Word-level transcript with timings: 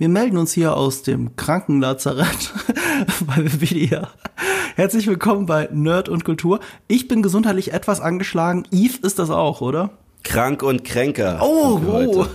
Wir 0.00 0.08
melden 0.08 0.38
uns 0.38 0.54
hier 0.54 0.78
aus 0.78 1.02
dem 1.02 1.36
Krankenlazarett 1.36 2.54
bei 3.26 3.36
Wikipedia. 3.44 4.08
Herzlich 4.74 5.06
willkommen 5.06 5.44
bei 5.44 5.68
Nerd 5.70 6.08
und 6.08 6.24
Kultur. 6.24 6.60
Ich 6.88 7.06
bin 7.06 7.20
gesundheitlich 7.20 7.74
etwas 7.74 8.00
angeschlagen. 8.00 8.62
Yves 8.72 8.96
ist 8.96 9.18
das 9.18 9.28
auch, 9.28 9.60
oder? 9.60 9.90
Krank 10.22 10.62
und 10.62 10.84
Kränker. 10.84 11.40
Oh, 11.42 11.78
oh. 11.86 12.26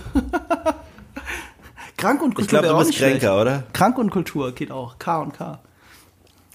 Krank 1.96 2.22
und 2.22 2.36
Kultur. 2.36 2.42
Ich 2.42 2.48
glaube, 2.48 2.68
du 2.68 2.76
bist 2.76 2.90
nicht 2.90 2.98
schlecht. 2.98 3.22
Kränker, 3.22 3.40
oder? 3.40 3.64
Krank 3.72 3.98
und 3.98 4.10
Kultur 4.10 4.52
geht 4.52 4.70
auch. 4.70 5.00
K 5.00 5.22
und 5.22 5.32
K. 5.34 5.58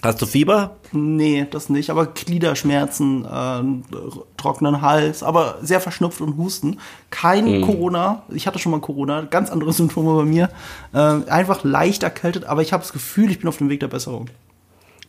Hast 0.04 0.20
du 0.20 0.26
Fieber? 0.26 0.78
Nee, 0.92 1.46
das 1.50 1.70
nicht, 1.70 1.92
aber 1.92 2.08
Gliederschmerzen, 2.08 3.24
äh, 3.24 3.96
trockenen 4.36 4.82
Hals, 4.82 5.22
aber 5.22 5.60
sehr 5.62 5.80
verschnupft 5.80 6.22
und 6.22 6.38
Husten. 6.38 6.80
Kein 7.12 7.62
Corona, 7.62 8.24
ich 8.30 8.48
hatte 8.48 8.58
schon 8.58 8.72
mal 8.72 8.82
Corona, 8.82 9.22
ganz 9.22 9.52
andere 9.52 9.72
Symptome 9.74 10.16
bei 10.16 10.26
mir. 10.26 10.50
Äh, 10.94 11.30
einfach 11.30 11.64
leicht 11.64 12.02
erkältet, 12.02 12.46
aber 12.46 12.64
ich 12.64 12.74
habe 12.74 12.82
das 12.82 12.94
Gefühl, 12.94 13.30
ich 13.30 13.40
bin 13.40 13.48
auf 13.48 13.58
dem 13.58 13.70
Weg 13.70 13.80
der 13.80 13.90
Besserung. 13.90 14.30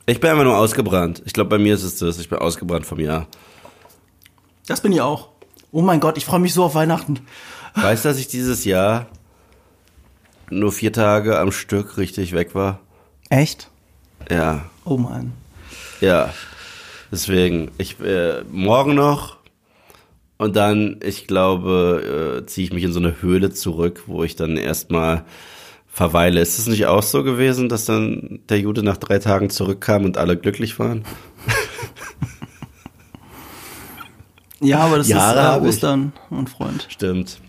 Ich 0.05 0.21
bin 0.21 0.31
einfach 0.31 0.45
nur 0.45 0.59
ausgebrannt. 0.59 1.23
Ich 1.25 1.33
glaube, 1.33 1.49
bei 1.49 1.59
mir 1.59 1.75
ist 1.75 1.85
es 1.85 1.97
das. 1.97 2.19
Ich 2.19 2.29
bin 2.29 2.39
ausgebrannt 2.39 2.85
vom 2.85 3.01
Jahr. 3.01 3.29
Das 4.67 4.81
bin 4.83 4.93
ich 4.93 5.01
auch. 5.01 5.29
Oh 5.71 5.81
mein 5.81 6.01
Gott, 6.01 6.19
ich 6.19 6.27
freue 6.27 6.41
mich 6.41 6.53
so 6.53 6.65
auf 6.65 6.75
Weihnachten. 6.75 7.21
Weißt 7.75 8.05
du, 8.05 8.11
dass 8.11 8.19
ich 8.19 8.29
dieses 8.29 8.65
Jahr 8.67 9.07
nur 10.51 10.71
vier 10.71 10.93
Tage 10.93 11.39
am 11.39 11.51
Stück 11.51 11.97
richtig 11.97 12.35
weg 12.35 12.55
war? 12.55 12.81
Echt? 13.31 13.71
Ja, 14.31 14.65
Oh 14.85 14.97
mein. 14.97 15.33
ja. 16.01 16.33
Deswegen, 17.11 17.71
ich 17.77 18.01
äh, 18.01 18.43
morgen 18.51 18.95
noch 18.95 19.37
und 20.39 20.57
dann, 20.57 20.99
ich 21.05 21.27
glaube, 21.27 22.41
äh, 22.43 22.47
ziehe 22.47 22.67
ich 22.67 22.73
mich 22.73 22.85
in 22.85 22.93
so 22.93 23.01
eine 23.01 23.21
Höhle 23.21 23.53
zurück, 23.53 24.05
wo 24.07 24.25
ich 24.25 24.35
dann 24.35 24.57
erstmal 24.57 25.25
verweile. 25.89 26.41
Ist 26.41 26.59
es 26.59 26.67
nicht 26.67 26.87
auch 26.87 27.03
so 27.03 27.23
gewesen, 27.23 27.69
dass 27.69 27.85
dann 27.85 28.41
der 28.49 28.61
Jude 28.61 28.83
nach 28.83 28.97
drei 28.97 29.19
Tagen 29.19 29.51
zurückkam 29.51 30.05
und 30.07 30.17
alle 30.17 30.37
glücklich 30.39 30.79
waren? 30.79 31.05
Ja, 34.61 34.79
aber 34.79 34.99
das 34.99 35.09
Jahre 35.09 35.41
ist 35.41 35.65
äh, 35.65 35.69
ich. 35.69 35.69
Ostern, 35.75 36.13
mein 36.31 36.47
Freund. 36.47 36.87
Stimmt. 36.89 37.41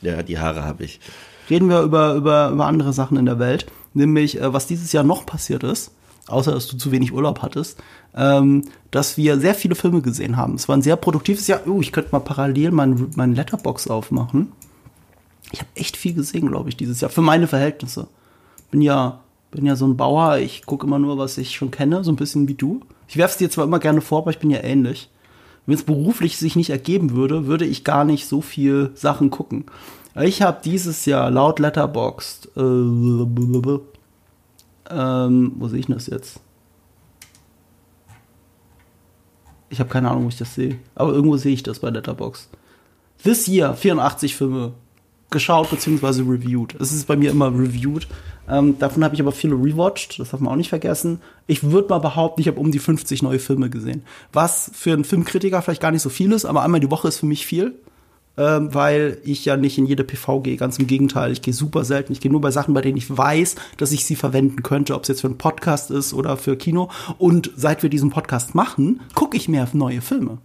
Ja, 0.00 0.22
die 0.22 0.38
Haare 0.38 0.64
habe 0.64 0.84
ich. 0.84 1.00
Reden 1.50 1.68
wir 1.68 1.82
über, 1.82 2.14
über, 2.14 2.48
über 2.50 2.66
andere 2.66 2.92
Sachen 2.94 3.18
in 3.18 3.26
der 3.26 3.38
Welt, 3.38 3.66
nämlich 3.92 4.40
äh, 4.40 4.52
was 4.52 4.66
dieses 4.66 4.90
Jahr 4.92 5.04
noch 5.04 5.26
passiert 5.26 5.64
ist, 5.64 5.90
außer 6.32 6.52
dass 6.52 6.66
du 6.66 6.76
zu 6.76 6.90
wenig 6.90 7.12
Urlaub 7.12 7.42
hattest, 7.42 7.78
ähm, 8.16 8.62
dass 8.90 9.16
wir 9.16 9.38
sehr 9.38 9.54
viele 9.54 9.74
Filme 9.74 10.02
gesehen 10.02 10.36
haben. 10.36 10.54
Es 10.54 10.68
war 10.68 10.76
ein 10.76 10.82
sehr 10.82 10.96
produktives 10.96 11.46
Jahr. 11.46 11.60
Oh, 11.66 11.80
ich 11.80 11.92
könnte 11.92 12.10
mal 12.12 12.20
parallel 12.20 12.70
meinen 12.70 13.10
mein 13.16 13.34
Letterbox 13.34 13.88
aufmachen. 13.88 14.52
Ich 15.52 15.60
habe 15.60 15.70
echt 15.74 15.96
viel 15.96 16.14
gesehen, 16.14 16.48
glaube 16.48 16.68
ich, 16.68 16.76
dieses 16.76 17.00
Jahr. 17.00 17.10
Für 17.10 17.20
meine 17.20 17.46
Verhältnisse. 17.46 18.08
Bin 18.70 18.80
ja, 18.80 19.20
bin 19.50 19.66
ja 19.66 19.76
so 19.76 19.86
ein 19.86 19.96
Bauer. 19.96 20.38
Ich 20.38 20.64
gucke 20.64 20.86
immer 20.86 20.98
nur, 20.98 21.18
was 21.18 21.36
ich 21.38 21.54
schon 21.54 21.70
kenne, 21.70 22.02
so 22.04 22.10
ein 22.10 22.16
bisschen 22.16 22.48
wie 22.48 22.54
du. 22.54 22.80
Ich 23.06 23.18
werfe 23.18 23.32
es 23.32 23.38
dir 23.38 23.50
zwar 23.50 23.64
immer 23.64 23.78
gerne 23.78 24.00
vor, 24.00 24.20
aber 24.20 24.30
ich 24.30 24.38
bin 24.38 24.50
ja 24.50 24.62
ähnlich. 24.62 25.10
Wenn 25.66 25.74
es 25.74 25.84
beruflich 25.84 26.38
sich 26.38 26.56
nicht 26.56 26.70
ergeben 26.70 27.12
würde, 27.12 27.46
würde 27.46 27.66
ich 27.66 27.84
gar 27.84 28.04
nicht 28.04 28.26
so 28.26 28.40
viel 28.40 28.90
Sachen 28.94 29.30
gucken. 29.30 29.66
Ich 30.20 30.42
habe 30.42 30.60
dieses 30.64 31.06
Jahr 31.06 31.30
laut 31.30 31.58
Letterboxd, 31.58 32.50
äh, 32.56 32.60
ähm, 34.90 35.52
wo 35.56 35.68
sehe 35.68 35.80
ich 35.80 35.86
das 35.86 36.06
jetzt? 36.06 36.40
Ich 39.70 39.80
habe 39.80 39.88
keine 39.88 40.10
Ahnung, 40.10 40.24
wo 40.24 40.28
ich 40.28 40.36
das 40.36 40.54
sehe. 40.54 40.78
Aber 40.94 41.12
irgendwo 41.12 41.36
sehe 41.36 41.54
ich 41.54 41.62
das 41.62 41.78
bei 41.78 41.90
Letterboxd. 41.90 42.50
This 43.22 43.48
Year 43.48 43.74
84 43.74 44.36
Filme 44.36 44.74
geschaut 45.30 45.70
bzw. 45.70 46.22
reviewed. 46.22 46.74
Es 46.80 46.92
ist 46.92 47.06
bei 47.06 47.16
mir 47.16 47.30
immer 47.30 47.46
reviewed. 47.48 48.06
Ähm, 48.48 48.78
davon 48.78 49.02
habe 49.02 49.14
ich 49.14 49.20
aber 49.20 49.32
viele 49.32 49.54
rewatcht, 49.54 50.18
das 50.18 50.30
darf 50.30 50.40
man 50.40 50.52
auch 50.52 50.56
nicht 50.56 50.68
vergessen. 50.68 51.20
Ich 51.46 51.62
würde 51.62 51.88
mal 51.88 52.00
behaupten, 52.00 52.40
ich 52.40 52.48
habe 52.48 52.60
um 52.60 52.70
die 52.70 52.78
50 52.78 53.22
neue 53.22 53.38
Filme 53.38 53.70
gesehen. 53.70 54.02
Was 54.32 54.70
für 54.74 54.92
einen 54.92 55.04
Filmkritiker 55.04 55.62
vielleicht 55.62 55.80
gar 55.80 55.92
nicht 55.92 56.02
so 56.02 56.10
viel 56.10 56.32
ist, 56.32 56.44
aber 56.44 56.62
einmal 56.62 56.80
die 56.80 56.90
Woche 56.90 57.08
ist 57.08 57.18
für 57.18 57.26
mich 57.26 57.46
viel. 57.46 57.74
Ähm, 58.38 58.72
weil 58.72 59.18
ich 59.24 59.44
ja 59.44 59.58
nicht 59.58 59.76
in 59.76 59.84
jede 59.84 60.04
PV 60.04 60.40
gehe, 60.40 60.56
ganz 60.56 60.78
im 60.78 60.86
Gegenteil. 60.86 61.32
Ich 61.32 61.42
gehe 61.42 61.52
super 61.52 61.84
selten. 61.84 62.12
Ich 62.12 62.20
gehe 62.20 62.32
nur 62.32 62.40
bei 62.40 62.50
Sachen, 62.50 62.72
bei 62.72 62.80
denen 62.80 62.96
ich 62.96 63.14
weiß, 63.14 63.56
dass 63.76 63.92
ich 63.92 64.06
sie 64.06 64.16
verwenden 64.16 64.62
könnte, 64.62 64.94
ob 64.94 65.02
es 65.02 65.08
jetzt 65.08 65.20
für 65.20 65.26
einen 65.26 65.36
Podcast 65.36 65.90
ist 65.90 66.14
oder 66.14 66.38
für 66.38 66.56
Kino. 66.56 66.90
Und 67.18 67.50
seit 67.56 67.82
wir 67.82 67.90
diesen 67.90 68.08
Podcast 68.08 68.54
machen, 68.54 69.02
gucke 69.14 69.36
ich 69.36 69.48
mehr 69.48 69.68
neue 69.74 70.00
Filme. 70.00 70.38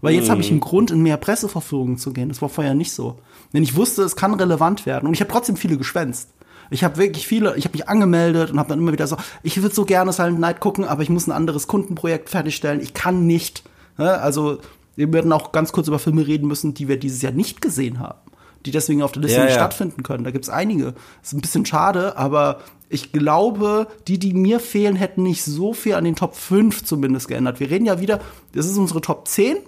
Weil 0.00 0.14
jetzt 0.14 0.30
habe 0.30 0.40
ich 0.40 0.50
einen 0.50 0.60
Grund, 0.60 0.90
in 0.90 1.02
mehr 1.02 1.16
Presseverführungen 1.16 1.98
zu 1.98 2.12
gehen. 2.12 2.28
Das 2.28 2.42
war 2.42 2.48
vorher 2.48 2.74
nicht 2.74 2.92
so. 2.92 3.18
Denn 3.52 3.62
ich 3.62 3.76
wusste, 3.76 4.02
es 4.02 4.16
kann 4.16 4.34
relevant 4.34 4.86
werden. 4.86 5.06
Und 5.06 5.14
ich 5.14 5.20
habe 5.20 5.30
trotzdem 5.30 5.56
viele 5.56 5.76
geschwänzt. 5.76 6.30
Ich 6.70 6.84
habe 6.84 6.98
wirklich 6.98 7.26
viele, 7.26 7.56
ich 7.56 7.64
habe 7.64 7.76
mich 7.76 7.88
angemeldet 7.88 8.50
und 8.50 8.58
habe 8.58 8.68
dann 8.68 8.78
immer 8.78 8.92
wieder 8.92 9.06
so, 9.06 9.16
ich 9.42 9.60
würde 9.62 9.74
so 9.74 9.84
gerne 9.84 10.12
Silent 10.12 10.38
Night 10.38 10.60
gucken, 10.60 10.84
aber 10.84 11.02
ich 11.02 11.08
muss 11.08 11.26
ein 11.26 11.32
anderes 11.32 11.66
Kundenprojekt 11.66 12.28
fertigstellen. 12.28 12.80
Ich 12.80 12.94
kann 12.94 13.26
nicht. 13.26 13.62
Ne? 13.96 14.18
Also 14.18 14.58
wir 14.98 15.12
werden 15.12 15.32
auch 15.32 15.52
ganz 15.52 15.70
kurz 15.70 15.86
über 15.86 16.00
Filme 16.00 16.26
reden 16.26 16.48
müssen, 16.48 16.74
die 16.74 16.88
wir 16.88 16.98
dieses 16.98 17.22
Jahr 17.22 17.32
nicht 17.32 17.60
gesehen 17.60 18.00
haben. 18.00 18.18
Die 18.66 18.72
deswegen 18.72 19.02
auf 19.02 19.12
der 19.12 19.22
Liste 19.22 19.38
Ja, 19.38 19.44
nicht 19.44 19.54
ja. 19.54 19.60
stattfinden 19.60 20.02
können. 20.02 20.24
Da 20.24 20.32
gibt 20.32 20.44
es 20.44 20.50
einige. 20.50 20.94
ist 21.22 21.32
ein 21.32 21.40
bisschen 21.40 21.64
schade, 21.64 22.16
aber 22.16 22.58
ich 22.88 23.12
glaube, 23.12 23.86
die, 24.08 24.18
die 24.18 24.34
mir 24.34 24.58
fehlen, 24.58 24.96
hätten 24.96 25.22
nicht 25.22 25.44
so 25.44 25.72
viel 25.72 25.94
an 25.94 26.02
den 26.02 26.16
Top 26.16 26.34
5 26.34 26.84
zumindest 26.84 27.28
geändert. 27.28 27.60
Wir 27.60 27.70
reden 27.70 27.86
ja 27.86 28.00
wieder, 28.00 28.20
das 28.52 28.66
ist 28.66 28.76
unsere 28.76 29.00
Top 29.00 29.28
10. 29.28 29.58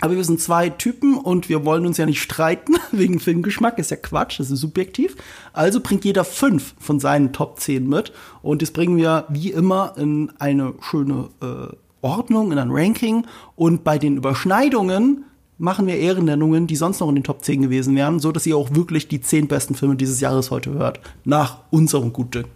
Aber 0.00 0.16
wir 0.16 0.24
sind 0.24 0.40
zwei 0.40 0.70
Typen 0.70 1.16
und 1.16 1.48
wir 1.48 1.64
wollen 1.64 1.84
uns 1.84 1.98
ja 1.98 2.06
nicht 2.06 2.22
streiten 2.22 2.76
wegen 2.92 3.20
Filmgeschmack, 3.20 3.78
ist 3.78 3.90
ja 3.90 3.96
Quatsch, 3.96 4.40
das 4.40 4.50
ist 4.50 4.60
subjektiv. 4.60 5.16
Also 5.52 5.80
bringt 5.80 6.04
jeder 6.04 6.24
fünf 6.24 6.74
von 6.78 7.00
seinen 7.00 7.34
Top 7.34 7.60
10 7.60 7.86
mit 7.86 8.12
und 8.40 8.62
das 8.62 8.70
bringen 8.70 8.96
wir 8.96 9.26
wie 9.28 9.50
immer 9.50 9.94
in 9.98 10.32
eine 10.38 10.74
schöne 10.80 11.28
äh, 11.42 11.74
Ordnung, 12.00 12.52
in 12.52 12.58
ein 12.58 12.70
Ranking 12.70 13.26
und 13.56 13.84
bei 13.84 13.98
den 13.98 14.16
Überschneidungen 14.16 15.24
machen 15.58 15.86
wir 15.86 15.96
Ehrennennungen, 15.96 16.66
die 16.66 16.76
sonst 16.76 17.00
noch 17.00 17.08
in 17.08 17.16
den 17.16 17.24
Top 17.24 17.44
10 17.44 17.62
gewesen 17.62 17.96
wären, 17.96 18.20
so 18.20 18.32
dass 18.32 18.46
ihr 18.46 18.56
auch 18.56 18.74
wirklich 18.74 19.08
die 19.08 19.20
zehn 19.20 19.48
besten 19.48 19.74
Filme 19.74 19.96
dieses 19.96 20.20
Jahres 20.20 20.50
heute 20.50 20.72
hört, 20.72 21.00
nach 21.24 21.58
unserem 21.70 22.12
Gutdünken. 22.12 22.52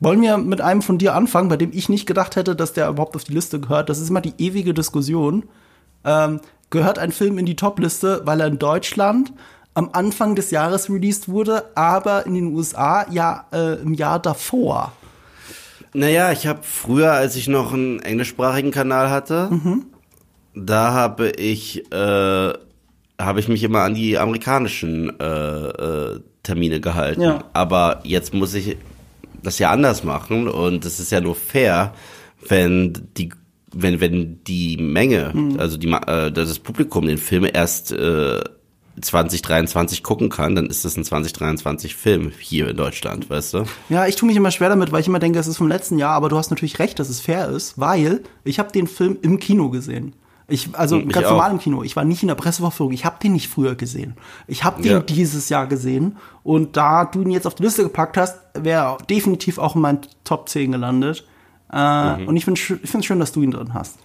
Wollen 0.00 0.20
wir 0.20 0.36
mit 0.36 0.60
einem 0.60 0.82
von 0.82 0.98
dir 0.98 1.14
anfangen, 1.14 1.48
bei 1.48 1.56
dem 1.56 1.70
ich 1.72 1.88
nicht 1.88 2.06
gedacht 2.06 2.34
hätte, 2.34 2.56
dass 2.56 2.72
der 2.72 2.88
überhaupt 2.88 3.14
auf 3.14 3.22
die 3.22 3.34
Liste 3.34 3.60
gehört? 3.60 3.88
Das 3.88 4.00
ist 4.00 4.10
immer 4.10 4.20
die 4.20 4.34
ewige 4.38 4.74
Diskussion. 4.74 5.44
Ähm, 6.04 6.40
gehört 6.70 6.98
ein 6.98 7.12
Film 7.12 7.38
in 7.38 7.46
die 7.46 7.54
Top-Liste, 7.54 8.22
weil 8.24 8.40
er 8.40 8.48
in 8.48 8.58
Deutschland 8.58 9.32
am 9.74 9.90
Anfang 9.92 10.34
des 10.34 10.50
Jahres 10.50 10.90
released 10.90 11.28
wurde, 11.28 11.76
aber 11.76 12.26
in 12.26 12.34
den 12.34 12.52
USA 12.52 13.06
ja 13.10 13.46
äh, 13.52 13.80
im 13.80 13.94
Jahr 13.94 14.18
davor. 14.18 14.92
Naja, 15.94 16.32
ich 16.32 16.46
habe 16.46 16.60
früher, 16.62 17.12
als 17.12 17.36
ich 17.36 17.48
noch 17.48 17.72
einen 17.72 18.00
englischsprachigen 18.00 18.70
Kanal 18.70 19.10
hatte, 19.10 19.50
da 20.54 20.92
habe 20.92 21.30
ich, 21.30 21.92
äh, 21.92 22.52
habe 23.18 23.40
ich 23.40 23.48
mich 23.48 23.62
immer 23.62 23.82
an 23.82 23.94
die 23.94 24.18
amerikanischen 24.18 25.18
äh, 25.20 25.24
äh, 25.24 26.20
Termine 26.42 26.80
gehalten. 26.80 27.22
Ja. 27.22 27.44
Aber 27.52 28.00
jetzt 28.04 28.34
muss 28.34 28.54
ich 28.54 28.76
das 29.42 29.58
ja 29.58 29.70
anders 29.70 30.04
machen 30.04 30.48
und 30.48 30.84
es 30.84 31.00
ist 31.00 31.12
ja 31.12 31.20
nur 31.20 31.34
fair, 31.34 31.92
wenn 32.48 33.08
die 33.16 33.30
wenn 33.74 34.00
wenn 34.00 34.44
die 34.44 34.76
Menge, 34.76 35.32
also 35.58 35.76
die 35.78 35.88
äh, 35.88 36.30
das 36.30 36.58
Publikum 36.58 37.06
den 37.06 37.18
Film 37.18 37.46
erst 37.50 37.92
äh, 37.92 38.40
2023 39.00 40.02
gucken 40.02 40.28
kann, 40.28 40.54
dann 40.54 40.66
ist 40.66 40.84
das 40.84 40.96
ein 40.96 41.04
2023 41.04 41.94
Film 41.96 42.32
hier 42.38 42.68
in 42.68 42.76
Deutschland, 42.76 43.30
weißt 43.30 43.54
du? 43.54 43.64
Ja, 43.88 44.06
ich 44.06 44.16
tue 44.16 44.26
mich 44.26 44.36
immer 44.36 44.50
schwer 44.50 44.68
damit, 44.68 44.92
weil 44.92 45.00
ich 45.00 45.08
immer 45.08 45.18
denke, 45.18 45.38
es 45.38 45.46
ist 45.46 45.56
vom 45.56 45.68
letzten 45.68 45.98
Jahr, 45.98 46.12
aber 46.14 46.28
du 46.28 46.36
hast 46.36 46.50
natürlich 46.50 46.78
recht, 46.78 46.98
dass 46.98 47.08
es 47.08 47.20
fair 47.20 47.48
ist, 47.48 47.78
weil 47.78 48.22
ich 48.44 48.58
habe 48.58 48.70
den 48.72 48.86
Film 48.86 49.16
im 49.22 49.38
Kino 49.38 49.70
gesehen. 49.70 50.14
Ich, 50.48 50.68
also 50.74 50.96
Hm, 50.98 51.08
ich 51.08 51.14
ganz 51.14 51.26
auch. 51.26 51.30
normal 51.32 51.52
im 51.52 51.58
Kino. 51.60 51.82
Ich 51.82 51.96
war 51.96 52.04
nicht 52.04 52.22
in 52.22 52.28
der 52.28 52.34
Presseverführung. 52.34 52.92
Ich 52.92 53.04
habe 53.06 53.16
den 53.22 53.32
nicht 53.32 53.48
früher 53.48 53.74
gesehen. 53.74 54.14
Ich 54.46 54.64
habe 54.64 54.82
den 54.82 54.92
Ja. 54.92 55.00
dieses 55.00 55.48
Jahr 55.48 55.66
gesehen. 55.66 56.16
Und 56.42 56.76
da 56.76 57.04
du 57.06 57.22
ihn 57.22 57.30
jetzt 57.30 57.46
auf 57.46 57.54
die 57.54 57.62
Liste 57.62 57.84
gepackt 57.84 58.18
hast, 58.18 58.36
wäre 58.54 58.98
definitiv 59.08 59.58
auch 59.58 59.76
in 59.76 59.80
meinen 59.80 60.00
Top 60.24 60.48
10 60.50 60.72
gelandet. 60.72 61.24
Äh, 61.72 62.16
Mhm. 62.18 62.28
Und 62.28 62.36
ich 62.36 62.44
finde 62.44 62.60
es 62.60 63.04
schön, 63.06 63.18
dass 63.20 63.32
du 63.32 63.40
ihn 63.40 63.52
drin 63.52 63.72
hast. 63.72 63.98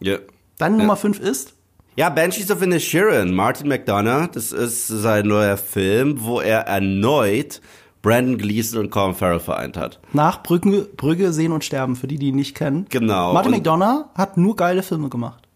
Ja. 0.00 0.16
Deine 0.56 0.78
Nummer 0.78 0.96
5 0.96 1.20
ist? 1.20 1.52
Ja, 1.98 2.10
Banshees 2.10 2.48
of 2.52 2.62
Inisherin, 2.62 3.34
Martin 3.34 3.66
McDonough, 3.66 4.28
das 4.28 4.52
ist 4.52 4.86
sein 4.86 5.26
neuer 5.26 5.56
Film, 5.56 6.18
wo 6.20 6.40
er 6.40 6.60
erneut 6.60 7.60
Brandon 8.02 8.38
Gleeson 8.38 8.78
und 8.78 8.90
Colin 8.90 9.16
Farrell 9.16 9.40
vereint 9.40 9.76
hat. 9.76 9.98
Nach 10.12 10.44
Brügge, 10.44 10.82
Brügge 10.96 11.32
sehen 11.32 11.50
und 11.50 11.64
sterben, 11.64 11.96
für 11.96 12.06
die, 12.06 12.16
die 12.16 12.28
ihn 12.28 12.36
nicht 12.36 12.54
kennen. 12.54 12.86
Genau. 12.88 13.32
Martin 13.32 13.50
McDonough 13.50 14.04
hat 14.14 14.36
nur 14.36 14.54
geile 14.54 14.84
Filme 14.84 15.08
gemacht. 15.08 15.48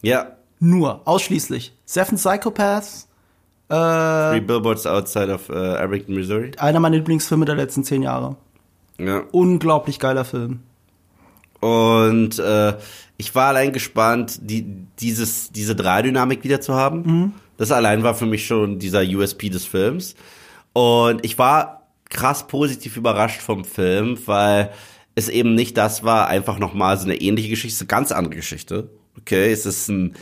Ja, 0.00 0.36
Nur, 0.60 1.00
ausschließlich. 1.06 1.72
Seven 1.84 2.18
Psychopaths, 2.18 3.08
Three 3.66 4.40
Billboards 4.40 4.86
Outside 4.86 5.34
of 5.34 5.48
äh, 5.48 5.56
Abington, 5.56 6.14
Missouri. 6.14 6.52
einer 6.58 6.78
meiner 6.78 6.98
Lieblingsfilme 6.98 7.46
der 7.46 7.56
letzten 7.56 7.82
zehn 7.82 8.02
Jahre. 8.02 8.36
Ja. 9.00 9.24
Unglaublich 9.32 9.98
geiler 9.98 10.24
Film. 10.24 10.60
Und 11.60 12.38
äh, 12.38 12.74
ich 13.16 13.34
war 13.34 13.48
allein 13.48 13.72
gespannt, 13.72 14.38
die, 14.42 14.64
dieses, 15.00 15.50
diese 15.50 15.74
Dreidynamik 15.74 16.44
wieder 16.44 16.60
zu 16.60 16.74
haben. 16.74 17.02
Das 17.56 17.72
allein 17.72 18.02
war 18.04 18.14
für 18.14 18.26
mich 18.26 18.46
schon 18.46 18.78
dieser 18.78 19.02
USP 19.02 19.50
des 19.50 19.64
Films. 19.64 20.14
Und 20.72 21.24
ich 21.24 21.38
war 21.38 21.88
krass 22.08 22.46
positiv 22.46 22.96
überrascht 22.96 23.40
vom 23.40 23.64
Film, 23.64 24.18
weil 24.26 24.70
es 25.14 25.28
eben 25.28 25.54
nicht 25.54 25.76
das 25.76 26.04
war, 26.04 26.28
einfach 26.28 26.58
nochmal 26.58 26.96
so 26.96 27.04
eine 27.04 27.16
ähnliche 27.16 27.48
Geschichte, 27.48 27.80
eine 27.80 27.88
ganz 27.88 28.12
andere 28.12 28.36
Geschichte. 28.36 28.90
Okay, 29.18 29.50
es 29.50 29.66
ist 29.66 29.88
ein, 29.88 30.14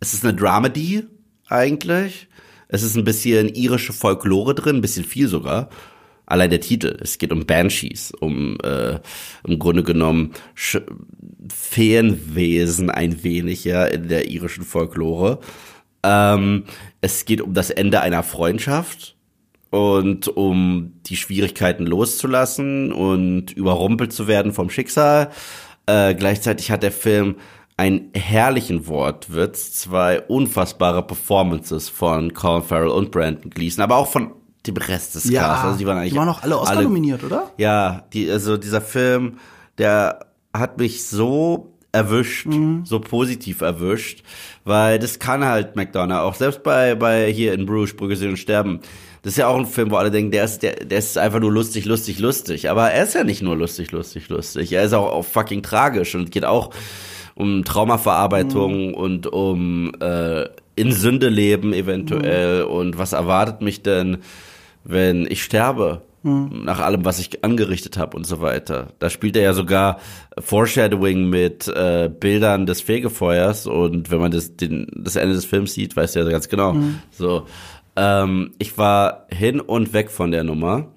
es 0.00 0.14
ist 0.14 0.24
eine 0.24 0.34
Dramedy 0.34 1.04
eigentlich. 1.48 2.28
Es 2.68 2.82
ist 2.82 2.96
ein 2.96 3.04
bisschen 3.04 3.48
irische 3.48 3.92
Folklore 3.92 4.54
drin, 4.54 4.76
ein 4.76 4.82
bisschen 4.82 5.04
viel 5.04 5.28
sogar. 5.28 5.68
Allein 6.28 6.50
der 6.50 6.60
Titel. 6.60 6.94
Es 7.00 7.16
geht 7.16 7.32
um 7.32 7.46
Banshees, 7.46 8.12
um 8.12 8.58
äh, 8.62 8.98
im 9.46 9.58
Grunde 9.58 9.82
genommen 9.82 10.32
Sch 10.54 10.76
Feenwesen 11.48 12.90
ein 12.90 13.24
wenig 13.24 13.64
ja 13.64 13.86
in 13.86 14.08
der 14.08 14.28
irischen 14.28 14.64
Folklore. 14.64 15.38
Ähm, 16.02 16.64
es 17.00 17.24
geht 17.24 17.40
um 17.40 17.54
das 17.54 17.70
Ende 17.70 18.02
einer 18.02 18.22
Freundschaft 18.22 19.16
und 19.70 20.28
um 20.28 20.92
die 21.06 21.16
Schwierigkeiten 21.16 21.86
loszulassen 21.86 22.92
und 22.92 23.52
überrumpelt 23.52 24.12
zu 24.12 24.28
werden 24.28 24.52
vom 24.52 24.68
Schicksal. 24.68 25.30
Äh, 25.86 26.14
gleichzeitig 26.14 26.70
hat 26.70 26.82
der 26.82 26.92
Film 26.92 27.36
einen 27.78 28.10
herrlichen 28.12 28.86
Wortwitz, 28.86 29.72
zwei 29.72 30.20
unfassbare 30.20 31.06
Performances 31.06 31.88
von 31.88 32.34
Colin 32.34 32.64
Farrell 32.64 32.88
und 32.88 33.10
Brandon 33.12 33.48
Gleason, 33.48 33.82
aber 33.82 33.96
auch 33.96 34.08
von 34.08 34.32
dem 34.68 34.76
Rest 34.76 35.14
des 35.16 35.28
Ja, 35.30 35.42
Casts. 35.42 35.64
Also 35.64 35.78
die 35.78 35.86
waren 35.86 35.98
eigentlich 35.98 36.12
die 36.12 36.18
waren 36.18 36.28
auch 36.28 36.42
alle 36.42 36.58
Oscar 36.58 36.82
nominiert, 36.82 37.24
oder? 37.24 37.50
ja, 37.56 38.04
die, 38.12 38.30
also 38.30 38.56
dieser 38.56 38.80
Film, 38.80 39.38
der 39.78 40.20
hat 40.54 40.78
mich 40.78 41.04
so 41.06 41.72
erwischt, 41.92 42.46
Mhm. 42.46 42.84
so 42.84 43.00
positiv 43.00 43.60
erwischt, 43.62 44.22
weil 44.64 44.98
das 44.98 45.18
kann 45.18 45.44
halt 45.44 45.74
McDonough 45.76 46.20
auch 46.20 46.34
selbst 46.34 46.62
bei 46.62 46.94
bei 46.94 47.30
hier 47.32 47.54
in 47.54 47.64
Bruges 47.66 47.96
Brügge 47.96 48.14
sehen 48.16 48.30
und 48.30 48.36
sterben. 48.36 48.80
Das 49.22 49.32
ist 49.32 49.38
ja 49.38 49.48
auch 49.48 49.56
ein 49.58 49.66
Film, 49.66 49.90
wo 49.90 49.96
alle 49.96 50.10
denken, 50.12 50.30
der 50.30 50.44
ist 50.44 50.62
der, 50.62 50.76
der 50.76 50.98
ist 50.98 51.18
einfach 51.18 51.40
nur 51.40 51.50
lustig, 51.50 51.86
lustig, 51.86 52.20
lustig. 52.20 52.70
Aber 52.70 52.90
er 52.90 53.02
ist 53.04 53.14
ja 53.14 53.24
nicht 53.24 53.42
nur 53.42 53.56
lustig, 53.56 53.90
lustig, 53.90 54.28
lustig. 54.28 54.72
Er 54.72 54.84
ist 54.84 54.92
auch, 54.92 55.10
auch 55.12 55.24
fucking 55.24 55.62
tragisch 55.62 56.14
und 56.14 56.30
geht 56.30 56.44
auch 56.44 56.70
um 57.34 57.64
Traumaverarbeitung 57.64 58.94
und 58.94 59.26
um 59.26 59.92
äh, 60.00 60.44
in 60.76 60.92
Sünde 60.92 61.28
leben 61.28 61.72
eventuell 61.72 62.62
und 62.62 62.98
was 62.98 63.12
erwartet 63.12 63.60
mich 63.60 63.82
denn, 63.82 64.18
wenn 64.88 65.26
ich 65.30 65.44
sterbe? 65.44 66.02
Nach 66.24 66.80
allem, 66.80 67.04
was 67.04 67.20
ich 67.20 67.44
angerichtet 67.44 67.96
habe 67.96 68.16
und 68.16 68.26
so 68.26 68.40
weiter. 68.40 68.88
Da 68.98 69.08
spielt 69.08 69.36
er 69.36 69.42
ja 69.42 69.52
sogar 69.52 70.00
Foreshadowing 70.38 71.30
mit 71.30 71.68
äh, 71.68 72.10
Bildern 72.12 72.66
des 72.66 72.80
Fegefeuers 72.80 73.66
und 73.68 74.10
wenn 74.10 74.18
man 74.18 74.32
das, 74.32 74.56
den, 74.56 74.88
das 74.96 75.14
Ende 75.14 75.36
des 75.36 75.44
Films 75.44 75.74
sieht, 75.74 75.94
weiß 75.94 76.16
er 76.16 76.24
ganz 76.28 76.48
genau. 76.48 76.74
So, 77.12 77.46
ähm, 77.94 78.50
ich 78.58 78.76
war 78.76 79.26
hin 79.30 79.60
und 79.60 79.92
weg 79.92 80.10
von 80.10 80.32
der 80.32 80.42
Nummer 80.42 80.88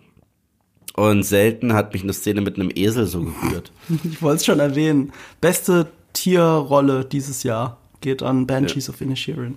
und 0.95 1.23
selten 1.23 1.73
hat 1.73 1.93
mich 1.93 2.03
eine 2.03 2.13
Szene 2.13 2.41
mit 2.41 2.55
einem 2.55 2.71
Esel 2.73 3.05
so 3.05 3.21
gerührt. 3.21 3.71
Ich 4.03 4.21
wollte 4.21 4.37
es 4.37 4.45
schon 4.45 4.59
erwähnen. 4.59 5.13
Beste 5.39 5.87
Tierrolle 6.13 7.05
dieses 7.05 7.43
Jahr 7.43 7.77
geht 8.01 8.23
an 8.23 8.47
Banshees 8.47 8.89
of 8.89 8.99
Inisherin. 9.01 9.55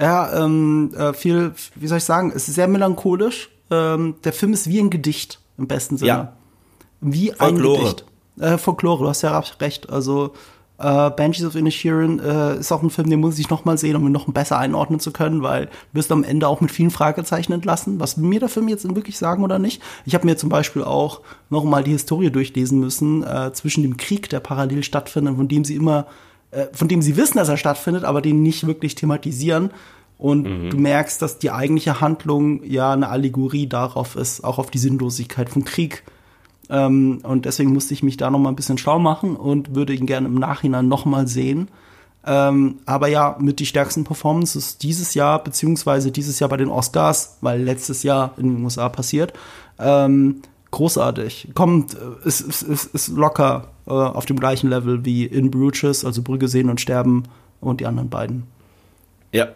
Ja, 0.00 0.44
ähm, 0.44 0.92
äh, 0.96 1.12
viel, 1.12 1.52
wie 1.74 1.86
soll 1.86 1.98
ich 1.98 2.04
sagen, 2.04 2.32
es 2.34 2.48
ist 2.48 2.54
sehr 2.54 2.68
melancholisch. 2.68 3.50
Ähm, 3.70 4.14
der 4.24 4.32
Film 4.32 4.52
ist 4.52 4.68
wie 4.68 4.80
ein 4.80 4.90
Gedicht 4.90 5.40
im 5.58 5.68
besten 5.68 5.98
Sinne. 5.98 6.08
Ja. 6.08 6.32
Wie 7.00 7.32
Folklore. 7.32 7.78
ein 7.78 7.84
Gedicht. 7.84 8.04
Äh, 8.38 8.58
Folklore, 8.58 9.04
du 9.04 9.08
hast 9.08 9.22
ja 9.22 9.38
recht. 9.60 9.90
Also 9.90 10.32
äh, 10.78 11.10
Banshees 11.10 11.44
of 11.44 11.54
Inisherin 11.54 12.18
äh, 12.20 12.56
ist 12.56 12.72
auch 12.72 12.82
ein 12.82 12.88
Film, 12.88 13.10
den 13.10 13.20
muss 13.20 13.38
ich 13.38 13.50
noch 13.50 13.66
mal 13.66 13.76
sehen, 13.76 13.96
um 13.96 14.06
ihn 14.06 14.12
noch 14.12 14.32
besser 14.32 14.58
einordnen 14.58 14.98
zu 14.98 15.12
können, 15.12 15.42
weil 15.42 15.66
du 15.66 15.70
wirst 15.92 16.10
am 16.10 16.24
Ende 16.24 16.48
auch 16.48 16.62
mit 16.62 16.70
vielen 16.70 16.90
Fragezeichen 16.90 17.52
entlassen, 17.52 18.00
was 18.00 18.16
mir 18.16 18.40
der 18.40 18.48
Film 18.48 18.68
jetzt 18.68 18.88
wirklich 18.94 19.18
sagen 19.18 19.44
oder 19.44 19.58
nicht. 19.58 19.82
Ich 20.06 20.14
habe 20.14 20.24
mir 20.24 20.38
zum 20.38 20.48
Beispiel 20.48 20.82
auch 20.82 21.20
noch 21.50 21.64
mal 21.64 21.84
die 21.84 21.92
Historie 21.92 22.30
durchlesen 22.30 22.80
müssen 22.80 23.22
äh, 23.22 23.52
zwischen 23.52 23.82
dem 23.82 23.98
Krieg, 23.98 24.30
der 24.30 24.40
parallel 24.40 24.82
stattfindet, 24.82 25.36
von 25.36 25.48
dem 25.48 25.64
sie 25.64 25.76
immer, 25.76 26.06
von 26.72 26.88
dem 26.88 27.02
sie 27.02 27.16
wissen, 27.16 27.38
dass 27.38 27.48
er 27.48 27.56
stattfindet, 27.56 28.04
aber 28.04 28.20
den 28.20 28.42
nicht 28.42 28.66
wirklich 28.66 28.94
thematisieren. 28.94 29.70
Und 30.18 30.44
du 30.68 30.76
merkst, 30.76 31.22
dass 31.22 31.38
die 31.38 31.50
eigentliche 31.50 32.02
Handlung 32.02 32.62
ja 32.62 32.92
eine 32.92 33.08
Allegorie 33.08 33.66
darauf 33.66 34.16
ist, 34.16 34.44
auch 34.44 34.58
auf 34.58 34.70
die 34.70 34.78
Sinnlosigkeit 34.78 35.48
von 35.48 35.64
Krieg. 35.64 36.02
Ähm, 36.68 37.20
und 37.22 37.46
deswegen 37.46 37.72
musste 37.72 37.94
ich 37.94 38.02
mich 38.02 38.16
da 38.16 38.30
noch 38.30 38.38
mal 38.38 38.50
ein 38.50 38.56
bisschen 38.56 38.78
schlau 38.78 38.98
machen 38.98 39.34
und 39.34 39.74
würde 39.74 39.94
ihn 39.94 40.06
gerne 40.06 40.28
im 40.28 40.34
Nachhinein 40.34 40.88
noch 40.88 41.06
mal 41.06 41.26
sehen. 41.26 41.68
Ähm, 42.26 42.80
aber 42.84 43.08
ja, 43.08 43.36
mit 43.40 43.60
die 43.60 43.66
stärksten 43.66 44.04
Performances 44.04 44.76
dieses 44.76 45.14
Jahr, 45.14 45.42
beziehungsweise 45.42 46.12
dieses 46.12 46.38
Jahr 46.38 46.50
bei 46.50 46.58
den 46.58 46.68
Oscars, 46.68 47.38
weil 47.40 47.62
letztes 47.62 48.02
Jahr 48.02 48.34
in 48.36 48.56
den 48.56 48.64
USA 48.64 48.88
passiert, 48.90 49.32
ähm, 49.78 50.42
großartig. 50.70 51.48
Kommt, 51.54 51.94
äh, 51.94 52.26
ist, 52.26 52.40
ist, 52.40 52.62
ist, 52.62 52.94
ist 52.94 53.08
locker 53.08 53.68
äh, 53.86 53.90
auf 53.90 54.26
dem 54.26 54.38
gleichen 54.38 54.70
Level 54.70 55.04
wie 55.04 55.24
in 55.24 55.50
Bruges, 55.50 56.04
also 56.04 56.22
Brügge 56.22 56.48
sehen 56.48 56.70
und 56.70 56.80
sterben 56.80 57.24
und 57.60 57.80
die 57.80 57.86
anderen 57.86 58.10
beiden. 58.10 58.44
Ja. 59.32 59.48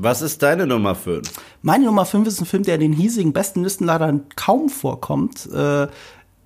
Was 0.00 0.22
ist 0.22 0.42
deine 0.44 0.66
Nummer 0.66 0.94
5? 0.94 1.28
Meine 1.62 1.86
Nummer 1.86 2.04
5 2.04 2.28
ist 2.28 2.40
ein 2.40 2.46
Film, 2.46 2.62
der 2.62 2.76
in 2.76 2.80
den 2.82 2.92
hiesigen 2.92 3.32
besten 3.32 3.64
Listen 3.64 3.84
leider 3.84 4.20
kaum 4.36 4.68
vorkommt. 4.68 5.50
Äh, 5.52 5.88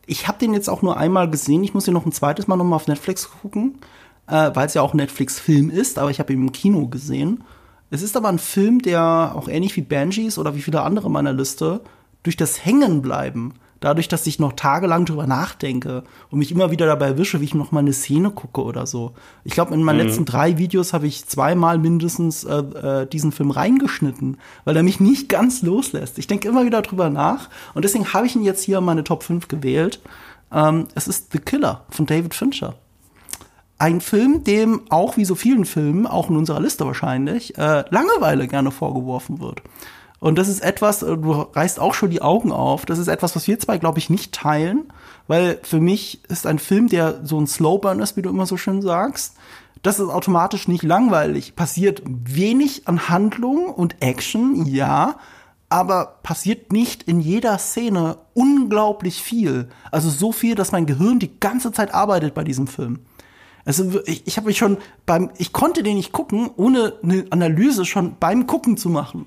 ich 0.07 0.27
habe 0.27 0.39
den 0.39 0.55
jetzt 0.55 0.71
auch 0.71 0.83
nur 0.83 0.97
einmal 0.97 1.29
gesehen. 1.31 1.63
Ich 1.63 1.75
muss 1.75 1.87
ihn 1.87 1.95
noch 1.95 2.07
ein 2.07 2.13
zweites 2.13 2.47
Mal 2.47 2.57
nochmal 2.57 2.77
auf 2.77 2.89
Netflix 2.89 3.31
gucken, 3.43 3.79
äh, 4.27 4.51
weil 4.55 4.67
es 4.67 4.75
ja 4.75 4.83
auch 4.83 4.95
ein 4.95 4.99
Netflix-Film 4.99 5.69
ist, 5.71 5.99
aber 5.99 6.11
ich 6.11 6.19
habe 6.19 6.33
ihn 6.33 6.41
im 6.41 6.53
Kino 6.53 6.87
gesehen. 6.89 7.45
Es 7.91 8.01
ist 8.01 8.17
aber 8.17 8.31
ein 8.31 8.39
Film, 8.39 8.81
der 8.81 9.33
auch 9.35 9.49
ähnlich 9.49 9.77
wie 9.77 9.83
Banshees 9.83 10.39
oder 10.39 10.55
wie 10.55 10.63
viele 10.63 10.81
andere 10.81 11.11
meiner 11.11 11.35
Liste 11.35 11.83
durch 12.23 12.37
das 12.37 12.65
Hängenbleiben, 12.65 13.55
dadurch, 13.83 14.09
dass 14.09 14.27
ich 14.27 14.39
noch 14.39 14.53
tagelang 14.53 15.05
drüber 15.05 15.27
nachdenke 15.27 16.05
und 16.31 16.39
mich 16.39 16.53
immer 16.53 16.71
wieder 16.71 16.87
dabei 16.87 17.09
erwische, 17.09 17.41
wie 17.41 17.45
ich 17.45 17.55
noch 17.55 17.73
mal 17.73 17.81
eine 17.81 17.93
Szene 17.93 18.31
gucke 18.31 18.63
oder 18.63 18.87
so. 18.87 19.13
Ich 19.45 19.53
glaube, 19.53 19.75
in 19.75 19.83
meinen 19.83 20.07
letzten 20.07 20.25
drei 20.25 20.57
Videos 20.57 20.93
habe 20.93 21.07
ich 21.07 21.27
zweimal 21.27 21.79
mindestens 21.79 22.45
äh, 22.45 22.59
äh, 22.59 23.07
diesen 23.07 23.33
Film 23.33 23.51
reingeschnitten, 23.51 24.39
weil 24.65 24.77
er 24.77 24.83
mich 24.83 25.01
nicht 25.01 25.29
ganz 25.29 25.63
loslässt. 25.63 26.19
Ich 26.19 26.29
denke 26.29 26.49
immer 26.49 26.65
wieder 26.65 26.83
drüber 26.83 27.11
nach 27.11 27.51
und 27.75 27.85
deswegen 27.85 28.13
habe 28.13 28.27
ich 28.27 28.37
ihn 28.37 28.45
jetzt 28.45 28.63
hier 28.63 28.79
in 28.79 28.85
meine 28.85 29.05
Top 29.05 29.25
5 29.25 29.49
gewählt. 29.49 30.01
Ähm, 30.53 30.87
es 30.95 31.09
ist 31.09 31.33
The 31.33 31.39
Killer 31.39 31.85
von 31.91 32.07
David 32.07 32.35
Fincher. 32.35 32.75
Ein 33.79 34.01
Film, 34.01 34.45
dem 34.45 34.83
auch 34.91 35.17
wie 35.17 35.25
so 35.25 35.35
vielen 35.35 35.65
Filmen, 35.65 36.07
auch 36.07 36.31
in 36.31 36.37
unserer 36.37 36.61
Liste 36.61 36.87
wahrscheinlich, 36.87 37.59
äh, 37.59 37.85
Langeweile 37.91 38.47
gerne 38.47 38.71
vorgeworfen 38.71 39.41
wird. 39.41 39.61
Und 40.23 40.39
das 40.39 40.47
ist 40.47 40.63
etwas, 40.63 41.03
äh, 41.03 41.19
du 41.19 41.33
reißt 41.33 41.81
auch 41.81 41.95
schon 41.95 42.11
die 42.11 42.23
Augen 42.23 42.53
auf, 42.53 42.87
das 42.87 43.01
ist 43.01 43.09
etwas, 43.09 43.35
was 43.35 43.49
wir 43.49 43.59
zwei, 43.59 43.79
glaube 43.79 43.99
ich, 43.99 44.09
nicht 44.09 44.33
teilen, 44.33 44.85
weil 45.27 45.59
für 45.65 45.81
mich 45.81 46.21
ist 46.31 46.47
ein 46.47 46.61
Film, 46.61 46.89
der 46.89 47.27
so 47.27 47.41
ein 47.41 47.49
Slowburn 47.49 47.99
ist, 47.99 48.17
wie 48.17 48.23
du 48.23 48.31
immer 48.31 48.47
so 48.47 48.57
schön 48.57 48.83
sagst, 48.83 49.35
das 49.83 49.99
ist 49.99 50.09
automatisch 50.09 50.69
nicht 50.69 50.85
langweilig. 50.85 51.57
Passiert 51.57 52.03
wenig 52.07 52.87
an 52.87 53.09
Handlung 53.09 53.67
und 53.67 53.97
Action, 53.99 54.65
ja, 54.65 55.17
aber 55.69 56.19
passiert 56.23 56.73
nicht 56.73 57.03
in 57.03 57.21
jeder 57.21 57.59
Szene 57.59 58.19
unglaublich 58.33 59.21
viel. 59.25 59.71
Also 59.91 60.09
so 60.09 60.31
viel, 60.31 60.55
dass 60.55 60.71
mein 60.71 60.87
Gehirn 60.87 61.19
die 61.19 61.41
ganze 61.41 61.73
Zeit 61.73 61.93
arbeitet 61.93 62.33
bei 62.33 62.45
diesem 62.45 62.69
Film. 62.69 63.01
Also 63.65 64.01
ich, 64.07 64.25
ich 64.29 64.37
habe 64.37 64.47
mich 64.47 64.59
schon 64.59 64.77
beim, 65.05 65.31
ich 65.39 65.53
konnte 65.53 65.83
den 65.83 65.97
nicht 65.97 66.13
gucken, 66.13 66.49
ohne 66.57 66.93
eine 67.03 67.25
Analyse 67.31 67.85
schon 67.85 68.15
beim 68.21 68.47
Gucken 68.47 68.77
zu 68.77 68.89
machen. 68.89 69.27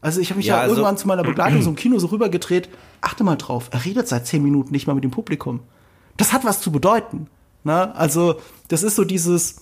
Also 0.00 0.20
ich 0.20 0.30
habe 0.30 0.38
mich 0.38 0.46
Ja, 0.46 0.56
ja, 0.56 0.62
also- 0.62 0.74
irgendwann 0.76 0.98
zu 0.98 1.08
meiner 1.08 1.22
Begleitung 1.24 1.62
so 1.62 1.70
im 1.70 1.76
Kino 1.76 1.98
so 1.98 2.08
rübergedreht. 2.08 2.68
Achte 3.00 3.24
mal 3.24 3.36
drauf, 3.36 3.68
er 3.70 3.84
redet 3.84 4.08
seit 4.08 4.26
zehn 4.26 4.42
Minuten 4.42 4.72
nicht 4.72 4.86
mal 4.86 4.94
mit 4.94 5.04
dem 5.04 5.10
Publikum. 5.10 5.60
Das 6.16 6.32
hat 6.32 6.44
was 6.44 6.60
zu 6.60 6.72
bedeuten. 6.72 7.28
Ne? 7.64 7.94
Also 7.96 8.36
das 8.68 8.82
ist 8.82 8.96
so 8.96 9.04
dieses, 9.04 9.56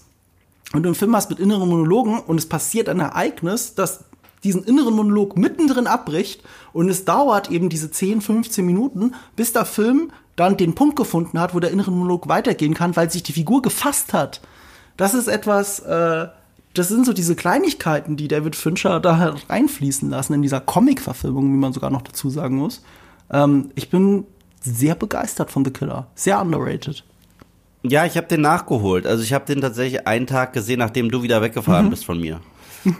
wenn 0.72 0.82
du 0.82 0.88
einen 0.88 0.94
Film 0.94 1.14
hast 1.16 1.30
mit 1.30 1.40
inneren 1.40 1.68
Monologen 1.68 2.18
und 2.18 2.38
es 2.38 2.48
passiert 2.48 2.88
ein 2.88 3.00
Ereignis, 3.00 3.74
das 3.74 4.04
diesen 4.44 4.62
inneren 4.64 4.94
Monolog 4.94 5.38
mittendrin 5.38 5.86
abbricht 5.86 6.42
und 6.74 6.90
es 6.90 7.04
dauert 7.06 7.50
eben 7.50 7.70
diese 7.70 7.90
10, 7.90 8.20
15 8.20 8.64
Minuten, 8.64 9.14
bis 9.36 9.54
der 9.54 9.64
Film 9.64 10.12
dann 10.36 10.56
den 10.58 10.74
Punkt 10.74 10.96
gefunden 10.96 11.40
hat, 11.40 11.54
wo 11.54 11.60
der 11.60 11.70
innere 11.70 11.90
Monolog 11.90 12.28
weitergehen 12.28 12.74
kann, 12.74 12.94
weil 12.94 13.10
sich 13.10 13.22
die 13.22 13.32
Figur 13.32 13.62
gefasst 13.62 14.12
hat. 14.12 14.42
Das 14.98 15.14
ist 15.14 15.28
etwas, 15.28 15.80
äh, 15.80 16.26
das 16.74 16.88
sind 16.88 17.06
so 17.06 17.12
diese 17.12 17.34
Kleinigkeiten, 17.36 18.16
die 18.16 18.28
David 18.28 18.56
Fincher 18.56 19.00
da 19.00 19.18
halt 19.18 19.48
reinfließen 19.48 20.10
lassen 20.10 20.34
in 20.34 20.42
dieser 20.42 20.60
Comic-Verfilmung, 20.60 21.52
wie 21.52 21.56
man 21.58 21.72
sogar 21.72 21.90
noch 21.90 22.02
dazu 22.02 22.30
sagen 22.30 22.56
muss. 22.56 22.82
Ähm, 23.30 23.70
ich 23.74 23.90
bin 23.90 24.24
sehr 24.60 24.94
begeistert 24.94 25.50
von 25.50 25.64
The 25.64 25.70
Killer. 25.70 26.08
Sehr 26.14 26.40
underrated. 26.40 27.04
Ja, 27.82 28.06
ich 28.06 28.16
habe 28.16 28.26
den 28.26 28.40
nachgeholt. 28.40 29.06
Also 29.06 29.22
ich 29.22 29.32
habe 29.32 29.44
den 29.44 29.60
tatsächlich 29.60 30.06
einen 30.06 30.26
Tag 30.26 30.52
gesehen, 30.52 30.78
nachdem 30.78 31.10
du 31.10 31.22
wieder 31.22 31.40
Mhm. 31.40 31.44
weggefahren 31.44 31.90
bist 31.90 32.04
von 32.04 32.18
mir. 32.20 32.40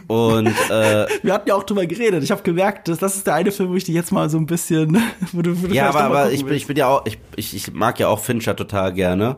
Und 0.07 0.47
äh, 0.69 1.07
Wir 1.23 1.33
hatten 1.33 1.49
ja 1.49 1.55
auch 1.55 1.63
drüber 1.63 1.85
geredet. 1.85 2.23
Ich 2.23 2.31
habe 2.31 2.43
gemerkt, 2.43 2.87
dass 2.87 2.99
das 2.99 3.15
ist 3.15 3.27
der 3.27 3.35
eine 3.35 3.51
Film, 3.51 3.69
wo 3.69 3.75
ich 3.75 3.83
die 3.83 3.93
jetzt 3.93 4.11
mal 4.11 4.29
so 4.29 4.37
ein 4.37 4.45
bisschen. 4.45 4.97
Wo 5.31 5.41
du, 5.41 5.61
wo 5.61 5.67
du 5.67 5.73
ja, 5.73 5.89
aber, 5.89 6.03
aber 6.03 6.31
ich 6.31 6.45
bin, 6.45 6.53
ich 6.55 6.67
bin 6.67 6.77
ja 6.77 6.87
auch, 6.87 7.05
ich, 7.05 7.17
ich, 7.35 7.55
ich 7.55 7.73
mag 7.73 7.99
ja 7.99 8.07
auch 8.07 8.19
Fincher 8.19 8.55
total 8.55 8.93
gerne. 8.93 9.37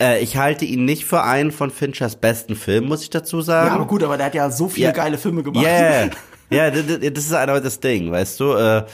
Äh, 0.00 0.22
ich 0.22 0.36
halte 0.36 0.64
ihn 0.64 0.84
nicht 0.84 1.04
für 1.04 1.22
einen 1.22 1.50
von 1.52 1.70
Finchers 1.70 2.16
besten 2.16 2.56
Filmen, 2.56 2.88
muss 2.88 3.02
ich 3.02 3.10
dazu 3.10 3.40
sagen. 3.42 3.68
Ja, 3.68 3.74
aber 3.74 3.86
gut, 3.86 4.02
aber 4.02 4.16
der 4.16 4.26
hat 4.26 4.34
ja 4.34 4.50
so 4.50 4.68
viele 4.68 4.86
Ja. 4.86 4.92
geile 4.92 5.18
Filme 5.18 5.42
gemacht. 5.42 5.64
Yeah. 5.64 6.10
Ja, 6.50 6.70
das 6.70 6.84
ist 7.24 7.32
einfach 7.32 7.60
das 7.62 7.80
Ding, 7.80 8.10
weißt 8.10 8.40
du. 8.40 8.54
Äh, 8.54 8.84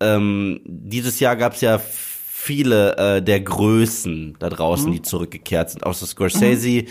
ähm, 0.00 0.60
dieses 0.64 1.20
Jahr 1.20 1.36
gab's 1.36 1.60
ja 1.60 1.80
viele 1.80 2.96
äh, 2.96 3.22
der 3.22 3.40
Größen 3.40 4.36
da 4.38 4.48
draußen, 4.48 4.90
die 4.92 5.02
zurückgekehrt 5.02 5.70
sind. 5.70 5.84
Außer 5.84 6.06
Scorsese, 6.06 6.84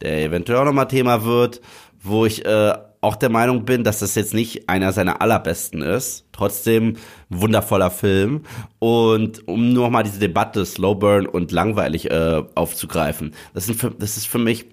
der 0.00 0.22
eventuell 0.24 0.58
auch 0.58 0.64
nochmal 0.64 0.88
Thema 0.88 1.24
wird, 1.24 1.60
wo 2.02 2.24
ich 2.26 2.44
äh, 2.44 2.74
auch 3.00 3.16
der 3.16 3.30
Meinung 3.30 3.64
bin, 3.64 3.84
dass 3.84 4.00
das 4.00 4.14
jetzt 4.14 4.34
nicht 4.34 4.68
einer 4.68 4.92
seiner 4.92 5.20
allerbesten 5.20 5.82
ist. 5.82 6.24
Trotzdem 6.32 6.94
wundervoller 7.28 7.90
Film. 7.90 8.42
Und 8.78 9.46
um 9.46 9.72
nur 9.72 9.84
noch 9.84 9.90
mal 9.90 10.02
diese 10.02 10.18
Debatte 10.18 10.64
Slow 10.64 10.94
Burn 10.94 11.26
und 11.26 11.52
langweilig 11.52 12.10
äh, 12.10 12.42
aufzugreifen, 12.54 13.32
das, 13.54 13.66
sind 13.66 13.78
für, 13.78 13.90
das 13.90 14.16
ist 14.16 14.26
für 14.26 14.38
mich 14.38 14.66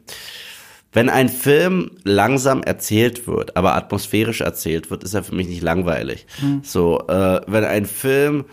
wenn 0.96 1.10
ein 1.10 1.28
Film 1.28 1.90
langsam 2.04 2.62
erzählt 2.62 3.26
wird, 3.26 3.58
aber 3.58 3.74
atmosphärisch 3.74 4.42
erzählt 4.42 4.92
wird, 4.92 5.04
ist 5.04 5.16
er 5.16 5.24
für 5.24 5.34
mich 5.34 5.48
nicht 5.48 5.64
langweilig. 5.64 6.28
So, 6.62 7.00
äh, 7.08 7.42
wenn 7.48 7.64
ein 7.64 7.88
Film 7.88 8.46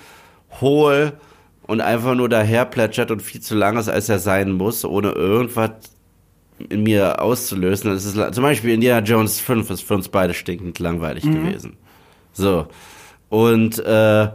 hohl 0.61 1.13
und 1.67 1.83
einfach 1.83 2.15
nur 2.15 2.31
daher 2.31 2.65
plätschert 2.65 3.11
und 3.11 3.21
viel 3.21 3.43
zu 3.43 3.55
lang 3.55 3.77
ist, 3.77 3.91
als 3.91 4.09
er 4.09 4.19
sein 4.19 4.53
muss, 4.53 4.87
ohne 4.87 5.13
irgendwas 5.13 5.73
in 6.69 6.83
mir 6.83 7.21
auszulösen, 7.23 7.91
das 7.91 8.05
ist 8.05 8.17
la- 8.17 8.33
zum 8.33 8.43
Beispiel 8.43 8.75
Indiana 8.75 9.05
Jones 9.05 9.41
5 9.41 9.71
ist 9.71 9.83
für 9.83 9.95
uns 9.95 10.09
beide 10.09 10.35
stinkend 10.35 10.79
langweilig 10.79 11.25
gewesen. 11.25 11.77
So. 12.33 12.67
Und 13.29 13.79
äh, 13.79 14.29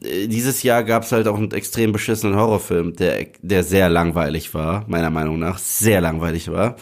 dieses 0.00 0.62
Jahr 0.62 0.84
gab 0.84 1.02
es 1.02 1.12
halt 1.12 1.26
auch 1.28 1.36
einen 1.36 1.50
extrem 1.52 1.92
beschissenen 1.92 2.36
Horrorfilm, 2.36 2.94
der, 2.96 3.26
der 3.42 3.62
sehr 3.64 3.88
langweilig 3.88 4.54
war, 4.54 4.84
meiner 4.86 5.10
Meinung 5.10 5.38
nach, 5.38 5.58
sehr 5.58 6.00
langweilig 6.00 6.50
war. 6.50 6.76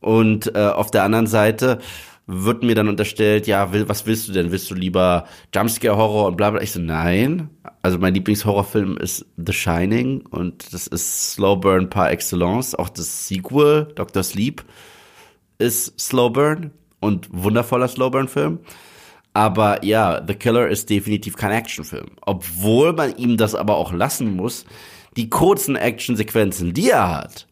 Und 0.00 0.54
äh, 0.54 0.58
auf 0.66 0.90
der 0.90 1.04
anderen 1.04 1.26
Seite 1.26 1.78
wird 2.26 2.62
mir 2.62 2.74
dann 2.74 2.88
unterstellt, 2.88 3.46
ja, 3.46 3.72
will, 3.72 3.88
was 3.88 4.06
willst 4.06 4.28
du 4.28 4.32
denn? 4.32 4.52
Willst 4.52 4.70
du 4.70 4.74
lieber 4.74 5.26
Jumpscare-Horror 5.54 6.26
und 6.26 6.36
bla 6.36 6.50
bla? 6.50 6.62
Ich 6.62 6.72
so, 6.72 6.80
nein. 6.80 7.50
Also 7.82 7.98
mein 7.98 8.14
Lieblingshorrorfilm 8.14 8.96
ist 8.96 9.26
The 9.36 9.52
Shining 9.52 10.26
und 10.26 10.72
das 10.72 10.86
ist 10.86 11.32
Slow 11.32 11.56
Burn 11.56 11.90
par 11.90 12.10
excellence. 12.10 12.74
Auch 12.74 12.88
das 12.88 13.26
Sequel, 13.26 13.88
Dr. 13.96 14.22
Sleep, 14.22 14.64
ist 15.58 15.98
Slow 15.98 16.30
Burn 16.30 16.70
und 17.00 17.28
wundervoller 17.32 17.88
Slow 17.88 18.10
Burn-Film. 18.10 18.60
Aber 19.34 19.84
ja, 19.84 20.22
The 20.24 20.34
Killer 20.34 20.68
ist 20.68 20.90
definitiv 20.90 21.36
kein 21.36 21.52
Actionfilm. 21.52 22.06
Obwohl 22.20 22.92
man 22.92 23.16
ihm 23.16 23.36
das 23.36 23.54
aber 23.54 23.76
auch 23.76 23.92
lassen 23.92 24.36
muss. 24.36 24.64
Die 25.16 25.28
kurzen 25.28 25.76
Actionsequenzen, 25.76 26.72
die 26.72 26.90
er 26.90 27.10
hat, 27.10 27.46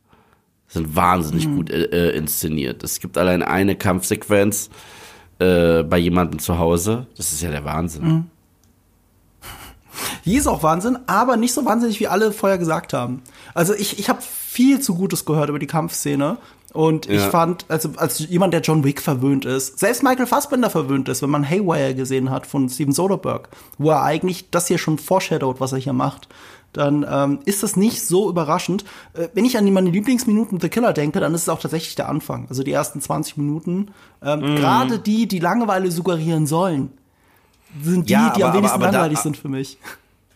sind 0.70 0.94
wahnsinnig 0.96 1.46
gut 1.46 1.68
äh, 1.70 1.82
äh, 1.84 2.16
inszeniert. 2.16 2.82
Es 2.82 3.00
gibt 3.00 3.18
allein 3.18 3.42
eine 3.42 3.76
Kampfsequenz 3.76 4.70
äh, 5.38 5.82
bei 5.82 5.98
jemandem 5.98 6.38
zu 6.38 6.58
Hause. 6.58 7.06
Das 7.16 7.32
ist 7.32 7.42
ja 7.42 7.50
der 7.50 7.64
Wahnsinn. 7.64 8.30
Die 10.24 10.36
ist 10.36 10.46
auch 10.46 10.62
Wahnsinn, 10.62 10.98
aber 11.06 11.36
nicht 11.36 11.52
so 11.52 11.64
wahnsinnig, 11.64 11.98
wie 12.00 12.06
alle 12.08 12.32
vorher 12.32 12.58
gesagt 12.58 12.92
haben. 12.92 13.22
Also 13.54 13.74
ich, 13.74 13.98
ich 13.98 14.08
habe 14.08 14.20
viel 14.22 14.80
zu 14.80 14.94
Gutes 14.94 15.24
gehört 15.24 15.48
über 15.48 15.58
die 15.58 15.66
Kampfszene. 15.66 16.38
Und 16.72 17.06
ich 17.08 17.20
Ja. 17.20 17.30
fand, 17.30 17.64
also 17.68 17.90
als 17.96 18.20
jemand, 18.20 18.54
der 18.54 18.60
John 18.60 18.84
Wick 18.84 19.00
verwöhnt 19.02 19.44
ist, 19.44 19.80
selbst 19.80 20.04
Michael 20.04 20.26
Fassbender 20.26 20.70
verwöhnt 20.70 21.08
ist, 21.08 21.20
wenn 21.20 21.30
man 21.30 21.48
Haywire 21.48 21.96
gesehen 21.96 22.30
hat 22.30 22.46
von 22.46 22.68
Steven 22.68 22.92
Soderbergh, 22.92 23.48
wo 23.76 23.90
er 23.90 24.02
eigentlich 24.04 24.50
das 24.52 24.68
hier 24.68 24.78
schon 24.78 24.96
foreshadowt, 24.98 25.58
was 25.58 25.72
er 25.72 25.78
hier 25.78 25.92
macht, 25.92 26.28
dann 26.72 27.04
ähm, 27.08 27.40
ist 27.46 27.62
das 27.62 27.76
nicht 27.76 28.02
so 28.06 28.28
überraschend. 28.30 28.84
Äh, 29.14 29.28
wenn 29.34 29.44
ich 29.44 29.56
an 29.58 29.70
meine 29.72 29.90
Lieblingsminuten 29.90 30.60
The 30.60 30.68
Killer 30.68 30.92
denke, 30.92 31.18
dann 31.20 31.34
ist 31.34 31.42
es 31.42 31.48
auch 31.48 31.60
tatsächlich 31.60 31.94
der 31.96 32.08
Anfang. 32.08 32.46
Also 32.48 32.62
die 32.62 32.72
ersten 32.72 33.00
20 33.00 33.36
Minuten. 33.36 33.88
Ähm, 34.22 34.40
Gerade 34.56 34.98
die, 34.98 35.26
die 35.26 35.38
Langeweile 35.40 35.90
suggerieren 35.90 36.46
sollen, 36.46 36.90
sind 37.82 38.08
die, 38.08 38.12
Ja, 38.12 38.30
die 38.36 38.42
am 38.44 38.50
aber- 38.50 38.58
wenigsten 38.58 38.74
aber- 38.76 38.84
aber 38.86 38.92
da- 38.92 38.98
langweilig 38.98 39.18
sind 39.18 39.36
für 39.36 39.48
mich. 39.48 39.78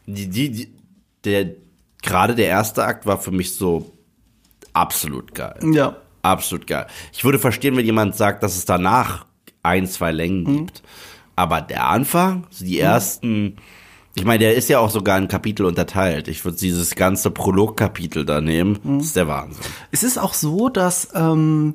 Die, 0.06 0.28
die, 0.28 0.50
die, 0.50 0.72
der, 1.24 1.50
gerade 2.02 2.34
der 2.34 2.46
erste 2.48 2.84
Akt 2.84 3.06
war 3.06 3.18
für 3.18 3.30
mich 3.30 3.54
so 3.54 3.92
absolut 4.72 5.34
geil. 5.34 5.58
Ja. 5.72 5.96
Absolut 6.22 6.66
geil. 6.66 6.86
Ich 7.12 7.24
würde 7.24 7.38
verstehen, 7.38 7.76
wenn 7.76 7.84
jemand 7.84 8.16
sagt, 8.16 8.42
dass 8.42 8.56
es 8.56 8.64
danach 8.64 9.26
ein, 9.62 9.86
zwei 9.86 10.10
Längen 10.10 10.44
gibt. 10.44 10.82
Aber 11.36 11.60
der 11.60 11.86
Anfang, 11.88 12.46
so 12.50 12.64
die 12.64 12.78
ersten, 12.78 13.56
ich 14.14 14.24
meine, 14.24 14.38
der 14.40 14.54
ist 14.54 14.68
ja 14.68 14.78
auch 14.78 14.90
sogar 14.90 15.18
in 15.18 15.28
Kapitel 15.28 15.66
unterteilt. 15.66 16.28
Ich 16.28 16.44
würde 16.44 16.58
dieses 16.58 16.94
ganze 16.94 17.30
Prolog-Kapitel 17.30 18.24
da 18.24 18.40
nehmen. 18.40 18.78
Das 18.84 19.06
ist 19.06 19.16
der 19.16 19.26
Wahnsinn. 19.28 19.64
Es 19.90 20.02
ist 20.02 20.18
auch 20.18 20.34
so, 20.34 20.68
dass 20.68 21.08
ähm, 21.14 21.74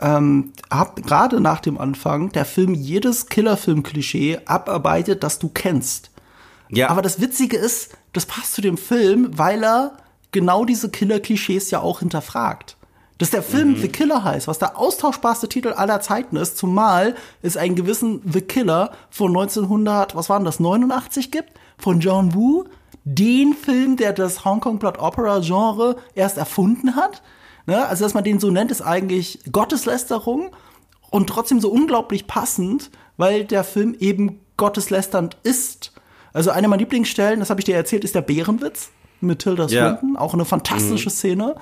ähm, 0.00 0.52
ab, 0.68 1.00
gerade 1.02 1.40
nach 1.40 1.60
dem 1.60 1.78
Anfang 1.78 2.30
der 2.30 2.44
Film 2.44 2.74
jedes 2.74 3.26
Killerfilm-Klischee 3.26 4.40
abarbeitet, 4.46 5.22
das 5.22 5.38
du 5.38 5.48
kennst. 5.48 6.10
Ja, 6.70 6.88
Aber 6.90 7.02
das 7.02 7.20
Witzige 7.20 7.56
ist, 7.56 7.96
das 8.12 8.26
passt 8.26 8.54
zu 8.54 8.60
dem 8.60 8.78
Film, 8.78 9.30
weil 9.36 9.64
er 9.64 9.96
genau 10.30 10.64
diese 10.64 10.90
Killer-Klischees 10.90 11.70
ja 11.70 11.80
auch 11.80 11.98
hinterfragt. 11.98 12.76
Dass 13.20 13.30
der 13.30 13.42
Film 13.42 13.76
The 13.76 13.88
Killer 13.88 14.24
heißt, 14.24 14.48
was 14.48 14.58
der 14.58 14.78
austauschbarste 14.78 15.46
Titel 15.46 15.74
aller 15.74 16.00
Zeiten 16.00 16.36
ist, 16.36 16.56
zumal 16.56 17.14
es 17.42 17.56
einen 17.58 17.74
gewissen 17.76 18.22
The 18.24 18.40
Killer 18.40 18.92
von 19.10 19.28
1900, 19.28 20.16
was 20.16 20.30
waren 20.30 20.44
das, 20.44 20.58
89 20.58 21.30
gibt, 21.30 21.50
von 21.76 22.00
John 22.00 22.34
Woo, 22.34 22.64
den 23.04 23.52
Film, 23.54 23.96
der 23.96 24.14
das 24.14 24.44
Hong 24.46 24.60
Kong 24.60 24.78
Blood 24.78 24.98
Opera 24.98 25.40
Genre 25.40 25.96
erst 26.14 26.38
erfunden 26.38 26.96
hat. 26.96 27.22
Ne? 27.66 27.86
Also, 27.86 28.04
dass 28.04 28.14
man 28.14 28.24
den 28.24 28.40
so 28.40 28.50
nennt, 28.50 28.70
ist 28.70 28.80
eigentlich 28.82 29.40
Gotteslästerung 29.52 30.50
und 31.10 31.28
trotzdem 31.28 31.60
so 31.60 31.70
unglaublich 31.70 32.26
passend, 32.26 32.90
weil 33.18 33.44
der 33.44 33.64
Film 33.64 33.94
eben 33.98 34.40
gotteslästernd 34.56 35.36
ist. 35.42 35.92
Also 36.32 36.50
eine 36.50 36.68
meiner 36.68 36.80
Lieblingsstellen, 36.80 37.40
das 37.40 37.50
habe 37.50 37.60
ich 37.60 37.64
dir 37.66 37.76
erzählt, 37.76 38.04
ist 38.04 38.14
der 38.14 38.22
Bärenwitz 38.22 38.90
mit 39.20 39.40
Tilda 39.40 39.66
Ja. 39.66 39.98
Swinton. 39.98 40.16
Auch 40.16 40.32
eine 40.32 40.44
fantastische 40.44 41.10
Szene, 41.10 41.56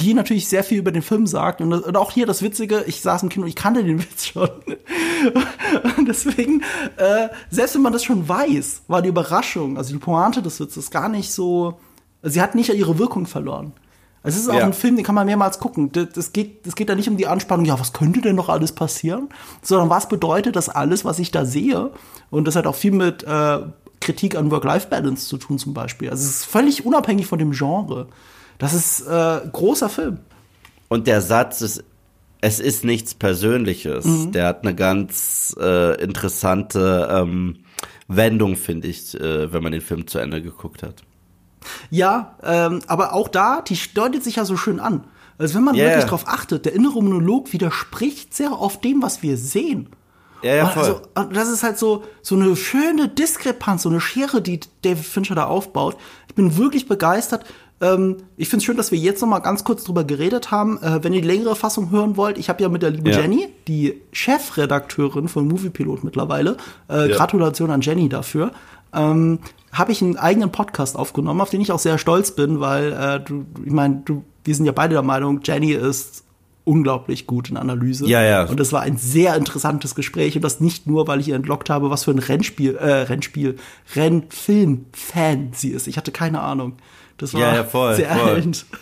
die 0.00 0.14
natürlich 0.14 0.48
sehr 0.48 0.64
viel 0.64 0.78
über 0.78 0.90
den 0.92 1.02
Film 1.02 1.26
sagt. 1.26 1.60
Und, 1.60 1.72
und 1.72 1.96
auch 1.96 2.10
hier 2.10 2.26
das 2.26 2.42
Witzige, 2.42 2.84
ich 2.86 3.00
saß 3.00 3.22
im 3.22 3.28
Kino, 3.28 3.46
ich 3.46 3.54
kannte 3.54 3.84
den 3.84 4.00
Witz 4.02 4.26
schon. 4.26 4.48
und 5.96 6.08
deswegen, 6.08 6.62
äh, 6.96 7.28
selbst 7.50 7.74
wenn 7.74 7.82
man 7.82 7.92
das 7.92 8.04
schon 8.04 8.28
weiß, 8.28 8.82
war 8.88 9.02
die 9.02 9.08
Überraschung, 9.08 9.76
also 9.78 9.92
die 9.92 9.98
Pointe 9.98 10.42
des 10.42 10.58
Witzes 10.60 10.90
gar 10.90 11.08
nicht 11.08 11.32
so, 11.32 11.78
sie 12.22 12.42
hat 12.42 12.54
nicht 12.54 12.70
ihre 12.72 12.98
Wirkung 12.98 13.26
verloren. 13.26 13.72
Also 14.22 14.36
es 14.38 14.44
ist 14.44 14.48
auch 14.50 14.54
Ja. 14.58 14.64
ein 14.64 14.72
Film, 14.72 14.96
den 14.96 15.04
kann 15.04 15.14
man 15.14 15.26
mehrmals 15.26 15.58
gucken. 15.58 15.92
Das, 15.92 16.08
das, 16.14 16.32
geht, 16.32 16.66
das 16.66 16.74
geht 16.74 16.88
da 16.88 16.94
nicht 16.94 17.08
um 17.08 17.16
die 17.18 17.26
Anspannung, 17.26 17.66
ja, 17.66 17.78
was 17.78 17.92
könnte 17.92 18.20
denn 18.22 18.34
noch 18.36 18.48
alles 18.48 18.72
passieren? 18.72 19.28
Sondern 19.62 19.90
was 19.90 20.08
bedeutet 20.08 20.56
das 20.56 20.68
alles, 20.70 21.04
was 21.04 21.18
ich 21.18 21.30
da 21.30 21.44
sehe? 21.44 21.90
Und 22.30 22.48
das 22.48 22.56
hat 22.56 22.66
auch 22.66 22.74
viel 22.74 22.92
mit 22.92 23.22
äh, 23.22 23.58
Kritik 24.00 24.34
an 24.36 24.50
Work-Life-Balance 24.50 25.28
zu 25.28 25.36
tun, 25.36 25.58
zum 25.58 25.74
Beispiel. 25.74 26.08
Also 26.10 26.24
es 26.24 26.30
ist 26.30 26.44
völlig 26.46 26.84
unabhängig 26.86 27.26
von 27.26 27.38
dem 27.38 27.52
Genre. 27.52 28.08
Das 28.58 28.74
ist 28.74 29.06
äh, 29.06 29.40
großer 29.52 29.88
Film. 29.88 30.18
Und 30.88 31.06
der 31.06 31.20
Satz 31.20 31.60
ist, 31.60 31.84
es 32.40 32.60
ist 32.60 32.84
nichts 32.84 33.14
Persönliches. 33.14 34.04
Der 34.30 34.46
hat 34.46 34.62
eine 34.62 34.74
ganz 34.74 35.56
äh, 35.58 36.00
interessante 36.02 37.08
ähm, 37.10 37.64
Wendung, 38.06 38.56
finde 38.56 38.88
ich, 38.88 39.18
äh, 39.18 39.52
wenn 39.52 39.62
man 39.62 39.72
den 39.72 39.80
Film 39.80 40.06
zu 40.06 40.18
Ende 40.18 40.42
geguckt 40.42 40.82
hat. 40.82 41.02
Ja, 41.90 42.36
ähm, 42.42 42.80
aber 42.86 43.14
auch 43.14 43.28
da, 43.28 43.62
die 43.62 43.78
deutet 43.94 44.22
sich 44.22 44.36
ja 44.36 44.44
so 44.44 44.56
schön 44.56 44.78
an. 44.78 45.04
Also 45.38 45.54
wenn 45.54 45.64
man 45.64 45.74
Yeah. 45.74 45.86
wirklich 45.86 46.04
darauf 46.04 46.28
achtet, 46.28 46.64
der 46.66 46.74
innere 46.74 47.02
Monolog 47.02 47.52
widerspricht 47.52 48.34
sehr 48.34 48.60
oft 48.60 48.84
dem, 48.84 49.02
was 49.02 49.22
wir 49.22 49.36
sehen. 49.36 49.88
Ja, 50.42 50.54
ja, 50.56 50.66
voll. 50.66 50.82
Also, 50.82 51.00
und 51.14 51.34
das 51.34 51.48
ist 51.48 51.62
halt 51.62 51.78
so, 51.78 52.04
so 52.20 52.34
eine 52.34 52.54
schöne 52.54 53.08
Diskrepanz, 53.08 53.82
so 53.82 53.88
eine 53.88 54.00
Schere, 54.00 54.42
die 54.42 54.60
David 54.82 55.06
Fincher 55.06 55.34
da 55.34 55.46
aufbaut. 55.46 55.96
Ich 56.28 56.34
bin 56.34 56.58
wirklich 56.58 56.86
begeistert. 56.86 57.44
Ähm, 57.84 58.16
ich 58.36 58.48
finde 58.48 58.58
es 58.58 58.64
schön, 58.64 58.76
dass 58.76 58.90
wir 58.92 58.98
jetzt 58.98 59.20
noch 59.20 59.28
mal 59.28 59.40
ganz 59.40 59.64
kurz 59.64 59.84
drüber 59.84 60.04
geredet 60.04 60.50
haben. 60.50 60.80
Äh, 60.82 61.04
wenn 61.04 61.12
ihr 61.12 61.20
die 61.20 61.28
längere 61.28 61.54
Fassung 61.56 61.90
hören 61.90 62.16
wollt, 62.16 62.38
ich 62.38 62.48
habe 62.48 62.62
ja 62.62 62.68
mit 62.68 62.82
der 62.82 62.90
lieben 62.90 63.10
Ja. 63.10 63.20
Jenny, 63.20 63.48
die 63.68 64.00
Chefredakteurin 64.12 65.28
von 65.28 65.46
Moviepilot 65.48 66.04
mittlerweile, 66.04 66.56
äh, 66.88 67.10
Ja. 67.10 67.16
Gratulation 67.16 67.70
an 67.70 67.80
Jenny 67.80 68.08
dafür, 68.08 68.52
ähm, 68.94 69.38
habe 69.72 69.92
ich 69.92 70.02
einen 70.02 70.16
eigenen 70.16 70.50
Podcast 70.52 70.96
aufgenommen, 70.96 71.40
auf 71.40 71.50
den 71.50 71.60
ich 71.60 71.72
auch 71.72 71.78
sehr 71.78 71.98
stolz 71.98 72.30
bin, 72.30 72.60
weil 72.60 72.92
äh, 72.92 73.20
du, 73.20 73.44
ich 73.64 73.72
meine, 73.72 74.02
du, 74.04 74.24
wir 74.44 74.54
sind 74.54 74.66
ja 74.66 74.72
beide 74.72 74.94
der 74.94 75.02
Meinung, 75.02 75.40
Jenny 75.42 75.72
ist 75.72 76.24
unglaublich 76.64 77.26
gut 77.26 77.50
in 77.50 77.58
Analyse. 77.58 78.06
Ja, 78.06 78.22
ja. 78.22 78.44
Und 78.44 78.58
das 78.58 78.72
war 78.72 78.80
ein 78.80 78.96
sehr 78.96 79.36
interessantes 79.36 79.94
Gespräch 79.94 80.36
und 80.36 80.42
das 80.42 80.60
nicht 80.60 80.86
nur, 80.86 81.06
weil 81.06 81.20
ich 81.20 81.28
ihr 81.28 81.36
entlockt 81.36 81.68
habe, 81.68 81.90
was 81.90 82.04
für 82.04 82.10
ein 82.12 82.18
Rennspiel, 82.18 82.76
äh, 82.76 83.02
Rennspiel, 83.02 83.56
Rennfilm-Fan 83.94 85.50
sie 85.52 85.70
ist. 85.70 85.86
Ich 85.86 85.96
hatte 85.96 86.12
keine 86.12 86.40
Ahnung. 86.40 86.74
Das 87.18 87.32
war 87.34 87.40
Ja, 87.40 87.54
ja, 87.56 87.64
voll, 87.64 87.94
sehr 87.96 88.08
voll. 88.10 88.28
erhellend. 88.28 88.66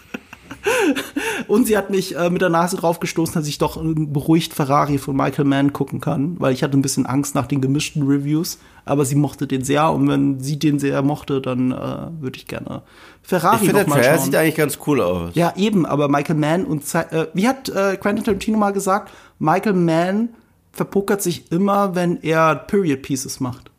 Und 1.48 1.66
sie 1.66 1.76
hat 1.76 1.90
mich 1.90 2.16
äh, 2.16 2.30
mit 2.30 2.40
der 2.40 2.48
Nase 2.48 2.76
drauf 2.76 3.00
gestoßen, 3.00 3.34
dass 3.34 3.48
ich 3.48 3.58
doch 3.58 3.80
beruhigt 3.82 4.54
Ferrari 4.54 4.98
von 4.98 5.16
Michael 5.16 5.44
Mann 5.44 5.72
gucken 5.72 6.00
kann, 6.00 6.36
weil 6.38 6.52
ich 6.52 6.62
hatte 6.62 6.78
ein 6.78 6.82
bisschen 6.82 7.04
Angst 7.04 7.34
nach 7.34 7.46
den 7.46 7.60
gemischten 7.60 8.04
Reviews. 8.06 8.58
Aber 8.84 9.04
sie 9.04 9.14
mochte 9.16 9.46
den 9.46 9.64
sehr 9.64 9.90
und 9.90 10.08
wenn 10.08 10.40
sie 10.40 10.58
den 10.58 10.78
sehr 10.78 11.02
mochte, 11.02 11.40
dann 11.40 11.72
äh, 11.72 11.76
würde 12.20 12.36
ich 12.36 12.46
gerne 12.46 12.82
Ferrari 13.22 13.56
Ich 13.56 13.60
finde, 13.62 13.74
der 13.74 13.82
noch 13.84 13.88
mal 13.90 14.00
Trailer 14.00 14.16
schauen. 14.16 14.24
sieht 14.24 14.34
eigentlich 14.36 14.54
ganz 14.56 14.78
cool 14.86 15.00
aus. 15.00 15.30
Ja, 15.34 15.52
eben, 15.56 15.84
aber 15.86 16.08
Michael 16.08 16.36
Mann 16.36 16.64
und 16.64 16.84
Ze- 16.86 17.10
äh, 17.12 17.26
wie 17.34 17.48
hat 17.48 17.68
äh, 17.68 17.96
Quentin 17.96 18.24
Tarantino 18.24 18.56
mal 18.58 18.72
gesagt, 18.72 19.12
Michael 19.38 19.74
Mann 19.74 20.30
verpokert 20.72 21.22
sich 21.22 21.50
immer, 21.52 21.94
wenn 21.94 22.20
er 22.22 22.54
Period 22.54 23.02
Pieces 23.02 23.40
macht. 23.40 23.70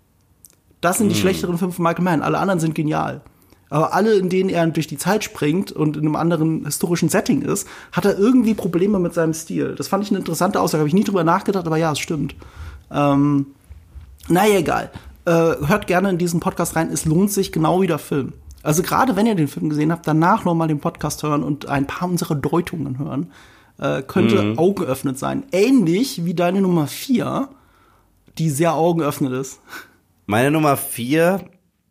Das 0.82 0.98
sind 0.98 1.10
die 1.10 1.16
schlechteren 1.16 1.58
Filme 1.58 1.74
von 1.74 1.84
Michael 1.84 2.04
Mann. 2.04 2.22
Alle 2.22 2.38
anderen 2.40 2.60
sind 2.60 2.76
genial. 2.76 3.22
Aber 3.74 3.92
alle, 3.92 4.14
in 4.14 4.30
denen 4.30 4.52
er 4.52 4.68
durch 4.68 4.86
die 4.86 5.00
Zeit 5.00 5.24
springt 5.24 5.72
und 5.72 5.98
in 5.98 6.04
einem 6.04 6.16
anderen 6.16 6.64
historischen 6.64 7.10
Setting 7.10 7.42
ist, 7.42 7.68
hat 7.92 8.06
er 8.06 8.20
irgendwie 8.20 8.54
Probleme 8.54 9.00
mit 9.00 9.16
seinem 9.16 9.34
Stil. 9.34 9.74
Das 9.74 9.88
fand 9.88 10.04
ich 10.04 10.12
eine 10.12 10.20
interessante 10.20 10.62
Aussage. 10.62 10.82
Habe 10.82 10.90
ich 10.90 10.94
nie 10.94 11.04
drüber 11.04 11.24
nachgedacht, 11.24 11.66
aber 11.66 11.78
ja, 11.78 11.92
es 11.92 11.98
stimmt. 11.98 12.36
Ähm, 12.92 13.48
naja, 14.28 14.60
egal. 14.60 14.92
Äh, 15.26 15.32
hört 15.66 15.88
gerne 15.88 16.12
in 16.12 16.20
diesen 16.20 16.40
Podcast 16.40 16.76
rein. 16.76 16.92
Es 16.92 17.06
lohnt 17.06 17.32
sich 17.32 17.52
genau 17.52 17.82
wie 17.82 17.88
der 17.88 17.98
Film. 17.98 18.34
Also 18.62 18.84
gerade 18.84 19.16
wenn 19.16 19.26
ihr 19.26 19.34
den 19.34 19.48
Film 19.48 19.70
gesehen 19.70 19.92
habt, 19.92 20.06
danach 20.06 20.46
noch 20.46 20.54
mal 20.54 20.68
den 20.68 20.80
Podcast 20.80 21.24
hören 21.24 21.42
und 21.42 21.68
ein 21.68 21.88
paar 21.88 22.08
unserer 22.08 22.36
Deutungen 22.36 23.00
hören. 23.00 23.32
Äh, 23.80 24.04
könnte 24.04 24.54
augenöffnend 24.56 25.18
sein. 25.18 25.46
Ähnlich 25.52 26.26
wie 26.26 26.36
deine 26.36 26.62
Nummer 26.62 26.86
4, 26.86 27.50
die 28.38 28.52
sehr 28.52 28.76
augenöffnend 28.76 29.34
ist. 29.34 29.62
Meine 30.28 30.52
Nummer 30.52 30.78
vier 30.78 31.42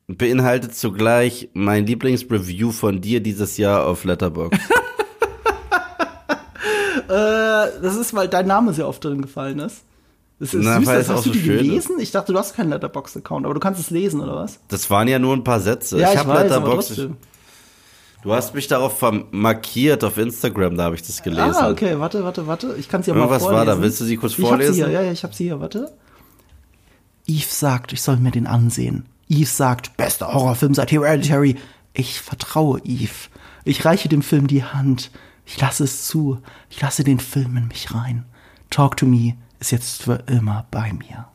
beinhaltet 0.08 0.74
zugleich 0.74 1.48
mein 1.54 1.86
Lieblingsreview 1.86 2.70
von 2.72 3.00
dir 3.00 3.20
dieses 3.20 3.56
Jahr 3.56 3.86
auf 3.86 4.04
Letterboxd. 4.04 4.60
Äh, 7.08 7.80
das 7.82 7.96
ist, 7.96 8.14
weil 8.14 8.28
dein 8.28 8.46
Name 8.46 8.72
sehr 8.72 8.88
oft 8.88 9.04
drin 9.04 9.20
gefallen 9.20 9.58
ist. 9.58 9.84
Das 10.38 10.54
ist 10.54 10.64
Na, 10.64 10.78
süß, 10.78 10.86
das 10.86 11.08
hast 11.10 11.26
du 11.26 11.28
so 11.28 11.32
die 11.34 11.40
schön 11.40 11.56
ist. 11.58 11.62
gelesen? 11.64 11.96
Ich 12.00 12.10
dachte, 12.10 12.32
du 12.32 12.38
hast 12.38 12.56
keinen 12.56 12.70
Letterboxd-Account, 12.70 13.44
aber 13.44 13.52
du 13.54 13.60
kannst 13.60 13.80
es 13.80 13.90
lesen, 13.90 14.20
oder 14.20 14.34
was? 14.36 14.60
Das 14.68 14.88
waren 14.88 15.08
ja 15.08 15.18
nur 15.18 15.34
ein 15.36 15.44
paar 15.44 15.60
Sätze. 15.60 15.98
ich 15.98 16.06
habe 16.16 16.30
aber 16.32 16.42
Letterboxd. 16.44 16.88
trotzdem. 16.88 17.16
Du 18.22 18.32
hast 18.32 18.54
mich 18.54 18.66
darauf 18.68 19.02
markiert 19.32 20.04
auf 20.04 20.16
Instagram, 20.16 20.76
da 20.76 20.84
habe 20.84 20.94
ich 20.94 21.02
das 21.02 21.22
gelesen. 21.22 21.54
Ah, 21.56 21.70
okay, 21.70 21.98
warte, 21.98 22.24
warte, 22.24 22.46
warte. 22.46 22.76
Ich 22.78 22.88
kann 22.88 23.00
es 23.02 23.08
ja 23.08 23.14
mal 23.14 23.20
Irgendwas 23.20 23.42
vorlesen. 23.42 23.66
war 23.66 23.76
da. 23.76 23.82
Willst 23.82 24.00
du 24.00 24.04
sie 24.04 24.16
kurz 24.16 24.32
ich 24.32 24.38
Hab 24.38 24.48
vorlesen? 24.48 24.74
sie 24.74 24.84
hier, 24.84 24.90
ja, 24.90 25.02
ja, 25.02 25.12
ich 25.12 25.22
hab 25.24 25.34
sie 25.34 25.44
hier, 25.44 25.60
warte. 25.60 25.92
Yves 27.28 27.58
sagt, 27.60 27.92
ich 27.92 28.00
soll 28.00 28.16
mir 28.16 28.30
den 28.30 28.46
ansehen. 28.46 29.06
Yves 29.32 29.56
sagt, 29.56 29.96
bester 29.96 30.34
Horrorfilm 30.34 30.74
seit 30.74 30.92
Hereditary. 30.92 31.56
Ich 31.94 32.20
vertraue 32.20 32.80
Yves. 32.84 33.30
Ich 33.64 33.84
reiche 33.84 34.08
dem 34.08 34.22
Film 34.22 34.46
die 34.46 34.64
Hand. 34.64 35.10
Ich 35.46 35.60
lasse 35.60 35.84
es 35.84 36.06
zu. 36.06 36.38
Ich 36.68 36.80
lasse 36.80 37.04
den 37.04 37.18
Film 37.18 37.56
in 37.56 37.68
mich 37.68 37.94
rein. 37.94 38.26
Talk 38.70 38.96
to 38.98 39.06
Me 39.06 39.36
ist 39.60 39.72
jetzt 39.72 40.02
für 40.02 40.24
immer 40.26 40.66
bei 40.70 40.92
mir. 40.92 41.28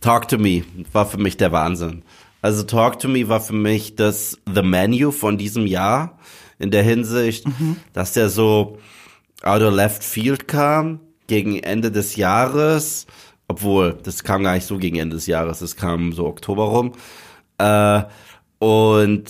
Talk 0.00 0.28
to 0.28 0.38
Me 0.38 0.64
war 0.92 1.06
für 1.06 1.18
mich 1.18 1.36
der 1.36 1.52
Wahnsinn. 1.52 2.02
Also 2.42 2.62
Talk 2.62 2.98
to 2.98 3.08
Me 3.08 3.28
war 3.28 3.40
für 3.40 3.52
mich 3.52 3.96
das 3.96 4.38
The 4.52 4.62
Menu 4.62 5.10
von 5.10 5.38
diesem 5.38 5.66
Jahr 5.66 6.18
in 6.58 6.70
der 6.70 6.82
Hinsicht, 6.82 7.44
dass 7.92 8.12
der 8.12 8.30
so 8.30 8.78
out 9.42 9.62
of 9.62 9.74
left 9.74 10.02
field 10.02 10.48
kam 10.48 11.00
gegen 11.26 11.58
Ende 11.58 11.90
des 11.90 12.16
Jahres, 12.16 13.06
obwohl 13.50 13.98
das 14.04 14.22
kam 14.22 14.44
gar 14.44 14.54
nicht 14.54 14.64
so 14.64 14.78
gegen 14.78 14.96
Ende 14.96 15.16
des 15.16 15.26
Jahres, 15.26 15.58
das 15.58 15.74
kam 15.74 16.12
so 16.12 16.24
Oktober 16.26 16.66
rum. 16.66 16.92
Äh, 17.58 18.02
und 18.60 19.24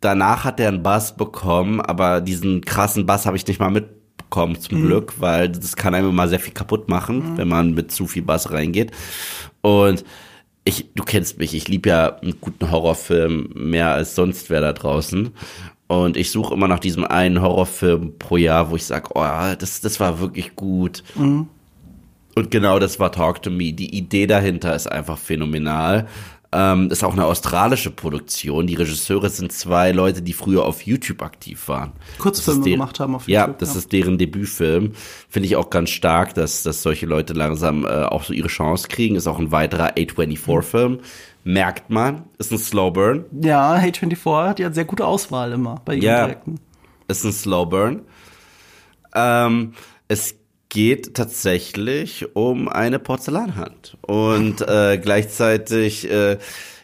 danach 0.00 0.44
hat 0.44 0.60
er 0.60 0.68
einen 0.68 0.84
Bass 0.84 1.16
bekommen, 1.16 1.80
aber 1.80 2.20
diesen 2.20 2.60
krassen 2.60 3.06
Bass 3.06 3.26
habe 3.26 3.36
ich 3.36 3.44
nicht 3.44 3.58
mal 3.58 3.70
mitbekommen, 3.70 4.60
zum 4.60 4.82
Glück, 4.82 5.14
weil 5.18 5.48
das 5.48 5.74
kann 5.74 5.96
einem 5.96 6.10
immer 6.10 6.28
sehr 6.28 6.38
viel 6.38 6.52
kaputt 6.52 6.88
machen, 6.88 7.36
wenn 7.36 7.48
man 7.48 7.74
mit 7.74 7.90
zu 7.90 8.06
viel 8.06 8.22
Bass 8.22 8.52
reingeht. 8.52 8.92
Und 9.62 10.04
ich, 10.64 10.92
du 10.94 11.02
kennst 11.02 11.38
mich, 11.38 11.52
ich 11.52 11.66
liebe 11.66 11.88
ja 11.88 12.18
einen 12.18 12.40
guten 12.40 12.70
Horrorfilm 12.70 13.50
mehr 13.52 13.90
als 13.90 14.14
sonst 14.14 14.48
wer 14.48 14.60
da 14.60 14.74
draußen. 14.74 15.30
Und 15.88 16.16
ich 16.16 16.30
suche 16.30 16.54
immer 16.54 16.68
nach 16.68 16.80
diesem 16.80 17.04
einen 17.04 17.42
Horrorfilm 17.42 18.14
pro 18.18 18.36
Jahr, 18.36 18.70
wo 18.70 18.76
ich 18.76 18.86
sage, 18.86 19.10
oh, 19.14 19.54
das, 19.58 19.80
das 19.80 19.98
war 19.98 20.20
wirklich 20.20 20.54
gut. 20.54 21.02
Und 22.36 22.50
genau 22.50 22.78
das 22.78 23.00
war 23.00 23.10
Talk 23.12 23.42
to 23.42 23.50
Me. 23.50 23.72
Die 23.72 23.96
Idee 23.96 24.26
dahinter 24.26 24.74
ist 24.76 24.86
einfach 24.86 25.16
phänomenal. 25.18 26.06
Ähm, 26.52 26.90
ist 26.90 27.02
auch 27.02 27.14
eine 27.14 27.24
australische 27.24 27.90
Produktion. 27.90 28.66
Die 28.66 28.74
Regisseure 28.74 29.30
sind 29.30 29.52
zwei 29.52 29.90
Leute, 29.90 30.22
die 30.22 30.32
früher 30.34 30.64
auf 30.64 30.82
YouTube 30.82 31.22
aktiv 31.22 31.66
waren. 31.68 31.92
Kurzfilme 32.18 32.62
gemacht 32.62 33.00
haben 33.00 33.14
auf 33.14 33.26
Ja, 33.26 33.42
YouTube, 33.42 33.58
das 33.58 33.72
ja. 33.72 33.78
ist 33.78 33.92
deren 33.92 34.16
Debütfilm. 34.18 34.92
Finde 35.28 35.46
ich 35.46 35.56
auch 35.56 35.70
ganz 35.70 35.90
stark, 35.90 36.34
dass, 36.34 36.62
dass 36.62 36.82
solche 36.82 37.06
Leute 37.06 37.32
langsam 37.32 37.84
äh, 37.84 37.88
auch 38.04 38.22
so 38.22 38.32
ihre 38.32 38.48
Chance 38.48 38.86
kriegen. 38.88 39.16
Ist 39.16 39.26
auch 39.26 39.38
ein 39.38 39.50
weiterer 39.50 39.94
A24-Film. 39.96 41.00
Merkt 41.44 41.90
man, 41.90 42.24
ist 42.38 42.52
ein 42.52 42.58
Slow 42.58 42.90
Burn. 42.92 43.24
Ja, 43.40 43.74
H24 43.76 44.46
hat 44.48 44.58
ja 44.58 44.70
sehr 44.72 44.84
gute 44.84 45.06
Auswahl 45.06 45.52
immer 45.52 45.80
bei 45.84 45.94
ihren 45.94 46.04
Ja. 46.04 46.24
Projekten. 46.24 46.60
ist 47.08 47.24
ein 47.24 47.32
Slow 47.32 47.66
Burn. 47.66 48.02
Ähm, 49.14 49.72
es 50.08 50.36
geht 50.76 51.14
tatsächlich 51.14 52.26
um 52.36 52.68
eine 52.68 52.98
Porzellanhand. 52.98 53.96
Und 54.02 54.60
äh, 54.60 54.98
gleichzeitig, 54.98 56.10
äh, 56.10 56.36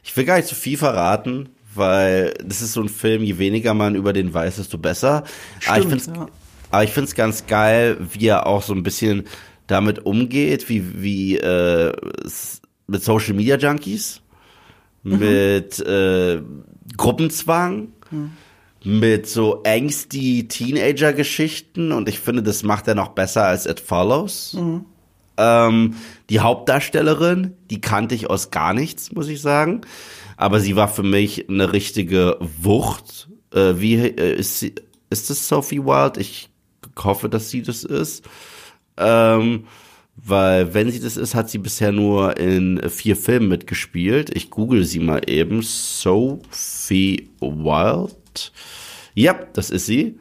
ich 0.02 0.16
will 0.16 0.24
gar 0.24 0.36
nicht 0.36 0.48
zu 0.48 0.54
viel 0.54 0.78
verraten, 0.78 1.50
weil 1.74 2.32
das 2.42 2.62
ist 2.62 2.72
so 2.72 2.80
ein 2.80 2.88
Film, 2.88 3.22
je 3.22 3.36
weniger 3.36 3.74
man 3.74 3.94
über 3.94 4.14
den 4.14 4.32
weiß, 4.32 4.56
desto 4.56 4.78
besser. 4.78 5.24
aber 5.66 5.78
ich 5.78 5.84
Stimmt, 5.84 6.16
ja. 6.16 6.26
aber 6.70 6.84
ich 6.84 6.90
finde 6.90 7.08
es 7.08 7.14
ganz 7.14 7.46
geil, 7.46 7.98
wie 8.14 8.28
er 8.28 8.46
auch 8.46 8.62
so 8.62 8.72
ein 8.72 8.82
bisschen 8.82 9.24
damit 9.66 10.06
umgeht, 10.06 10.70
wie, 10.70 11.02
wie 11.02 11.36
äh, 11.36 11.92
mit 12.86 13.02
Social 13.02 13.34
Media 13.34 13.58
Junkies, 13.58 14.22
mit 15.02 15.80
äh, 15.80 16.40
Gruppenzwang, 16.96 17.88
mit 18.84 19.28
so 19.28 19.62
angsty 19.64 20.48
Teenager-Geschichten 20.48 21.92
und 21.92 22.08
ich 22.08 22.18
finde, 22.18 22.42
das 22.42 22.62
macht 22.62 22.88
er 22.88 22.94
noch 22.94 23.08
besser 23.08 23.44
als 23.44 23.66
It 23.66 23.80
Follows. 23.80 24.54
Ähm, 25.36 25.94
die 26.30 26.40
Hauptdarstellerin, 26.40 27.54
die 27.70 27.80
kannte 27.80 28.14
ich 28.14 28.28
aus 28.28 28.50
gar 28.50 28.74
nichts, 28.74 29.12
muss 29.12 29.28
ich 29.28 29.40
sagen. 29.40 29.82
Aber 30.36 30.60
sie 30.60 30.76
war 30.76 30.88
für 30.88 31.02
mich 31.02 31.48
eine 31.48 31.72
richtige 31.72 32.36
Wucht. 32.60 33.28
Äh, 33.54 33.74
wie 33.76 33.94
äh, 33.94 34.34
ist 34.34 34.60
sie? 34.60 34.74
Ist 35.10 35.30
das 35.30 35.46
Sophie 35.46 35.84
Wild? 35.84 36.16
Ich 36.16 36.48
hoffe, 36.98 37.28
dass 37.28 37.50
sie 37.50 37.62
das 37.62 37.84
ist. 37.84 38.24
Ähm, 38.96 39.66
weil 40.16 40.74
wenn 40.74 40.90
sie 40.90 41.00
das 41.00 41.16
ist, 41.16 41.34
hat 41.34 41.50
sie 41.50 41.58
bisher 41.58 41.92
nur 41.92 42.36
in 42.38 42.80
vier 42.88 43.16
Filmen 43.16 43.48
mitgespielt. 43.48 44.34
Ich 44.34 44.50
google 44.50 44.84
sie 44.84 45.00
mal 45.00 45.22
eben. 45.28 45.62
Sophie 45.62 47.30
Wild. 47.40 48.16
Ja, 49.14 49.34
das 49.52 49.70
ist 49.70 49.86
sie. 49.86 50.18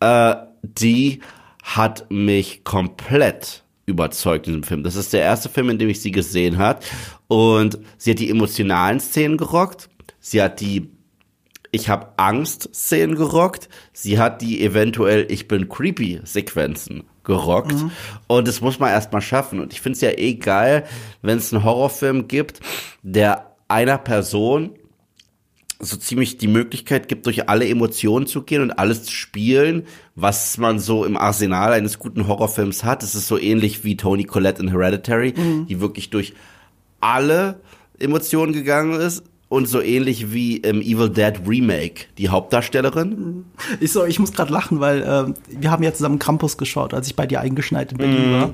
Äh, 0.00 0.34
die 0.62 1.20
hat 1.62 2.10
mich 2.10 2.64
komplett 2.64 3.64
überzeugt 3.86 4.46
in 4.46 4.54
diesem 4.54 4.64
Film. 4.64 4.82
Das 4.82 4.96
ist 4.96 5.12
der 5.12 5.22
erste 5.22 5.48
Film, 5.48 5.70
in 5.70 5.78
dem 5.78 5.88
ich 5.88 6.00
sie 6.00 6.12
gesehen 6.12 6.58
hat. 6.58 6.84
Und 7.26 7.78
sie 7.96 8.12
hat 8.12 8.18
die 8.18 8.30
emotionalen 8.30 9.00
Szenen 9.00 9.36
gerockt. 9.36 9.88
Sie 10.20 10.42
hat 10.42 10.60
die 10.60 10.90
ich 11.70 11.90
habe 11.90 12.14
Angst-Szenen 12.16 13.14
gerockt. 13.14 13.68
Sie 13.92 14.18
hat 14.18 14.40
die 14.40 14.64
eventuell 14.64 15.26
Ich 15.30 15.48
bin 15.48 15.68
creepy-Sequenzen 15.68 17.04
gerockt. 17.24 17.74
Und 18.26 18.48
das 18.48 18.60
muss 18.62 18.78
man 18.78 18.90
erstmal 18.90 19.20
schaffen. 19.20 19.60
Und 19.60 19.74
ich 19.74 19.82
finde 19.82 19.96
es 19.96 20.00
ja 20.00 20.10
eh 20.10 20.34
geil, 20.34 20.86
wenn 21.20 21.36
es 21.36 21.52
einen 21.52 21.64
Horrorfilm 21.64 22.26
gibt, 22.26 22.60
der 23.02 23.54
einer 23.68 23.98
Person 23.98 24.77
so 25.80 25.96
ziemlich 25.96 26.38
die 26.38 26.48
Möglichkeit 26.48 27.06
gibt, 27.08 27.26
durch 27.26 27.48
alle 27.48 27.68
Emotionen 27.68 28.26
zu 28.26 28.42
gehen 28.42 28.62
und 28.62 28.72
alles 28.72 29.04
zu 29.04 29.12
spielen, 29.12 29.84
was 30.16 30.58
man 30.58 30.80
so 30.80 31.04
im 31.04 31.16
Arsenal 31.16 31.72
eines 31.72 31.98
guten 32.00 32.26
Horrorfilms 32.26 32.82
hat. 32.82 33.02
Es 33.04 33.14
ist 33.14 33.28
so 33.28 33.38
ähnlich 33.38 33.84
wie 33.84 33.96
Tony 33.96 34.24
Collette 34.24 34.60
in 34.62 34.68
Hereditary, 34.68 35.32
die 35.68 35.80
wirklich 35.80 36.10
durch 36.10 36.34
alle 37.00 37.60
Emotionen 37.98 38.52
gegangen 38.52 39.00
ist. 39.00 39.22
Und 39.50 39.66
so 39.66 39.80
ähnlich 39.80 40.30
wie 40.34 40.58
im 40.58 40.82
Evil 40.82 41.08
Dead 41.08 41.32
Remake, 41.46 42.04
die 42.18 42.28
Hauptdarstellerin. 42.28 43.46
Ich, 43.80 43.92
so, 43.92 44.04
ich 44.04 44.18
muss 44.18 44.32
gerade 44.32 44.52
lachen, 44.52 44.80
weil 44.80 45.02
ähm, 45.08 45.34
wir 45.48 45.70
haben 45.70 45.82
ja 45.82 45.94
zusammen 45.94 46.18
Krampus 46.18 46.58
geschaut, 46.58 46.92
als 46.92 47.06
ich 47.06 47.16
bei 47.16 47.26
dir 47.26 47.40
eingeschneit 47.40 47.92
in 47.92 47.96
Berlin 47.96 48.28
Mhm. 48.28 48.32
war. 48.32 48.50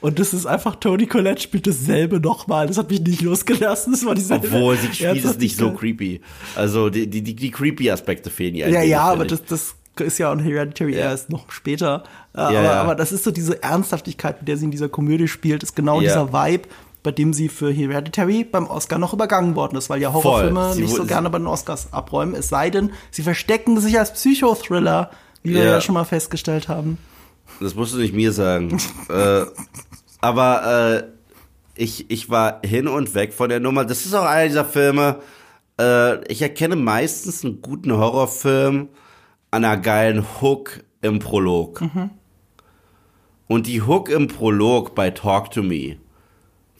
Und 0.00 0.18
das 0.18 0.32
ist 0.32 0.46
einfach, 0.46 0.76
Tony 0.76 1.06
Collette 1.06 1.42
spielt 1.42 1.66
dasselbe 1.66 2.20
nochmal. 2.20 2.66
Das 2.68 2.78
hat 2.78 2.90
mich 2.90 3.00
nicht 3.00 3.22
losgelassen. 3.22 3.92
Das 3.92 4.04
war 4.04 4.14
dieselbe 4.14 4.46
Obwohl 4.46 4.76
sie 4.76 4.92
spielt 4.94 5.24
es 5.24 5.38
nicht 5.38 5.56
so 5.56 5.72
creepy. 5.72 6.20
Also 6.54 6.88
die, 6.88 7.08
die, 7.08 7.22
die, 7.22 7.34
die 7.34 7.50
creepy 7.50 7.90
Aspekte 7.90 8.30
fehlen 8.30 8.54
ihr. 8.54 8.68
Ja, 8.68 8.82
ja, 8.82 9.02
aber 9.02 9.24
das, 9.24 9.44
das 9.44 9.74
ist 10.00 10.18
ja 10.18 10.28
auch 10.28 10.32
ein 10.32 10.40
Hereditary 10.40 10.94
erst 10.94 11.30
noch 11.30 11.50
später. 11.50 12.04
Äh, 12.34 12.38
aber, 12.40 12.52
ja. 12.52 12.80
aber 12.80 12.94
das 12.94 13.10
ist 13.10 13.24
so 13.24 13.30
diese 13.30 13.62
Ernsthaftigkeit, 13.62 14.40
mit 14.40 14.48
der 14.48 14.56
sie 14.56 14.66
in 14.66 14.70
dieser 14.70 14.88
Komödie 14.88 15.28
spielt, 15.28 15.62
ist 15.62 15.74
genau 15.74 16.00
Ja. 16.00 16.08
dieser 16.08 16.32
Vibe, 16.32 16.68
bei 17.02 17.10
dem 17.10 17.32
sie 17.32 17.48
für 17.48 17.72
Hereditary 17.72 18.44
beim 18.44 18.66
Oscar 18.66 18.98
noch 18.98 19.12
übergangen 19.12 19.56
worden 19.56 19.76
ist, 19.76 19.90
weil 19.90 20.00
ja 20.00 20.12
Horrorfilme 20.12 20.76
nicht 20.76 20.94
so 20.94 21.04
gerne 21.04 21.30
bei 21.30 21.38
den 21.38 21.46
Oscars 21.46 21.92
abräumen, 21.92 22.34
es 22.34 22.48
sei 22.48 22.70
denn, 22.70 22.92
sie 23.10 23.22
verstecken 23.22 23.80
sich 23.80 23.98
als 23.98 24.12
Psychothriller 24.12 25.10
Wie 25.42 25.54
wir 25.54 25.64
ja 25.64 25.80
schon 25.80 25.94
mal 25.94 26.04
festgestellt 26.04 26.68
haben. 26.68 26.98
Das 27.60 27.74
musst 27.74 27.94
du 27.94 27.98
nicht 27.98 28.14
mir 28.14 28.32
sagen. 28.32 28.78
äh, 29.08 29.42
aber 30.20 30.98
äh, 30.98 31.82
ich, 31.82 32.10
ich 32.10 32.28
war 32.28 32.60
hin 32.64 32.88
und 32.88 33.14
weg 33.14 33.32
von 33.32 33.48
der 33.48 33.60
Nummer. 33.60 33.84
Das 33.84 34.04
ist 34.04 34.14
auch 34.14 34.24
einer 34.24 34.48
dieser 34.48 34.64
Filme. 34.64 35.20
Äh, 35.80 36.24
ich 36.30 36.42
erkenne 36.42 36.76
meistens 36.76 37.44
einen 37.44 37.62
guten 37.62 37.92
Horrorfilm 37.92 38.88
an 39.50 39.64
einer 39.64 39.76
geilen 39.76 40.24
Hook 40.40 40.84
im 41.00 41.20
Prolog. 41.20 41.80
Mhm. 41.80 42.10
Und 43.46 43.66
die 43.66 43.82
Hook 43.82 44.10
im 44.10 44.28
Prolog 44.28 44.94
bei 44.94 45.10
Talk 45.10 45.50
to 45.52 45.62
Me 45.62 45.96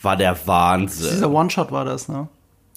war 0.02 0.16
der 0.16 0.36
Wahnsinn. 0.46 1.10
Dieser 1.10 1.30
One-Shot 1.30 1.72
war 1.72 1.84
das, 1.84 2.08
ne? 2.08 2.28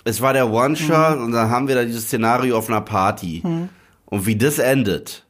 Es 0.04 0.22
war 0.22 0.34
der 0.34 0.50
One-Shot 0.50 1.18
mhm. 1.18 1.26
und 1.26 1.32
dann 1.34 1.50
haben 1.50 1.68
wir 1.68 1.76
da 1.76 1.84
dieses 1.84 2.06
Szenario 2.06 2.58
auf 2.58 2.70
einer 2.70 2.82
Party. 2.82 3.42
Mhm. 3.44 3.70
Und 4.06 4.26
wie 4.26 4.36
das 4.36 4.60
endet. 4.60 5.26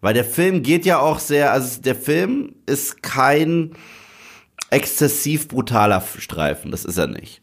Weil 0.00 0.14
der 0.14 0.24
Film 0.24 0.62
geht 0.62 0.84
ja 0.84 0.98
auch 0.98 1.18
sehr, 1.18 1.52
also 1.52 1.80
der 1.80 1.94
Film 1.94 2.54
ist 2.66 3.02
kein 3.02 3.74
exzessiv 4.70 5.48
brutaler 5.48 6.02
Streifen, 6.18 6.70
das 6.70 6.84
ist 6.84 6.98
er 6.98 7.06
nicht. 7.06 7.42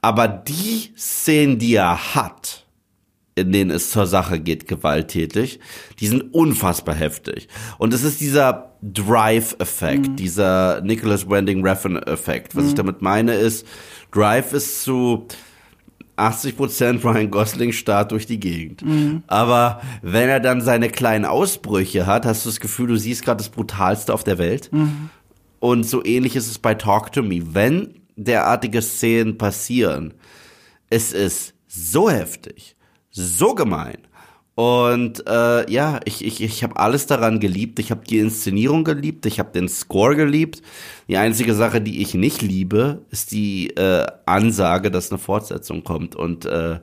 Aber 0.00 0.28
die 0.28 0.92
Szenen, 0.96 1.58
die 1.58 1.74
er 1.74 2.14
hat, 2.14 2.66
in 3.36 3.52
denen 3.52 3.70
es 3.70 3.90
zur 3.90 4.06
Sache 4.06 4.38
geht, 4.38 4.68
gewalttätig, 4.68 5.60
die 5.98 6.06
sind 6.06 6.34
unfassbar 6.34 6.94
heftig. 6.94 7.48
Und 7.78 7.92
es 7.92 8.04
ist 8.04 8.20
dieser 8.20 8.76
Drive-Effekt, 8.82 10.08
mhm. 10.08 10.16
dieser 10.16 10.80
Nicholas 10.82 11.28
Wending 11.28 11.66
Refn-Effekt. 11.66 12.54
Was 12.54 12.64
mhm. 12.64 12.68
ich 12.68 12.74
damit 12.74 13.02
meine 13.02 13.34
ist, 13.34 13.66
Drive 14.12 14.52
ist 14.52 14.82
zu 14.82 15.26
80% 16.16 17.02
Ryan 17.02 17.30
Gosling 17.30 17.72
starrt 17.72 18.12
durch 18.12 18.26
die 18.26 18.38
Gegend. 18.38 18.82
Mhm. 18.82 19.22
Aber 19.26 19.80
wenn 20.02 20.28
er 20.28 20.38
dann 20.38 20.60
seine 20.60 20.88
kleinen 20.88 21.24
Ausbrüche 21.24 22.06
hat, 22.06 22.24
hast 22.24 22.44
du 22.44 22.50
das 22.50 22.60
Gefühl, 22.60 22.86
du 22.86 22.96
siehst 22.96 23.24
gerade 23.24 23.38
das 23.38 23.48
Brutalste 23.48 24.14
auf 24.14 24.22
der 24.22 24.38
Welt. 24.38 24.70
Und 25.64 25.84
so 25.84 26.04
ähnlich 26.04 26.36
ist 26.36 26.50
es 26.50 26.58
bei 26.58 26.74
Talk 26.74 27.10
to 27.12 27.22
Me. 27.22 27.40
Wenn 27.54 28.02
derartige 28.16 28.82
Szenen 28.82 29.38
passieren, 29.38 30.12
es 30.90 31.14
ist 31.14 31.54
so 31.66 32.10
heftig, 32.10 32.76
so 33.10 33.54
gemein, 33.54 33.96
und 34.56 35.26
äh, 35.26 35.68
ja, 35.72 36.00
ich, 36.04 36.22
ich, 36.22 36.42
ich 36.42 36.62
habe 36.62 36.76
alles 36.76 37.06
daran 37.06 37.40
geliebt. 37.40 37.78
Ich 37.78 37.90
habe 37.90 38.04
die 38.04 38.18
Inszenierung 38.18 38.84
geliebt, 38.84 39.26
ich 39.26 39.40
habe 39.40 39.50
den 39.52 39.68
Score 39.68 40.14
geliebt. 40.14 40.60
Die 41.08 41.16
einzige 41.16 41.54
Sache, 41.54 41.80
die 41.80 42.02
ich 42.02 42.14
nicht 42.14 42.42
liebe, 42.42 43.00
ist 43.10 43.32
die 43.32 43.70
äh, 43.70 44.06
Ansage, 44.26 44.90
dass 44.92 45.10
eine 45.10 45.18
Fortsetzung 45.18 45.82
kommt. 45.82 46.14
Und 46.14 46.44
äh, 46.44 46.78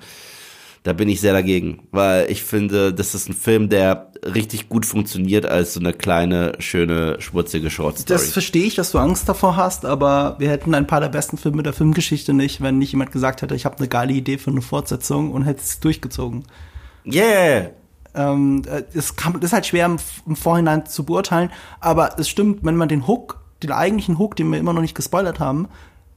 da 0.83 0.93
bin 0.93 1.09
ich 1.09 1.21
sehr 1.21 1.33
dagegen, 1.33 1.87
weil 1.91 2.29
ich 2.31 2.43
finde, 2.43 2.91
das 2.91 3.13
ist 3.13 3.29
ein 3.29 3.33
Film, 3.33 3.69
der 3.69 4.11
richtig 4.25 4.67
gut 4.67 4.85
funktioniert 4.85 5.45
als 5.45 5.75
so 5.75 5.79
eine 5.79 5.93
kleine, 5.93 6.53
schöne, 6.59 7.21
schmutzige 7.21 7.69
Shortstory. 7.69 8.07
Das 8.07 8.31
verstehe 8.31 8.65
ich, 8.65 8.75
dass 8.75 8.91
du 8.91 8.97
Angst 8.97 9.29
davor 9.29 9.57
hast, 9.57 9.85
aber 9.85 10.35
wir 10.39 10.49
hätten 10.49 10.73
ein 10.73 10.87
paar 10.87 10.99
der 10.99 11.09
besten 11.09 11.37
Filme 11.37 11.61
der 11.61 11.73
Filmgeschichte 11.73 12.33
nicht, 12.33 12.61
wenn 12.61 12.79
nicht 12.79 12.91
jemand 12.91 13.11
gesagt 13.11 13.43
hätte, 13.43 13.55
ich 13.55 13.65
habe 13.65 13.77
eine 13.77 13.87
geile 13.87 14.13
Idee 14.13 14.39
für 14.39 14.49
eine 14.49 14.61
Fortsetzung 14.61 15.31
und 15.31 15.43
hätte 15.43 15.61
es 15.61 15.79
durchgezogen. 15.79 16.45
Yeah! 17.05 17.71
Ähm, 18.13 18.63
das, 18.93 19.15
kann, 19.15 19.33
das 19.33 19.45
ist 19.45 19.53
halt 19.53 19.65
schwer 19.67 19.85
im, 19.85 19.97
im, 20.25 20.35
Vorhinein 20.35 20.85
zu 20.85 21.05
beurteilen, 21.05 21.51
aber 21.79 22.19
es 22.19 22.27
stimmt, 22.27 22.63
wenn 22.63 22.75
man 22.75 22.89
den 22.89 23.07
Hook, 23.07 23.39
den 23.63 23.71
eigentlichen 23.71 24.17
Hook, 24.17 24.35
den 24.35 24.51
wir 24.51 24.59
immer 24.59 24.73
noch 24.73 24.81
nicht 24.81 24.95
gespoilert 24.95 25.39
haben, 25.39 25.67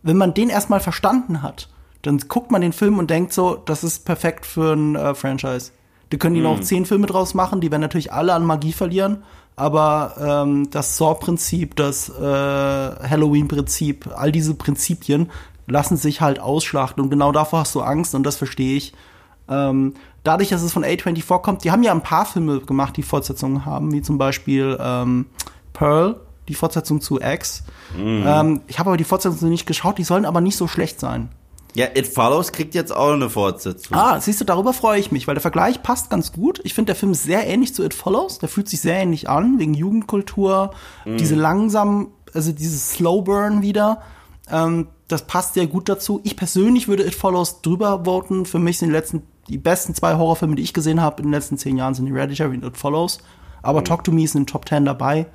wenn 0.03 0.17
man 0.17 0.35
den 0.35 0.49
erstmal 0.49 0.81
verstanden 0.81 1.43
hat, 1.43 1.69
dann 2.07 2.19
guckt 2.29 2.51
man 2.51 2.61
den 2.61 2.73
Film 2.73 2.99
und 2.99 3.11
denkt 3.11 3.33
so, 3.33 3.57
das 3.57 3.85
ist 3.85 4.05
perfekt 4.05 4.47
für 4.47 4.75
ein 4.75 4.97
äh, 4.97 5.15
Franchise. 5.15 5.73
Die 6.13 6.19
können 6.19 6.35
die 6.35 6.41
mhm. 6.41 6.47
noch 6.47 6.61
zehn 6.61 6.87
Filme 6.87 7.07
draus 7.07 7.35
machen, 7.35 7.61
die 7.61 7.71
werden 7.71 7.83
natürlich 7.83 8.13
alle 8.13 8.35
an 8.35 8.45
Magie 8.45 8.73
verlieren, 8.73 9.25
aber 9.57 10.15
ähm, 10.21 10.71
das 10.71 10.97
Saw-Prinzip, 10.97 11.77
das 11.77 12.09
äh, 12.09 12.23
Halloween-Prinzip, 12.23 14.11
all 14.15 14.33
diese 14.33 14.55
Prinzipien 14.55 15.31
lassen 15.67 15.97
sich 15.97 16.21
halt 16.21 16.41
ausschlachten 16.41 17.03
und 17.03 17.11
genau 17.11 17.33
davor 17.33 17.61
hast 17.61 17.75
du 17.75 17.81
Angst 17.81 18.15
und 18.15 18.23
das 18.25 18.37
verstehe 18.37 18.77
ich. 18.77 18.93
Ähm, 19.49 19.95
dadurch, 20.25 20.51
dass 20.51 20.63
es 20.63 20.73
von 20.73 20.85
A24 20.85 21.41
kommt, 21.41 21.65
die 21.65 21.71
haben 21.71 21.83
ja 21.83 21.93
ein 21.93 22.03
paar 22.03 22.27
Filme 22.27 22.61
gemacht, 22.61 22.97
die 22.97 23.03
Fortsetzungen 23.03 23.65
haben, 23.65 23.93
wie 23.93 24.03
zum 24.03 24.19
Beispiel 24.19 24.77
ähm, 24.81 25.27
Pearl, 25.73 26.17
die 26.49 26.55
Fortsetzung 26.55 27.01
zu 27.01 27.21
X. 27.21 27.65
Mhm. 27.97 28.25
Ähm, 28.27 28.61
ich 28.67 28.79
habe 28.79 28.91
aber 28.91 28.97
die 28.97 29.05
Fortsetzung 29.05 29.49
nicht 29.49 29.67
geschaut, 29.67 29.99
die 29.99 30.05
sollen 30.05 30.27
aber 30.27 30.41
nicht 30.41 30.57
so 30.57 30.69
schlecht 30.69 31.01
sein. 31.01 31.31
Ja, 31.75 31.87
It 31.95 32.07
Follows 32.07 32.53
kriegt 32.53 32.75
jetzt 32.75 32.95
auch 32.95 33.13
eine 33.13 33.29
Fortsetzung. 33.29 33.97
Ah, 33.97 34.21
siehst 34.21 34.41
du, 34.41 34.45
darüber 34.45 34.73
freue 34.73 35.01
ich 35.01 35.11
mich, 35.11 35.27
weil 35.27 35.35
der 35.35 35.43
Vergleich 35.43 35.83
passt 35.83 36.09
ganz 36.09 36.33
gut. 36.33 36.61
Ich 36.65 36.73
finde 36.75 36.87
der 36.87 36.97
Film 36.97 37.15
sehr 37.15 37.47
ähnlich 37.47 37.75
zu 37.75 37.85
It 37.85 37.95
Follows. 37.95 38.39
Der 38.39 38.49
fühlt 38.49 38.69
sich 38.69 38.81
sehr 38.81 38.97
ähnlich 38.97 39.29
an, 39.29 39.59
wegen 39.59 39.75
Jugendkultur, 39.75 40.71
mhm. 41.05 41.17
diese 41.17 41.35
langsam, 41.35 42.13
also 42.33 42.53
dieses 42.53 42.93
Slow 42.93 43.23
Burn 43.23 43.63
wieder. 43.63 44.03
Ähm, 44.51 44.89
das 45.09 45.27
passt 45.27 45.55
sehr 45.55 45.67
gut 45.67 45.89
dazu. 45.89 46.21
Ich 46.23 46.37
persönlich 46.37 46.87
würde 46.87 47.05
It 47.05 47.15
Follows 47.15 47.61
drüber 47.61 48.05
voten. 48.05 48.47
Für 48.47 48.59
mich 48.59 48.79
sind 48.79 48.89
die 48.89 48.95
letzten 48.95 49.23
die 49.49 49.59
besten 49.59 49.95
zwei 49.95 50.17
Horrorfilme, 50.17 50.55
die 50.55 50.63
ich 50.63 50.73
gesehen 50.73 51.01
habe 51.01 51.19
in 51.19 51.29
den 51.29 51.33
letzten 51.33 51.59
zehn 51.59 51.77
Jahren, 51.77 51.95
sind 51.95 52.07
Hereditary 52.07 52.57
und 52.57 52.65
It 52.65 52.77
Follows. 52.77 53.19
Aber 53.63 53.81
mhm. 53.81 53.85
Talk 53.85 54.05
to 54.05 54.13
Me 54.13 54.25
ist 54.25 54.35
in 54.35 54.43
den 54.43 54.47
Top 54.47 54.67
Ten 54.67 54.85
dabei. 54.85 55.27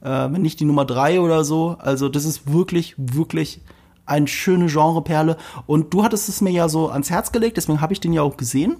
Äh, 0.00 0.08
wenn 0.30 0.42
nicht 0.42 0.60
die 0.60 0.64
Nummer 0.64 0.84
drei 0.84 1.20
oder 1.20 1.44
so. 1.44 1.76
Also, 1.78 2.08
das 2.08 2.24
ist 2.24 2.52
wirklich, 2.52 2.94
wirklich 2.96 3.60
eine 4.08 4.28
schöne 4.28 4.66
Genreperle. 4.66 5.36
Und 5.66 5.92
du 5.94 6.04
hattest 6.04 6.28
es 6.28 6.40
mir 6.40 6.50
ja 6.50 6.68
so 6.68 6.90
ans 6.90 7.10
Herz 7.10 7.32
gelegt, 7.32 7.56
deswegen 7.56 7.80
habe 7.80 7.92
ich 7.92 8.00
den 8.00 8.12
ja 8.12 8.22
auch 8.22 8.36
gesehen. 8.36 8.76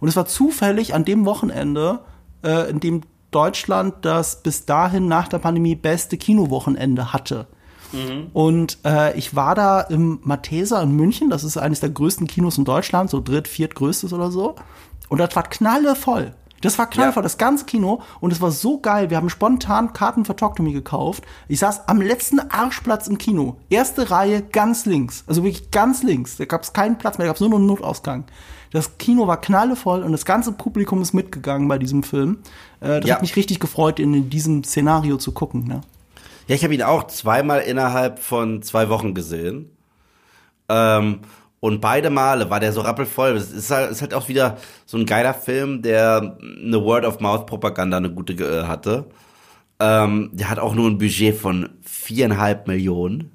Und 0.00 0.08
es 0.08 0.16
war 0.16 0.26
zufällig 0.26 0.94
an 0.94 1.04
dem 1.04 1.24
Wochenende, 1.24 2.00
äh, 2.42 2.68
in 2.70 2.80
dem 2.80 3.02
Deutschland 3.30 3.94
das 4.02 4.42
bis 4.42 4.66
dahin 4.66 5.08
nach 5.08 5.28
der 5.28 5.38
Pandemie 5.38 5.74
beste 5.74 6.16
Kinowochenende 6.18 7.12
hatte. 7.12 7.46
Mhm. 7.92 8.28
Und 8.32 8.78
äh, 8.84 9.16
ich 9.16 9.34
war 9.36 9.54
da 9.54 9.80
im 9.80 10.20
Matheser 10.22 10.82
in 10.82 10.92
München, 10.92 11.30
das 11.30 11.44
ist 11.44 11.56
eines 11.56 11.80
der 11.80 11.90
größten 11.90 12.26
Kinos 12.26 12.58
in 12.58 12.64
Deutschland, 12.64 13.10
so 13.10 13.20
dritt, 13.20 13.48
viertgrößtes 13.48 14.12
oder 14.12 14.30
so. 14.30 14.56
Und 15.08 15.18
das 15.18 15.34
war 15.36 15.42
knallevoll. 15.42 16.34
Das 16.62 16.78
war 16.78 16.88
knallvoll, 16.88 17.20
ja. 17.20 17.24
das 17.24 17.36
ganze 17.36 17.66
Kino. 17.66 18.00
Und 18.20 18.32
es 18.32 18.40
war 18.40 18.50
so 18.50 18.80
geil. 18.80 19.10
Wir 19.10 19.18
haben 19.18 19.28
spontan 19.28 19.92
Karten 19.92 20.24
für 20.24 20.34
Talk 20.34 20.56
to 20.56 20.62
Me 20.62 20.72
gekauft. 20.72 21.24
Ich 21.48 21.58
saß 21.58 21.88
am 21.88 22.00
letzten 22.00 22.40
Arschplatz 22.40 23.08
im 23.08 23.18
Kino. 23.18 23.56
Erste 23.68 24.10
Reihe 24.10 24.42
ganz 24.42 24.86
links. 24.86 25.24
Also 25.26 25.44
wirklich 25.44 25.70
ganz 25.70 26.02
links. 26.02 26.38
Da 26.38 26.46
gab 26.46 26.62
es 26.62 26.72
keinen 26.72 26.96
Platz 26.96 27.18
mehr, 27.18 27.26
da 27.26 27.30
gab 27.30 27.36
es 27.36 27.40
nur 27.40 27.50
noch 27.50 27.58
einen 27.58 27.66
Notausgang. 27.66 28.24
Das 28.70 28.96
Kino 28.96 29.26
war 29.26 29.38
knallevoll 29.38 30.02
und 30.02 30.12
das 30.12 30.24
ganze 30.24 30.52
Publikum 30.52 31.02
ist 31.02 31.12
mitgegangen 31.12 31.68
bei 31.68 31.76
diesem 31.76 32.02
Film. 32.02 32.38
Äh, 32.80 33.00
das 33.00 33.08
ja. 33.08 33.14
hat 33.16 33.22
mich 33.22 33.36
richtig 33.36 33.60
gefreut, 33.60 34.00
in, 34.00 34.14
in 34.14 34.30
diesem 34.30 34.64
Szenario 34.64 35.18
zu 35.18 35.32
gucken. 35.32 35.66
Ne? 35.66 35.82
Ja, 36.46 36.54
ich 36.54 36.64
habe 36.64 36.74
ihn 36.74 36.82
auch 36.82 37.06
zweimal 37.08 37.60
innerhalb 37.60 38.18
von 38.18 38.62
zwei 38.62 38.88
Wochen 38.88 39.14
gesehen. 39.14 39.76
Ähm, 40.70 41.20
und 41.62 41.80
beide 41.80 42.10
Male 42.10 42.50
war 42.50 42.58
der 42.58 42.72
so 42.72 42.80
rappelvoll. 42.80 43.36
Es 43.36 43.52
ist 43.52 43.70
halt, 43.70 43.92
ist 43.92 44.02
halt 44.02 44.14
auch 44.14 44.28
wieder 44.28 44.58
so 44.84 44.98
ein 44.98 45.06
geiler 45.06 45.32
Film, 45.32 45.80
der 45.80 46.36
eine 46.42 46.82
Word-of-Mouth-Propaganda 46.82 47.98
eine 47.98 48.10
gute 48.10 48.32
äh, 48.32 48.64
hatte. 48.64 49.06
Ähm, 49.78 50.30
der 50.32 50.50
hat 50.50 50.58
auch 50.58 50.74
nur 50.74 50.90
ein 50.90 50.98
Budget 50.98 51.36
von 51.36 51.68
viereinhalb 51.82 52.66
Millionen 52.66 53.30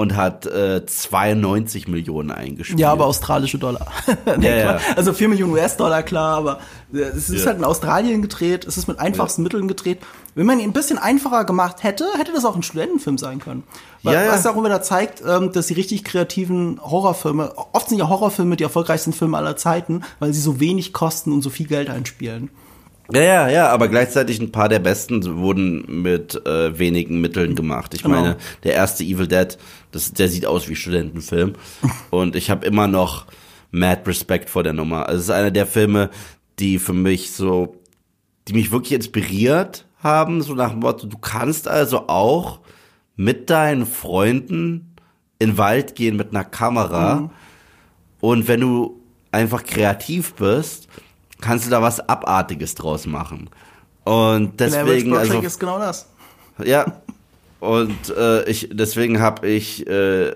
und 0.00 0.16
hat 0.16 0.46
äh, 0.46 0.84
92 0.84 1.86
Millionen 1.86 2.30
eingespielt. 2.30 2.80
Ja, 2.80 2.90
aber 2.90 3.04
australische 3.04 3.58
Dollar. 3.58 3.86
nee, 4.38 4.48
ja, 4.48 4.56
ja. 4.56 4.80
Also 4.96 5.12
4 5.12 5.28
Millionen 5.28 5.52
US-Dollar, 5.52 6.02
klar, 6.02 6.38
aber 6.38 6.60
äh, 6.92 7.00
es 7.00 7.28
ist 7.28 7.42
ja. 7.42 7.48
halt 7.48 7.58
in 7.58 7.64
Australien 7.64 8.22
gedreht, 8.22 8.64
es 8.64 8.78
ist 8.78 8.88
mit 8.88 8.98
einfachsten 8.98 9.42
Mitteln 9.42 9.68
gedreht. 9.68 9.98
Wenn 10.34 10.46
man 10.46 10.58
ihn 10.58 10.70
ein 10.70 10.72
bisschen 10.72 10.96
einfacher 10.96 11.44
gemacht 11.44 11.82
hätte, 11.82 12.06
hätte 12.16 12.32
das 12.32 12.46
auch 12.46 12.56
ein 12.56 12.62
Studentenfilm 12.62 13.18
sein 13.18 13.40
können. 13.40 13.64
Weil, 14.02 14.14
ja, 14.14 14.32
Was 14.32 14.46
auch 14.46 14.56
wieder 14.64 14.80
zeigt, 14.80 15.22
ähm, 15.26 15.52
dass 15.52 15.66
die 15.66 15.74
richtig 15.74 16.02
kreativen 16.04 16.80
Horrorfilme, 16.82 17.52
oft 17.72 17.90
sind 17.90 17.98
ja 17.98 18.08
Horrorfilme 18.08 18.56
die 18.56 18.64
erfolgreichsten 18.64 19.12
Filme 19.12 19.36
aller 19.36 19.56
Zeiten, 19.56 20.02
weil 20.18 20.32
sie 20.32 20.40
so 20.40 20.60
wenig 20.60 20.94
kosten 20.94 21.32
und 21.32 21.42
so 21.42 21.50
viel 21.50 21.66
Geld 21.66 21.90
einspielen. 21.90 22.50
Ja, 23.12 23.22
ja, 23.22 23.48
ja, 23.48 23.68
aber 23.68 23.88
gleichzeitig 23.88 24.40
ein 24.40 24.52
paar 24.52 24.68
der 24.68 24.78
besten 24.78 25.38
wurden 25.38 26.02
mit 26.02 26.46
äh, 26.46 26.78
wenigen 26.78 27.20
Mitteln 27.20 27.54
gemacht. 27.54 27.94
Ich 27.94 28.02
genau. 28.02 28.16
meine, 28.20 28.36
der 28.64 28.74
erste 28.74 29.04
Evil 29.04 29.26
Dead, 29.26 29.56
das, 29.90 30.12
der 30.12 30.28
sieht 30.28 30.46
aus 30.46 30.68
wie 30.68 30.76
Studentenfilm. 30.76 31.54
und 32.10 32.36
ich 32.36 32.50
habe 32.50 32.66
immer 32.66 32.86
noch 32.86 33.26
mad 33.70 34.02
Respect 34.06 34.50
vor 34.50 34.62
der 34.62 34.72
Nummer. 34.72 35.06
Also 35.06 35.18
es 35.18 35.24
ist 35.24 35.30
einer 35.30 35.50
der 35.50 35.66
Filme, 35.66 36.10
die 36.58 36.78
für 36.78 36.92
mich 36.92 37.32
so, 37.32 37.76
die 38.48 38.52
mich 38.52 38.72
wirklich 38.72 38.92
inspiriert 38.92 39.86
haben, 40.02 40.42
so 40.42 40.54
nach 40.54 40.70
dem 40.70 40.80
Motto, 40.80 41.06
du 41.06 41.18
kannst 41.18 41.68
also 41.68 42.08
auch 42.08 42.60
mit 43.16 43.50
deinen 43.50 43.86
Freunden 43.86 44.96
in 45.38 45.50
den 45.50 45.58
Wald 45.58 45.94
gehen 45.94 46.16
mit 46.16 46.30
einer 46.30 46.44
Kamera. 46.44 47.16
Mhm. 47.16 47.30
Und 48.20 48.48
wenn 48.48 48.60
du 48.60 49.00
einfach 49.32 49.64
kreativ 49.64 50.34
bist, 50.34 50.88
kannst 51.40 51.66
du 51.66 51.70
da 51.70 51.82
was 51.82 52.00
Abartiges 52.08 52.74
draus 52.74 53.06
machen. 53.06 53.50
Und 54.04 54.58
deswegen 54.60 55.14
also 55.14 55.40
ist 55.40 55.58
genau 55.60 55.78
das. 55.78 56.08
Ja. 56.64 57.00
Und 57.60 58.08
äh, 58.16 58.44
ich 58.44 58.70
deswegen 58.72 59.20
habe 59.20 59.46
ich 59.46 59.86
äh, 59.86 60.34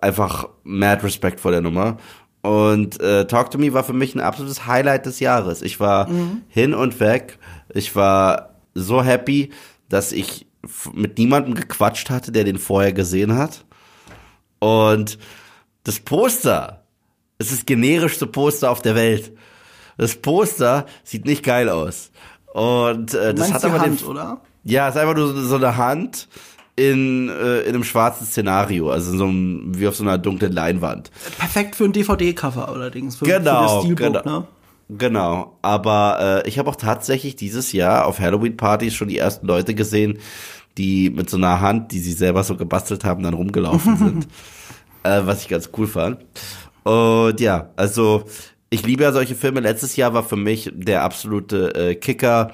einfach 0.00 0.48
mad 0.64 1.02
Respekt 1.02 1.40
vor 1.40 1.50
der 1.50 1.62
Nummer. 1.62 1.96
Und 2.42 3.00
äh, 3.00 3.26
Talk 3.26 3.50
to 3.50 3.58
Me 3.58 3.72
war 3.72 3.84
für 3.84 3.92
mich 3.92 4.14
ein 4.14 4.20
absolutes 4.20 4.66
Highlight 4.66 5.06
des 5.06 5.20
Jahres. 5.20 5.62
Ich 5.62 5.80
war 5.80 6.08
mhm. 6.08 6.42
hin 6.48 6.74
und 6.74 7.00
weg. 7.00 7.38
Ich 7.72 7.96
war 7.96 8.56
so 8.74 9.02
happy, 9.02 9.50
dass 9.88 10.12
ich 10.12 10.46
mit 10.92 11.18
niemandem 11.18 11.54
gequatscht 11.54 12.10
hatte, 12.10 12.32
der 12.32 12.44
den 12.44 12.58
vorher 12.58 12.92
gesehen 12.92 13.36
hat. 13.36 13.64
Und 14.58 15.18
das 15.84 16.00
Poster, 16.00 16.84
es 17.38 17.50
ist 17.50 17.60
das 17.60 17.66
generischste 17.66 18.26
Poster 18.26 18.70
auf 18.70 18.82
der 18.82 18.94
Welt. 18.94 19.32
Das 19.98 20.16
Poster 20.16 20.86
sieht 21.04 21.24
nicht 21.24 21.42
geil 21.42 21.68
aus. 21.68 22.10
Und 22.52 23.14
äh, 23.14 23.34
das 23.34 23.52
hat 23.52 23.64
aber 23.64 23.80
Hand, 23.80 24.00
den, 24.00 24.06
oder? 24.06 24.40
Ja, 24.64 24.88
es 24.88 24.94
ist 24.94 25.00
einfach 25.00 25.16
nur 25.16 25.34
so 25.34 25.56
eine 25.56 25.76
Hand 25.76 26.28
in, 26.76 27.28
äh, 27.28 27.60
in 27.60 27.74
einem 27.74 27.84
schwarzen 27.84 28.26
Szenario, 28.26 28.90
also 28.90 29.16
so 29.16 29.24
einem, 29.24 29.78
wie 29.78 29.86
auf 29.86 29.96
so 29.96 30.04
einer 30.04 30.18
dunklen 30.18 30.52
Leinwand. 30.52 31.10
Perfekt 31.38 31.76
für 31.76 31.84
ein 31.84 31.92
DVD-Cover 31.92 32.68
allerdings. 32.68 33.16
Für, 33.16 33.24
genau, 33.24 33.82
für 33.82 33.94
genau. 33.94 34.22
Ne? 34.24 34.46
Genau, 34.88 35.56
aber 35.62 36.42
äh, 36.44 36.48
ich 36.48 36.58
habe 36.58 36.68
auch 36.68 36.76
tatsächlich 36.76 37.36
dieses 37.36 37.72
Jahr 37.72 38.06
auf 38.06 38.18
Halloween-Partys 38.20 38.94
schon 38.94 39.08
die 39.08 39.18
ersten 39.18 39.46
Leute 39.46 39.74
gesehen, 39.74 40.18
die 40.76 41.10
mit 41.10 41.30
so 41.30 41.36
einer 41.36 41.60
Hand, 41.60 41.92
die 41.92 41.98
sie 41.98 42.12
selber 42.12 42.44
so 42.44 42.56
gebastelt 42.56 43.04
haben, 43.04 43.22
dann 43.22 43.34
rumgelaufen 43.34 43.96
sind. 43.98 44.28
äh, 45.02 45.22
was 45.24 45.42
ich 45.42 45.48
ganz 45.48 45.70
cool 45.76 45.86
fand. 45.86 46.18
Und 46.84 47.40
ja, 47.40 47.70
also 47.76 48.24
ich 48.72 48.86
liebe 48.86 49.02
ja 49.02 49.12
solche 49.12 49.34
Filme. 49.34 49.60
Letztes 49.60 49.96
Jahr 49.96 50.14
war 50.14 50.22
für 50.22 50.36
mich 50.36 50.70
der 50.74 51.02
absolute 51.02 51.74
äh, 51.74 51.94
Kicker. 51.94 52.52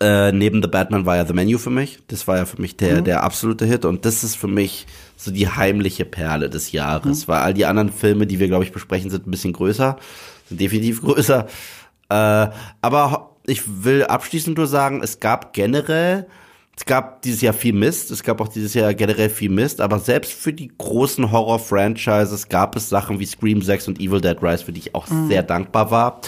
Äh, 0.00 0.32
neben 0.32 0.62
The 0.62 0.68
Batman 0.68 1.06
war 1.06 1.16
ja 1.16 1.24
The 1.24 1.32
Menu 1.32 1.58
für 1.58 1.70
mich. 1.70 2.00
Das 2.08 2.28
war 2.28 2.36
ja 2.36 2.44
für 2.44 2.60
mich 2.60 2.76
der, 2.76 3.00
mhm. 3.00 3.04
der 3.04 3.22
absolute 3.22 3.64
Hit. 3.64 3.84
Und 3.84 4.04
das 4.04 4.22
ist 4.22 4.36
für 4.36 4.48
mich 4.48 4.86
so 5.16 5.30
die 5.30 5.48
heimliche 5.48 6.04
Perle 6.04 6.50
des 6.50 6.72
Jahres. 6.72 7.26
Mhm. 7.26 7.32
Weil 7.32 7.40
all 7.40 7.54
die 7.54 7.64
anderen 7.64 7.90
Filme, 7.90 8.26
die 8.26 8.38
wir, 8.38 8.48
glaube 8.48 8.64
ich, 8.64 8.72
besprechen, 8.72 9.10
sind 9.10 9.26
ein 9.26 9.30
bisschen 9.30 9.54
größer. 9.54 9.96
Sind 10.48 10.60
definitiv 10.60 11.00
größer. 11.02 11.46
Äh, 12.10 12.48
aber 12.82 13.36
ich 13.46 13.62
will 13.84 14.04
abschließend 14.04 14.58
nur 14.58 14.66
sagen, 14.66 15.00
es 15.02 15.20
gab 15.20 15.54
generell 15.54 16.26
es 16.76 16.86
gab 16.86 17.20
dieses 17.22 17.42
Jahr 17.42 17.52
viel 17.52 17.74
Mist, 17.74 18.10
es 18.10 18.22
gab 18.22 18.40
auch 18.40 18.48
dieses 18.48 18.72
Jahr 18.72 18.94
generell 18.94 19.28
viel 19.28 19.50
Mist, 19.50 19.80
aber 19.80 19.98
selbst 19.98 20.32
für 20.32 20.52
die 20.52 20.70
großen 20.76 21.30
Horror-Franchises 21.30 22.48
gab 22.48 22.76
es 22.76 22.88
Sachen 22.88 23.18
wie 23.20 23.26
Scream 23.26 23.60
6 23.60 23.88
und 23.88 24.00
Evil 24.00 24.20
Dead 24.20 24.36
Rise, 24.42 24.64
für 24.64 24.72
die 24.72 24.80
ich 24.80 24.94
auch 24.94 25.08
mhm. 25.08 25.28
sehr 25.28 25.42
dankbar 25.42 25.90
war. 25.90 26.20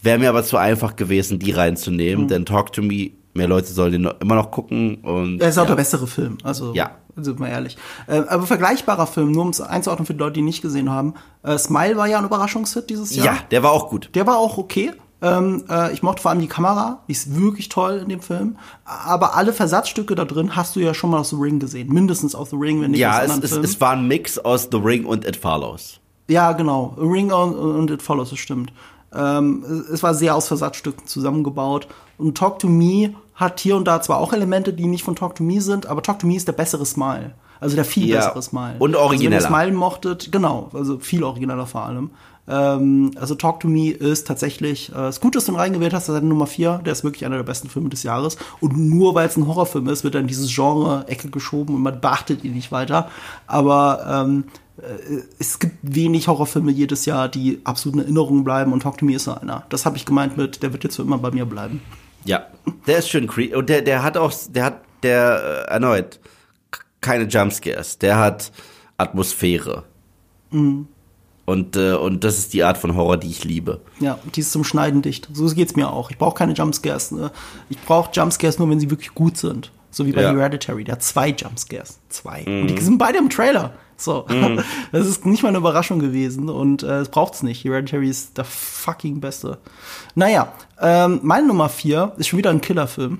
Wäre 0.00 0.18
mir 0.18 0.28
aber 0.28 0.44
zu 0.44 0.58
einfach 0.58 0.96
gewesen, 0.96 1.38
die 1.38 1.50
reinzunehmen, 1.50 2.26
mhm. 2.26 2.28
denn 2.28 2.46
Talk 2.46 2.72
to 2.72 2.82
Me, 2.82 3.10
mehr 3.32 3.48
Leute 3.48 3.66
sollen 3.66 3.92
den 3.92 4.10
immer 4.20 4.36
noch 4.36 4.52
gucken. 4.52 4.96
Und, 4.96 5.40
er 5.40 5.48
ist 5.48 5.58
auch 5.58 5.62
ja. 5.62 5.68
der 5.68 5.76
bessere 5.76 6.06
Film, 6.06 6.38
also 6.44 6.72
ja. 6.72 6.92
sind 7.16 7.40
wir 7.40 7.48
ehrlich. 7.48 7.76
Äh, 8.06 8.22
aber 8.28 8.46
vergleichbarer 8.46 9.08
Film, 9.08 9.32
nur 9.32 9.42
um 9.42 9.48
es 9.48 9.60
einzuordnen 9.60 10.06
für 10.06 10.14
die 10.14 10.20
Leute, 10.20 10.34
die 10.34 10.42
nicht 10.42 10.62
gesehen 10.62 10.88
haben. 10.88 11.14
Äh, 11.42 11.58
Smile 11.58 11.96
war 11.96 12.06
ja 12.06 12.18
ein 12.18 12.24
Überraschungshit 12.24 12.90
dieses 12.90 13.16
Jahr. 13.16 13.26
Ja, 13.26 13.38
der 13.50 13.64
war 13.64 13.72
auch 13.72 13.90
gut. 13.90 14.10
Der 14.14 14.24
war 14.26 14.38
auch 14.38 14.56
okay. 14.56 14.92
Ähm, 15.24 15.64
äh, 15.70 15.92
ich 15.92 16.02
mochte 16.02 16.20
vor 16.20 16.30
allem 16.30 16.40
die 16.40 16.48
Kamera, 16.48 17.00
die 17.08 17.12
ist 17.12 17.34
wirklich 17.34 17.70
toll 17.70 18.00
in 18.02 18.10
dem 18.10 18.20
Film. 18.20 18.56
Aber 18.84 19.36
alle 19.36 19.54
Versatzstücke 19.54 20.14
da 20.14 20.26
drin 20.26 20.54
hast 20.54 20.76
du 20.76 20.80
ja 20.80 20.92
schon 20.92 21.10
mal 21.10 21.20
aus 21.20 21.30
The 21.30 21.36
Ring 21.36 21.58
gesehen. 21.58 21.88
Mindestens 21.88 22.34
aus 22.34 22.50
The 22.50 22.56
Ring, 22.56 22.82
wenn 22.82 22.90
nicht 22.90 23.00
ja, 23.00 23.22
aus 23.22 23.38
es, 23.38 23.52
es, 23.52 23.56
es 23.56 23.80
war 23.80 23.92
ein 23.92 24.06
Mix 24.06 24.38
aus 24.38 24.68
The 24.70 24.76
Ring 24.76 25.06
und 25.06 25.26
It 25.26 25.36
Follows. 25.36 25.98
Ja, 26.28 26.52
genau. 26.52 26.94
A 26.98 27.02
Ring 27.02 27.32
und, 27.32 27.54
und 27.54 27.90
It 27.90 28.02
Follows, 28.02 28.30
das 28.30 28.38
stimmt. 28.38 28.72
Ähm, 29.14 29.64
es 29.90 30.02
war 30.02 30.14
sehr 30.14 30.34
aus 30.34 30.48
Versatzstücken 30.48 31.06
zusammengebaut. 31.06 31.88
Und 32.18 32.36
Talk 32.36 32.58
to 32.58 32.68
Me 32.68 33.14
hat 33.34 33.60
hier 33.60 33.76
und 33.76 33.86
da 33.86 34.02
zwar 34.02 34.18
auch 34.18 34.32
Elemente, 34.32 34.74
die 34.74 34.86
nicht 34.86 35.04
von 35.04 35.16
Talk 35.16 35.36
to 35.36 35.42
Me 35.42 35.60
sind, 35.60 35.86
aber 35.86 36.02
Talk 36.02 36.18
to 36.18 36.26
Me 36.26 36.36
ist 36.36 36.48
der 36.48 36.52
bessere 36.52 36.84
Smile. 36.84 37.32
Also 37.60 37.76
der 37.76 37.84
viel 37.86 38.08
ja. 38.08 38.18
bessere 38.18 38.42
Smile. 38.42 38.74
Und 38.78 38.94
origineller. 38.94 39.36
Also 39.36 39.48
wenn 39.48 39.58
ihr 39.58 39.64
Smile 39.64 39.78
mochtet, 39.78 40.32
genau, 40.32 40.68
also 40.74 40.98
viel 40.98 41.24
origineller 41.24 41.66
vor 41.66 41.82
allem. 41.86 42.10
Ähm, 42.46 43.12
also 43.16 43.34
Talk 43.34 43.60
to 43.60 43.68
Me 43.68 43.90
ist 43.90 44.26
tatsächlich, 44.26 44.90
äh, 44.90 44.94
das 44.94 45.20
Gute, 45.20 45.38
dass 45.38 45.46
du 45.46 45.52
ihn 45.52 45.58
reingewählt 45.58 45.94
hast, 45.94 46.08
das 46.08 46.16
ist 46.16 46.22
Nummer 46.22 46.46
4, 46.46 46.82
der 46.84 46.92
ist 46.92 47.04
wirklich 47.04 47.24
einer 47.24 47.36
der 47.36 47.44
besten 47.44 47.68
Filme 47.68 47.88
des 47.88 48.02
Jahres. 48.02 48.36
Und 48.60 48.76
nur 48.76 49.14
weil 49.14 49.28
es 49.28 49.36
ein 49.36 49.46
Horrorfilm 49.46 49.88
ist, 49.88 50.04
wird 50.04 50.14
er 50.14 50.20
in 50.20 50.26
dieses 50.26 50.54
Genre-Ecke 50.54 51.30
geschoben 51.30 51.74
und 51.74 51.82
man 51.82 52.00
beachtet 52.00 52.44
ihn 52.44 52.54
nicht 52.54 52.70
weiter. 52.72 53.10
Aber 53.46 54.26
ähm, 54.26 54.44
äh, 54.78 55.22
es 55.38 55.58
gibt 55.58 55.76
wenig 55.82 56.28
Horrorfilme 56.28 56.70
jedes 56.70 57.06
Jahr, 57.06 57.28
die 57.28 57.60
absolut 57.64 57.96
in 57.96 58.02
Erinnerung 58.02 58.44
bleiben 58.44 58.72
und 58.72 58.82
Talk 58.82 58.98
to 58.98 59.04
Me 59.04 59.14
ist 59.14 59.24
so 59.24 59.34
einer. 59.34 59.64
Das 59.70 59.86
habe 59.86 59.96
ich 59.96 60.04
gemeint 60.04 60.36
mit, 60.36 60.62
der 60.62 60.72
wird 60.72 60.84
jetzt 60.84 60.96
für 60.96 61.02
immer 61.02 61.18
bei 61.18 61.30
mir 61.30 61.46
bleiben. 61.46 61.80
Ja, 62.24 62.46
der 62.86 62.98
ist 62.98 63.08
schön 63.08 63.26
creepy. 63.26 63.54
Und 63.54 63.68
der, 63.68 63.82
der 63.82 64.02
hat 64.02 64.16
auch, 64.16 64.32
der 64.48 64.64
hat, 64.64 64.80
der, 65.02 65.66
äh, 65.68 65.72
erneut, 65.72 66.20
keine 67.00 67.24
Jumpscares. 67.24 67.98
Der 67.98 68.18
hat 68.18 68.50
Atmosphäre. 68.96 69.84
Mhm. 70.50 70.88
Und, 71.46 71.76
äh, 71.76 71.92
und 71.92 72.24
das 72.24 72.38
ist 72.38 72.54
die 72.54 72.64
Art 72.64 72.78
von 72.78 72.96
Horror, 72.96 73.18
die 73.18 73.28
ich 73.28 73.44
liebe. 73.44 73.80
Ja, 74.00 74.18
die 74.34 74.40
ist 74.40 74.52
zum 74.52 74.64
Schneiden 74.64 75.02
dicht. 75.02 75.28
So 75.32 75.46
geht's 75.46 75.76
mir 75.76 75.90
auch. 75.90 76.10
Ich 76.10 76.16
brauche 76.16 76.34
keine 76.34 76.54
Jumpscares. 76.54 77.10
Ne? 77.12 77.30
Ich 77.68 77.78
brauche 77.80 78.10
Jumpscares 78.12 78.58
nur, 78.58 78.70
wenn 78.70 78.80
sie 78.80 78.90
wirklich 78.90 79.14
gut 79.14 79.36
sind. 79.36 79.70
So 79.90 80.06
wie 80.06 80.12
bei 80.12 80.22
ja. 80.22 80.32
Hereditary. 80.32 80.84
Der 80.84 80.92
hat 80.92 81.02
zwei 81.02 81.28
Jumpscares. 81.28 81.98
Zwei. 82.08 82.44
Mhm. 82.46 82.62
Und 82.62 82.70
die 82.70 82.80
sind 82.80 82.98
beide 82.98 83.18
im 83.18 83.28
Trailer. 83.28 83.74
So. 83.96 84.24
Mhm. 84.28 84.62
Das 84.92 85.06
ist 85.06 85.26
nicht 85.26 85.42
mal 85.42 85.50
eine 85.50 85.58
Überraschung 85.58 85.98
gewesen. 85.98 86.48
Und 86.48 86.82
äh, 86.82 87.00
es 87.00 87.10
braucht's 87.10 87.42
nicht. 87.42 87.62
Hereditary 87.62 88.08
ist 88.08 88.38
der 88.38 88.44
fucking 88.44 89.20
Beste. 89.20 89.58
Naja, 90.14 90.52
ähm, 90.80 91.20
meine 91.22 91.46
Nummer 91.46 91.68
vier 91.68 92.12
ist 92.16 92.28
schon 92.28 92.38
wieder 92.38 92.50
ein 92.50 92.62
Killerfilm. 92.62 93.18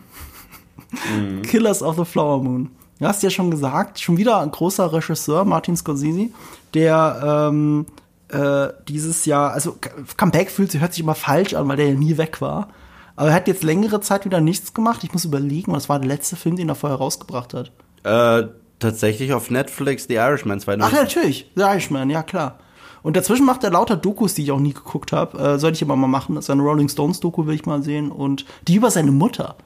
Mhm. 1.15 1.43
Killers 1.43 1.83
of 1.83 1.97
the 1.97 2.05
Flower 2.07 2.43
Moon. 2.43 2.71
Du 3.01 3.07
hast 3.07 3.23
ja 3.23 3.29
schon 3.29 3.51
gesagt, 3.51 4.01
schon 4.01 4.17
wieder 4.17 4.41
ein 4.41 4.51
großer 4.51 4.93
Regisseur, 4.93 5.45
Martin 5.45 5.77
Scorsese, 5.77 6.31
der 6.73 7.51
ähm, 7.51 7.87
äh, 8.29 8.69
dieses 8.89 9.27
Jahr, 9.27 9.53
also 9.53 9.77
Comeback 10.17 10.51
fühlt 10.51 10.71
sich, 10.71 10.81
hört 10.81 10.93
sich 10.93 11.03
immer 11.03 11.15
falsch 11.15 11.55
an, 11.55 11.69
weil 11.69 11.77
der 11.77 11.89
ja 11.89 11.95
nie 11.95 12.17
weg 12.17 12.41
war. 12.41 12.69
Aber 13.17 13.29
er 13.29 13.35
hat 13.35 13.49
jetzt 13.49 13.63
längere 13.63 14.01
Zeit 14.01 14.25
wieder 14.25 14.41
nichts 14.41 14.75
gemacht. 14.75 15.05
Ich 15.05 15.13
muss 15.13 15.25
überlegen, 15.25 15.73
was 15.73 15.89
war 15.89 15.99
der 15.99 16.09
letzte 16.09 16.37
Film, 16.37 16.57
den 16.57 16.69
er 16.69 16.75
vorher 16.75 16.99
rausgebracht 16.99 17.55
hat? 17.55 17.71
Äh, 18.03 18.49
tatsächlich 18.81 19.33
auf 19.33 19.51
Netflix 19.51 20.07
The 20.09 20.15
Irishman 20.15 20.61
2019. 20.61 20.99
Ach, 20.99 21.03
natürlich, 21.03 21.51
The 21.55 21.63
Irishman, 21.63 22.11
ja 22.11 22.23
klar. 22.23 22.59
Und 23.03 23.17
dazwischen 23.17 23.45
macht 23.45 23.63
er 23.63 23.71
lauter 23.71 23.97
Dokus, 23.97 24.35
die 24.35 24.43
ich 24.43 24.51
auch 24.51 24.59
nie 24.59 24.73
geguckt 24.73 25.13
habe. 25.13 25.39
Äh, 25.39 25.59
sollte 25.59 25.77
ich 25.77 25.83
aber 25.83 25.95
mal 25.95 26.09
machen. 26.09 26.35
Das 26.35 26.47
ist 26.47 26.51
eine 26.51 26.63
Rolling 26.63 26.89
Stones 26.89 27.21
Doku, 27.21 27.47
will 27.47 27.55
ich 27.55 27.67
mal 27.67 27.83
sehen. 27.83 28.11
Und 28.11 28.47
die 28.67 28.77
über 28.77 28.91
seine 28.91 29.13
Mutter. 29.13 29.57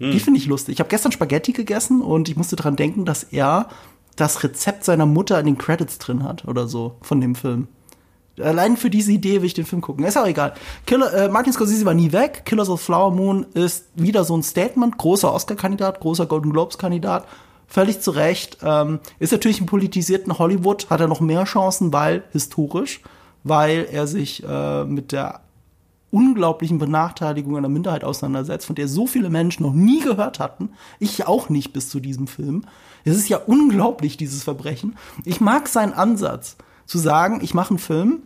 Hm. 0.00 0.10
Die 0.10 0.18
finde 0.18 0.40
ich 0.40 0.46
lustig. 0.46 0.74
Ich 0.74 0.80
habe 0.80 0.90
gestern 0.90 1.12
Spaghetti 1.12 1.52
gegessen 1.52 2.02
und 2.02 2.28
ich 2.28 2.36
musste 2.36 2.56
dran 2.56 2.74
denken, 2.74 3.04
dass 3.04 3.22
er 3.22 3.68
das 4.16 4.42
Rezept 4.42 4.84
seiner 4.84 5.06
Mutter 5.06 5.38
in 5.38 5.46
den 5.46 5.58
Credits 5.58 5.98
drin 5.98 6.24
hat 6.24 6.46
oder 6.46 6.66
so 6.66 6.96
von 7.00 7.20
dem 7.20 7.34
Film. 7.34 7.68
Allein 8.40 8.76
für 8.76 8.90
diese 8.90 9.12
Idee 9.12 9.40
will 9.40 9.46
ich 9.46 9.54
den 9.54 9.66
Film 9.66 9.80
gucken. 9.80 10.04
Ist 10.04 10.18
auch 10.18 10.26
egal. 10.26 10.54
Killer, 10.86 11.12
äh, 11.12 11.28
Martin 11.28 11.52
Scorsese 11.52 11.84
war 11.84 11.94
nie 11.94 12.12
weg. 12.12 12.42
Killers 12.44 12.68
of 12.68 12.80
Flower 12.80 13.10
Moon 13.10 13.46
ist 13.54 13.86
wieder 13.94 14.24
so 14.24 14.36
ein 14.36 14.42
Statement. 14.42 14.98
Großer 14.98 15.32
Oscar-Kandidat, 15.32 16.00
großer 16.00 16.26
Golden 16.26 16.52
Globes-Kandidat. 16.52 17.26
Völlig 17.68 18.00
zu 18.00 18.10
Recht. 18.10 18.58
Ähm, 18.62 19.00
ist 19.18 19.32
natürlich 19.32 19.60
im 19.60 19.66
politisierten 19.66 20.38
Hollywood, 20.38 20.90
hat 20.90 21.00
er 21.00 21.08
noch 21.08 21.20
mehr 21.20 21.44
Chancen, 21.44 21.92
weil 21.92 22.24
historisch, 22.32 23.00
weil 23.42 23.86
er 23.90 24.06
sich 24.06 24.42
äh, 24.44 24.84
mit 24.84 25.12
der 25.12 25.40
unglaublichen 26.10 26.78
Benachteiligung 26.78 27.56
einer 27.56 27.68
Minderheit 27.68 28.04
auseinandersetzt, 28.04 28.66
von 28.66 28.76
der 28.76 28.86
so 28.86 29.06
viele 29.06 29.30
Menschen 29.30 29.64
noch 29.64 29.72
nie 29.72 30.00
gehört 30.00 30.38
hatten. 30.38 30.70
Ich 31.00 31.26
auch 31.26 31.48
nicht 31.48 31.72
bis 31.72 31.88
zu 31.88 31.98
diesem 31.98 32.28
Film. 32.28 32.62
Es 33.04 33.16
ist 33.16 33.28
ja 33.28 33.38
unglaublich, 33.38 34.16
dieses 34.16 34.44
Verbrechen. 34.44 34.96
Ich 35.24 35.40
mag 35.40 35.68
seinen 35.68 35.92
Ansatz 35.92 36.56
zu 36.86 36.98
sagen, 36.98 37.40
ich 37.42 37.54
mache 37.54 37.70
einen 37.70 37.78
Film, 37.78 38.22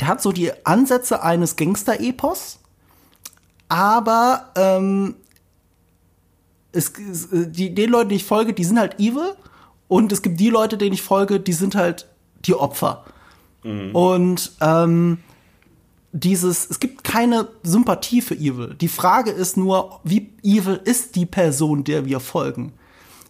der 0.00 0.08
hat 0.08 0.22
so 0.22 0.32
die 0.32 0.52
Ansätze 0.66 1.22
eines 1.22 1.56
Gangster-Epos, 1.56 2.58
aber 3.68 4.50
ähm, 4.56 5.16
es, 6.72 6.92
die, 7.30 7.74
den 7.74 7.90
Leuten, 7.90 8.10
die 8.10 8.16
ich 8.16 8.24
folge, 8.24 8.52
die 8.52 8.64
sind 8.64 8.78
halt 8.78 8.98
evil 9.00 9.34
und 9.88 10.12
es 10.12 10.22
gibt 10.22 10.40
die 10.40 10.50
Leute, 10.50 10.76
denen 10.76 10.94
ich 10.94 11.02
folge, 11.02 11.40
die 11.40 11.52
sind 11.52 11.74
halt 11.74 12.06
die 12.44 12.54
Opfer. 12.54 13.04
Mhm. 13.62 13.94
Und 13.94 14.52
ähm, 14.60 15.18
dieses, 16.12 16.70
es 16.70 16.80
gibt 16.80 17.04
keine 17.04 17.48
Sympathie 17.62 18.22
für 18.22 18.34
Evil. 18.34 18.74
Die 18.74 18.88
Frage 18.88 19.30
ist 19.30 19.56
nur, 19.56 20.00
wie 20.02 20.32
evil 20.42 20.80
ist 20.84 21.16
die 21.16 21.26
Person, 21.26 21.84
der 21.84 22.06
wir 22.06 22.20
folgen? 22.20 22.72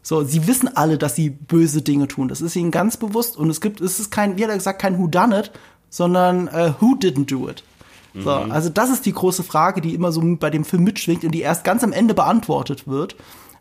So, 0.09 0.23
sie 0.23 0.47
wissen 0.47 0.69
alle, 0.77 0.99
dass 0.99 1.17
sie 1.17 1.31
böse 1.31 1.83
Dinge 1.83 2.07
tun. 2.07 2.29
Das 2.29 2.41
ist 2.41 2.55
ihnen 2.55 2.71
ganz 2.71 2.97
bewusst. 2.97 3.37
Und 3.37 3.51
es 3.51 3.61
gibt, 3.61 3.81
es 3.81 3.99
ist 3.99 4.13
kein, 4.13 4.39
wie 4.39 4.45
hat 4.45 4.51
er 4.51 4.57
gesagt, 4.57 4.81
kein 4.81 5.01
Who 5.01 5.09
done 5.09 5.37
it, 5.37 5.51
sondern 5.91 6.47
uh, 6.47 6.75
Who 6.79 6.95
didn't 6.95 7.29
do 7.29 7.49
it. 7.49 7.65
So, 8.15 8.31
mhm. 8.31 8.53
also 8.53 8.69
das 8.69 8.91
ist 8.91 9.05
die 9.05 9.13
große 9.13 9.43
Frage, 9.43 9.81
die 9.81 9.95
immer 9.95 10.13
so 10.13 10.23
bei 10.37 10.49
dem 10.49 10.65
Film 10.65 10.85
mitschwingt 10.85 11.25
und 11.25 11.33
die 11.33 11.41
erst 11.41 11.65
ganz 11.65 11.83
am 11.83 11.93
Ende 11.93 12.15
beantwortet 12.15 12.87
wird. 12.87 13.17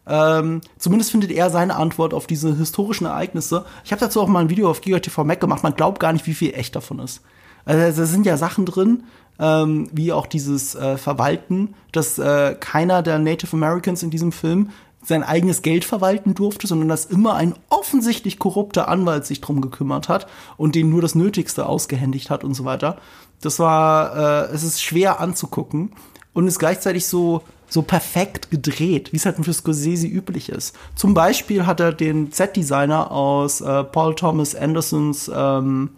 Ähm, 0.06 0.62
zumindest 0.78 1.10
findet 1.10 1.32
er 1.32 1.50
seine 1.50 1.78
Antwort 1.78 2.14
auf 2.14 2.28
diese 2.28 2.56
historischen 2.56 3.06
Ereignisse. 3.06 3.66
Ich 3.84 3.92
habe 3.92 4.02
dazu 4.02 4.22
auch 4.22 4.28
mal 4.28 4.42
ein 4.42 4.52
Video 4.52 4.70
auf 4.70 4.82
GigaTV 4.82 5.24
Mac 5.24 5.40
gemacht. 5.40 5.64
Man 5.64 5.74
glaubt 5.74 6.00
gar 6.00 6.14
nicht, 6.14 6.28
wie 6.28 6.36
viel 6.36 6.54
echt 6.54 6.76
davon 6.76 7.00
ist. 7.00 7.22
Also 7.66 8.02
da 8.02 8.06
sind 8.06 8.28
ja 8.28 8.38
Sachen 8.38 8.68
drin, 8.68 9.06
ähm, 9.40 9.90
wie 9.92 10.14
auch 10.14 10.28
dieses 10.28 10.76
äh, 10.76 10.98
Verwalten, 10.98 11.74
dass 11.92 12.20
äh, 12.20 12.56
keiner 12.60 13.02
der 13.02 13.18
Native 13.18 13.56
Americans 13.56 14.04
in 14.04 14.12
diesem 14.12 14.32
Film 14.32 14.70
sein 15.06 15.24
eigenes 15.24 15.62
Geld 15.62 15.86
verwalten 15.86 16.34
durfte, 16.34 16.68
sondern 16.68 16.90
dass 16.90 17.06
immer 17.06 17.36
ein 17.36 17.54
offensichtlich 17.70 18.40
korrupter 18.40 18.88
Anwalt 18.88 19.26
sich 19.26 19.40
drum 19.42 19.62
gekümmert 19.62 20.10
hat 20.10 20.28
und 20.58 20.76
denen 20.76 20.90
nur 20.90 21.02
das 21.02 21.16
Nötigste 21.16 21.68
ausgehändigt 21.68 22.30
hat 22.30 22.44
und 22.44 22.54
so 22.54 22.66
weiter. 22.66 22.98
Das 23.42 23.60
war, 23.60 24.48
äh, 24.50 24.54
es 24.54 24.64
ist 24.64 24.82
schwer 24.82 25.20
anzugucken. 25.20 25.92
und 26.34 26.48
ist 26.48 26.60
gleichzeitig 26.60 27.06
so, 27.06 27.44
so 27.70 27.82
perfekt 27.82 28.52
gedreht, 28.52 29.14
wie 29.14 29.18
es 29.18 29.26
halt 29.26 29.38
für 29.44 29.54
Scorsese 29.54 30.06
üblich 30.06 30.50
ist. 30.50 30.76
Zum 30.96 31.14
Beispiel 31.14 31.66
hat 31.66 31.80
er 31.80 31.94
den 31.94 32.32
Set-Designer 32.32 33.10
aus 33.10 33.62
äh, 33.62 33.84
Paul 33.86 34.16
Thomas 34.16 34.54
Andersons 34.54 35.32
ähm, 35.34 35.92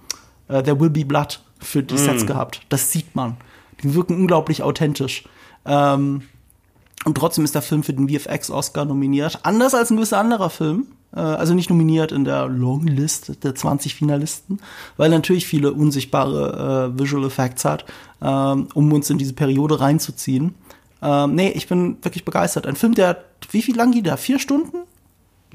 äh, 0.48 0.62
There 0.62 0.80
Will 0.80 0.92
Be 0.92 1.06
Blood 1.06 1.42
für 1.60 1.82
die 1.82 1.98
Sets 1.98 2.28
gehabt. 2.28 2.62
Das 2.70 2.92
sieht 2.92 3.16
man. 3.16 3.38
Die 3.82 3.96
wirken 3.96 4.16
unglaublich 4.16 4.62
authentisch. 4.62 5.24
Ähm, 5.66 6.22
und 7.08 7.16
trotzdem 7.16 7.46
ist 7.46 7.56
der 7.56 7.62
Film 7.62 7.84
für 7.84 7.94
den 7.94 8.10
VFX-Oscar 8.10 8.84
nominiert. 8.84 9.40
Anders 9.44 9.74
als 9.74 9.90
ein 9.90 9.96
gewisser 9.96 10.20
anderer 10.20 10.50
Film. 10.50 10.88
Äh, 11.16 11.22
also 11.22 11.54
nicht 11.54 11.70
nominiert 11.70 12.12
in 12.12 12.26
der 12.26 12.48
Longlist 12.48 13.44
der 13.46 13.56
20 13.56 13.96
Finalisten, 13.96 14.60
weil 14.98 15.14
er 15.14 15.18
natürlich 15.18 15.48
viele 15.48 15.72
unsichtbare 15.72 16.94
äh, 16.94 17.00
Visual 17.00 17.26
Effects 17.26 17.64
hat, 17.64 17.86
ähm, 18.22 18.68
um 18.74 18.92
uns 18.92 19.10
in 19.10 19.18
diese 19.18 19.32
Periode 19.32 19.80
reinzuziehen. 19.80 20.56
Ähm, 21.02 21.34
nee, 21.34 21.50
ich 21.50 21.70
bin 21.70 21.98
wirklich 22.04 22.26
begeistert. 22.26 22.68
Ein 22.68 22.76
Film, 22.76 22.94
der, 22.94 23.24
wie 23.52 23.62
viel 23.62 23.78
lang 23.78 23.92
geht 23.94 24.06
der? 24.06 24.18
Vier 24.18 24.38
Stunden? 24.38 24.80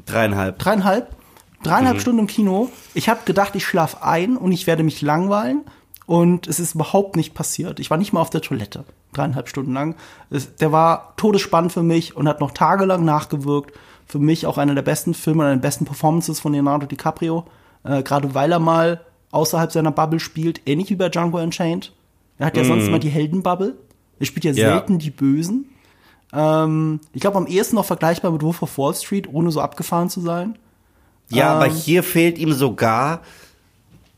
Dreieinhalb. 0.07 0.59
Dreieinhalb? 0.59 1.15
Dreieinhalb 1.63 2.01
Stunden 2.01 2.21
im 2.21 2.27
Kino. 2.29 2.71
Ich 2.95 3.11
habe 3.11 3.21
gedacht, 3.27 3.55
ich 3.57 3.67
schlafe 3.67 4.03
ein 4.03 4.39
und 4.39 4.53
ich 4.53 4.67
werde 4.67 4.85
mich 4.85 5.03
langweilen. 5.03 5.61
Und 6.07 6.49
es 6.49 6.59
ist 6.59 6.75
überhaupt 6.75 7.15
nicht 7.15 7.35
passiert. 7.35 7.79
Ich 7.79 7.91
war 7.91 7.99
nicht 7.99 8.15
mal 8.15 8.21
auf 8.23 8.31
der 8.31 8.41
Toilette. 8.41 8.85
Dreieinhalb 9.13 9.49
Stunden 9.49 9.73
lang. 9.73 9.95
Es, 10.31 10.57
der 10.57 10.73
war 10.73 11.15
todesspannend 11.17 11.73
für 11.73 11.83
mich 11.83 12.17
und 12.17 12.29
hat 12.29 12.41
noch 12.41 12.53
tagelang 12.53 13.05
nachgewirkt. 13.05 13.75
Für 14.07 14.19
mich 14.19 14.47
auch 14.47 14.59
einer 14.59 14.75
der 14.75 14.83
besten 14.83 15.15
Filme, 15.15 15.45
einer 15.45 15.55
der 15.55 15.63
besten 15.63 15.85
Performances 15.85 16.41
von 16.41 16.53
Leonardo 16.53 16.87
DiCaprio. 16.87 17.45
Äh, 17.85 18.03
Gerade 18.03 18.35
weil 18.35 18.53
er 18.53 18.59
mal 18.59 19.01
außerhalb 19.31 19.73
seiner 19.73 19.93
Bubble 19.93 20.21
spielt. 20.21 20.61
Ähnlich 20.67 20.91
wie 20.91 20.97
bei 20.97 21.09
Django 21.09 21.39
Unchained. 21.39 21.93
Er 22.39 22.47
hat 22.47 22.57
ja 22.57 22.65
sonst 22.65 22.89
immer 22.89 22.99
die 22.99 23.09
Heldenbubble. 23.09 23.77
Er 24.19 24.27
spielt 24.27 24.45
ja 24.45 24.53
selten 24.55 24.99
die 24.99 25.11
Bösen. 25.11 25.67
Ähm, 26.33 27.01
ich 27.13 27.21
glaube, 27.21 27.37
am 27.37 27.47
ehesten 27.47 27.77
noch 27.77 27.85
vergleichbar 27.85 28.31
mit 28.31 28.43
Wolf 28.43 28.63
of 28.63 28.77
Wall 28.79 28.95
Street, 28.95 29.29
ohne 29.33 29.51
so 29.51 29.61
abgefahren 29.61 30.09
zu 30.11 30.21
sein. 30.21 30.57
Ja, 31.29 31.53
aber 31.55 31.67
Ähm. 31.67 31.73
hier 31.73 32.03
fehlt 32.03 32.39
ihm 32.39 32.53
sogar 32.53 33.21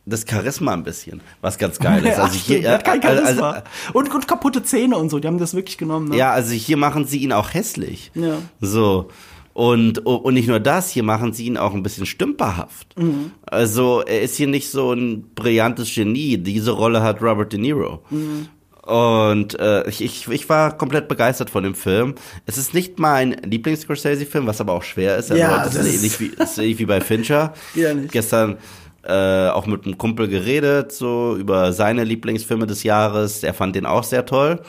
das 0.07 0.25
Charisma 0.29 0.73
ein 0.75 0.83
bisschen, 0.83 1.21
was 1.41 1.57
ganz 1.59 1.79
geil 1.79 2.05
ist. 2.07 2.19
Ja, 2.19 2.25
Also 2.25 2.37
hier, 2.39 2.63
er 2.65 2.75
hat 2.75 2.85
kein 2.85 3.03
also, 3.03 3.23
Charisma. 3.23 3.51
also, 3.51 3.65
und, 3.95 4.15
und 4.15 4.29
kaputte 4.29 4.63
Zähne 4.63 4.97
und 4.97 5.11
so, 5.11 5.19
die 5.19 5.27
haben 5.29 5.39
das 5.39 5.55
wirklich 5.55 5.79
genommen. 5.79 6.09
Ne? 6.11 6.17
ja, 6.17 6.31
also 6.33 6.53
hier 6.53 6.77
machen 6.77 7.07
sie 7.07 7.19
ihn 7.19 7.33
auch 7.33 7.55
hässlich. 7.55 8.11
Ja. 8.15 8.39
So. 8.61 9.09
Und, 9.55 10.05
und 10.05 10.35
nicht 10.35 10.49
nur 10.49 10.59
das, 10.59 10.91
hier 10.91 11.05
machen 11.05 11.33
sie 11.33 11.47
ihn 11.47 11.57
auch 11.57 11.75
ein 11.75 11.83
bisschen 11.85 12.07
stümperhaft. 12.07 12.99
Mhm. 12.99 13.31
Also 13.47 14.03
er 14.05 14.21
ist 14.23 14.35
hier 14.37 14.49
nicht 14.49 14.69
so 14.69 14.93
ein 14.93 15.31
brillantes 15.37 15.95
Genie. 15.95 16.39
Diese 16.39 16.73
Rolle 16.73 17.03
hat 17.03 17.23
Robert 17.23 17.53
De 17.53 17.61
Niro. 17.61 18.03
Mhm. 18.11 18.49
Und 18.83 19.59
äh, 19.59 19.89
ich, 19.89 20.29
ich, 20.29 20.49
war 20.51 20.77
komplett 20.77 21.09
begeistert 21.09 21.49
von 21.49 21.63
dem 21.65 21.75
Film. 21.75 22.17
Es 22.45 22.59
ist 22.59 22.75
nicht 22.75 22.99
mein 22.99 23.33
Lieblings-Scorsese-Film, 23.33 24.47
was 24.47 24.61
aber 24.61 24.75
auch 24.75 24.83
schwer 24.83 25.17
ist. 25.17 25.31
Ja, 25.31 25.65
das 25.65 25.75
das 25.75 25.87
ist 25.87 25.87
ist- 25.87 25.95
ähnlich 26.21 26.21
wie, 26.21 26.43
ist 26.43 26.59
ähnlich 26.59 26.79
wie 26.81 26.85
bei 26.87 27.01
Fincher. 27.01 27.55
Ja, 27.75 27.95
nicht. 27.95 28.13
Gestern 28.13 28.59
äh, 29.07 29.49
auch 29.49 29.67
mit 29.67 29.85
einem 29.85 29.99
Kumpel 29.99 30.29
geredet, 30.29 30.93
so 30.93 31.37
über 31.37 31.73
seine 31.73 32.05
Lieblingsfilme 32.05 32.67
des 32.67 32.83
Jahres. 32.83 33.43
Er 33.43 33.55
fand 33.55 33.77
den 33.77 33.87
auch 33.87 34.05
sehr 34.05 34.27
toll. 34.27 34.61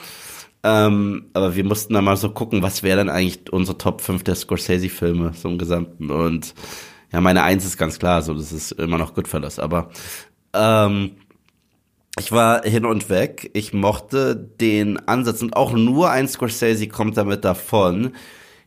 Ähm, 0.64 1.28
aber 1.34 1.56
wir 1.56 1.64
mussten 1.64 1.94
dann 1.94 2.06
mal 2.06 2.18
so 2.18 2.32
gucken, 2.32 2.64
was 2.64 2.82
wäre 2.82 2.98
denn 2.98 3.10
eigentlich 3.10 3.52
unsere 3.54 3.78
Top 3.78 4.02
5 4.02 4.24
der 4.24 4.36
Scorsese-Filme 4.36 5.34
so 5.36 5.50
im 5.50 5.58
Gesamten. 5.58 6.10
Und 6.10 6.56
ja, 7.12 7.22
meine 7.22 7.44
Eins 7.44 7.66
ist 7.66 7.78
ganz 7.78 8.00
klar, 8.00 8.22
so 8.22 8.34
das 8.34 8.52
ist 8.52 8.72
immer 8.72 8.98
noch 8.98 9.14
Goodfellas. 9.14 9.60
Aber 9.60 9.90
ähm, 10.54 11.12
ich 12.20 12.32
war 12.32 12.64
hin 12.64 12.86
und 12.86 13.10
weg. 13.10 13.52
Ich 13.54 13.74
mochte 13.74 14.36
den 14.36 14.98
Ansatz 15.08 15.42
und 15.42 15.56
auch 15.56 15.74
nur 15.74 16.10
ein 16.10 16.28
Scorsese 16.28 16.88
kommt 16.88 17.18
damit 17.18 17.46
davon, 17.46 18.14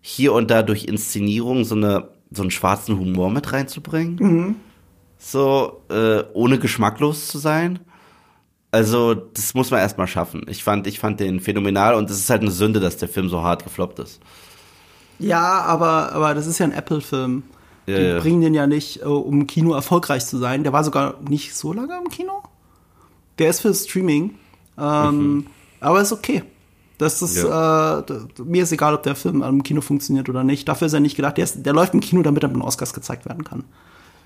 hier 0.00 0.34
und 0.34 0.50
da 0.50 0.62
durch 0.62 0.84
Inszenierung 0.84 1.64
so 1.64 1.74
eine 1.74 2.08
so 2.30 2.42
einen 2.42 2.50
schwarzen 2.50 2.98
Humor 2.98 3.30
mit 3.30 3.52
reinzubringen. 3.52 4.56
So 5.18 5.82
äh, 5.90 6.22
ohne 6.32 6.58
geschmacklos 6.58 7.26
zu 7.28 7.38
sein. 7.38 7.80
Also 8.70 9.14
das 9.14 9.54
muss 9.54 9.70
man 9.70 9.80
erstmal 9.80 10.06
schaffen. 10.06 10.44
Ich 10.48 10.62
fand 10.62 10.86
ich 10.86 10.98
fand 10.98 11.20
den 11.20 11.40
phänomenal 11.40 11.94
und 11.94 12.10
es 12.10 12.18
ist 12.18 12.30
halt 12.30 12.42
eine 12.42 12.50
Sünde, 12.50 12.80
dass 12.80 12.96
der 12.98 13.08
Film 13.08 13.28
so 13.28 13.42
hart 13.42 13.64
gefloppt 13.64 13.98
ist. 13.98 14.20
Ja, 15.18 15.62
aber, 15.62 16.12
aber 16.12 16.34
das 16.34 16.46
ist 16.46 16.58
ja 16.58 16.66
ein 16.66 16.72
Apple-Film. 16.72 17.42
Die 17.86 17.92
Ja, 17.92 17.98
ja. 18.00 18.20
bringen 18.20 18.40
den 18.42 18.54
ja 18.54 18.66
nicht, 18.66 19.00
äh, 19.02 19.04
um 19.06 19.40
im 19.40 19.46
Kino 19.46 19.72
erfolgreich 19.72 20.26
zu 20.26 20.38
sein. 20.38 20.62
Der 20.62 20.72
war 20.72 20.84
sogar 20.84 21.14
nicht 21.28 21.56
so 21.56 21.72
lange 21.72 21.96
im 21.98 22.08
Kino. 22.10 22.42
Der 23.38 23.50
ist 23.50 23.60
für 23.60 23.74
Streaming. 23.74 24.34
Ähm, 24.78 25.46
Aber 25.80 26.00
ist 26.00 26.12
okay. 26.12 26.44
Das 26.98 27.22
ist, 27.22 27.38
äh, 27.38 28.02
d- 28.02 28.42
mir 28.44 28.64
ist 28.64 28.72
egal, 28.72 28.94
ob 28.94 29.02
der 29.04 29.14
Film 29.14 29.42
im 29.42 29.62
Kino 29.62 29.80
funktioniert 29.80 30.28
oder 30.28 30.44
nicht. 30.44 30.68
Dafür 30.68 30.86
ist 30.88 30.92
er 30.92 31.00
nicht 31.00 31.16
gedacht. 31.16 31.36
Der, 31.36 31.44
ist, 31.44 31.64
der 31.64 31.72
läuft 31.72 31.94
im 31.94 32.00
Kino, 32.00 32.22
damit 32.22 32.42
er 32.42 32.48
mit 32.48 32.56
den 32.56 32.62
Oscars 32.62 32.92
gezeigt 32.92 33.24
werden 33.26 33.44
kann. 33.44 33.64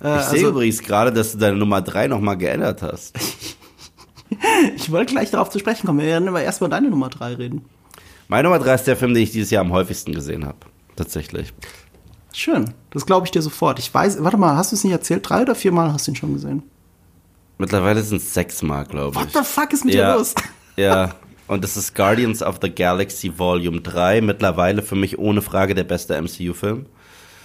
Äh, 0.02 0.18
Ich 0.18 0.24
sehe 0.24 0.48
übrigens 0.48 0.82
gerade, 0.82 1.12
dass 1.12 1.32
du 1.32 1.38
deine 1.38 1.56
Nummer 1.56 1.82
drei 1.82 2.08
noch 2.08 2.20
mal 2.20 2.34
geändert 2.34 2.82
hast. 2.82 3.16
ich 4.76 4.90
wollte 4.90 5.12
gleich 5.12 5.30
darauf 5.30 5.50
zu 5.50 5.58
sprechen 5.58 5.86
kommen. 5.86 6.00
Wir 6.00 6.06
werden 6.06 6.28
aber 6.28 6.42
erst 6.42 6.60
mal 6.60 6.68
deine 6.68 6.90
Nummer 6.90 7.08
drei 7.08 7.34
reden. 7.34 7.64
Meine 8.28 8.48
Nummer 8.48 8.58
drei 8.58 8.74
ist 8.74 8.86
der 8.86 8.96
Film, 8.96 9.14
den 9.14 9.22
ich 9.22 9.32
dieses 9.32 9.50
Jahr 9.50 9.64
am 9.64 9.72
häufigsten 9.72 10.12
gesehen 10.12 10.44
habe. 10.46 10.58
Tatsächlich. 10.96 11.52
Schön. 12.32 12.72
Das 12.90 13.06
glaube 13.06 13.26
ich 13.26 13.30
dir 13.30 13.42
sofort. 13.42 13.78
Ich 13.78 13.92
weiß, 13.92 14.22
warte 14.22 14.36
mal, 14.36 14.56
hast 14.56 14.72
du 14.72 14.76
es 14.76 14.84
nicht 14.84 14.92
erzählt? 14.92 15.28
Drei 15.28 15.42
oder 15.42 15.54
vier 15.54 15.72
Mal 15.72 15.92
hast 15.92 16.06
du 16.06 16.12
ihn 16.12 16.16
schon 16.16 16.32
gesehen? 16.32 16.62
Mittlerweile 17.58 18.02
sind 18.02 18.18
es 18.18 18.32
sechsmal, 18.32 18.86
glaube 18.86 19.16
ich. 19.18 19.34
What 19.34 19.44
the 19.44 19.48
fuck 19.48 19.72
ist 19.72 19.84
mit 19.84 19.94
ja, 19.94 20.12
dir 20.12 20.18
los? 20.18 20.34
Ja, 20.76 21.14
und 21.46 21.62
das 21.62 21.76
ist 21.76 21.94
Guardians 21.94 22.42
of 22.42 22.58
the 22.62 22.70
Galaxy 22.70 23.38
Volume 23.38 23.80
3. 23.82 24.22
Mittlerweile 24.22 24.82
für 24.82 24.96
mich 24.96 25.18
ohne 25.18 25.42
Frage 25.42 25.74
der 25.74 25.84
beste 25.84 26.20
MCU-Film. 26.20 26.86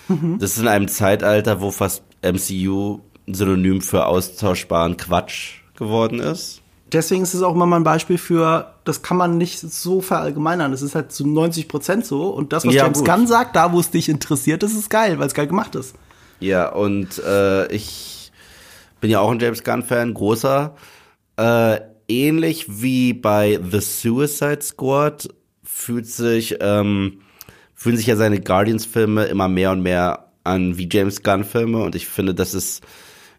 Mhm. 0.07 0.39
Das 0.39 0.51
ist 0.51 0.59
in 0.59 0.67
einem 0.67 0.87
Zeitalter, 0.87 1.59
wo 1.59 1.71
fast 1.71 2.03
MCU 2.21 2.99
synonym 3.27 3.81
für 3.81 4.05
austauschbaren 4.05 4.97
Quatsch 4.97 5.61
geworden 5.75 6.19
ist. 6.19 6.61
Deswegen 6.91 7.23
ist 7.23 7.33
es 7.33 7.41
auch 7.41 7.53
immer 7.53 7.65
mal 7.65 7.77
ein 7.77 7.83
Beispiel 7.83 8.17
für, 8.17 8.73
das 8.85 9.01
kann 9.01 9.17
man 9.17 9.37
nicht 9.37 9.59
so 9.59 9.99
verallgemeinern. 9.99 10.71
Das 10.71 10.81
ist 10.81 10.95
halt 10.95 11.11
zu 11.11 11.27
90 11.27 11.67
Prozent 11.67 12.05
so. 12.05 12.29
Und 12.29 12.53
das, 12.53 12.65
was 12.65 12.73
Ja, 12.73 12.83
James 12.83 12.99
gut. 12.99 13.07
Gunn 13.07 13.27
sagt, 13.27 13.55
da 13.57 13.73
wo 13.73 13.79
es 13.79 13.89
dich 13.91 14.07
interessiert, 14.07 14.63
das 14.63 14.71
ist 14.71 14.89
geil, 14.89 15.19
weil 15.19 15.27
es 15.27 15.33
geil 15.33 15.47
gemacht 15.47 15.75
ist. 15.75 15.95
Ja, 16.39 16.69
und 16.69 17.19
äh, 17.19 17.67
ich 17.73 18.31
bin 19.01 19.09
ja 19.09 19.19
auch 19.19 19.31
ein 19.31 19.39
James 19.39 19.63
Gunn-Fan, 19.63 20.13
großer. 20.13 20.75
Äh, 21.35 21.79
ähnlich 22.07 22.65
wie 22.81 23.13
bei 23.13 23.59
The 23.69 23.81
Suicide 23.81 24.61
Squad 24.61 25.27
fühlt 25.63 26.07
sich, 26.07 26.57
ähm, 26.61 27.19
fühlen 27.75 27.97
sich 27.97 28.07
ja 28.07 28.15
seine 28.15 28.39
Guardians-Filme 28.39 29.25
immer 29.25 29.49
mehr 29.49 29.71
und 29.71 29.81
mehr 29.81 30.26
an 30.47 30.77
wie 30.77 30.89
James 30.91 31.21
Gunn-Filme 31.23 31.83
und 31.83 31.95
ich 31.95 32.07
finde, 32.07 32.33
das 32.33 32.53
ist 32.53 32.81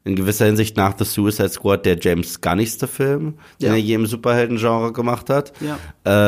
in 0.04 0.14
gewisser 0.14 0.46
Hinsicht 0.46 0.76
nach 0.76 0.94
The 0.96 1.04
Suicide 1.04 1.48
Squad 1.50 1.84
der 1.84 1.98
James 1.98 2.40
Gunnigste 2.40 2.86
Film, 2.86 3.34
den 3.60 3.68
Ja. 3.68 3.72
er 3.74 3.78
je 3.80 3.94
im 3.94 4.06
Superhelden-Genre 4.06 4.92
gemacht 4.92 5.28
hat. 5.28 5.52
Ja. 5.60 5.78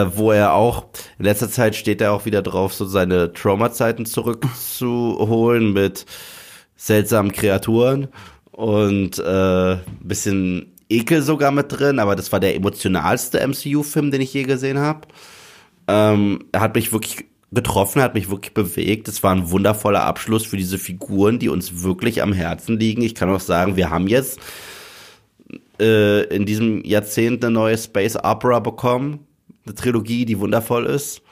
Äh, 0.03 0.11
wo 0.17 0.33
er 0.33 0.53
auch, 0.55 0.87
in 1.19 1.25
letzter 1.25 1.49
Zeit 1.49 1.77
steht 1.77 2.01
er 2.01 2.13
auch 2.13 2.25
wieder 2.27 2.43
drauf, 2.43 2.75
so 2.75 2.85
seine 2.85 3.33
Trauma-Zeiten 3.33 4.05
zurückzuholen 4.07 5.73
mit 5.73 6.05
seltsamen 6.77 7.33
Kreaturen 7.33 8.09
und 8.53 9.19
äh, 9.19 9.77
bisschen 10.03 10.73
Ekel 10.89 11.23
sogar 11.23 11.53
mit 11.53 11.67
drin, 11.71 11.99
aber 12.01 12.17
das 12.17 12.33
war 12.33 12.41
der 12.41 12.57
emotionalste 12.57 13.39
MCU-Film, 13.47 14.11
den 14.11 14.21
ich 14.21 14.35
je 14.35 14.43
gesehen 14.43 14.79
habe. 14.81 15.07
Ähm, 15.87 16.45
er 16.53 16.61
hat 16.61 16.75
mich 16.75 16.93
wirklich 16.93 17.27
getroffen, 17.53 18.03
hat 18.03 18.15
mich 18.15 18.31
wirklich 18.31 18.55
bewegt. 18.55 19.09
Es 19.09 19.23
war 19.23 19.35
ein 19.35 19.51
wundervoller 19.51 20.05
Abschluss 20.05 20.47
für 20.47 20.57
diese 20.57 20.79
Figuren, 20.79 21.39
die 21.39 21.49
uns 21.49 21.83
wirklich 21.83 22.23
am 22.23 22.33
Herzen 22.33 22.79
liegen. 22.79 23.03
Ich 23.03 23.15
kann 23.15 23.31
auch 23.31 23.41
sagen, 23.41 23.77
wir 23.77 23.91
haben 23.91 24.07
jetzt 24.07 24.41
äh, 25.81 26.25
in 26.35 26.47
diesem 26.47 26.85
Jahrzehnt 26.85 27.45
eine 27.45 27.53
neue 27.53 27.77
Space 27.77 28.17
Opera 28.17 28.61
bekommen. 28.61 29.27
Eine 29.65 29.75
Trilogie, 29.75 30.25
die 30.25 30.39
wundervoll 30.39 30.87
ist, 30.87 31.23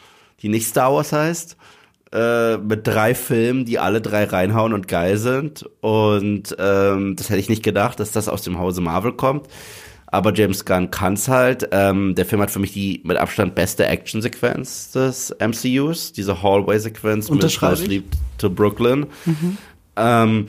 die 0.42 0.48
nicht 0.48 0.66
Star 0.66 0.92
Wars 0.92 1.12
heißt. 1.12 1.57
Äh, 2.11 2.57
mit 2.57 2.87
drei 2.87 3.14
Filmen, 3.14 3.66
die 3.66 3.78
alle 3.78 4.00
drei 4.00 4.24
reinhauen 4.24 4.72
und 4.72 4.88
geil 4.88 5.18
sind. 5.18 5.68
Und 5.83 6.57
ähm, 6.59 7.16
das 7.16 7.28
hätte 7.28 7.40
ich 7.40 7.50
nicht 7.50 7.62
gedacht, 7.62 8.00
dass 8.00 8.12
das 8.12 8.28
aus 8.28 8.42
dem 8.42 8.59
Hause 8.59 8.81
Marvel 8.81 9.12
kommt. 9.12 9.46
Aber 10.11 10.33
James 10.33 10.64
Gunn 10.64 10.90
kann's 10.90 11.29
halt. 11.29 11.68
Ähm, 11.71 12.14
der 12.14 12.25
Film 12.25 12.40
hat 12.40 12.51
für 12.51 12.59
mich 12.59 12.73
die 12.73 13.03
mit 13.05 13.18
Abstand 13.18 13.55
beste 13.55 13.87
Actionsequenz 13.87 14.92
des 14.92 15.35
MCUs. 15.38 16.12
Diese 16.12 16.43
Hallway-Sequenz 16.43 17.30
mit 17.30 17.45
ich. 17.45 17.59
Sleep 17.59 18.05
to 18.39 18.49
Brooklyn. 18.49 19.07
Ähm, 19.97 20.47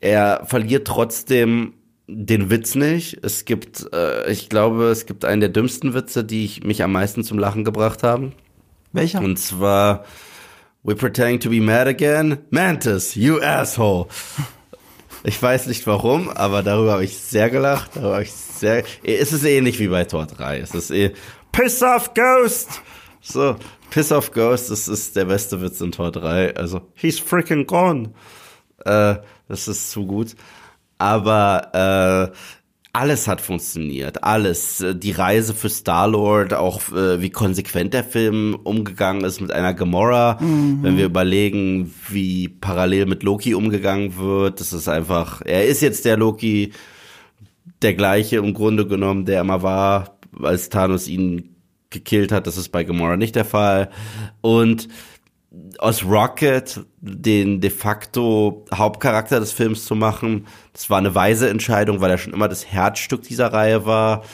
er 0.00 0.42
verliert 0.46 0.86
trotzdem 0.86 1.74
den 2.06 2.50
Witz 2.50 2.74
nicht. 2.74 3.18
Es 3.22 3.44
gibt, 3.44 3.86
äh, 3.92 4.30
ich 4.30 4.48
glaube, 4.48 4.84
es 4.90 5.06
gibt 5.06 5.24
einen 5.24 5.40
der 5.40 5.50
dümmsten 5.50 5.94
Witze, 5.94 6.24
die 6.24 6.44
ich, 6.44 6.62
mich 6.62 6.82
am 6.82 6.92
meisten 6.92 7.24
zum 7.24 7.38
Lachen 7.38 7.64
gebracht 7.64 8.02
haben. 8.02 8.32
Welcher? 8.92 9.20
Und 9.20 9.38
zwar, 9.38 10.04
we're 10.84 10.94
pretending 10.94 11.40
to 11.40 11.50
be 11.50 11.60
mad 11.60 11.88
again. 11.88 12.38
Mantis, 12.50 13.14
you 13.14 13.40
asshole. 13.40 14.06
Ich 15.24 15.40
weiß 15.40 15.68
nicht 15.68 15.86
warum, 15.86 16.28
aber 16.30 16.62
darüber 16.62 16.92
habe 16.92 17.04
ich 17.04 17.16
sehr 17.16 17.48
gelacht. 17.48 17.92
Darüber 17.94 18.14
habe 18.14 18.22
ich 18.24 18.32
sehr, 18.32 18.84
es 19.04 19.32
ist 19.32 19.44
ähnlich 19.44 19.78
wie 19.78 19.88
bei 19.88 20.04
Tor 20.04 20.26
3. 20.26 20.58
Es 20.58 20.74
ist 20.74 20.90
eh, 20.90 21.12
piss 21.52 21.82
off, 21.82 22.12
Ghost! 22.14 22.82
So, 23.20 23.56
Piss 23.90 24.10
off 24.10 24.32
Ghost, 24.32 24.70
das 24.70 24.88
ist 24.88 25.14
der 25.14 25.26
beste 25.26 25.60
Witz 25.60 25.80
in 25.80 25.92
Tor 25.92 26.10
3. 26.10 26.56
Also, 26.56 26.80
he's 26.94 27.20
freaking 27.20 27.66
gone. 27.66 28.14
Äh, 28.84 29.16
das 29.46 29.68
ist 29.68 29.92
zu 29.92 30.06
gut. 30.06 30.34
Aber 30.98 32.32
äh, 32.32 32.36
alles 32.92 33.26
hat 33.26 33.40
funktioniert, 33.40 34.22
alles. 34.22 34.84
Die 34.94 35.12
Reise 35.12 35.54
für 35.54 35.70
Star-Lord, 35.70 36.52
auch 36.52 36.92
äh, 36.92 37.22
wie 37.22 37.30
konsequent 37.30 37.94
der 37.94 38.04
Film 38.04 38.54
umgegangen 38.54 39.24
ist 39.24 39.40
mit 39.40 39.50
einer 39.50 39.72
Gamora. 39.72 40.38
Mhm. 40.40 40.82
Wenn 40.82 40.96
wir 40.98 41.06
überlegen, 41.06 41.94
wie 42.08 42.48
parallel 42.48 43.06
mit 43.06 43.22
Loki 43.22 43.54
umgegangen 43.54 44.18
wird, 44.18 44.60
das 44.60 44.74
ist 44.74 44.88
einfach, 44.88 45.40
er 45.42 45.66
ist 45.66 45.80
jetzt 45.80 46.04
der 46.04 46.18
Loki, 46.18 46.72
der 47.80 47.94
gleiche 47.94 48.36
im 48.36 48.52
Grunde 48.52 48.86
genommen, 48.86 49.24
der 49.24 49.40
immer 49.40 49.62
war, 49.62 50.18
als 50.42 50.68
Thanos 50.68 51.08
ihn 51.08 51.56
gekillt 51.88 52.30
hat. 52.30 52.46
Das 52.46 52.58
ist 52.58 52.68
bei 52.68 52.84
Gamora 52.84 53.16
nicht 53.16 53.36
der 53.36 53.44
Fall. 53.46 53.88
Und 54.42 54.88
aus 55.78 56.04
Rocket 56.04 56.80
den 57.00 57.60
de 57.60 57.70
facto 57.70 58.64
Hauptcharakter 58.72 59.40
des 59.40 59.52
Films 59.52 59.84
zu 59.84 59.94
machen, 59.94 60.46
das 60.72 60.88
war 60.88 60.98
eine 60.98 61.14
weise 61.14 61.48
Entscheidung, 61.48 62.00
weil 62.00 62.10
er 62.10 62.18
schon 62.18 62.32
immer 62.32 62.48
das 62.48 62.66
Herzstück 62.66 63.22
dieser 63.22 63.52
Reihe 63.52 63.84
war. 63.84 64.24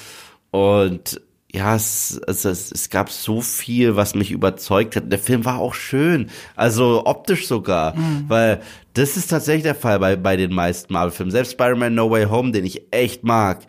Und 0.50 1.20
ja, 1.52 1.74
es, 1.74 2.20
es, 2.26 2.44
es, 2.44 2.70
es 2.70 2.90
gab 2.90 3.10
so 3.10 3.40
viel, 3.40 3.96
was 3.96 4.14
mich 4.14 4.30
überzeugt 4.30 4.96
hat. 4.96 5.10
Der 5.10 5.18
Film 5.18 5.44
war 5.44 5.58
auch 5.58 5.74
schön, 5.74 6.30
also 6.56 7.06
optisch 7.06 7.46
sogar, 7.46 7.96
mhm. 7.96 8.24
weil 8.28 8.60
das 8.94 9.16
ist 9.16 9.28
tatsächlich 9.28 9.62
der 9.62 9.74
Fall 9.74 9.98
bei, 9.98 10.16
bei 10.16 10.36
den 10.36 10.52
meisten 10.52 10.92
Marvel-Filmen. 10.92 11.30
Selbst 11.30 11.52
Spider-Man 11.52 11.94
No 11.94 12.10
Way 12.10 12.26
Home, 12.26 12.52
den 12.52 12.64
ich 12.66 12.92
echt 12.92 13.24
mag, 13.24 13.60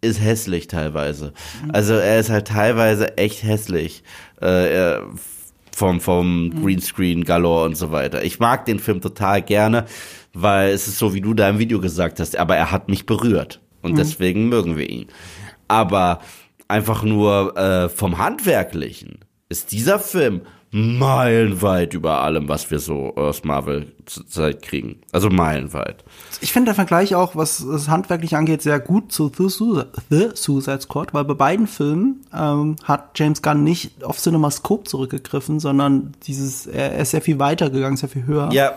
ist 0.00 0.20
hässlich 0.20 0.66
teilweise. 0.66 1.34
Mhm. 1.62 1.70
Also 1.72 1.94
er 1.94 2.20
ist 2.20 2.30
halt 2.30 2.48
teilweise 2.48 3.18
echt 3.18 3.42
hässlich. 3.42 4.02
Äh, 4.40 4.96
vom, 5.80 5.98
vom 5.98 6.44
mhm. 6.44 6.62
Greenscreen 6.62 7.24
Galore 7.24 7.64
und 7.64 7.74
so 7.74 7.90
weiter. 7.90 8.22
Ich 8.22 8.38
mag 8.38 8.66
den 8.66 8.78
Film 8.78 9.00
total 9.00 9.40
gerne, 9.40 9.86
weil 10.34 10.72
es 10.72 10.86
ist 10.86 10.98
so, 10.98 11.14
wie 11.14 11.22
du 11.22 11.32
da 11.32 11.48
im 11.48 11.58
Video 11.58 11.80
gesagt 11.80 12.20
hast, 12.20 12.36
aber 12.36 12.54
er 12.54 12.70
hat 12.70 12.90
mich 12.90 13.06
berührt. 13.06 13.60
Und 13.80 13.92
mhm. 13.92 13.96
deswegen 13.96 14.50
mögen 14.50 14.76
wir 14.76 14.88
ihn. 14.88 15.06
Aber 15.68 16.20
einfach 16.68 17.02
nur 17.02 17.56
äh, 17.56 17.88
vom 17.88 18.18
Handwerklichen 18.18 19.20
ist 19.48 19.72
dieser 19.72 19.98
Film 19.98 20.42
meilenweit 20.72 21.94
über 21.94 22.22
allem, 22.22 22.48
was 22.48 22.70
wir 22.70 22.78
so 22.78 23.16
aus 23.16 23.42
Marvel 23.42 23.92
Zeit 24.06 24.62
kriegen. 24.62 25.00
Also 25.10 25.28
meilenweit. 25.28 26.04
Ich 26.40 26.52
finde 26.52 26.66
der 26.66 26.74
Vergleich 26.76 27.16
auch, 27.16 27.34
was 27.34 27.66
das 27.66 27.88
handwerklich 27.88 28.36
angeht, 28.36 28.62
sehr 28.62 28.78
gut 28.78 29.10
zu 29.10 29.32
The, 29.36 29.82
The 30.10 30.28
Suicide 30.34 30.80
Squad, 30.82 31.12
weil 31.12 31.24
bei 31.24 31.34
beiden 31.34 31.66
Filmen 31.66 32.24
ähm, 32.32 32.76
hat 32.84 33.18
James 33.18 33.42
Gunn 33.42 33.64
nicht 33.64 34.04
auf 34.04 34.20
CinemaScope 34.20 34.84
zurückgegriffen, 34.84 35.58
sondern 35.58 36.12
dieses, 36.22 36.66
er, 36.66 36.92
er 36.92 37.02
ist 37.02 37.10
sehr 37.10 37.22
viel 37.22 37.40
weiter 37.40 37.70
gegangen, 37.70 37.96
sehr 37.96 38.08
viel 38.08 38.26
höher. 38.26 38.50
Ja. 38.52 38.74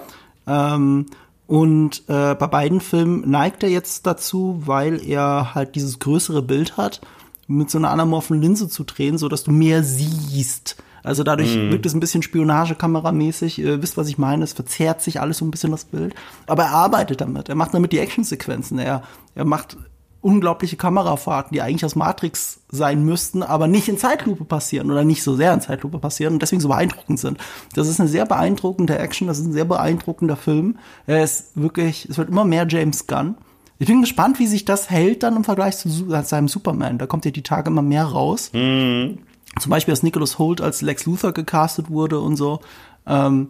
Ähm, 0.48 1.06
und 1.46 2.04
äh, 2.08 2.34
bei 2.34 2.48
beiden 2.48 2.82
Filmen 2.82 3.30
neigt 3.30 3.62
er 3.62 3.70
jetzt 3.70 4.08
dazu, 4.08 4.64
weil 4.66 5.08
er 5.08 5.54
halt 5.54 5.76
dieses 5.76 6.00
größere 6.00 6.42
Bild 6.42 6.78
hat, 6.78 7.02
mit 7.48 7.70
so 7.70 7.78
einer 7.78 7.92
anamorphen 7.92 8.42
Linse 8.42 8.68
zu 8.68 8.84
drehen, 8.84 9.20
so 9.20 9.28
dass 9.28 9.44
du 9.44 9.52
mehr 9.52 9.84
siehst. 9.84 10.78
Also 11.04 11.24
dadurch 11.24 11.56
mhm. 11.56 11.72
wirkt 11.72 11.86
es 11.86 11.94
ein 11.94 12.00
bisschen 12.00 12.24
Spionagekameramäßig. 12.24 13.60
Ihr 13.60 13.82
wisst, 13.82 13.98
was 13.98 14.08
ich 14.08 14.18
meine. 14.18 14.44
Es 14.44 14.54
verzerrt 14.54 15.02
sich 15.02 15.20
alles 15.20 15.38
so 15.38 15.46
ein 15.46 15.52
bisschen 15.52 15.72
das 15.72 15.86
Bild. 15.86 16.16
Aber 16.48 16.64
er 16.64 16.72
arbeitet 16.72 17.22
damit. 17.22 17.50
Er 17.50 17.56
macht 17.56 17.74
damit 17.74 17.92
die 17.92 18.00
Actionsequenzen. 18.00 18.80
Er, 18.80 19.04
er 19.36 19.46
macht 19.46 19.78
unglaubliche 20.24 20.78
Kamerafahrten, 20.78 21.54
die 21.54 21.62
eigentlich 21.62 21.84
aus 21.84 21.98
Matrix 21.98 22.62
sein 22.72 23.04
müssten, 23.04 23.44
aber 23.44 23.68
nicht 23.68 23.90
in 23.90 23.98
Zeitlupe 23.98 24.46
passieren 24.46 24.90
oder 24.90 25.04
nicht 25.04 25.22
so 25.22 25.36
sehr 25.36 25.54
in 25.54 25.60
Zeitlupe 25.60 26.00
passieren 26.00 26.34
und 26.34 26.42
deswegen 26.42 26.62
so 26.62 26.70
beeindruckend 26.70 27.20
sind. 27.20 27.38
Das 27.76 27.90
ist 27.90 28.00
eine 28.00 28.08
sehr 28.08 28.26
beeindruckende 28.26 28.98
Action, 28.98 29.28
das 29.28 29.40
ist 29.40 29.48
ein 29.48 29.52
sehr 29.52 29.66
beeindruckender 29.66 30.38
Film. 30.38 30.78
Er 31.08 31.24
ist 31.26 31.52
wirklich, 31.56 32.08
es 32.10 32.18
wird 32.18 32.30
immer 32.30 32.46
mehr 32.46 32.66
James 32.68 33.06
Gunn. 33.06 33.36
Ich 33.80 33.88
bin 33.88 34.00
gespannt, 34.00 34.40
wie 34.40 34.48
sich 34.48 34.64
das 34.64 34.90
hält 34.90 35.24
dann 35.24 35.36
im 35.36 35.44
Vergleich 35.44 35.78
zu 35.78 35.90
seinem 35.90 36.48
Superman. 36.48 37.00
Da 37.00 37.06
kommt 37.06 37.26
ja 37.26 37.32
die 37.32 37.44
Tage 37.44 37.70
immer 37.70 37.82
mehr 37.82 38.06
raus. 38.06 38.50
Mhm. 38.54 39.20
Zum 39.60 39.70
Beispiel, 39.70 39.92
dass 39.92 40.04
Nicholas 40.04 40.40
Holt 40.40 40.62
als 40.62 40.82
Lex 40.82 41.06
Luthor 41.06 41.32
gecastet 41.32 41.90
wurde 41.90 42.20
und 42.20 42.36
so. 42.36 42.60
Ähm, 43.06 43.50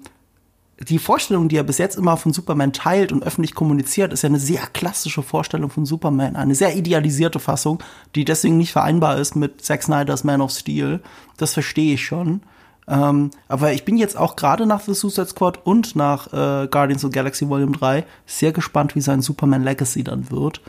die 0.79 0.99
Vorstellung, 0.99 1.49
die 1.49 1.57
er 1.57 1.63
bis 1.63 1.77
jetzt 1.77 1.97
immer 1.97 2.17
von 2.17 2.33
Superman 2.33 2.73
teilt 2.73 3.11
und 3.11 3.23
öffentlich 3.23 3.53
kommuniziert, 3.53 4.11
ist 4.11 4.23
ja 4.23 4.29
eine 4.29 4.39
sehr 4.39 4.61
klassische 4.73 5.21
Vorstellung 5.21 5.69
von 5.69 5.85
Superman, 5.85 6.35
eine 6.35 6.55
sehr 6.55 6.75
idealisierte 6.75 7.39
Fassung, 7.39 7.81
die 8.15 8.25
deswegen 8.25 8.57
nicht 8.57 8.73
vereinbar 8.73 9.17
ist 9.17 9.35
mit 9.35 9.63
Zack 9.63 9.83
Snyder's 9.83 10.23
Man 10.23 10.41
of 10.41 10.51
Steel. 10.51 11.01
Das 11.37 11.53
verstehe 11.53 11.93
ich 11.93 12.05
schon. 12.05 12.41
Ähm, 12.87 13.31
aber 13.47 13.71
ich 13.71 13.85
bin 13.85 13.97
jetzt 13.97 14.17
auch 14.17 14.35
gerade 14.35 14.65
nach 14.65 14.81
The 14.81 14.93
Suicide 14.93 15.27
Squad 15.27 15.65
und 15.65 15.95
nach 15.95 16.27
äh, 16.27 16.67
Guardians 16.67 17.05
of 17.05 17.11
the 17.11 17.15
Galaxy 17.15 17.47
Volume 17.47 17.71
3 17.71 18.05
sehr 18.25 18.51
gespannt, 18.51 18.95
wie 18.95 19.01
sein 19.01 19.21
Superman 19.21 19.63
Legacy 19.63 20.03
dann 20.03 20.31
wird. 20.31 20.59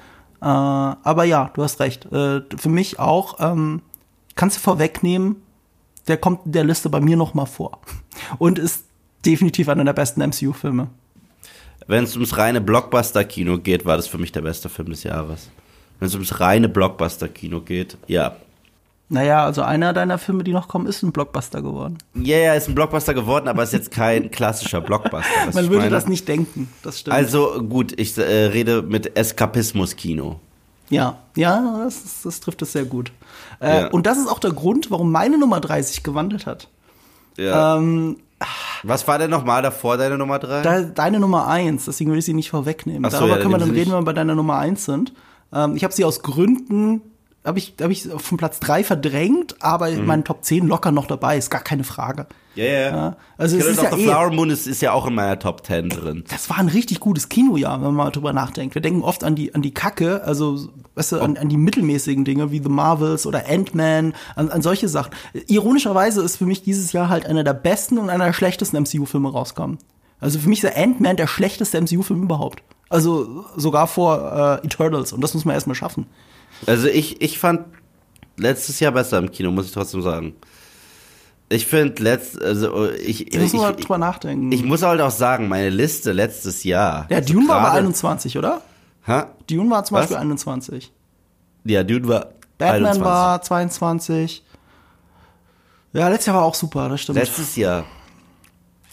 Äh, 0.40 0.44
aber 0.44 1.24
ja, 1.24 1.50
du 1.54 1.62
hast 1.62 1.80
recht. 1.80 2.06
Äh, 2.12 2.42
für 2.56 2.68
mich 2.68 3.00
auch 3.00 3.36
ähm, 3.40 3.82
kannst 4.34 4.56
du 4.56 4.60
vorwegnehmen, 4.60 5.36
der 6.08 6.16
kommt 6.16 6.46
in 6.46 6.52
der 6.52 6.64
Liste 6.64 6.88
bei 6.88 7.00
mir 7.00 7.16
noch 7.16 7.34
mal 7.34 7.46
vor 7.46 7.80
und 8.38 8.58
ist 8.58 8.84
definitiv 9.24 9.68
einer 9.68 9.84
der 9.84 9.92
besten 9.92 10.20
MCU-Filme. 10.20 10.88
Wenn 11.86 12.04
es 12.04 12.14
ums 12.14 12.36
reine 12.36 12.60
Blockbuster-Kino 12.60 13.58
geht, 13.58 13.84
war 13.84 13.96
das 13.96 14.06
für 14.06 14.18
mich 14.18 14.32
der 14.32 14.42
beste 14.42 14.68
Film 14.68 14.90
des 14.90 15.02
Jahres. 15.02 15.50
Wenn 15.98 16.08
es 16.08 16.14
ums 16.14 16.40
reine 16.40 16.68
Blockbuster-Kino 16.68 17.60
geht, 17.60 17.96
ja. 18.06 18.36
Naja, 19.10 19.44
also 19.44 19.62
einer 19.62 19.92
deiner 19.92 20.16
Filme, 20.16 20.44
die 20.44 20.52
noch 20.52 20.66
kommen, 20.66 20.86
ist 20.86 21.02
ein 21.02 21.12
Blockbuster 21.12 21.60
geworden. 21.60 21.98
Ja, 22.14 22.38
ja, 22.38 22.54
ist 22.54 22.68
ein 22.68 22.74
Blockbuster 22.74 23.12
geworden, 23.12 23.48
aber 23.48 23.62
ist 23.62 23.74
jetzt 23.74 23.90
kein 23.90 24.30
klassischer 24.30 24.80
Blockbuster. 24.80 25.52
Man 25.52 25.66
würde 25.66 25.76
meine. 25.76 25.90
das 25.90 26.08
nicht 26.08 26.26
denken, 26.26 26.68
das 26.82 27.00
stimmt. 27.00 27.14
Also 27.14 27.62
gut, 27.62 27.98
ich 27.98 28.16
äh, 28.16 28.22
rede 28.22 28.82
mit 28.82 29.16
Eskapismus-Kino. 29.16 30.40
Ja, 30.88 31.18
ja, 31.36 31.82
das, 31.84 32.22
das 32.22 32.40
trifft 32.40 32.62
es 32.62 32.72
sehr 32.72 32.84
gut. 32.84 33.12
Äh, 33.60 33.82
ja. 33.82 33.86
Und 33.88 34.06
das 34.06 34.18
ist 34.18 34.28
auch 34.28 34.38
der 34.38 34.52
Grund, 34.52 34.90
warum 34.90 35.12
meine 35.12 35.38
Nummer 35.38 35.60
3 35.60 35.82
sich 35.82 36.02
gewandelt 36.02 36.46
hat. 36.46 36.68
Ja. 37.36 37.76
Ähm, 37.76 38.18
Was 38.82 39.06
war 39.08 39.18
denn 39.18 39.30
nochmal 39.30 39.62
davor, 39.62 39.96
deine 39.96 40.18
Nummer 40.18 40.38
3? 40.38 40.62
Da, 40.62 40.82
deine 40.82 41.20
Nummer 41.20 41.46
1, 41.46 41.84
deswegen 41.86 42.10
will 42.10 42.18
ich 42.18 42.24
sie 42.24 42.34
nicht 42.34 42.50
vorwegnehmen. 42.50 43.10
So, 43.10 43.18
Darüber 43.18 43.36
ja, 43.36 43.42
können 43.42 43.54
wir 43.54 43.58
dann 43.58 43.70
reden, 43.70 43.92
wenn 43.92 44.00
wir 44.00 44.04
bei 44.04 44.12
deiner 44.12 44.34
Nummer 44.34 44.58
1 44.58 44.84
sind. 44.84 45.12
Ähm, 45.52 45.76
ich 45.76 45.84
habe 45.84 45.94
sie 45.94 46.04
aus 46.04 46.22
Gründen 46.22 47.00
habe 47.44 47.58
ich, 47.58 47.74
hab 47.80 47.90
ich 47.90 48.08
von 48.08 48.38
Platz 48.38 48.58
3 48.60 48.84
verdrängt, 48.84 49.56
aber 49.62 49.90
mhm. 49.90 49.98
in 49.98 50.06
meinen 50.06 50.24
Top 50.24 50.44
10 50.44 50.66
locker 50.66 50.92
noch 50.92 51.06
dabei, 51.06 51.36
ist 51.36 51.50
gar 51.50 51.62
keine 51.62 51.84
Frage. 51.84 52.26
Yeah, 52.56 52.66
yeah. 52.66 52.96
Ja, 52.96 53.16
also 53.36 53.56
es 53.56 53.66
ist 53.66 53.82
ja 53.82 53.96
eh, 53.96 54.04
Flower 54.04 54.30
Moon 54.30 54.48
ist, 54.48 54.66
ist 54.66 54.80
ja 54.80 54.92
auch 54.92 55.06
in 55.06 55.14
meiner 55.14 55.38
Top 55.38 55.66
10 55.66 55.88
drin. 55.90 56.24
Das 56.30 56.48
war 56.48 56.58
ein 56.58 56.68
richtig 56.68 57.00
gutes 57.00 57.28
Kinojahr, 57.28 57.78
wenn 57.78 57.88
man 57.88 57.94
mal 57.94 58.10
drüber 58.10 58.32
nachdenkt. 58.32 58.74
Wir 58.74 58.82
denken 58.82 59.02
oft 59.02 59.24
an 59.24 59.34
die, 59.34 59.54
an 59.54 59.62
die 59.62 59.74
Kacke, 59.74 60.22
also 60.24 60.68
weißt 60.94 61.12
du, 61.12 61.20
an, 61.20 61.36
an 61.36 61.48
die 61.48 61.56
mittelmäßigen 61.56 62.24
Dinge 62.24 62.52
wie 62.52 62.62
The 62.62 62.68
Marvels 62.68 63.26
oder 63.26 63.48
Ant-Man, 63.48 64.14
an, 64.36 64.50
an 64.50 64.62
solche 64.62 64.88
Sachen. 64.88 65.12
Ironischerweise 65.48 66.22
ist 66.22 66.36
für 66.36 66.46
mich 66.46 66.62
dieses 66.62 66.92
Jahr 66.92 67.08
halt 67.08 67.26
einer 67.26 67.44
der 67.44 67.54
besten 67.54 67.98
und 67.98 68.08
einer 68.08 68.26
der 68.26 68.32
schlechtesten 68.32 68.80
MCU-Filme 68.82 69.30
rauskommen. 69.30 69.78
Also 70.20 70.38
für 70.38 70.48
mich 70.48 70.62
ist 70.62 70.74
der 70.74 70.82
Ant-Man 70.82 71.16
der 71.16 71.26
schlechteste 71.26 71.80
MCU-Film 71.80 72.22
überhaupt. 72.22 72.62
Also 72.88 73.44
sogar 73.56 73.88
vor 73.88 74.60
äh, 74.62 74.66
Eternals 74.66 75.12
und 75.12 75.20
das 75.22 75.34
muss 75.34 75.44
man 75.44 75.54
erstmal 75.54 75.74
schaffen. 75.74 76.06
Also 76.66 76.88
ich, 76.88 77.20
ich 77.20 77.38
fand 77.38 77.66
letztes 78.36 78.80
Jahr 78.80 78.92
besser 78.92 79.18
im 79.18 79.30
Kino, 79.30 79.50
muss 79.50 79.66
ich 79.66 79.72
trotzdem 79.72 80.02
sagen. 80.02 80.34
Ich 81.48 81.66
finde 81.66 82.02
letzt, 82.02 82.40
also 82.42 82.90
ich, 82.90 83.32
ich 83.32 83.38
muss 83.38 83.52
ich, 83.52 83.60
mal 83.60 83.72
drüber 83.74 83.98
nachdenken. 83.98 84.50
Ich 84.50 84.64
muss 84.64 84.82
halt 84.82 85.00
auch 85.00 85.10
sagen, 85.10 85.48
meine 85.48 85.68
Liste 85.68 86.12
letztes 86.12 86.64
Jahr. 86.64 87.06
Ja, 87.10 87.20
Dune 87.20 87.46
war 87.48 87.62
bei 87.62 87.78
21, 87.78 88.38
oder? 88.38 88.62
Hä? 89.04 89.24
Dune 89.48 89.70
war 89.70 89.84
zum 89.84 89.96
Was? 89.96 90.02
Beispiel 90.02 90.16
21. 90.16 90.92
Ja, 91.64 91.84
Dune 91.84 92.08
war 92.08 92.30
Batman 92.58 92.86
21. 92.86 93.04
war 93.04 93.42
22. 93.42 94.44
Ja, 95.92 96.08
letztes 96.08 96.26
Jahr 96.26 96.36
war 96.36 96.44
auch 96.44 96.54
super, 96.54 96.88
das 96.88 97.02
stimmt. 97.02 97.18
Letztes 97.18 97.54
Jahr 97.56 97.84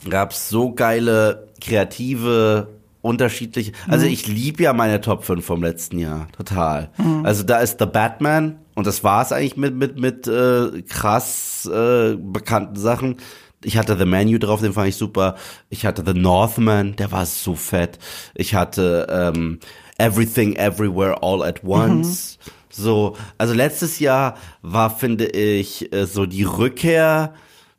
gab's 0.09 0.49
so 0.49 0.73
geile, 0.73 1.47
kreative 1.61 2.67
unterschiedliche. 3.01 3.71
Also 3.87 4.05
mhm. 4.05 4.13
ich 4.13 4.27
liebe 4.27 4.63
ja 4.63 4.73
meine 4.73 5.01
Top 5.01 5.23
5 5.23 5.43
vom 5.43 5.63
letzten 5.63 5.99
Jahr. 5.99 6.27
Total. 6.35 6.89
Mhm. 6.97 7.25
Also 7.25 7.43
da 7.43 7.59
ist 7.59 7.79
The 7.79 7.85
Batman 7.85 8.59
und 8.75 8.87
das 8.87 9.03
war's 9.03 9.31
eigentlich 9.31 9.57
mit, 9.57 9.75
mit, 9.75 9.99
mit 9.99 10.27
äh, 10.27 10.81
krass 10.83 11.69
äh, 11.71 12.15
bekannten 12.15 12.75
Sachen. 12.75 13.17
Ich 13.63 13.77
hatte 13.77 13.97
The 13.97 14.05
Menu 14.05 14.39
drauf, 14.39 14.61
den 14.61 14.73
fand 14.73 14.89
ich 14.89 14.95
super. 14.95 15.35
Ich 15.69 15.85
hatte 15.85 16.03
The 16.05 16.19
Northman, 16.19 16.95
der 16.95 17.11
war 17.11 17.25
so 17.25 17.55
fett. 17.55 17.99
Ich 18.33 18.55
hatte 18.55 19.07
ähm, 19.09 19.59
Everything 19.97 20.55
Everywhere 20.55 21.21
All 21.21 21.43
at 21.43 21.63
Once. 21.63 22.39
Mhm. 22.39 22.51
So, 22.71 23.17
also 23.37 23.53
letztes 23.53 23.99
Jahr 23.99 24.35
war, 24.61 24.89
finde 24.89 25.27
ich, 25.27 25.93
äh, 25.93 26.05
so 26.05 26.25
die 26.25 26.43
Rückkehr 26.43 27.33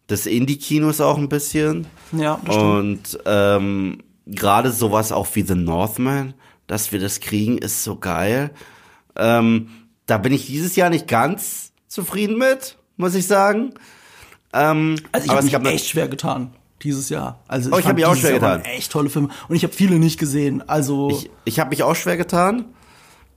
des 0.09 0.27
Indie-Kinos 0.27 1.01
auch 1.01 1.17
ein 1.17 1.29
bisschen. 1.29 1.87
Ja, 2.13 2.39
das 2.45 2.55
stimmt. 2.55 3.15
Und 3.15 3.19
ähm, 3.25 3.99
gerade 4.27 4.71
sowas 4.73 5.13
auch 5.13 5.27
wie 5.35 5.43
The 5.43 5.55
Northman, 5.55 6.35
dass 6.67 6.93
wir 6.93 7.01
das 7.01 7.21
kriegen, 7.21 7.59
ist 7.59 7.85
so 7.85 7.97
geil. 7.97 8.51
Ähm, 9.17 9.69
da 10.07 10.19
bin 10.19 10.33
ich 10.33 10.47
dieses 10.47 10.77
Jahr 10.77 10.91
nicht 10.91 11.09
ganz 11.09 11.73
zufrieden 11.89 12.39
mit, 12.39 12.77
muss 12.97 13.15
ich 13.15 13.27
sagen. 13.27 13.75
Ähm, 14.53 14.97
Also 15.13 15.27
ich 15.27 15.33
habe 15.33 15.45
mich 15.45 15.53
noch- 15.53 15.71
echt 15.71 15.89
schwer 15.89 16.09
getan 16.09 16.53
dieses 16.83 17.09
Jahr. 17.11 17.41
Also 17.49 17.71
Oh, 17.71 17.75
ich 17.75 17.85
hab 17.85 17.91
fand 17.91 17.97
mich 17.97 18.07
auch 18.07 18.17
schwer 18.17 18.31
Jahr 18.33 18.41
getan. 18.59 18.65
Echt 18.65 18.91
tolle 18.93 19.09
Filme 19.11 19.29
und 19.49 19.55
ich 19.57 19.63
habe 19.65 19.73
viele 19.73 19.99
nicht 19.99 20.19
gesehen. 20.19 20.67
Also 20.69 21.11
Ich, 21.11 21.31
ich 21.45 21.61
habe 21.61 21.71
mich 21.71 21.83
auch 21.85 21.95
schwer 21.95 22.17
getan, 22.17 22.65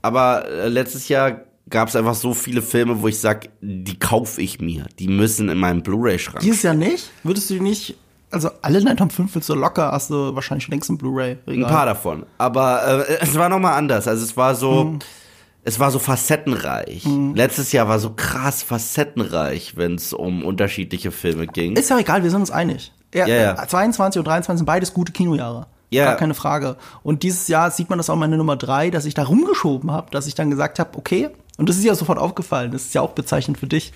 aber 0.01 0.47
äh, 0.49 0.67
letztes 0.67 1.07
Jahr 1.09 1.41
gab 1.69 1.88
es 1.89 1.95
einfach 1.95 2.15
so 2.15 2.33
viele 2.33 2.61
Filme, 2.61 3.01
wo 3.01 3.07
ich 3.07 3.19
sag, 3.19 3.49
die 3.61 3.97
kaufe 3.99 4.41
ich 4.41 4.59
mir. 4.61 4.86
Die 4.99 5.07
müssen 5.07 5.49
in 5.49 5.57
meinem 5.57 5.81
Blu-ray-Schrank. 5.83 6.39
dieses 6.41 6.63
Jahr 6.63 6.73
nicht. 6.75 7.09
Würdest 7.23 7.49
du 7.49 7.55
die 7.55 7.59
nicht? 7.59 7.95
Also 8.32 8.49
alle 8.61 8.84
Night 8.84 8.97
Top 8.99 9.11
5 9.11 9.34
willst 9.36 9.47
du 9.49 9.53
locker, 9.55 9.91
hast 9.91 10.09
du 10.09 10.36
wahrscheinlich 10.36 10.65
schon 10.65 10.71
längst 10.73 10.89
ein 10.89 10.97
Blu-ray. 10.97 11.38
Ein 11.47 11.61
paar 11.67 11.86
davon. 11.86 12.26
Aber 12.38 13.05
äh, 13.07 13.17
es 13.21 13.36
war 13.38 13.49
nochmal 13.49 13.73
anders. 13.78 14.07
Also 14.07 14.23
es 14.23 14.36
war 14.36 14.55
so, 14.55 14.84
Mhm. 14.86 14.99
es 15.63 15.80
war 15.80 15.91
so 15.91 15.99
facettenreich. 15.99 17.05
Letztes 17.34 17.71
Jahr 17.71 17.88
war 17.88 17.99
so 17.99 18.11
krass 18.15 18.63
facettenreich, 18.63 19.78
wenn 19.78 19.95
es 19.95 20.11
um 20.13 20.43
unterschiedliche 20.43 21.11
Filme 21.11 21.47
ging. 21.47 21.76
Ist 21.76 21.89
ja 21.89 21.97
egal, 21.99 22.23
wir 22.23 22.30
sind 22.30 22.41
uns 22.41 22.51
einig. 22.51 22.91
Ja, 23.13 23.28
Ja, 23.28 23.36
ja. 23.36 23.67
22 23.67 24.19
und 24.19 24.26
23 24.28 24.59
sind 24.59 24.65
beides 24.65 24.93
gute 24.93 25.11
Kinojahre. 25.11 25.67
Ja. 25.91 26.05
Gar 26.05 26.15
keine 26.15 26.34
Frage. 26.34 26.76
Und 27.03 27.23
dieses 27.23 27.47
Jahr 27.47 27.71
sieht 27.71 27.89
man 27.89 27.97
das 27.99 28.09
auch 28.09 28.15
meine 28.17 28.36
Nummer 28.38 28.57
drei, 28.57 28.89
dass 28.89 29.05
ich 29.05 29.13
da 29.13 29.23
rumgeschoben 29.23 29.91
habe, 29.91 30.09
dass 30.11 30.28
ich 30.28 30.36
dann 30.36 30.49
gesagt 30.49 30.80
habe, 30.80 30.97
okay, 30.97 31.30
und 31.57 31.69
das 31.69 31.78
ist 31.78 31.86
ja 31.86 31.95
sofort 31.95 32.17
aufgefallen, 32.19 32.71
das 32.71 32.82
ist 32.84 32.93
ja 32.95 33.01
auch 33.01 33.11
bezeichnend 33.11 33.57
für 33.59 33.67
dich. 33.67 33.93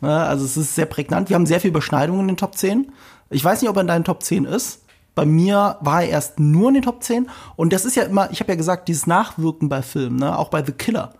Ne? 0.00 0.14
Also 0.14 0.44
es 0.44 0.56
ist 0.56 0.74
sehr 0.74 0.84
prägnant. 0.86 1.28
Wir 1.30 1.36
haben 1.36 1.46
sehr 1.46 1.60
viel 1.60 1.70
Überschneidungen 1.70 2.22
in 2.22 2.28
den 2.28 2.36
Top 2.36 2.56
10. 2.56 2.92
Ich 3.30 3.44
weiß 3.44 3.60
nicht, 3.60 3.70
ob 3.70 3.76
er 3.76 3.82
in 3.82 3.88
deinen 3.88 4.04
Top 4.04 4.22
10 4.22 4.44
ist. 4.44 4.82
Bei 5.14 5.26
mir 5.26 5.78
war 5.80 6.02
er 6.02 6.10
erst 6.10 6.38
nur 6.38 6.68
in 6.68 6.74
den 6.74 6.82
Top 6.82 7.02
10. 7.02 7.28
Und 7.56 7.72
das 7.72 7.84
ist 7.84 7.96
ja 7.96 8.04
immer, 8.04 8.30
ich 8.30 8.40
habe 8.40 8.52
ja 8.52 8.56
gesagt, 8.56 8.88
dieses 8.88 9.06
Nachwirken 9.06 9.68
bei 9.68 9.82
Filmen, 9.82 10.16
ne? 10.16 10.38
auch 10.38 10.48
bei 10.48 10.64
The 10.64 10.72
Killer. 10.72 11.12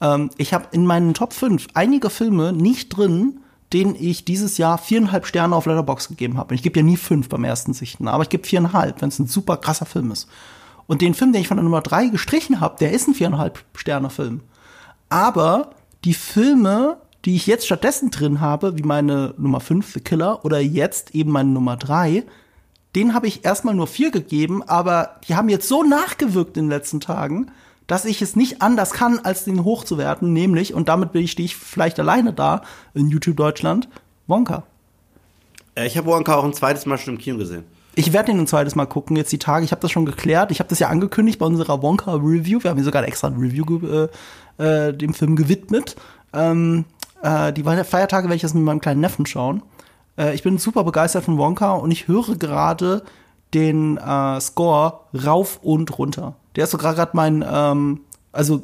Ähm, 0.00 0.30
ich 0.36 0.54
habe 0.54 0.66
in 0.72 0.86
meinen 0.86 1.14
Top 1.14 1.32
5 1.32 1.68
einige 1.74 2.10
Filme 2.10 2.52
nicht 2.52 2.96
drin, 2.96 3.40
denen 3.72 3.94
ich 3.98 4.24
dieses 4.24 4.56
Jahr 4.56 4.78
viereinhalb 4.78 5.26
Sterne 5.26 5.54
auf 5.54 5.66
Letterbox 5.66 6.08
gegeben 6.08 6.38
habe. 6.38 6.54
Ich 6.54 6.62
gebe 6.62 6.80
ja 6.80 6.84
nie 6.84 6.96
fünf 6.96 7.28
beim 7.28 7.44
ersten 7.44 7.74
Sichten, 7.74 8.08
aber 8.08 8.22
ich 8.22 8.30
gebe 8.30 8.46
viereinhalb, 8.46 9.02
wenn 9.02 9.10
es 9.10 9.18
ein 9.18 9.26
super 9.26 9.58
krasser 9.58 9.86
Film 9.86 10.10
ist. 10.10 10.28
Und 10.86 11.02
den 11.02 11.12
Film, 11.12 11.32
den 11.32 11.42
ich 11.42 11.48
von 11.48 11.58
der 11.58 11.64
Nummer 11.64 11.82
drei 11.82 12.06
gestrichen 12.06 12.60
habe, 12.60 12.76
der 12.80 12.92
ist 12.92 13.08
ein 13.08 13.14
viereinhalb 13.14 13.62
Sterne 13.74 14.08
Film. 14.08 14.40
Aber 15.10 15.72
die 16.04 16.14
Filme, 16.14 16.96
die 17.24 17.36
ich 17.36 17.46
jetzt 17.46 17.66
stattdessen 17.66 18.10
drin 18.10 18.40
habe, 18.40 18.78
wie 18.78 18.82
meine 18.82 19.34
Nummer 19.38 19.60
5, 19.60 19.92
The 19.92 20.00
Killer, 20.00 20.44
oder 20.44 20.60
jetzt 20.60 21.14
eben 21.14 21.32
meine 21.32 21.50
Nummer 21.50 21.76
3, 21.76 22.24
den 22.94 23.14
habe 23.14 23.26
ich 23.26 23.44
erstmal 23.44 23.74
nur 23.74 23.86
vier 23.86 24.10
gegeben, 24.10 24.62
aber 24.62 25.16
die 25.26 25.34
haben 25.34 25.48
jetzt 25.48 25.68
so 25.68 25.82
nachgewirkt 25.82 26.56
in 26.56 26.64
den 26.64 26.70
letzten 26.70 27.00
Tagen, 27.00 27.50
dass 27.86 28.04
ich 28.04 28.22
es 28.22 28.36
nicht 28.36 28.62
anders 28.62 28.92
kann, 28.92 29.18
als 29.18 29.44
den 29.44 29.64
hochzuwerten, 29.64 30.32
nämlich, 30.32 30.74
und 30.74 30.88
damit 30.88 31.12
bin 31.12 31.24
ich, 31.24 31.32
stehe 31.32 31.46
ich 31.46 31.56
vielleicht 31.56 31.98
alleine 31.98 32.32
da 32.32 32.62
in 32.94 33.08
YouTube 33.08 33.36
Deutschland, 33.36 33.88
Wonka. 34.26 34.64
Äh, 35.74 35.86
ich 35.86 35.96
habe 35.96 36.06
Wonka 36.06 36.36
auch 36.36 36.44
ein 36.44 36.52
zweites 36.52 36.86
Mal 36.86 36.98
schon 36.98 37.14
im 37.14 37.20
Kino 37.20 37.38
gesehen. 37.38 37.64
Ich 37.94 38.12
werde 38.12 38.30
ihn 38.30 38.38
ein 38.38 38.46
zweites 38.46 38.76
Mal 38.76 38.86
gucken, 38.86 39.16
jetzt 39.16 39.32
die 39.32 39.38
Tage. 39.38 39.64
Ich 39.64 39.72
habe 39.72 39.80
das 39.80 39.90
schon 39.90 40.06
geklärt. 40.06 40.52
Ich 40.52 40.60
habe 40.60 40.68
das 40.68 40.78
ja 40.78 40.88
angekündigt 40.88 41.40
bei 41.40 41.46
unserer 41.46 41.82
Wonka-Review. 41.82 42.62
Wir 42.62 42.70
haben 42.70 42.76
hier 42.76 42.84
sogar 42.84 43.04
extra 43.04 43.26
ein 43.26 43.38
Review 43.38 44.08
äh, 44.58 44.88
äh, 44.88 44.92
dem 44.94 45.14
Film 45.14 45.34
gewidmet. 45.34 45.96
Ähm, 46.32 46.84
äh, 47.22 47.52
die 47.52 47.62
Feiertage 47.62 48.24
werde 48.24 48.36
ich 48.36 48.42
das 48.42 48.54
mit 48.54 48.64
meinem 48.64 48.80
kleinen 48.80 49.00
Neffen 49.00 49.26
schauen. 49.26 49.62
Äh, 50.16 50.34
ich 50.34 50.42
bin 50.42 50.58
super 50.58 50.84
begeistert 50.84 51.24
von 51.24 51.38
Wonka 51.38 51.72
und 51.72 51.90
ich 51.90 52.08
höre 52.08 52.36
gerade 52.36 53.02
den 53.54 53.96
äh, 53.96 54.40
Score 54.40 55.00
rauf 55.24 55.60
und 55.62 55.98
runter. 55.98 56.34
Der 56.56 56.64
ist 56.64 56.70
sogar 56.70 56.94
gerade 56.94 57.12
mein, 57.14 57.44
ähm, 57.50 58.00
also 58.32 58.62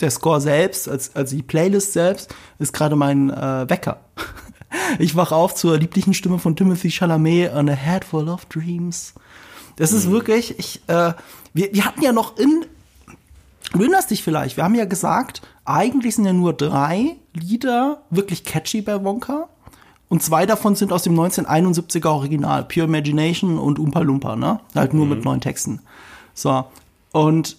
der 0.00 0.10
Score 0.10 0.40
selbst, 0.40 0.88
als, 0.88 1.14
also 1.16 1.36
die 1.36 1.42
Playlist 1.42 1.92
selbst, 1.92 2.34
ist 2.58 2.72
gerade 2.72 2.96
mein 2.96 3.30
äh, 3.30 3.68
Wecker. 3.68 4.00
Ich 4.98 5.16
wach 5.16 5.32
auf 5.32 5.54
zur 5.54 5.78
lieblichen 5.78 6.12
Stimme 6.12 6.38
von 6.38 6.54
Timothy 6.54 6.90
Chalamet, 6.90 7.54
On 7.54 7.70
a 7.70 7.72
Head 7.72 8.04
Full 8.04 8.28
of 8.28 8.44
Dreams. 8.44 9.14
Das 9.76 9.92
ist 9.92 10.10
wirklich, 10.10 10.58
ich, 10.58 10.82
äh, 10.88 11.14
wir, 11.54 11.72
wir 11.72 11.86
hatten 11.86 12.02
ja 12.02 12.12
noch 12.12 12.36
in, 12.36 12.66
du 13.72 13.80
erinnerst 13.80 14.10
dich 14.10 14.22
vielleicht, 14.22 14.56
wir 14.56 14.64
haben 14.64 14.74
ja 14.74 14.84
gesagt, 14.84 15.42
eigentlich 15.64 16.14
sind 16.16 16.24
ja 16.24 16.32
nur 16.32 16.52
drei 16.52 17.16
Lieder 17.34 18.02
wirklich 18.10 18.44
catchy 18.44 18.82
bei 18.82 19.02
Wonka. 19.04 19.48
Und 20.08 20.22
zwei 20.22 20.46
davon 20.46 20.74
sind 20.74 20.90
aus 20.92 21.02
dem 21.02 21.18
1971er 21.20 22.08
Original, 22.08 22.64
Pure 22.64 22.86
Imagination 22.86 23.58
und 23.58 23.78
Oompa 23.78 24.00
Loompa, 24.00 24.36
ne? 24.36 24.58
Halt 24.74 24.94
nur 24.94 25.04
mit 25.04 25.22
neuen 25.22 25.42
Texten. 25.42 25.80
So. 26.32 26.64
Und 27.12 27.58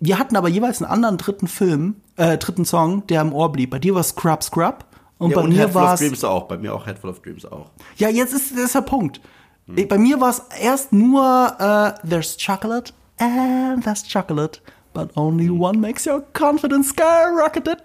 wir 0.00 0.18
hatten 0.18 0.34
aber 0.36 0.48
jeweils 0.48 0.80
einen 0.80 0.90
anderen 0.90 1.18
dritten 1.18 1.46
Film, 1.46 1.96
äh, 2.16 2.38
dritten 2.38 2.64
Song, 2.64 3.06
der 3.08 3.20
im 3.20 3.34
Ohr 3.34 3.52
blieb. 3.52 3.68
Bei 3.70 3.78
dir 3.78 3.94
war 3.94 4.02
Scrub 4.02 4.42
Scrub. 4.42 4.86
Und 5.18 5.30
Ja, 5.30 5.36
bei 5.36 5.42
und 5.42 5.50
mir 5.50 5.58
Headful 5.58 5.74
war 5.82 5.88
of 5.88 5.94
es. 5.94 6.00
Dreams 6.00 6.24
auch. 6.24 6.44
Bei 6.44 6.56
mir 6.56 6.74
auch 6.74 6.86
Headful 6.86 7.10
of 7.10 7.20
Dreams 7.20 7.44
auch. 7.44 7.70
Ja, 7.96 8.08
jetzt 8.08 8.32
ist 8.32 8.52
das 8.52 8.58
ist 8.64 8.74
der 8.74 8.80
Punkt. 8.80 9.20
Bei 9.66 9.98
mir 9.98 10.20
war 10.20 10.30
es 10.30 10.42
erst 10.60 10.92
nur 10.92 11.22
äh, 11.58 12.08
There's 12.08 12.36
chocolate 12.38 12.92
and 13.18 13.84
there's 13.84 14.04
chocolate, 14.10 14.60
but 14.94 15.10
only 15.16 15.50
one 15.50 15.80
makes 15.80 16.06
your 16.06 16.22
confidence 16.32 16.92
skyrocketed. 16.92 17.78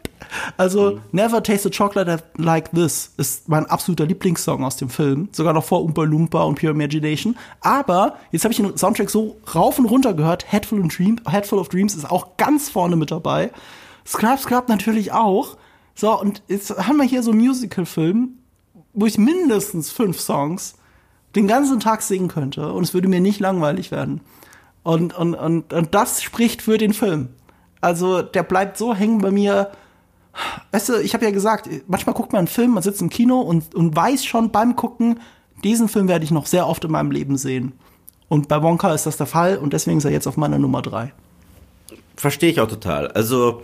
Also 0.57 1.01
Never 1.11 1.41
Tasted 1.41 1.73
Chocolate 1.73 2.23
Like 2.37 2.71
This 2.71 3.11
ist 3.17 3.49
mein 3.49 3.65
absoluter 3.65 4.05
Lieblingssong 4.05 4.63
aus 4.63 4.77
dem 4.77 4.89
Film, 4.89 5.27
sogar 5.31 5.53
noch 5.53 5.63
vor 5.63 5.81
Oompa 5.81 6.03
Loompa 6.03 6.43
und 6.43 6.59
Pure 6.59 6.73
Imagination. 6.73 7.35
Aber 7.61 8.17
jetzt 8.31 8.43
habe 8.43 8.53
ich 8.53 8.57
den 8.57 8.77
Soundtrack 8.77 9.09
so 9.09 9.37
rauf 9.53 9.79
und 9.79 9.85
runter 9.85 10.13
gehört. 10.13 10.51
Headful, 10.51 10.79
of 10.79 10.87
Dream, 10.95 11.19
Headful 11.27 11.59
of 11.59 11.69
Dreams 11.69 11.95
ist 11.95 12.09
auch 12.09 12.37
ganz 12.37 12.69
vorne 12.69 12.95
mit 12.95 13.11
dabei. 13.11 13.51
Scrub 14.05 14.39
Scrub 14.39 14.69
natürlich 14.69 15.11
auch. 15.11 15.57
So, 15.95 16.17
und 16.19 16.43
jetzt 16.47 16.77
haben 16.77 16.97
wir 16.97 17.05
hier 17.05 17.23
so 17.23 17.31
einen 17.31 17.41
Musical-Film, 17.41 18.37
wo 18.93 19.05
ich 19.05 19.17
mindestens 19.17 19.91
fünf 19.91 20.19
Songs 20.19 20.75
den 21.35 21.47
ganzen 21.47 21.79
Tag 21.79 22.01
singen 22.01 22.27
könnte 22.27 22.71
und 22.71 22.83
es 22.83 22.93
würde 22.93 23.07
mir 23.07 23.19
nicht 23.19 23.39
langweilig 23.39 23.91
werden. 23.91 24.21
Und, 24.83 25.17
und, 25.17 25.35
und, 25.35 25.73
und 25.73 25.95
das 25.95 26.21
spricht 26.21 26.61
für 26.61 26.77
den 26.77 26.93
Film. 26.93 27.29
Also 27.81 28.21
der 28.21 28.43
bleibt 28.43 28.77
so 28.77 28.93
hängen 28.93 29.19
bei 29.19 29.31
mir. 29.31 29.71
Weißt 30.71 30.89
du, 30.89 31.01
ich 31.01 31.13
habe 31.13 31.25
ja 31.25 31.31
gesagt, 31.31 31.69
manchmal 31.87 32.15
guckt 32.15 32.31
man 32.31 32.39
einen 32.39 32.47
Film, 32.47 32.71
man 32.71 32.83
sitzt 32.83 33.01
im 33.01 33.09
Kino 33.09 33.41
und, 33.41 33.75
und 33.75 33.95
weiß 33.95 34.25
schon 34.25 34.51
beim 34.51 34.75
Gucken, 34.75 35.19
diesen 35.63 35.89
Film 35.89 36.07
werde 36.07 36.23
ich 36.23 36.31
noch 36.31 36.45
sehr 36.45 36.67
oft 36.67 36.83
in 36.85 36.91
meinem 36.91 37.11
Leben 37.11 37.37
sehen. 37.37 37.73
Und 38.29 38.47
bei 38.47 38.61
Wonka 38.61 38.93
ist 38.93 39.05
das 39.05 39.17
der 39.17 39.25
Fall 39.25 39.57
und 39.57 39.73
deswegen 39.73 39.97
ist 39.97 40.05
er 40.05 40.11
jetzt 40.11 40.27
auf 40.27 40.37
meiner 40.37 40.59
Nummer 40.59 40.81
drei. 40.81 41.13
Verstehe 42.15 42.51
ich 42.51 42.61
auch 42.61 42.67
total. 42.67 43.07
Also, 43.09 43.63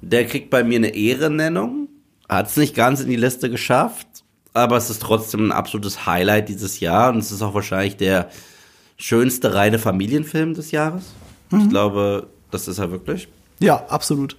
der 0.00 0.26
kriegt 0.26 0.50
bei 0.50 0.64
mir 0.64 0.76
eine 0.76 0.94
Ehrennennung. 0.94 1.88
Hat 2.28 2.48
es 2.48 2.56
nicht 2.56 2.74
ganz 2.74 3.00
in 3.00 3.08
die 3.08 3.16
Liste 3.16 3.50
geschafft, 3.50 4.06
aber 4.54 4.76
es 4.76 4.90
ist 4.90 5.02
trotzdem 5.02 5.48
ein 5.48 5.52
absolutes 5.52 6.06
Highlight 6.06 6.48
dieses 6.48 6.80
Jahr 6.80 7.12
und 7.12 7.18
es 7.18 7.30
ist 7.30 7.42
auch 7.42 7.54
wahrscheinlich 7.54 7.96
der 7.96 8.30
schönste 8.96 9.54
reine 9.54 9.78
Familienfilm 9.78 10.54
des 10.54 10.70
Jahres. 10.70 11.12
Ich 11.52 11.68
glaube, 11.68 12.26
das 12.50 12.68
ist 12.68 12.78
er 12.78 12.90
wirklich. 12.90 13.28
Ja, 13.60 13.84
absolut. 13.88 14.36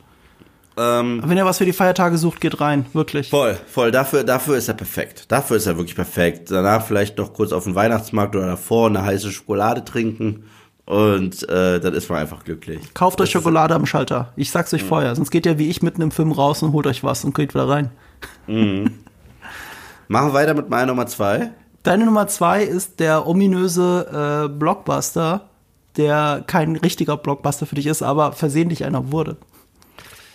Ähm, 0.78 1.22
Wenn 1.26 1.38
ihr 1.38 1.46
was 1.46 1.60
für 1.60 1.66
die 1.66 1.72
Feiertage 1.74 2.18
sucht, 2.18 2.42
geht 2.42 2.60
rein, 2.60 2.86
wirklich. 2.94 3.30
voll, 3.30 3.58
voll. 3.68 3.92
Dafür, 3.92 4.24
dafür 4.26 4.58
ist 4.58 4.68
er 4.68 4.74
perfekt. 4.74 5.32
Dafür 5.32 5.56
ist 5.58 5.68
er 5.68 5.78
wirklich 5.78 5.96
perfekt. 5.96 6.52
Danach 6.52 6.86
vielleicht 6.86 7.18
noch 7.18 7.34
kurz 7.34 7.54
auf 7.54 7.64
den 7.64 7.76
Weihnachtsmarkt 7.76 8.36
oder 8.36 8.48
davor 8.48 8.88
eine 8.90 9.04
heiße 9.04 9.32
Schokolade 9.32 9.86
trinken 9.86 10.44
und 10.86 11.48
äh, 11.50 11.80
dann 11.80 11.94
ist 11.94 12.10
man 12.10 12.20
einfach 12.20 12.44
glücklich. 12.44 12.94
Kauft 12.94 13.22
euch 13.22 13.32
Das 13.32 13.42
Schokolade 13.42 13.74
am 13.74 13.86
Schalter. 13.86 14.34
Ich 14.36 14.52
sag's 14.52 14.74
euch 14.74 14.84
vorher. 14.84 15.16
Sonst 15.16 15.32
geht 15.32 15.46
ihr 15.46 15.58
wie 15.58 15.70
ich 15.70 15.82
mitten 15.82 16.02
im 16.02 16.12
Film 16.12 16.32
raus 16.34 16.62
und 16.62 16.74
holt 16.74 16.88
euch 16.88 17.04
was 17.04 17.24
und 17.24 17.34
geht 17.34 17.54
wieder 17.54 17.70
rein. 17.70 17.90
Machen 18.48 20.28
wir 20.30 20.34
weiter 20.34 20.54
mit 20.54 20.70
meiner 20.70 20.88
Nummer 20.88 21.08
zwei. 21.08 21.52
Deine 21.86 22.06
Nummer 22.06 22.28
zwei 22.28 22.64
ist 22.64 23.00
der 23.00 23.28
ominöse 23.28 24.46
äh, 24.46 24.50
Blockbuster, 24.50 25.50
der 25.98 26.44
kein 26.48 26.76
richtiger 26.78 27.16
Blockbuster 27.16 27.68
für 27.68 27.76
dich 27.76 27.86
ist, 27.86 28.02
aber 28.02 28.32
versehentlich 28.32 28.86
einer 28.86 29.12
wurde. 29.12 29.38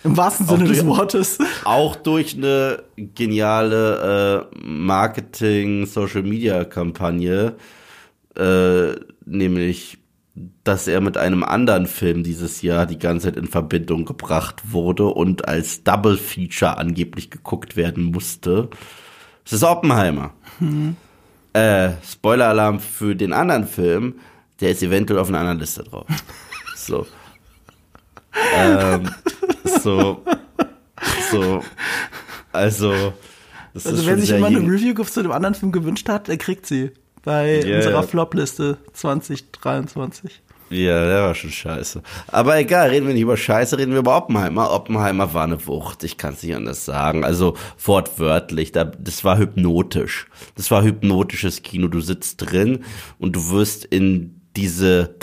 Im 0.05 0.15
wahrsten 0.15 0.47
Sinne 0.47 0.63
durch- 0.63 0.77
des 0.77 0.85
Wortes. 0.87 1.39
Auch 1.65 1.97
durch 1.97 2.37
eine 2.37 2.83
geniale 2.97 4.47
äh, 4.53 4.65
Marketing-Social-Media-Kampagne, 4.65 7.55
äh, 8.37 8.91
nämlich, 9.25 9.97
dass 10.63 10.87
er 10.87 11.01
mit 11.01 11.17
einem 11.17 11.43
anderen 11.43 11.85
Film 11.85 12.23
dieses 12.23 12.61
Jahr 12.61 12.85
die 12.85 12.97
ganze 12.97 13.27
Zeit 13.27 13.35
in 13.35 13.47
Verbindung 13.47 14.05
gebracht 14.05 14.71
wurde 14.71 15.07
und 15.07 15.49
als 15.49 15.83
Double-Feature 15.83 16.77
angeblich 16.77 17.29
geguckt 17.29 17.75
werden 17.75 18.05
musste. 18.05 18.69
Es 19.45 19.51
ist 19.51 19.63
Oppenheimer. 19.63 20.31
Äh, 21.53 21.91
Spoiler-Alarm 22.09 22.79
für 22.79 23.15
den 23.15 23.33
anderen 23.33 23.67
Film, 23.67 24.15
der 24.59 24.71
ist 24.71 24.83
eventuell 24.83 25.19
auf 25.19 25.27
einer 25.29 25.39
anderen 25.39 25.59
Liste 25.59 25.83
drauf. 25.83 26.05
So. 26.75 27.05
ähm, 28.55 29.07
so. 29.83 30.23
So. 31.31 31.63
Also. 32.51 33.13
Das 33.73 33.85
Also 33.85 34.03
schon 34.03 34.19
sich 34.19 34.31
immer 34.31 34.47
eine 34.47 34.59
Review 34.59 34.95
zu 35.03 35.21
dem 35.21 35.31
anderen 35.31 35.53
Film 35.53 35.71
gewünscht 35.71 36.09
hat, 36.09 36.27
der 36.27 36.37
kriegt 36.37 36.65
sie. 36.65 36.91
Bei 37.23 37.61
Ja, 37.63 37.77
unserer. 37.77 38.03
Flop-Liste 38.03 38.77
2023. 38.93 40.41
Ja, 40.71 41.05
der 41.05 41.23
war 41.23 41.35
schon 41.35 41.51
scheiße. 41.51 42.01
Aber 42.27 42.57
egal, 42.57 42.89
reden 42.89 43.05
wir 43.05 43.13
nicht 43.13 43.23
über 43.23 43.35
Scheiße, 43.35 43.77
reden 43.77 43.91
wir 43.91 43.99
über 43.99 44.15
Oppenheimer. 44.15 44.71
Oppenheimer 44.71 45.33
war 45.33 45.43
eine 45.43 45.67
Wucht, 45.67 46.05
ich 46.05 46.17
kann 46.17 46.33
es 46.33 46.43
nicht 46.43 46.55
anders 46.55 46.85
sagen. 46.85 47.25
Also 47.25 47.57
wortwörtlich, 47.83 48.71
das 48.71 49.23
war 49.25 49.37
hypnotisch. 49.37 50.27
Das 50.55 50.71
war 50.71 50.81
hypnotisches 50.81 51.61
Kino. 51.61 51.89
Du 51.89 51.99
sitzt 51.99 52.37
drin 52.37 52.85
und 53.19 53.35
du 53.35 53.49
wirst 53.49 53.83
in 53.83 54.39
diese, 54.55 55.15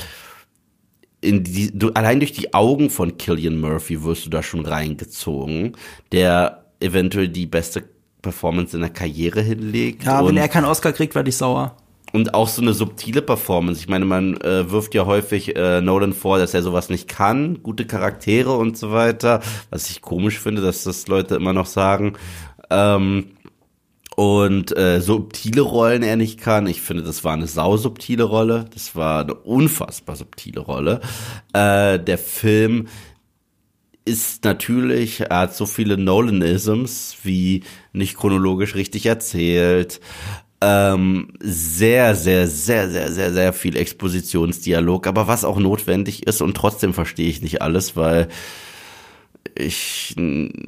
in 1.22 1.44
die, 1.44 1.76
du, 1.76 1.92
allein 1.92 2.20
durch 2.20 2.32
die 2.32 2.52
Augen 2.52 2.90
von 2.90 3.16
Killian 3.16 3.58
Murphy 3.58 4.04
wirst 4.04 4.26
du 4.26 4.30
da 4.30 4.42
schon 4.42 4.66
reingezogen, 4.66 5.78
der 6.12 6.66
eventuell 6.80 7.28
die 7.28 7.46
beste 7.46 7.84
Performance 8.20 8.76
in 8.76 8.82
der 8.82 8.90
Karriere 8.90 9.40
hinlegt. 9.40 10.04
Ja, 10.04 10.26
wenn 10.26 10.36
er 10.36 10.48
keinen 10.48 10.66
Oscar 10.66 10.92
kriegt, 10.92 11.14
werde 11.14 11.30
ich 11.30 11.36
sauer 11.38 11.74
und 12.12 12.34
auch 12.34 12.48
so 12.48 12.62
eine 12.62 12.72
subtile 12.72 13.22
Performance. 13.22 13.80
Ich 13.80 13.88
meine, 13.88 14.04
man 14.04 14.36
äh, 14.40 14.70
wirft 14.70 14.94
ja 14.94 15.06
häufig 15.06 15.56
äh, 15.56 15.80
Nolan 15.80 16.12
vor, 16.12 16.38
dass 16.38 16.54
er 16.54 16.62
sowas 16.62 16.88
nicht 16.88 17.08
kann, 17.08 17.62
gute 17.62 17.86
Charaktere 17.86 18.52
und 18.56 18.76
so 18.76 18.92
weiter, 18.92 19.40
was 19.70 19.90
ich 19.90 20.00
komisch 20.00 20.38
finde, 20.38 20.62
dass 20.62 20.84
das 20.84 21.06
Leute 21.08 21.36
immer 21.36 21.52
noch 21.52 21.66
sagen. 21.66 22.14
Ähm, 22.70 23.32
und 24.16 24.76
äh, 24.76 25.00
subtile 25.00 25.60
Rollen 25.60 26.02
er 26.02 26.16
nicht 26.16 26.40
kann. 26.40 26.66
Ich 26.66 26.80
finde, 26.80 27.04
das 27.04 27.22
war 27.22 27.34
eine 27.34 27.46
sausubtile 27.46 28.24
Rolle. 28.24 28.64
Das 28.74 28.96
war 28.96 29.22
eine 29.22 29.34
unfassbar 29.34 30.16
subtile 30.16 30.58
Rolle. 30.60 31.00
Äh, 31.52 32.00
der 32.00 32.18
Film 32.18 32.88
ist 34.04 34.42
natürlich, 34.44 35.20
er 35.20 35.38
hat 35.40 35.54
so 35.54 35.66
viele 35.66 35.96
Nolanisms 35.96 37.18
wie 37.22 37.62
nicht 37.92 38.16
chronologisch 38.16 38.74
richtig 38.74 39.06
erzählt, 39.06 40.00
ähm, 40.60 41.28
sehr, 41.40 42.14
sehr, 42.14 42.48
sehr, 42.48 42.88
sehr, 42.90 43.12
sehr, 43.12 43.32
sehr 43.32 43.52
viel 43.52 43.76
Expositionsdialog, 43.76 45.06
aber 45.06 45.28
was 45.28 45.44
auch 45.44 45.58
notwendig 45.58 46.26
ist 46.26 46.42
und 46.42 46.56
trotzdem 46.56 46.94
verstehe 46.94 47.28
ich 47.28 47.42
nicht 47.42 47.62
alles, 47.62 47.96
weil 47.96 48.28
ich, 49.54 50.16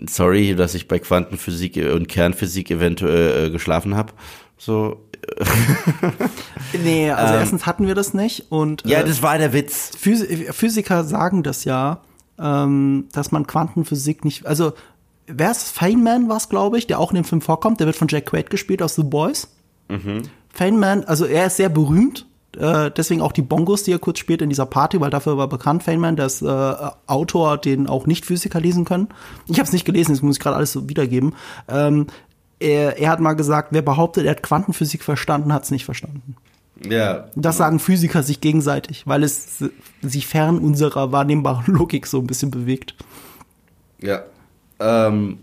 sorry, 0.09 0.55
dass 0.55 0.74
ich 0.74 0.88
bei 0.88 0.99
Quantenphysik 0.99 1.76
und 1.95 2.09
Kernphysik 2.09 2.70
eventuell 2.70 3.47
äh, 3.47 3.51
geschlafen 3.51 3.97
habe. 3.97 4.12
So. 4.59 5.07
nee, 6.84 7.11
also 7.11 7.34
ähm, 7.34 7.41
erstens 7.41 7.66
hatten 7.66 7.86
wir 7.86 7.95
das 7.95 8.14
nicht 8.14 8.51
und. 8.51 8.82
Ja, 8.86 9.01
äh, 9.01 9.05
das 9.05 9.22
war 9.22 9.38
der 9.38 9.53
Witz. 9.53 9.93
Phys 9.99 10.24
Physiker 10.57 11.05
sagen 11.05 11.43
das 11.43 11.64
ja, 11.64 12.01
ähm, 12.38 13.09
dass 13.12 13.32
man 13.32 13.47
Quantenphysik 13.47 14.24
nicht, 14.24 14.47
also 14.47 14.72
wer 15.26 15.51
ist 15.51 15.70
Feynman 15.70 16.28
war 16.28 16.38
es, 16.38 16.49
glaube 16.49 16.78
ich, 16.78 16.86
der 16.86 16.99
auch 16.99 17.11
in 17.11 17.16
dem 17.16 17.24
Film 17.24 17.41
vorkommt, 17.41 17.80
der 17.80 17.86
wird 17.86 17.97
von 17.97 18.09
Jack 18.09 18.26
Quaid 18.26 18.51
gespielt 18.51 18.82
aus 18.82 18.95
The 18.95 19.03
Boys. 19.03 19.49
Mhm. 19.91 20.22
Feynman, 20.53 21.05
also 21.05 21.26
er 21.26 21.47
ist 21.47 21.57
sehr 21.57 21.68
berühmt, 21.68 22.26
äh, 22.57 22.91
deswegen 22.91 23.20
auch 23.22 23.32
die 23.32 23.43
Bongos, 23.43 23.84
die 23.84 23.93
er 23.93 23.99
kurz 23.99 24.18
spielt 24.18 24.43
in 24.43 24.49
dieser 24.49 24.66
Party, 24.66 25.01
weil 25.01 25.11
dafür 25.11 25.36
war 25.36 25.49
bekannt 25.49 25.82
Feynman, 25.82 26.16
der 26.16 26.26
ist 26.26 26.43
äh, 26.43 26.74
Autor, 27.07 27.59
den 27.59 27.86
auch 27.86 28.07
Nicht-Physiker 28.07 28.61
lesen 28.61 28.84
können. 28.84 29.09
Ich 29.47 29.59
habe 29.59 29.66
es 29.66 29.72
nicht 29.72 29.84
gelesen, 29.84 30.12
das 30.12 30.22
muss 30.22 30.36
ich 30.36 30.43
gerade 30.43 30.57
alles 30.57 30.72
so 30.72 30.88
wiedergeben. 30.88 31.34
Ähm, 31.68 32.09
er, 32.59 32.99
er 32.99 33.11
hat 33.11 33.20
mal 33.20 33.34
gesagt, 33.34 33.68
wer 33.70 33.82
behauptet, 33.82 34.24
er 34.24 34.32
hat 34.32 34.43
Quantenphysik 34.43 35.03
verstanden, 35.03 35.53
hat 35.53 35.64
es 35.64 35.70
nicht 35.70 35.84
verstanden. 35.84 36.36
Ja. 36.88 37.28
Das 37.36 37.59
sagen 37.59 37.78
Physiker 37.78 38.22
sich 38.22 38.41
gegenseitig, 38.41 39.07
weil 39.07 39.22
es 39.22 39.64
sich 40.03 40.26
fern 40.26 40.59
unserer 40.59 41.12
wahrnehmbaren 41.12 41.66
Logik 41.74 42.07
so 42.07 42.18
ein 42.18 42.26
bisschen 42.26 42.51
bewegt. 42.51 42.95
Ja. 44.01 44.22
Ähm, 44.78 45.38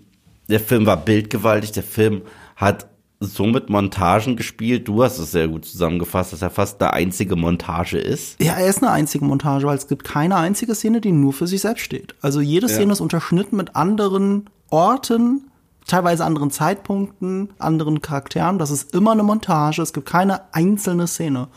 der 0.50 0.60
Film 0.60 0.86
war 0.86 0.98
bildgewaltig, 0.98 1.72
der 1.74 1.84
Film 1.84 2.24
hat 2.56 2.88
so 3.20 3.45
mit 3.45 3.70
Montagen 3.70 4.36
gespielt. 4.36 4.88
Du 4.88 5.03
hast 5.03 5.18
es 5.18 5.32
sehr 5.32 5.47
gut 5.47 5.65
zusammengefasst, 5.65 6.34
dass 6.34 6.41
er 6.41 6.49
fast 6.49 6.82
eine 6.82 6.93
einzige 6.93 7.36
Montage 7.36 7.97
ist. 7.97 8.41
Ja, 8.41 8.53
er 8.53 8.68
ist 8.68 8.84
eine 8.84 8.91
einzige 8.91 9.26
Montage, 9.26 9.65
weil 9.65 9.78
es 9.78 9.88
gibt 9.88 10.03
keine 10.03 10.36
einzige 10.36 10.76
Szene, 10.76 11.01
die 11.01 11.11
nur 11.11 11.34
für 11.34 11.47
sich 11.47 11.61
selbst 11.61 11.84
steht. 11.84 12.15
Also 12.22 12.41
jede 12.41 12.68
Szene 12.70 12.88
ja. 12.88 12.91
ist 12.93 13.01
unterschnitten 13.01 13.57
mit 13.57 13.76
anderen 13.76 14.49
Orten, 14.70 15.49
teilweise 15.88 16.26
anderen 16.26 16.51
Zeitpunkten, 16.51 17.49
anderen 17.57 18.01
Charakteren. 18.01 18.59
Das 18.59 18.70
ist 18.70 18.93
immer 18.93 19.13
eine 19.13 19.24
Montage. 19.24 19.82
Es 19.82 19.93
gibt 19.93 20.07
keine 20.07 20.53
einzelne 20.53 21.07
Szene. 21.07 21.47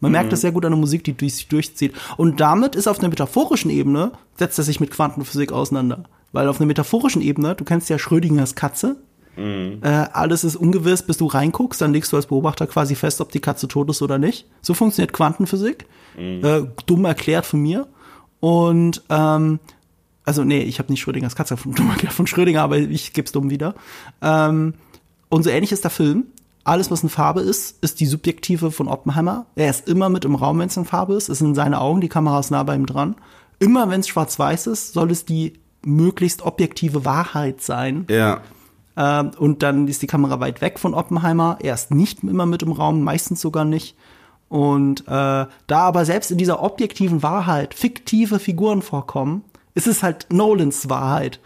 Man 0.00 0.10
mhm. 0.10 0.12
merkt 0.12 0.32
das 0.32 0.40
sehr 0.40 0.52
gut 0.52 0.64
an 0.64 0.72
der 0.72 0.80
Musik, 0.80 1.04
die 1.04 1.30
sich 1.30 1.46
durchzieht. 1.46 1.94
Und 2.16 2.40
damit 2.40 2.74
ist 2.74 2.88
auf 2.88 2.98
einer 2.98 3.08
metaphorischen 3.08 3.70
Ebene, 3.70 4.12
setzt 4.36 4.58
er 4.58 4.64
sich 4.64 4.80
mit 4.80 4.90
Quantenphysik 4.90 5.52
auseinander. 5.52 6.04
Weil 6.32 6.48
auf 6.48 6.58
einer 6.58 6.66
metaphorischen 6.66 7.22
Ebene, 7.22 7.54
du 7.54 7.64
kennst 7.64 7.88
ja 7.88 7.98
Schrödingers 7.98 8.56
Katze, 8.56 8.96
Mhm. 9.36 9.80
Äh, 9.82 9.88
alles 10.12 10.44
ist 10.44 10.56
ungewiss, 10.56 11.02
bis 11.02 11.18
du 11.18 11.26
reinguckst, 11.26 11.80
dann 11.80 11.92
legst 11.92 12.12
du 12.12 12.16
als 12.16 12.26
Beobachter 12.26 12.66
quasi 12.66 12.94
fest, 12.94 13.20
ob 13.20 13.32
die 13.32 13.40
Katze 13.40 13.68
tot 13.68 13.88
ist 13.90 14.02
oder 14.02 14.18
nicht. 14.18 14.46
So 14.62 14.74
funktioniert 14.74 15.12
Quantenphysik. 15.12 15.86
Mhm. 16.18 16.44
Äh, 16.44 16.62
dumm 16.86 17.04
erklärt 17.04 17.46
von 17.46 17.60
mir. 17.60 17.86
Und 18.40 19.02
ähm, 19.10 19.58
also 20.24 20.44
nee, 20.44 20.62
ich 20.62 20.78
habe 20.78 20.92
nicht 20.92 21.00
Schrödingers 21.00 21.36
Katze 21.36 21.56
von, 21.56 21.74
von 22.10 22.26
Schrödinger, 22.26 22.62
aber 22.62 22.78
ich 22.78 23.12
geb's 23.12 23.32
dumm 23.32 23.50
wieder. 23.50 23.74
Ähm, 24.20 24.74
und 25.28 25.42
so 25.42 25.50
ähnlich 25.50 25.72
ist 25.72 25.84
der 25.84 25.90
Film. 25.90 26.26
Alles, 26.64 26.90
was 26.90 27.04
in 27.04 27.08
Farbe 27.08 27.42
ist, 27.42 27.82
ist 27.82 28.00
die 28.00 28.06
subjektive 28.06 28.72
von 28.72 28.88
Oppenheimer. 28.88 29.46
Er 29.54 29.70
ist 29.70 29.88
immer 29.88 30.08
mit 30.08 30.24
im 30.24 30.34
Raum, 30.34 30.58
wenn 30.58 30.66
es 30.66 30.76
in 30.76 30.84
Farbe 30.84 31.14
ist. 31.14 31.28
Es 31.28 31.38
sind 31.38 31.54
seine 31.54 31.80
Augen, 31.80 32.00
die 32.00 32.08
Kamera 32.08 32.40
ist 32.40 32.50
nah 32.50 32.64
bei 32.64 32.74
ihm 32.74 32.86
dran. 32.86 33.14
Immer 33.60 33.88
wenn 33.88 34.00
es 34.00 34.08
schwarz-weiß 34.08 34.66
ist, 34.66 34.92
soll 34.92 35.12
es 35.12 35.24
die 35.24 35.54
möglichst 35.84 36.42
objektive 36.42 37.04
Wahrheit 37.04 37.62
sein. 37.62 38.04
Ja. 38.10 38.40
Ähm, 38.96 39.32
und 39.38 39.62
dann 39.62 39.88
ist 39.88 40.02
die 40.02 40.06
Kamera 40.06 40.40
weit 40.40 40.60
weg 40.60 40.78
von 40.78 40.94
Oppenheimer. 40.94 41.58
Er 41.60 41.74
ist 41.74 41.90
nicht 41.90 42.22
immer 42.22 42.46
mit 42.46 42.62
im 42.62 42.72
Raum, 42.72 43.02
meistens 43.02 43.40
sogar 43.40 43.64
nicht. 43.64 43.96
Und 44.48 45.02
äh, 45.02 45.06
da 45.06 45.48
aber 45.68 46.04
selbst 46.04 46.30
in 46.30 46.38
dieser 46.38 46.62
objektiven 46.62 47.22
Wahrheit 47.22 47.74
fiktive 47.74 48.38
Figuren 48.38 48.80
vorkommen, 48.82 49.44
ist 49.74 49.86
es 49.86 50.02
halt 50.02 50.26
Nolans 50.30 50.88
Wahrheit. 50.88 51.40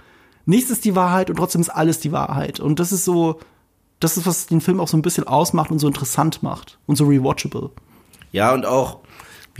Nichts 0.47 0.71
ist 0.71 0.85
die 0.85 0.95
Wahrheit 0.95 1.31
und 1.31 1.37
trotzdem 1.37 1.61
ist 1.61 1.71
alles 1.71 2.01
die 2.01 2.13
Wahrheit. 2.13 2.61
Und 2.61 2.79
das 2.79 2.93
ist 2.93 3.05
so, 3.05 3.41
das 4.01 4.17
ist, 4.17 4.27
was 4.27 4.47
den 4.47 4.61
Film 4.61 4.81
auch 4.81 4.89
so 4.89 4.97
ein 4.97 5.03
bisschen 5.03 5.27
ausmacht 5.27 5.71
und 5.71 5.79
so 5.79 5.87
interessant 5.87 6.43
macht 6.43 6.79
und 6.87 6.97
so 6.97 7.07
rewatchable. 7.07 7.71
Ja, 8.33 8.53
und 8.53 8.67
auch 8.67 8.99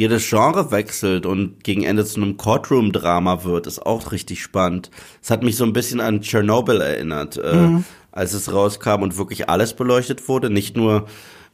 wie 0.01 0.09
das 0.09 0.27
Genre 0.27 0.71
wechselt 0.71 1.27
und 1.27 1.63
gegen 1.63 1.83
Ende 1.83 2.07
zu 2.07 2.23
einem 2.23 2.39
Courtroom-Drama 2.39 3.45
wird, 3.45 3.67
ist 3.67 3.85
auch 3.85 4.13
richtig 4.13 4.43
spannend. 4.43 4.91
Es 5.23 5.31
hat 5.31 5.43
mich 5.43 5.57
so 5.57 5.65
ein 5.65 5.75
bisschen 5.75 6.01
an 6.01 6.23
Chernobyl 6.23 6.81
erinnert, 6.81 7.37
äh, 7.37 7.55
mhm. 7.55 7.85
als 8.11 8.33
es 8.33 8.51
rauskam 8.51 9.03
und 9.03 9.19
wirklich 9.19 9.51
alles 9.51 9.75
beleuchtet 9.75 10.27
wurde, 10.27 10.49
nicht 10.49 10.75
nur 10.75 11.05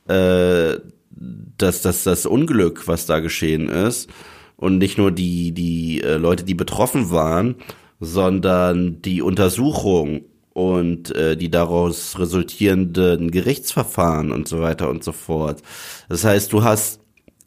äh, 0.07 0.77
das, 1.11 1.83
das, 1.83 2.05
das 2.05 2.25
Unglück, 2.25 2.87
was 2.87 3.07
da 3.07 3.19
geschehen 3.19 3.69
ist 3.69 4.11
und 4.55 4.79
nicht 4.79 4.97
nur 4.97 5.11
die, 5.11 5.51
die 5.51 6.01
äh, 6.03 6.17
Leute, 6.17 6.45
die 6.45 6.55
betroffen 6.55 7.11
waren, 7.11 7.57
sondern 7.99 9.03
die 9.03 9.23
Untersuchung 9.23 10.21
und 10.53 11.13
äh, 11.17 11.37
die 11.37 11.51
daraus 11.51 12.17
resultierenden 12.17 13.33
Gerichtsverfahren 13.33 14.31
und 14.31 14.47
so 14.47 14.61
weiter 14.61 14.89
und 14.89 15.03
so 15.03 15.11
fort. 15.11 15.63
Das 16.09 16.23
heißt, 16.23 16.53
du 16.53 16.63
hast 16.63 17.01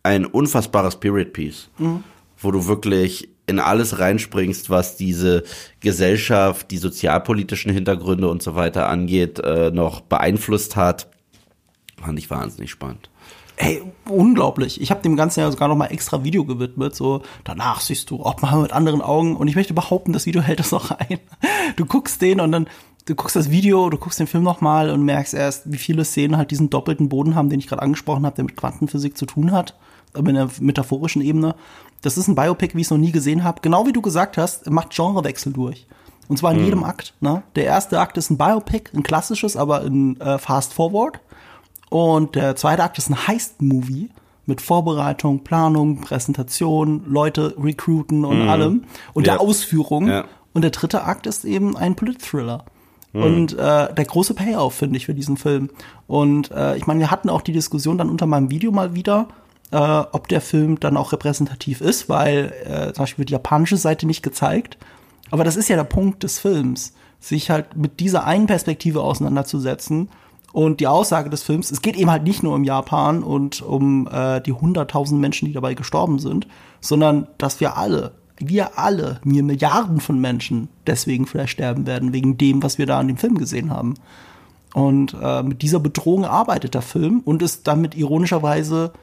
ein 0.03 0.25
unfassbares 0.25 0.93
Spirit 0.93 1.33
Piece, 1.33 1.69
mhm. 1.77 2.03
wo 2.37 2.51
du 2.51 2.67
wirklich 2.67 3.29
in 3.49 3.59
alles 3.59 3.99
reinspringst, 3.99 4.69
was 4.69 4.95
diese 4.95 5.43
Gesellschaft, 5.79 6.69
die 6.71 6.77
sozialpolitischen 6.77 7.71
Hintergründe 7.71 8.29
und 8.29 8.43
so 8.43 8.55
weiter 8.55 8.87
angeht, 8.87 9.39
äh, 9.39 9.71
noch 9.71 10.01
beeinflusst 10.01 10.75
hat. 10.75 11.07
Fand 11.99 12.19
ich 12.19 12.29
wahnsinnig 12.29 12.69
spannend. 12.69 13.09
Ey, 13.57 13.81
unglaublich. 14.07 14.79
Ich 14.79 14.89
habe 14.89 15.01
dem 15.01 15.17
Ganzen 15.17 15.41
ja 15.41 15.51
sogar 15.51 15.67
noch 15.67 15.75
mal 15.75 15.87
extra 15.87 16.23
Video 16.23 16.45
gewidmet. 16.45 16.95
So, 16.95 17.23
danach 17.43 17.81
siehst 17.81 18.09
du 18.09 18.23
Oppenheimer 18.23 18.61
mit 18.61 18.71
anderen 18.71 19.01
Augen. 19.01 19.35
Und 19.35 19.49
ich 19.49 19.55
möchte 19.55 19.73
behaupten, 19.73 20.13
das 20.13 20.25
Video 20.27 20.41
hält 20.43 20.59
das 20.59 20.71
noch 20.71 20.91
ein. 20.91 21.19
Du 21.75 21.85
guckst 21.85 22.21
den 22.21 22.39
und 22.39 22.51
dann, 22.51 22.67
du 23.05 23.15
guckst 23.15 23.35
das 23.35 23.49
Video, 23.49 23.89
du 23.89 23.97
guckst 23.97 24.19
den 24.19 24.27
Film 24.27 24.43
noch 24.43 24.61
mal 24.61 24.91
und 24.91 25.03
merkst 25.03 25.33
erst, 25.33 25.71
wie 25.71 25.77
viele 25.77 26.05
Szenen 26.05 26.37
halt 26.37 26.51
diesen 26.51 26.69
doppelten 26.69 27.09
Boden 27.09 27.35
haben, 27.35 27.49
den 27.49 27.59
ich 27.59 27.67
gerade 27.67 27.81
angesprochen 27.81 28.25
habe, 28.25 28.35
der 28.35 28.45
mit 28.45 28.55
Quantenphysik 28.55 29.17
zu 29.17 29.25
tun 29.25 29.51
hat 29.51 29.75
in 30.15 30.35
der 30.35 30.49
metaphorischen 30.59 31.21
Ebene. 31.21 31.55
Das 32.01 32.17
ist 32.17 32.27
ein 32.27 32.35
Biopic, 32.35 32.75
wie 32.75 32.81
ich 32.81 32.87
es 32.87 32.91
noch 32.91 32.97
nie 32.97 33.11
gesehen 33.11 33.43
habe. 33.43 33.61
Genau 33.61 33.85
wie 33.85 33.93
du 33.93 34.01
gesagt 34.01 34.37
hast, 34.37 34.69
macht 34.69 34.91
Genrewechsel 34.91 35.53
durch. 35.53 35.87
Und 36.27 36.37
zwar 36.37 36.51
in 36.51 36.59
mhm. 36.59 36.65
jedem 36.65 36.83
Akt. 36.83 37.13
Ne? 37.19 37.43
Der 37.55 37.65
erste 37.65 37.99
Akt 37.99 38.17
ist 38.17 38.29
ein 38.29 38.37
Biopic, 38.37 38.91
ein 38.93 39.03
klassisches, 39.03 39.57
aber 39.57 39.83
in 39.83 40.19
äh, 40.21 40.37
Fast 40.37 40.73
Forward. 40.73 41.19
Und 41.89 42.35
der 42.35 42.55
zweite 42.55 42.83
Akt 42.83 42.97
ist 42.99 43.09
ein 43.09 43.27
Heist-Movie 43.27 44.09
mit 44.45 44.61
Vorbereitung, 44.61 45.43
Planung, 45.43 46.01
Präsentation, 46.01 47.03
Leute 47.07 47.55
recruiten 47.57 48.25
und 48.25 48.43
mhm. 48.43 48.49
allem 48.49 48.83
und 49.13 49.27
ja. 49.27 49.33
der 49.33 49.41
Ausführung. 49.41 50.07
Ja. 50.07 50.25
Und 50.53 50.61
der 50.61 50.71
dritte 50.71 51.03
Akt 51.03 51.27
ist 51.27 51.45
eben 51.45 51.75
ein 51.77 51.95
Polit-Thriller. 51.95 52.65
Mhm. 53.13 53.23
Und 53.23 53.53
äh, 53.53 53.93
der 53.93 54.05
große 54.05 54.33
Payoff, 54.33 54.75
finde 54.75 54.97
ich, 54.97 55.05
für 55.05 55.13
diesen 55.13 55.37
Film. 55.37 55.69
Und 56.07 56.51
äh, 56.51 56.77
ich 56.77 56.85
meine, 56.85 56.99
wir 56.99 57.11
hatten 57.11 57.29
auch 57.29 57.41
die 57.41 57.53
Diskussion 57.53 57.97
dann 57.97 58.09
unter 58.09 58.25
meinem 58.25 58.49
Video 58.49 58.71
mal 58.71 58.93
wieder, 58.93 59.27
äh, 59.71 59.77
ob 59.77 60.27
der 60.27 60.41
Film 60.41 60.79
dann 60.79 60.97
auch 60.97 61.11
repräsentativ 61.11 61.81
ist, 61.81 62.09
weil 62.09 62.53
äh, 62.65 62.93
zum 62.93 63.03
Beispiel 63.03 63.23
wird 63.23 63.29
die 63.29 63.33
japanische 63.33 63.77
Seite 63.77 64.05
nicht 64.05 64.23
gezeigt. 64.23 64.77
Aber 65.31 65.43
das 65.43 65.55
ist 65.55 65.69
ja 65.69 65.75
der 65.75 65.83
Punkt 65.83 66.23
des 66.23 66.39
Films, 66.39 66.93
sich 67.19 67.49
halt 67.49 67.75
mit 67.75 67.99
dieser 67.99 68.25
einen 68.25 68.47
Perspektive 68.47 69.01
auseinanderzusetzen 69.01 70.09
Und 70.51 70.79
die 70.79 70.87
Aussage 70.87 71.29
des 71.29 71.43
Films, 71.43 71.71
es 71.71 71.81
geht 71.81 71.95
eben 71.95 72.09
halt 72.09 72.23
nicht 72.23 72.41
nur 72.41 72.55
um 72.55 72.63
Japan 72.63 73.23
und 73.23 73.61
um 73.61 74.07
äh, 74.11 74.41
die 74.41 74.53
hunderttausend 74.53 75.21
Menschen, 75.21 75.47
die 75.47 75.53
dabei 75.53 75.75
gestorben 75.75 76.19
sind, 76.19 76.47
sondern 76.81 77.27
dass 77.37 77.59
wir 77.59 77.77
alle, 77.77 78.13
wir 78.37 78.79
alle, 78.79 79.19
mir 79.23 79.43
Milliarden 79.43 79.99
von 79.99 80.19
Menschen 80.19 80.69
deswegen 80.87 81.27
vielleicht 81.27 81.51
sterben 81.51 81.85
werden, 81.85 82.13
wegen 82.13 82.37
dem, 82.37 82.63
was 82.63 82.77
wir 82.77 82.87
da 82.87 82.99
in 82.99 83.09
dem 83.09 83.17
Film 83.17 83.37
gesehen 83.37 83.69
haben. 83.69 83.95
Und 84.73 85.15
äh, 85.21 85.43
mit 85.43 85.61
dieser 85.61 85.79
Bedrohung 85.79 86.25
arbeitet 86.25 86.73
der 86.73 86.81
Film 86.81 87.21
und 87.25 87.41
ist 87.41 87.67
damit 87.67 87.95
ironischerweise 87.95 88.93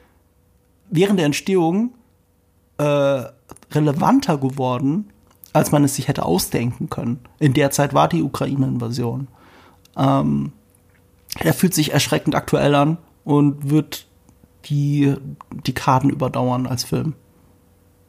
während 0.89 1.19
der 1.19 1.25
Entstehung 1.25 1.93
äh, 2.77 3.23
relevanter 3.71 4.37
geworden, 4.37 5.09
als 5.53 5.71
man 5.71 5.83
es 5.83 5.95
sich 5.95 6.07
hätte 6.07 6.25
ausdenken 6.25 6.89
können. 6.89 7.19
In 7.39 7.53
der 7.53 7.71
Zeit 7.71 7.93
war 7.93 8.07
die 8.07 8.23
Ukraine-Invasion. 8.23 9.27
Ähm, 9.97 10.51
er 11.39 11.53
fühlt 11.53 11.73
sich 11.73 11.93
erschreckend 11.93 12.35
aktuell 12.35 12.75
an 12.75 12.97
und 13.23 13.69
wird 13.69 14.07
die, 14.65 15.15
die 15.65 15.73
Karten 15.73 16.09
überdauern 16.09 16.67
als 16.67 16.83
Film. 16.83 17.13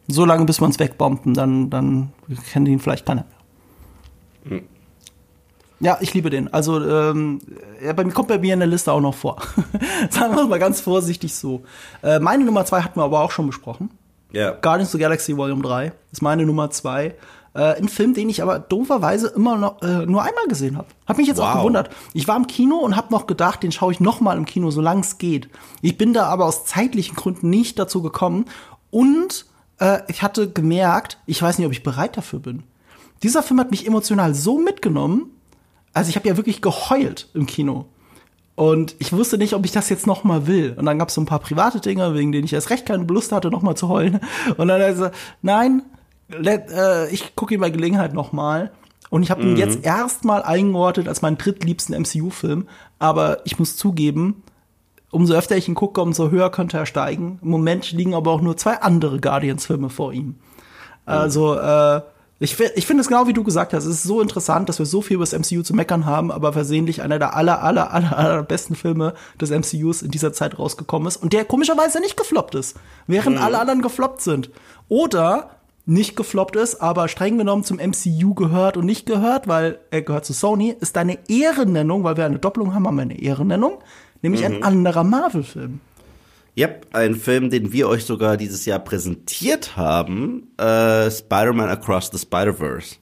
So 0.06 0.24
lange, 0.24 0.44
bis 0.44 0.60
man 0.60 0.70
es 0.70 0.78
wegbomben, 0.78 1.34
dann, 1.34 1.70
dann 1.70 2.12
kennt 2.50 2.68
ihn 2.68 2.80
vielleicht 2.80 3.06
keiner 3.06 3.24
mehr. 4.44 4.58
Mhm. 4.58 4.77
Ja, 5.80 5.98
ich 6.00 6.12
liebe 6.12 6.30
den. 6.30 6.52
Also, 6.52 6.84
ähm, 6.84 7.40
er 7.80 7.94
bei 7.94 8.04
mir 8.04 8.12
kommt 8.12 8.28
bei 8.28 8.38
mir 8.38 8.54
in 8.54 8.60
der 8.60 8.68
Liste 8.68 8.92
auch 8.92 9.00
noch 9.00 9.14
vor. 9.14 9.36
Sagen 10.10 10.34
wir 10.34 10.42
es 10.42 10.48
mal 10.48 10.58
ganz 10.58 10.80
vorsichtig 10.80 11.34
so. 11.34 11.62
Äh, 12.02 12.18
meine 12.18 12.44
Nummer 12.44 12.64
zwei 12.64 12.82
hatten 12.82 12.98
wir 12.98 13.04
aber 13.04 13.20
auch 13.20 13.30
schon 13.30 13.46
besprochen. 13.46 13.90
Ja. 14.32 14.42
Yeah. 14.42 14.58
Guardians 14.60 14.88
of 14.88 14.92
the 14.92 14.98
Galaxy 14.98 15.36
Volume 15.36 15.62
3 15.62 15.92
ist 16.12 16.20
meine 16.20 16.44
Nummer 16.44 16.70
zwei. 16.70 17.14
Äh, 17.54 17.76
ein 17.76 17.88
Film, 17.88 18.12
den 18.12 18.28
ich 18.28 18.42
aber 18.42 18.58
dooferweise 18.58 19.28
immer 19.28 19.56
noch 19.56 19.80
äh, 19.82 20.04
nur 20.04 20.22
einmal 20.22 20.46
gesehen 20.48 20.76
habe. 20.76 20.88
Hab 21.06 21.16
mich 21.16 21.26
jetzt 21.26 21.38
wow. 21.38 21.46
auch 21.46 21.58
gewundert. 21.58 21.90
Ich 22.12 22.28
war 22.28 22.36
im 22.36 22.46
Kino 22.46 22.76
und 22.76 22.94
habe 22.94 23.12
noch 23.12 23.26
gedacht, 23.26 23.62
den 23.62 23.72
schaue 23.72 23.92
ich 23.92 24.00
noch 24.00 24.20
mal 24.20 24.36
im 24.36 24.44
Kino, 24.44 24.70
solange 24.70 25.00
es 25.00 25.18
geht. 25.18 25.48
Ich 25.80 25.96
bin 25.96 26.12
da 26.12 26.26
aber 26.26 26.44
aus 26.44 26.66
zeitlichen 26.66 27.16
Gründen 27.16 27.48
nicht 27.48 27.78
dazu 27.78 28.02
gekommen 28.02 28.44
und 28.90 29.46
äh, 29.80 30.00
ich 30.08 30.22
hatte 30.22 30.50
gemerkt, 30.50 31.18
ich 31.26 31.40
weiß 31.40 31.58
nicht, 31.58 31.66
ob 31.66 31.72
ich 31.72 31.82
bereit 31.82 32.16
dafür 32.16 32.40
bin. 32.40 32.64
Dieser 33.22 33.42
Film 33.42 33.60
hat 33.60 33.70
mich 33.70 33.86
emotional 33.86 34.34
so 34.34 34.58
mitgenommen, 34.58 35.30
also 35.98 36.10
ich 36.10 36.16
habe 36.16 36.28
ja 36.28 36.36
wirklich 36.36 36.62
geheult 36.62 37.28
im 37.34 37.46
Kino. 37.46 37.86
Und 38.54 38.94
ich 39.00 39.12
wusste 39.12 39.36
nicht, 39.36 39.52
ob 39.54 39.64
ich 39.64 39.72
das 39.72 39.88
jetzt 39.88 40.06
noch 40.06 40.22
mal 40.22 40.46
will. 40.46 40.74
Und 40.76 40.86
dann 40.86 40.98
gab 40.98 41.08
es 41.08 41.14
so 41.14 41.20
ein 41.20 41.26
paar 41.26 41.40
private 41.40 41.80
Dinge, 41.80 42.14
wegen 42.14 42.30
denen 42.30 42.44
ich 42.44 42.52
erst 42.52 42.70
recht 42.70 42.86
keine 42.86 43.04
Lust 43.04 43.32
hatte, 43.32 43.50
noch 43.50 43.62
mal 43.62 43.74
zu 43.74 43.88
heulen. 43.88 44.20
Und 44.56 44.68
dann 44.68 44.80
also, 44.80 45.10
nein, 45.42 45.82
let, 46.28 46.70
äh, 46.70 47.08
ich 47.10 47.34
gucke 47.34 47.54
ihm 47.54 47.60
bei 47.60 47.70
Gelegenheit 47.70 48.14
noch 48.14 48.30
mal. 48.30 48.70
Und 49.10 49.24
ich 49.24 49.32
habe 49.32 49.42
mhm. 49.42 49.50
ihn 49.50 49.56
jetzt 49.56 49.84
erstmal 49.84 50.42
eingeordnet 50.42 51.08
als 51.08 51.20
meinen 51.20 51.36
drittliebsten 51.36 52.00
MCU-Film. 52.00 52.68
Aber 53.00 53.44
ich 53.44 53.58
muss 53.58 53.76
zugeben, 53.76 54.44
umso 55.10 55.34
öfter 55.34 55.56
ich 55.56 55.68
ihn 55.68 55.74
gucke, 55.74 56.00
umso 56.00 56.30
höher 56.30 56.50
könnte 56.50 56.78
er 56.78 56.86
steigen. 56.86 57.40
Im 57.42 57.50
Moment 57.50 57.90
liegen 57.90 58.14
aber 58.14 58.30
auch 58.30 58.40
nur 58.40 58.56
zwei 58.56 58.80
andere 58.80 59.20
Guardians-Filme 59.20 59.90
vor 59.90 60.12
ihm. 60.12 60.26
Mhm. 60.26 60.34
Also, 61.06 61.54
äh, 61.56 62.02
ich, 62.40 62.58
ich 62.60 62.86
finde 62.86 63.00
es 63.00 63.08
genau 63.08 63.26
wie 63.26 63.32
du 63.32 63.42
gesagt 63.42 63.74
hast. 63.74 63.84
Es 63.84 63.96
ist 63.96 64.02
so 64.04 64.20
interessant, 64.20 64.68
dass 64.68 64.78
wir 64.78 64.86
so 64.86 65.02
viel 65.02 65.16
über 65.16 65.24
das 65.24 65.36
MCU 65.36 65.62
zu 65.62 65.74
meckern 65.74 66.06
haben, 66.06 66.30
aber 66.30 66.52
versehentlich 66.52 67.02
einer 67.02 67.18
der 67.18 67.34
aller, 67.34 67.62
aller, 67.62 67.92
aller, 67.92 68.16
aller 68.16 68.42
besten 68.44 68.76
Filme 68.76 69.14
des 69.40 69.50
MCUs 69.50 70.02
in 70.02 70.10
dieser 70.10 70.32
Zeit 70.32 70.58
rausgekommen 70.58 71.08
ist 71.08 71.16
und 71.16 71.32
der 71.32 71.44
komischerweise 71.44 72.00
nicht 72.00 72.16
gefloppt 72.16 72.54
ist, 72.54 72.76
während 73.08 73.36
mhm. 73.36 73.42
alle 73.42 73.58
anderen 73.58 73.82
gefloppt 73.82 74.20
sind. 74.20 74.50
Oder 74.88 75.50
nicht 75.84 76.16
gefloppt 76.16 76.54
ist, 76.54 76.80
aber 76.80 77.08
streng 77.08 77.38
genommen 77.38 77.64
zum 77.64 77.78
MCU 77.78 78.34
gehört 78.34 78.76
und 78.76 78.86
nicht 78.86 79.06
gehört, 79.06 79.48
weil 79.48 79.78
er 79.90 80.02
gehört 80.02 80.26
zu 80.26 80.32
Sony, 80.32 80.76
ist 80.78 80.96
eine 80.96 81.18
Ehrennennung, 81.28 82.04
weil 82.04 82.16
wir 82.16 82.26
eine 82.26 82.38
Doppelung 82.38 82.74
haben, 82.74 82.86
haben 82.86 82.96
wir 82.96 83.02
eine 83.02 83.18
Ehrennennung, 83.18 83.78
nämlich 84.22 84.42
mhm. 84.42 84.56
ein 84.56 84.62
anderer 84.62 85.02
Marvel-Film. 85.02 85.80
Yep, 86.58 86.88
ein 86.92 87.14
Film, 87.14 87.50
den 87.50 87.72
wir 87.72 87.88
euch 87.88 88.04
sogar 88.04 88.36
dieses 88.36 88.64
Jahr 88.64 88.80
präsentiert 88.80 89.76
haben, 89.76 90.48
äh, 90.58 91.08
Spider-Man 91.08 91.68
Across 91.68 92.10
the 92.10 92.18
Spider-Verse. 92.18 92.96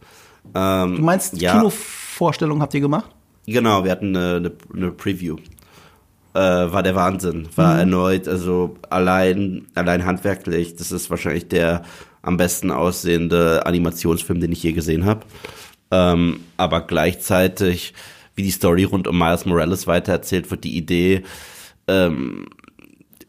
Ähm, 0.55 0.97
du 0.97 1.03
meinst, 1.03 1.41
ja. 1.41 1.53
Kinovorstellung 1.57 2.61
habt 2.61 2.75
ihr 2.75 2.83
gemacht? 2.83 3.11
Genau, 3.47 3.83
wir 3.83 3.93
hatten 3.93 4.15
eine, 4.15 4.37
eine, 4.37 4.53
eine 4.75 4.93
Preview. 4.93 5.37
Äh, 6.35 6.39
war 6.39 6.83
der 6.83 6.95
Wahnsinn. 6.97 7.49
War 7.57 7.75
mhm. 7.75 7.81
erneut, 7.81 8.29
also 8.29 8.77
allein, 8.91 9.69
allein 9.75 10.05
handwerklich, 10.05 10.77
das 10.77 10.93
ist 10.93 11.09
wahrscheinlich 11.09 11.49
der 11.49 11.83
am 12.21 12.37
besten 12.37 12.71
aussehende 12.71 13.65
Animationsfilm, 13.65 14.39
den 14.39 14.53
ich 14.53 14.63
je 14.63 14.73
gesehen 14.73 15.07
habe. 15.07 15.21
Ähm, 15.91 16.41
aber 16.59 16.83
gleichzeitig, 16.83 17.95
wie 18.35 18.43
die 18.43 18.51
Story 18.51 18.85
rund 18.85 19.09
um 19.09 19.17
Miles 19.19 19.47
Morales 19.47 19.87
weitererzählt 19.87 20.51
wird, 20.51 20.65
die 20.65 20.77
Idee, 20.77 21.23
ähm, 21.89 22.49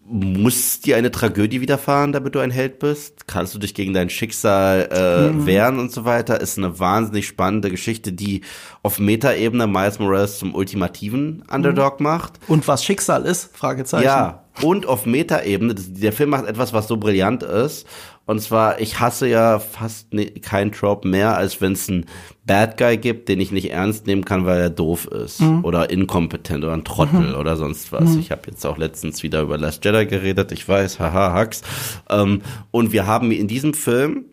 muss 0.09 0.79
dir 0.79 0.95
eine 0.95 1.11
Tragödie 1.11 1.59
widerfahren, 1.59 2.13
damit 2.13 2.33
du 2.33 2.39
ein 2.39 2.51
Held 2.51 2.79
bist? 2.79 3.27
Kannst 3.27 3.53
du 3.53 3.59
dich 3.59 3.73
gegen 3.73 3.93
dein 3.93 4.09
Schicksal 4.09 4.89
äh, 4.91 5.31
mhm. 5.31 5.45
wehren 5.45 5.79
und 5.79 5.91
so 5.91 6.05
weiter? 6.05 6.39
Ist 6.39 6.57
eine 6.57 6.79
wahnsinnig 6.79 7.27
spannende 7.27 7.69
Geschichte, 7.69 8.13
die 8.13 8.41
auf 8.83 8.99
Metaebene 8.99 9.67
Miles 9.67 9.99
Morales 9.99 10.39
zum 10.39 10.55
ultimativen 10.55 11.43
Underdog 11.51 11.99
mhm. 11.99 12.05
macht. 12.05 12.33
Und 12.47 12.67
was 12.67 12.83
Schicksal 12.85 13.25
ist? 13.25 13.55
Fragezeichen. 13.55 14.05
Ja, 14.05 14.43
und 14.61 14.85
auf 14.85 15.05
Metaebene, 15.05 15.75
der 15.75 16.13
Film 16.13 16.31
macht 16.31 16.45
etwas, 16.45 16.73
was 16.73 16.87
so 16.87 16.97
brillant 16.97 17.43
ist 17.43 17.85
und 18.27 18.41
zwar, 18.41 18.79
ich 18.81 18.99
hasse 18.99 19.27
ja 19.27 19.57
fast 19.57 20.13
ne, 20.13 20.25
kein 20.25 20.73
Trope 20.73 21.07
mehr, 21.07 21.37
als 21.37 21.61
wenn 21.61 21.71
es 21.71 21.89
einen 21.89 22.05
Bad 22.45 22.77
Guy 22.77 22.97
gibt, 22.97 23.29
den 23.29 23.39
ich 23.39 23.51
nicht 23.51 23.71
ernst 23.71 24.05
nehmen 24.05 24.25
kann, 24.25 24.45
weil 24.45 24.59
er 24.59 24.69
doof 24.69 25.07
ist 25.07 25.41
mhm. 25.41 25.63
oder 25.63 25.89
inkompetent 25.89 26.63
oder 26.63 26.73
ein 26.73 26.83
Trottel 26.83 27.29
mhm. 27.29 27.35
oder 27.35 27.55
sonst 27.55 27.93
was. 27.93 28.11
Mhm. 28.11 28.19
Ich 28.19 28.31
habe 28.31 28.41
jetzt 28.47 28.65
auch 28.65 28.77
letztens 28.77 29.23
wieder 29.23 29.41
über 29.41 29.57
Last 29.57 29.83
Jedi 29.85 30.05
geredet, 30.05 30.51
ich 30.51 30.67
weiß, 30.67 30.99
haha, 30.99 31.31
Hacks. 31.31 31.61
Ähm, 32.09 32.41
und 32.69 32.91
wir 32.91 33.07
haben 33.07 33.31
in 33.31 33.47
diesem 33.47 33.73
Film 33.73 34.25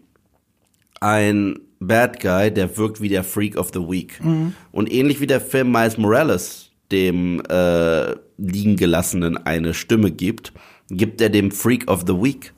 ein 1.00 1.60
Bad 1.78 2.20
Guy, 2.20 2.52
der 2.52 2.76
wirkt 2.76 3.00
wie 3.00 3.08
der 3.08 3.22
Freak 3.22 3.56
of 3.56 3.70
the 3.72 3.80
Week. 3.80 4.22
Mhm. 4.24 4.54
Und 4.72 4.92
ähnlich 4.92 5.20
wie 5.20 5.28
der 5.28 5.40
Film 5.40 5.70
Miles 5.70 5.98
Morales 5.98 6.70
dem 6.90 7.42
äh, 7.48 8.12
liegen 8.38 8.76
gelassenen 8.76 9.36
eine 9.36 9.72
Stimme 9.72 10.10
gibt, 10.10 10.52
gibt 10.90 11.20
er 11.20 11.30
dem 11.30 11.50
Freak 11.50 11.90
of 11.90 12.04
the 12.06 12.14
Week 12.14 12.52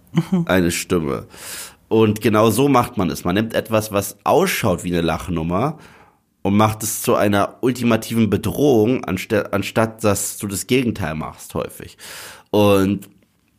eine 0.47 0.71
Stimme. 0.71 1.27
Und 1.89 2.21
genau 2.21 2.51
so 2.51 2.69
macht 2.69 2.97
man 2.97 3.11
es. 3.11 3.25
Man 3.25 3.35
nimmt 3.35 3.55
etwas, 3.55 3.93
was 3.93 4.17
ausschaut 4.25 4.83
wie 4.83 4.93
eine 4.93 5.03
Lachnummer 5.03 5.79
und 6.43 6.57
macht 6.57 6.83
es 6.83 7.03
zu 7.03 7.15
einer 7.15 7.59
ultimativen 7.61 8.29
Bedrohung, 8.31 9.05
anstatt, 9.05 9.53
anstatt 9.53 10.03
dass 10.03 10.39
du 10.39 10.47
das 10.47 10.67
Gegenteil 10.67 11.15
machst 11.15 11.55
häufig. 11.55 11.97
Und 12.51 13.09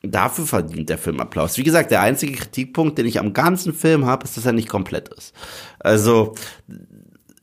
dafür 0.02 0.46
verdient 0.46 0.90
der 0.90 0.98
Film 0.98 1.20
Applaus. 1.20 1.58
Wie 1.58 1.64
gesagt, 1.64 1.92
der 1.92 2.02
einzige 2.02 2.34
Kritikpunkt, 2.34 2.98
den 2.98 3.06
ich 3.06 3.20
am 3.20 3.34
ganzen 3.34 3.74
Film 3.74 4.06
habe, 4.06 4.26
ist, 4.26 4.38
dass 4.38 4.46
er 4.46 4.54
nicht 4.54 4.70
komplett 4.70 5.10
ist. 5.10 5.34
Also 5.80 6.36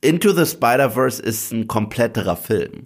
Into 0.01 0.33
the 0.33 0.45
Spider-Verse 0.45 1.23
ist 1.23 1.53
ein 1.53 1.67
kompletterer 1.67 2.37
Film. 2.37 2.85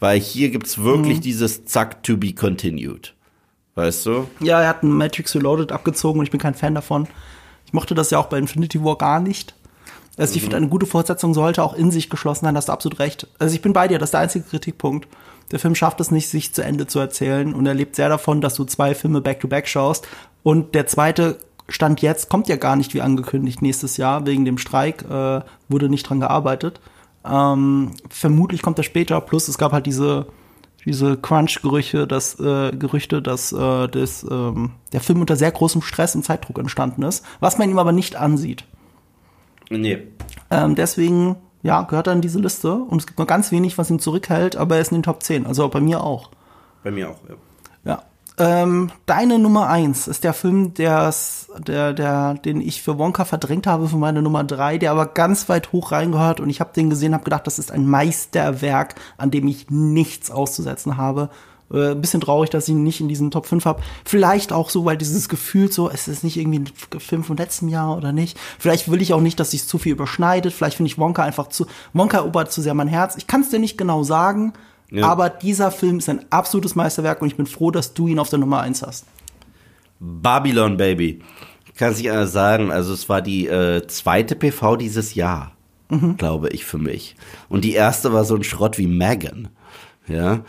Weil 0.00 0.20
hier 0.20 0.50
gibt's 0.50 0.78
wirklich 0.78 1.18
mhm. 1.18 1.22
dieses 1.22 1.64
Zack 1.64 2.02
to 2.02 2.16
be 2.16 2.32
continued. 2.32 3.14
Weißt 3.78 4.06
du? 4.06 4.26
Ja, 4.40 4.60
er 4.60 4.68
hat 4.70 4.82
ein 4.82 4.90
Matrix 4.90 5.36
Reloaded 5.36 5.70
abgezogen 5.70 6.18
und 6.18 6.24
ich 6.24 6.32
bin 6.32 6.40
kein 6.40 6.54
Fan 6.54 6.74
davon. 6.74 7.06
Ich 7.64 7.72
mochte 7.72 7.94
das 7.94 8.10
ja 8.10 8.18
auch 8.18 8.26
bei 8.26 8.36
Infinity 8.36 8.82
War 8.82 8.98
gar 8.98 9.20
nicht. 9.20 9.54
Also 10.16 10.34
ich 10.34 10.40
mhm. 10.40 10.46
finde, 10.46 10.56
eine 10.56 10.68
gute 10.68 10.84
Fortsetzung 10.84 11.32
sollte 11.32 11.62
auch 11.62 11.74
in 11.74 11.92
sich 11.92 12.10
geschlossen 12.10 12.44
sein, 12.44 12.56
hast 12.56 12.68
du 12.68 12.72
absolut 12.72 12.98
recht. 12.98 13.28
Also 13.38 13.54
ich 13.54 13.62
bin 13.62 13.72
bei 13.72 13.86
dir, 13.86 14.00
das 14.00 14.08
ist 14.08 14.14
der 14.14 14.20
einzige 14.20 14.46
Kritikpunkt. 14.46 15.06
Der 15.52 15.60
Film 15.60 15.76
schafft 15.76 16.00
es 16.00 16.10
nicht, 16.10 16.28
sich 16.28 16.52
zu 16.52 16.64
Ende 16.64 16.88
zu 16.88 16.98
erzählen 16.98 17.54
und 17.54 17.66
er 17.66 17.74
lebt 17.74 17.94
sehr 17.94 18.08
davon, 18.08 18.40
dass 18.40 18.54
du 18.54 18.64
zwei 18.64 18.96
Filme 18.96 19.20
back-to-back 19.20 19.66
-back 19.66 19.68
schaust. 19.68 20.08
Und 20.42 20.74
der 20.74 20.88
zweite 20.88 21.38
Stand 21.68 22.02
jetzt 22.02 22.28
kommt 22.28 22.48
ja 22.48 22.56
gar 22.56 22.74
nicht 22.74 22.94
wie 22.94 23.00
angekündigt 23.00 23.62
nächstes 23.62 23.96
Jahr, 23.96 24.26
wegen 24.26 24.44
dem 24.44 24.58
Streik 24.58 25.04
äh, 25.08 25.42
wurde 25.68 25.88
nicht 25.88 26.02
dran 26.02 26.18
gearbeitet. 26.18 26.80
Ähm, 27.24 27.92
vermutlich 28.10 28.60
kommt 28.60 28.78
er 28.78 28.84
später, 28.84 29.20
plus 29.20 29.46
es 29.46 29.56
gab 29.56 29.70
halt 29.70 29.86
diese 29.86 30.26
diese 30.84 31.16
Crunch-Gerüche, 31.16 32.06
dass 32.06 32.38
äh, 32.40 32.72
Gerüchte, 32.72 33.20
dass 33.20 33.52
äh, 33.52 33.88
das, 33.88 34.26
ähm, 34.30 34.72
der 34.92 35.00
Film 35.00 35.20
unter 35.20 35.36
sehr 35.36 35.50
großem 35.50 35.82
Stress 35.82 36.14
und 36.14 36.24
Zeitdruck 36.24 36.58
entstanden 36.58 37.02
ist, 37.02 37.24
was 37.40 37.58
man 37.58 37.70
ihm 37.70 37.78
aber 37.78 37.92
nicht 37.92 38.16
ansieht. 38.16 38.64
Nee. 39.70 39.98
Ähm, 40.50 40.74
deswegen, 40.74 41.36
ja, 41.62 41.82
gehört 41.82 42.06
er 42.06 42.14
in 42.14 42.20
diese 42.20 42.38
Liste 42.38 42.72
und 42.74 42.98
es 43.00 43.06
gibt 43.06 43.18
nur 43.18 43.26
ganz 43.26 43.52
wenig, 43.52 43.76
was 43.76 43.90
ihn 43.90 43.98
zurückhält, 43.98 44.56
aber 44.56 44.76
er 44.76 44.80
ist 44.80 44.92
in 44.92 44.98
den 44.98 45.02
Top 45.02 45.22
10, 45.22 45.46
also 45.46 45.68
bei 45.68 45.80
mir 45.80 46.02
auch. 46.02 46.30
Bei 46.82 46.90
mir 46.90 47.10
auch, 47.10 47.20
ja. 47.28 47.34
Ähm, 48.38 48.90
deine 49.06 49.38
Nummer 49.40 49.68
eins 49.68 50.06
ist 50.06 50.22
der 50.22 50.32
Film, 50.32 50.72
der's, 50.74 51.48
der, 51.58 51.92
der, 51.92 52.34
den 52.34 52.60
ich 52.60 52.82
für 52.82 52.96
Wonka 52.96 53.24
verdrängt 53.24 53.66
habe 53.66 53.88
für 53.88 53.96
meine 53.96 54.22
Nummer 54.22 54.44
drei, 54.44 54.78
der 54.78 54.92
aber 54.92 55.06
ganz 55.06 55.48
weit 55.48 55.72
hoch 55.72 55.90
reingehört 55.90 56.38
und 56.38 56.48
ich 56.48 56.60
habe 56.60 56.72
den 56.72 56.88
gesehen, 56.88 57.14
habe 57.14 57.24
gedacht, 57.24 57.48
das 57.48 57.58
ist 57.58 57.72
ein 57.72 57.86
Meisterwerk, 57.86 58.94
an 59.16 59.32
dem 59.32 59.48
ich 59.48 59.70
nichts 59.70 60.30
auszusetzen 60.30 60.96
habe. 60.96 61.30
Äh, 61.72 61.94
bisschen 61.96 62.20
traurig, 62.20 62.48
dass 62.48 62.68
ich 62.68 62.74
ihn 62.74 62.82
nicht 62.82 63.00
in 63.00 63.08
diesen 63.08 63.30
Top 63.30 63.46
5 63.46 63.64
habe. 63.64 63.82
Vielleicht 64.04 64.52
auch 64.52 64.70
so, 64.70 64.84
weil 64.84 64.96
dieses 64.96 65.28
Gefühl 65.28 65.70
so, 65.70 65.90
es 65.90 66.08
ist 66.08 66.24
nicht 66.24 66.36
irgendwie 66.38 66.60
ein 66.60 67.00
Film 67.00 67.24
vom 67.24 67.36
letzten 67.36 67.68
Jahr 67.68 67.96
oder 67.96 68.12
nicht. 68.12 68.38
Vielleicht 68.58 68.90
will 68.90 69.02
ich 69.02 69.12
auch 69.12 69.20
nicht, 69.20 69.38
dass 69.38 69.50
sich 69.50 69.66
zu 69.66 69.78
viel 69.78 69.92
überschneidet. 69.92 70.52
Vielleicht 70.52 70.76
finde 70.76 70.90
ich 70.90 70.98
Wonka 70.98 71.22
einfach 71.22 71.48
zu, 71.48 71.66
Wonka 71.92 72.18
erobert 72.18 72.52
zu 72.52 72.62
sehr 72.62 72.74
mein 72.74 72.88
Herz. 72.88 73.16
Ich 73.16 73.26
kann 73.26 73.42
es 73.42 73.50
dir 73.50 73.58
nicht 73.58 73.76
genau 73.76 74.02
sagen, 74.02 74.54
Ja. 74.90 75.06
Aber 75.06 75.28
dieser 75.28 75.70
Film 75.70 75.98
ist 75.98 76.08
ein 76.08 76.24
absolutes 76.30 76.74
Meisterwerk 76.74 77.20
und 77.20 77.28
ich 77.28 77.36
bin 77.36 77.46
froh, 77.46 77.70
dass 77.70 77.94
du 77.94 78.08
ihn 78.08 78.18
auf 78.18 78.30
der 78.30 78.38
Nummer 78.38 78.60
1 78.60 78.82
hast. 78.82 79.06
Babylon 80.00 80.76
Baby. 80.76 81.22
Kann 81.76 81.94
sich 81.94 82.10
einer 82.10 82.26
sagen, 82.26 82.72
also 82.72 82.92
es 82.92 83.08
war 83.08 83.22
die 83.22 83.46
äh, 83.46 83.86
zweite 83.86 84.34
PV 84.34 84.76
dieses 84.76 85.14
Jahr, 85.14 85.52
glaube 86.16 86.48
ich, 86.48 86.64
für 86.64 86.78
mich. 86.78 87.14
Und 87.48 87.64
die 87.64 87.74
erste 87.74 88.12
war 88.12 88.24
so 88.24 88.34
ein 88.34 88.42
Schrott 88.42 88.78
wie 88.78 88.88
Megan. 88.88 89.48
Ja. 90.08 90.40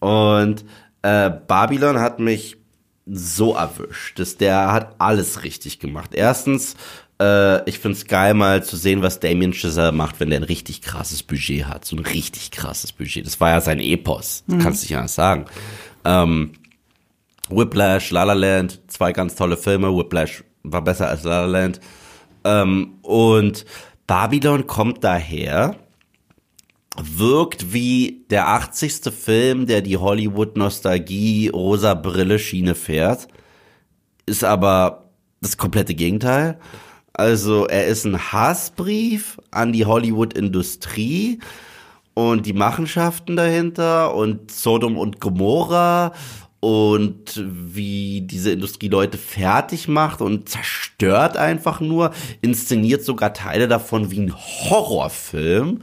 Und 0.00 0.64
äh, 1.02 1.30
Babylon 1.30 2.00
hat 2.00 2.20
mich 2.20 2.56
so 3.04 3.54
erwischt. 3.54 4.18
dass 4.18 4.36
der 4.36 4.72
hat 4.72 4.94
alles 4.98 5.44
richtig 5.44 5.78
gemacht. 5.78 6.14
Erstens, 6.14 6.74
äh, 7.20 7.68
ich 7.68 7.78
find's 7.78 8.06
geil, 8.06 8.34
mal 8.34 8.62
zu 8.62 8.76
sehen, 8.76 9.02
was 9.02 9.20
Damien 9.20 9.52
Chazelle 9.52 9.92
macht, 9.92 10.20
wenn 10.20 10.30
der 10.30 10.40
ein 10.40 10.44
richtig 10.44 10.82
krasses 10.82 11.22
Budget 11.22 11.66
hat. 11.66 11.84
So 11.84 11.96
ein 11.96 12.04
richtig 12.04 12.50
krasses 12.50 12.92
Budget. 12.92 13.26
Das 13.26 13.40
war 13.40 13.50
ja 13.50 13.60
sein 13.60 13.80
Epos. 13.80 14.44
Das 14.46 14.62
kannst 14.62 14.82
du 14.82 14.86
nicht 14.86 14.96
anders 14.96 15.14
sagen. 15.14 15.46
Ähm, 16.04 16.52
Whiplash, 17.48 18.10
La 18.10 18.24
La 18.24 18.34
Land, 18.34 18.80
zwei 18.88 19.12
ganz 19.12 19.34
tolle 19.34 19.56
Filme. 19.56 19.94
Whiplash 19.96 20.44
war 20.62 20.82
besser 20.82 21.08
als 21.08 21.24
La 21.24 21.44
La 21.44 21.46
Land. 21.46 21.80
Ähm, 22.44 22.98
und 23.02 23.64
Babylon 24.06 24.66
kommt 24.66 25.02
daher, 25.02 25.76
wirkt 26.96 27.72
wie 27.72 28.24
der 28.30 28.48
80. 28.48 29.12
Film, 29.12 29.66
der 29.66 29.82
die 29.82 29.96
Hollywood-Nostalgie 29.96 31.48
rosa 31.48 31.94
Brille 31.94 32.38
Schiene 32.38 32.74
fährt, 32.74 33.28
ist 34.26 34.44
aber 34.44 35.10
das 35.40 35.56
komplette 35.56 35.94
Gegenteil. 35.94 36.58
Also 37.18 37.66
er 37.66 37.88
ist 37.88 38.04
ein 38.04 38.32
Hassbrief 38.32 39.40
an 39.50 39.72
die 39.72 39.84
Hollywood-Industrie 39.84 41.40
und 42.14 42.46
die 42.46 42.52
Machenschaften 42.52 43.34
dahinter 43.34 44.14
und 44.14 44.52
Sodom 44.52 44.96
und 44.96 45.20
Gomorra 45.20 46.12
und 46.60 47.44
wie 47.44 48.20
diese 48.20 48.52
Industrie 48.52 48.86
Leute 48.86 49.18
fertig 49.18 49.88
macht 49.88 50.20
und 50.20 50.48
zerstört 50.48 51.36
einfach 51.36 51.80
nur, 51.80 52.12
inszeniert 52.40 53.04
sogar 53.04 53.34
Teile 53.34 53.66
davon 53.66 54.12
wie 54.12 54.20
ein 54.20 54.34
Horrorfilm, 54.36 55.80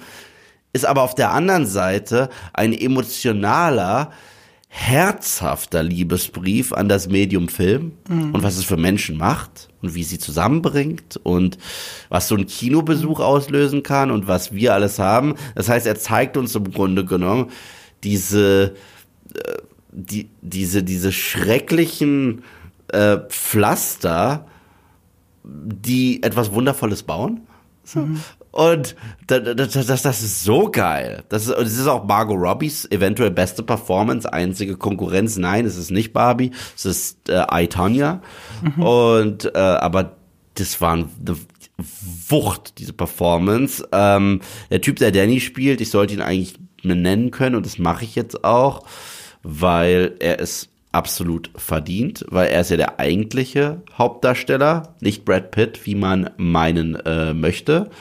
ist 0.71 0.85
aber 0.85 1.01
auf 1.01 1.15
der 1.15 1.31
anderen 1.31 1.65
Seite 1.65 2.29
ein 2.53 2.71
emotionaler, 2.71 4.11
herzhafter 4.69 5.83
Liebesbrief 5.83 6.71
an 6.71 6.87
das 6.87 7.09
Medium 7.09 7.49
Film 7.49 7.93
und 8.33 8.41
was 8.41 8.57
es 8.57 8.63
für 8.63 8.77
Menschen 8.77 9.17
macht 9.17 9.69
und 9.85 9.95
wie 9.95 10.03
sie 10.03 10.19
zusammenbringt 10.19 11.19
und 11.23 11.57
was 12.09 12.27
so 12.27 12.35
ein 12.35 12.47
Kinobesuch 12.47 13.19
auslösen 13.19 13.83
kann 13.83 14.11
und 14.11 14.27
was 14.27 14.53
wir 14.53 14.73
alles 14.73 14.99
haben. 14.99 15.35
Das 15.55 15.69
heißt, 15.69 15.87
er 15.87 15.95
zeigt 15.95 16.37
uns 16.37 16.55
im 16.55 16.71
Grunde 16.71 17.05
genommen 17.05 17.51
diese 18.03 18.75
äh, 19.33 19.61
die, 19.95 20.29
diese, 20.41 20.83
diese 20.83 21.11
schrecklichen 21.11 22.43
äh, 22.89 23.17
Pflaster, 23.29 24.45
die 25.43 26.21
etwas 26.21 26.51
Wundervolles 26.51 27.03
bauen. 27.03 27.41
So. 27.83 28.07
Und 28.55 28.95
das, 29.27 29.55
das, 29.55 29.85
das, 29.85 30.01
das 30.01 30.23
ist 30.23 30.43
so 30.43 30.69
geil. 30.71 31.23
Das 31.29 31.47
ist, 31.47 31.55
das 31.57 31.73
ist 31.73 31.87
auch 31.87 32.05
Margot 32.05 32.39
Robbies 32.39 32.85
eventuell 32.89 33.31
beste 33.31 33.63
Performance, 33.63 34.31
einzige 34.31 34.77
Konkurrenz. 34.77 35.37
Nein, 35.37 35.65
es 35.65 35.75
ist 35.75 35.91
nicht 35.91 36.13
Barbie, 36.13 36.51
es 36.75 36.85
ist 36.85 37.29
äh, 37.29 37.45
I, 37.51 37.67
Tonya. 37.67 38.21
Und 38.77 39.53
äh, 39.53 39.59
aber 39.59 40.15
das 40.55 40.79
war 40.79 40.93
eine 40.93 41.09
Wucht, 42.29 42.79
diese 42.79 42.93
Performance. 42.93 43.87
Ähm, 43.91 44.39
der 44.71 44.81
Typ, 44.81 44.97
der 44.97 45.11
Danny 45.11 45.41
spielt, 45.41 45.81
ich 45.81 45.89
sollte 45.89 46.13
ihn 46.13 46.21
eigentlich 46.21 46.57
nennen 46.81 47.31
können 47.31 47.55
und 47.55 47.65
das 47.65 47.77
mache 47.77 48.05
ich 48.05 48.15
jetzt 48.15 48.43
auch 48.43 48.85
weil 49.47 50.15
er 50.19 50.39
es 50.39 50.69
absolut 50.91 51.51
verdient, 51.55 52.25
weil 52.29 52.47
er 52.47 52.61
ist 52.61 52.71
ja 52.71 52.77
der 52.77 52.99
eigentliche 52.99 53.83
Hauptdarsteller, 53.95 54.95
nicht 55.01 55.23
Brad 55.23 55.51
Pitt, 55.51 55.85
wie 55.85 55.93
man 55.93 56.31
meinen 56.37 56.95
äh, 56.95 57.33
möchte. 57.35 57.91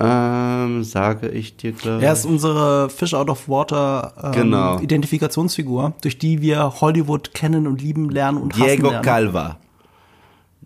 Ähm, 0.00 0.82
sage 0.82 1.28
ich 1.28 1.56
dir 1.56 1.72
klar. 1.72 2.02
Er 2.02 2.12
ist 2.12 2.24
unsere 2.24 2.88
Fish 2.88 3.12
out 3.12 3.28
of 3.28 3.48
water 3.48 4.14
ähm, 4.22 4.32
Genau. 4.32 4.78
Identifikationsfigur, 4.78 5.92
durch 6.00 6.18
die 6.18 6.40
wir 6.40 6.80
Hollywood 6.80 7.34
kennen 7.34 7.66
und 7.66 7.82
lieben 7.82 8.08
lernen 8.08 8.38
und 8.38 8.54
hassen 8.54 8.64
Diego 8.64 8.90
lernen. 8.90 9.04
Calva. 9.04 9.58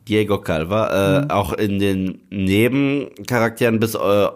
Diego 0.07 0.39
Calva, 0.39 1.23
äh, 1.23 1.33
auch 1.33 1.53
in 1.55 1.79
den 1.79 2.21
Nebencharakteren 2.31 3.81
bis, 3.81 3.95
äh, 3.95 4.27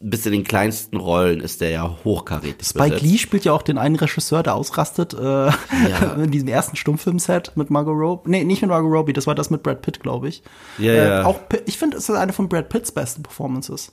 bis 0.00 0.26
in 0.26 0.32
den 0.32 0.44
kleinsten 0.44 0.96
Rollen 0.96 1.40
ist 1.40 1.60
der 1.60 1.70
ja 1.70 1.96
hochkarätig 2.04 2.66
Spike 2.66 2.84
besetzt. 2.96 3.02
Lee 3.02 3.18
spielt 3.18 3.44
ja 3.44 3.52
auch 3.52 3.62
den 3.62 3.78
einen 3.78 3.96
Regisseur, 3.96 4.42
der 4.42 4.56
ausrastet 4.56 5.14
äh, 5.14 5.46
in 6.22 6.30
diesem 6.32 6.48
ersten 6.48 6.76
Stummfilmset 6.76 7.52
mit 7.54 7.70
Margot 7.70 7.96
Robbie. 7.96 8.28
Nee, 8.30 8.44
nicht 8.44 8.60
mit 8.60 8.70
Margot 8.70 8.92
Robbie, 8.92 9.12
das 9.12 9.26
war 9.26 9.34
das 9.36 9.50
mit 9.50 9.62
Brad 9.62 9.82
Pitt, 9.82 10.00
glaube 10.00 10.28
ich. 10.28 10.42
Ja, 10.78 10.92
äh, 10.92 11.08
ja. 11.08 11.24
Auch, 11.24 11.38
ich 11.64 11.78
finde, 11.78 11.96
es 11.96 12.08
ist 12.08 12.14
eine 12.14 12.32
von 12.32 12.48
Brad 12.48 12.68
Pitts 12.68 12.92
besten 12.92 13.22
Performances. 13.22 13.92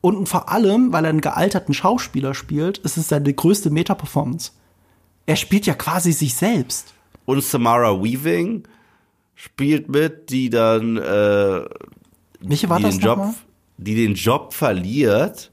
Und 0.00 0.28
vor 0.28 0.50
allem, 0.50 0.92
weil 0.92 1.04
er 1.04 1.10
einen 1.10 1.20
gealterten 1.20 1.74
Schauspieler 1.74 2.34
spielt, 2.34 2.78
ist 2.78 2.96
es 2.96 3.08
seine 3.08 3.32
größte 3.32 3.70
Meta-Performance. 3.70 4.52
Er 5.26 5.36
spielt 5.36 5.66
ja 5.66 5.74
quasi 5.74 6.12
sich 6.12 6.34
selbst. 6.34 6.94
Und 7.24 7.42
Samara 7.42 8.00
Weaving 8.02 8.62
spielt 9.34 9.88
mit, 9.88 10.30
die 10.30 10.48
dann 10.48 10.96
äh, 10.96 11.64
Welche 12.40 12.68
war 12.68 12.78
die 12.78 12.84
das 12.84 12.98
den 12.98 13.04
Job, 13.04 13.34
die 13.78 13.94
den 13.96 14.14
Job 14.14 14.54
verliert 14.54 15.50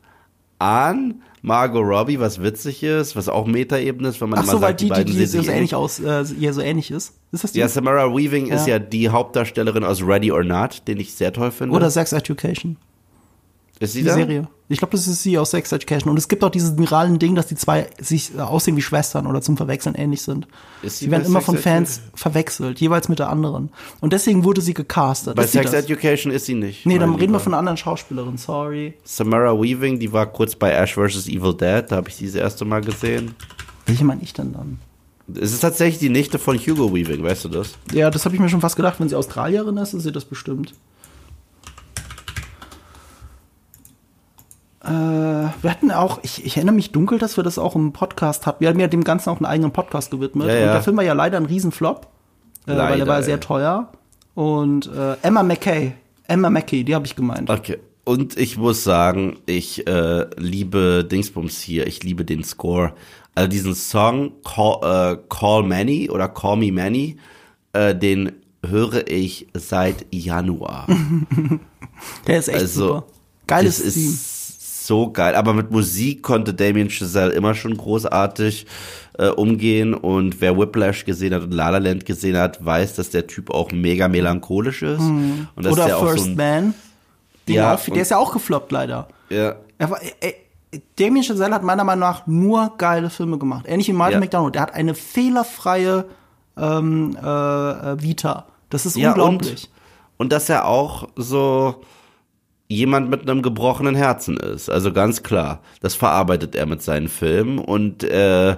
an 0.60 1.22
Margot 1.42 1.84
Robbie, 1.84 2.20
was 2.20 2.42
witzig 2.42 2.84
ist, 2.84 3.16
was 3.18 3.28
auch 3.28 3.46
Metaebene 3.46 4.08
ist, 4.08 4.22
wenn 4.22 4.30
man 4.30 4.40
Ach 4.40 4.44
immer 4.44 4.52
so, 4.54 4.60
sagt, 4.60 4.80
die, 4.80 4.86
die, 4.86 4.90
beiden 4.92 5.06
die 5.08 5.26
sehen 5.26 5.28
so 5.28 5.40
sich 5.40 5.50
ähnlich 5.50 5.76
aus, 5.76 6.00
äh, 6.00 6.24
ja, 6.40 6.54
so 6.54 6.62
ähnlich 6.62 6.90
ist. 6.90 7.16
Ist 7.34 7.44
das 7.44 7.52
die? 7.52 7.60
Ja, 7.60 7.68
Samara 7.68 8.16
Weaving 8.16 8.48
ist 8.48 8.68
Ja. 8.68 8.76
ja 8.76 8.80
die 8.80 9.10
Hauptdarstellerin 9.10 9.84
aus 9.84 10.02
Ready 10.02 10.32
or 10.32 10.44
Not, 10.46 10.84
den 10.88 11.00
ich 11.00 11.14
sehr 11.14 11.34
toll 11.34 11.52
finde. 11.52 11.76
Oder 11.76 11.90
Sex 11.90 12.14
Education. 12.14 12.78
Ist 13.80 13.94
sie 13.94 14.02
Die 14.02 14.08
da? 14.08 14.14
Serie. 14.14 14.48
Ich 14.70 14.80
glaube, 14.80 14.94
das 14.94 15.08
ist 15.08 15.22
sie 15.22 15.38
aus 15.38 15.52
Sex 15.52 15.72
Education. 15.72 16.10
Und 16.10 16.18
es 16.18 16.28
gibt 16.28 16.44
auch 16.44 16.50
dieses 16.50 16.78
viralen 16.78 17.20
Ding, 17.20 17.36
dass 17.36 17.46
die 17.48 17.56
zwei 17.56 17.88
sich 18.00 18.34
äh, 18.36 18.40
aussehen 18.40 18.76
wie 18.78 18.82
Schwestern 18.82 19.28
oder 19.28 19.42
zum 19.42 19.56
Verwechseln 19.58 19.94
ähnlich 19.94 20.22
sind. 20.24 20.48
Ist 20.82 21.00
sie 21.00 21.06
sie 21.06 21.12
werden 21.12 21.26
immer 21.26 21.40
Sex 21.42 21.46
von 21.46 21.56
Edu- 21.58 21.62
Fans 21.62 22.02
verwechselt, 22.16 22.80
jeweils 22.80 23.08
mit 23.10 23.20
der 23.20 23.30
anderen. 23.30 23.70
Und 24.00 24.14
deswegen 24.14 24.44
wurde 24.46 24.62
sie 24.62 24.74
gecastet. 24.74 25.36
Bei 25.36 25.44
Ist 25.44 25.52
Sex? 25.52 25.74
Education 25.74 26.32
ist 26.32 26.46
sie 26.46 26.56
nicht. 26.56 26.86
Nee, 26.86 26.98
dann 26.98 27.14
reden 27.16 27.34
wir 27.34 27.40
von 27.40 27.54
einer 27.54 27.60
anderen 27.60 27.78
Schauspielerin, 27.78 28.38
sorry. 28.38 28.94
Samara 29.04 29.54
Weaving, 29.62 30.00
die 30.00 30.12
war 30.12 30.26
kurz 30.28 30.56
bei 30.56 30.72
Ash 30.72 30.94
vs. 30.96 31.28
Evil 31.28 31.54
Dead, 31.54 31.84
da 31.90 31.98
habe 31.98 32.10
ich 32.10 32.16
sie 32.16 32.26
das 32.26 32.36
erste 32.36 32.66
Mal 32.66 32.82
gesehen. 32.82 33.36
Welche 33.86 34.06
meine 34.06 34.24
ich 34.24 34.34
denn 34.34 34.54
dann? 34.54 34.80
Es 35.40 35.54
ist 35.54 35.60
tatsächlich 35.60 36.00
die 36.00 36.10
Nichte 36.10 36.40
von 36.40 36.58
Hugo 36.58 36.94
Weaving, 36.96 37.22
weißt 37.24 37.46
du 37.46 37.50
das? 37.50 37.74
Ja, 37.94 38.10
das 38.10 38.26
habe 38.26 38.34
ich 38.36 38.42
mir 38.42 38.50
schon 38.50 38.62
fast 38.62 38.76
gedacht. 38.76 39.00
Wenn 39.00 39.10
sie 39.10 39.16
Australierin 39.16 39.78
ist, 39.78 39.94
ist 39.94 40.04
sie 40.04 40.12
das 40.12 40.26
bestimmt. 40.26 40.74
Wir 44.92 45.72
hatten 45.72 45.92
auch, 45.92 46.20
ich, 46.24 46.46
ich 46.46 46.58
erinnere 46.58 46.76
mich 46.76 46.92
dunkel, 46.92 47.18
dass 47.18 47.38
wir 47.38 47.44
das 47.44 47.58
auch 47.58 47.76
im 47.76 47.94
Podcast 47.94 48.46
hatten. 48.46 48.60
Wir 48.60 48.70
haben 48.70 48.80
ja 48.80 48.88
dem 48.88 49.04
Ganzen 49.04 49.30
auch 49.30 49.38
einen 49.38 49.46
eigenen 49.46 49.72
Podcast 49.72 50.12
gewidmet. 50.12 50.48
Ja, 50.48 50.54
Und 50.54 50.60
ja. 50.60 50.74
der 50.74 50.84
Film 50.84 50.98
war 50.98 51.04
ja 51.06 51.14
leider 51.14 51.38
ein 51.38 51.46
Riesenflop, 51.46 52.08
äh, 52.66 52.72
weil 52.72 52.78
Leider, 52.78 52.98
er 52.98 53.08
war 53.08 53.24
sehr 53.24 53.40
teuer. 53.40 53.92
Und 54.36 54.88
äh, 54.94 55.16
Emma 55.22 55.42
McKay, 55.44 55.94
Emma 56.28 56.50
McKay, 56.50 56.84
die 56.84 56.96
habe 56.96 57.06
ich 57.06 57.16
gemeint. 57.16 57.50
Okay. 57.50 57.78
Und 58.06 58.38
ich 58.38 58.58
muss 58.58 58.84
sagen, 58.84 59.38
ich 59.46 59.88
äh, 59.88 60.26
liebe 60.36 61.06
Dingsbums 61.10 61.62
hier, 61.62 61.88
ich 61.88 62.04
liebe 62.04 62.26
den 62.26 62.44
Score. 62.44 62.94
Also 63.36 63.48
diesen 63.48 63.76
Song 63.76 64.34
Call, 64.44 65.14
äh, 65.14 65.18
Call 65.30 65.64
Manny 65.64 66.10
oder 66.10 66.28
Call 66.28 66.58
Me 66.58 66.72
Manny, 66.74 67.16
äh, 67.72 67.96
den 67.96 68.34
höre 68.66 69.08
ich 69.10 69.48
seit 69.54 70.06
Januar. 70.12 70.88
Der 72.28 72.40
ist 72.40 72.50
echt 72.50 72.60
Also, 72.60 72.88
super. 72.88 73.06
Geiles 73.48 73.80
ist 73.80 73.96
so 74.86 75.12
geil. 75.12 75.36
Aber 75.36 75.54
mit 75.54 75.72
Musik 75.72 76.22
konnte 76.24 76.54
Damien 76.54 76.90
Chazelle 76.90 77.32
immer 77.34 77.56
schon 77.56 77.76
großartig 77.78 78.66
äh, 79.18 79.28
umgehen. 79.30 79.94
Und 79.94 80.42
wer 80.42 80.58
Whiplash 80.58 81.06
gesehen 81.06 81.34
hat 81.34 81.44
und 81.44 81.52
La 81.54 81.70
La 81.70 81.78
Land 81.80 82.06
gesehen 82.06 82.38
hat, 82.38 82.64
weiß, 82.64 82.96
dass 82.96 83.10
der 83.10 83.28
Typ 83.28 83.50
auch 83.50 83.72
mega 83.72 84.08
melancholisch 84.08 84.82
ist. 84.84 85.00
Und 85.00 85.48
dass 85.58 85.74
Oder 85.74 85.86
der 85.86 85.98
auch 85.98 86.08
First 86.08 86.26
so 86.26 86.30
ein, 86.32 86.36
Man. 86.36 86.74
Den 87.48 87.56
Ja, 87.56 87.76
auch, 87.76 87.88
und- 87.88 87.94
der 87.96 88.02
ist 88.04 88.12
ja 88.12 88.18
auch 88.18 88.34
gefloppt, 88.34 88.72
leider. 88.72 89.08
ja, 89.30 89.56
Er 89.78 89.90
war, 89.90 90.00
äh, 90.22 90.34
Damien 90.98 91.24
Chazelle 91.24 91.54
hat 91.54 91.62
meiner 91.64 91.84
Meinung 91.84 92.00
nach 92.00 92.26
nur 92.26 92.74
geile 92.78 93.10
Filme 93.12 93.38
gemacht. 93.38 93.66
Ähnlich 93.68 93.88
wie 93.90 93.94
Martin 93.94 94.14
Ja. 94.16 94.20
McDonald. 94.22 94.56
Der 94.56 94.62
hat 94.64 94.74
eine 94.74 94.96
fehlerfreie 94.96 96.06
ähm, 96.58 97.18
äh, 97.22 97.28
äh, 97.28 98.02
Vita. 98.02 98.46
Das 98.70 98.86
ist 98.86 98.96
ja 98.98 99.10
unglaublich. 99.10 99.66
und, 100.18 100.26
und 100.26 100.32
dass 100.34 100.50
er 100.50 100.66
auch 100.68 101.08
so 101.16 101.82
jemand 102.68 103.10
mit 103.10 103.22
einem 103.22 103.42
gebrochenen 103.42 103.96
Herzen 103.96 104.38
ist. 104.38 104.70
Also 104.70 104.92
ganz 104.94 105.24
klar, 105.24 105.62
das 105.82 105.96
verarbeitet 105.96 106.56
er 106.56 106.66
mit 106.66 106.82
seinen 106.82 107.08
Filmen 107.08 107.60
und 107.60 108.04
äh, 108.04 108.58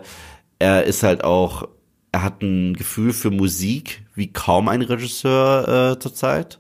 er 0.60 0.84
ist 0.86 1.04
halt 1.04 1.24
auch, 1.24 1.68
er 2.12 2.24
hat 2.24 2.42
ein 2.42 2.76
Gefühl 2.76 3.14
für 3.14 3.32
Musik 3.32 4.04
wie 4.14 4.32
kaum 4.32 4.70
ein 4.70 4.82
Regisseur 4.82 5.94
äh, 5.94 6.00
zurzeit. 6.00 6.60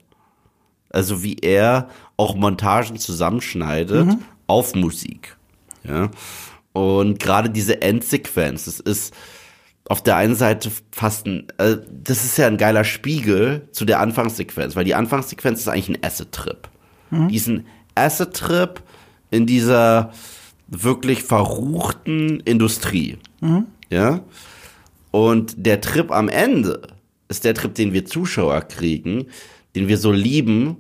Also 0.89 1.23
wie 1.23 1.37
er 1.37 1.89
auch 2.17 2.35
Montagen 2.35 2.97
zusammenschneidet 2.97 4.17
auf 4.47 4.75
Musik. 4.75 5.35
Ja. 5.83 6.09
Und 6.73 7.19
gerade 7.19 7.49
diese 7.49 7.81
Endsequenz, 7.81 8.65
das 8.65 8.79
ist 8.79 9.13
auf 9.87 10.01
der 10.01 10.17
einen 10.17 10.35
Seite 10.35 10.71
fast 10.91 11.25
ein, 11.25 11.47
äh, 11.57 11.77
das 11.91 12.25
ist 12.25 12.37
ja 12.37 12.47
ein 12.47 12.57
geiler 12.57 12.83
Spiegel 12.83 13.67
zu 13.71 13.85
der 13.85 13.99
Anfangssequenz, 13.99 14.75
weil 14.75 14.85
die 14.85 14.95
Anfangssequenz 14.95 15.59
ist 15.59 15.67
eigentlich 15.67 15.89
ein 15.89 16.03
Acid-Trip. 16.03 16.67
Mhm. 17.09 17.27
Diesen 17.29 17.65
Acid-Trip 17.95 18.81
in 19.31 19.45
dieser 19.45 20.11
wirklich 20.67 21.23
verruchten 21.23 22.39
Industrie. 22.41 23.17
Mhm. 23.41 23.65
Ja. 23.89 24.21
Und 25.11 25.53
der 25.57 25.81
Trip 25.81 26.11
am 26.11 26.29
Ende 26.29 26.81
ist 27.27 27.43
der 27.43 27.53
Trip, 27.53 27.73
den 27.73 27.93
wir 27.93 28.05
Zuschauer 28.05 28.61
kriegen, 28.61 29.27
den 29.75 29.87
wir 29.87 29.97
so 29.97 30.11
lieben, 30.11 30.77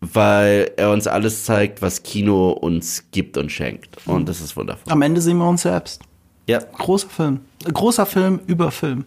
weil 0.00 0.70
er 0.76 0.92
uns 0.92 1.06
alles 1.06 1.44
zeigt, 1.44 1.82
was 1.82 2.02
Kino 2.02 2.50
uns 2.50 3.04
gibt 3.10 3.36
und 3.36 3.50
schenkt. 3.50 3.96
Und 4.06 4.28
das 4.28 4.40
ist 4.40 4.56
wundervoll. 4.56 4.92
Am 4.92 5.02
Ende 5.02 5.20
sehen 5.20 5.38
wir 5.38 5.48
uns 5.48 5.62
selbst. 5.62 6.02
Ja. 6.46 6.60
Großer 6.60 7.08
Film. 7.08 7.40
Großer 7.64 8.06
Film 8.06 8.40
über 8.46 8.70
Film. 8.70 9.04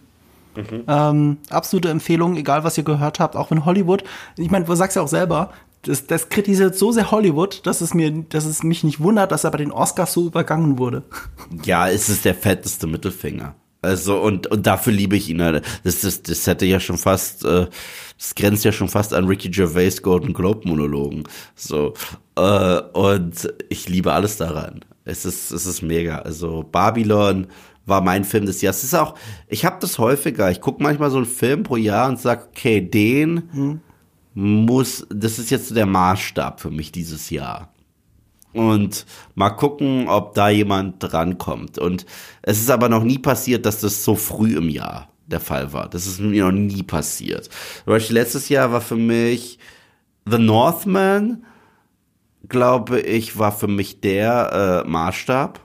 Mhm. 0.54 0.84
Ähm, 0.86 1.36
absolute 1.48 1.88
Empfehlung, 1.88 2.36
egal 2.36 2.62
was 2.62 2.76
ihr 2.76 2.84
gehört 2.84 3.20
habt, 3.20 3.36
auch 3.36 3.50
wenn 3.50 3.64
Hollywood, 3.64 4.04
ich 4.36 4.50
meine, 4.50 4.66
du 4.66 4.74
sagst 4.74 4.96
ja 4.96 5.02
auch 5.02 5.08
selber, 5.08 5.50
das, 5.82 6.06
das 6.06 6.28
kritisiert 6.28 6.76
so 6.76 6.92
sehr 6.92 7.10
Hollywood, 7.10 7.66
dass 7.66 7.80
es 7.80 7.92
mir, 7.92 8.10
dass 8.10 8.44
es 8.44 8.62
mich 8.62 8.84
nicht 8.84 9.00
wundert, 9.00 9.32
dass 9.32 9.44
er 9.44 9.50
bei 9.50 9.58
den 9.58 9.72
Oscars 9.72 10.12
so 10.12 10.26
übergangen 10.26 10.78
wurde. 10.78 11.02
Ja, 11.64 11.88
es 11.88 12.08
ist 12.08 12.24
der 12.24 12.34
fetteste 12.34 12.86
Mittelfinger. 12.86 13.54
Also 13.82 14.20
und 14.20 14.46
und 14.46 14.66
dafür 14.66 14.92
liebe 14.92 15.16
ich 15.16 15.28
ihn. 15.28 15.38
Das 15.38 15.62
das 16.00 16.22
das 16.22 16.46
hätte 16.46 16.64
ja 16.64 16.80
schon 16.80 16.96
fast, 16.96 17.44
äh, 17.44 17.66
das 18.16 18.34
grenzt 18.34 18.64
ja 18.64 18.72
schon 18.72 18.88
fast 18.88 19.12
an 19.12 19.26
Ricky 19.26 19.50
Gervais 19.50 20.00
Golden 20.02 20.32
Globe 20.32 20.66
Monologen. 20.66 21.24
So 21.56 21.94
äh, 22.36 22.80
und 22.94 23.52
ich 23.68 23.88
liebe 23.88 24.12
alles 24.12 24.38
daran. 24.38 24.84
Es 25.04 25.24
ist 25.24 25.50
es 25.50 25.66
ist 25.66 25.82
mega. 25.82 26.20
Also 26.20 26.64
Babylon 26.70 27.48
war 27.84 28.00
mein 28.00 28.24
Film 28.24 28.46
des 28.46 28.62
Jahres. 28.62 28.78
Es 28.78 28.84
ist 28.84 28.94
auch, 28.94 29.16
ich 29.48 29.64
habe 29.64 29.76
das 29.80 29.98
häufiger. 29.98 30.50
Ich 30.50 30.60
gucke 30.60 30.82
manchmal 30.82 31.10
so 31.10 31.16
einen 31.16 31.26
Film 31.26 31.64
pro 31.64 31.76
Jahr 31.76 32.08
und 32.08 32.20
sag, 32.20 32.48
okay, 32.50 32.80
den 32.80 33.50
hm. 33.52 33.80
Muss, 34.34 35.06
das 35.10 35.38
ist 35.38 35.50
jetzt 35.50 35.74
der 35.74 35.86
Maßstab 35.86 36.60
für 36.60 36.70
mich 36.70 36.92
dieses 36.92 37.30
Jahr. 37.30 37.72
Und 38.52 39.06
mal 39.34 39.50
gucken, 39.50 40.08
ob 40.08 40.34
da 40.34 40.50
jemand 40.50 40.96
drankommt. 41.02 41.78
Und 41.78 42.04
es 42.42 42.60
ist 42.60 42.70
aber 42.70 42.88
noch 42.88 43.02
nie 43.02 43.18
passiert, 43.18 43.64
dass 43.64 43.80
das 43.80 44.04
so 44.04 44.14
früh 44.14 44.56
im 44.56 44.68
Jahr 44.68 45.08
der 45.26 45.40
Fall 45.40 45.72
war. 45.72 45.88
Das 45.88 46.06
ist 46.06 46.20
mir 46.20 46.44
noch 46.44 46.52
nie 46.52 46.82
passiert. 46.82 47.44
Zum 47.84 47.92
Beispiel 47.92 48.16
letztes 48.16 48.48
Jahr 48.48 48.70
war 48.72 48.82
für 48.82 48.96
mich 48.96 49.58
The 50.28 50.38
Northman, 50.38 51.44
glaube 52.48 53.00
ich, 53.00 53.38
war 53.38 53.52
für 53.52 53.68
mich 53.68 54.00
der 54.00 54.84
äh, 54.84 54.88
Maßstab. 54.88 55.60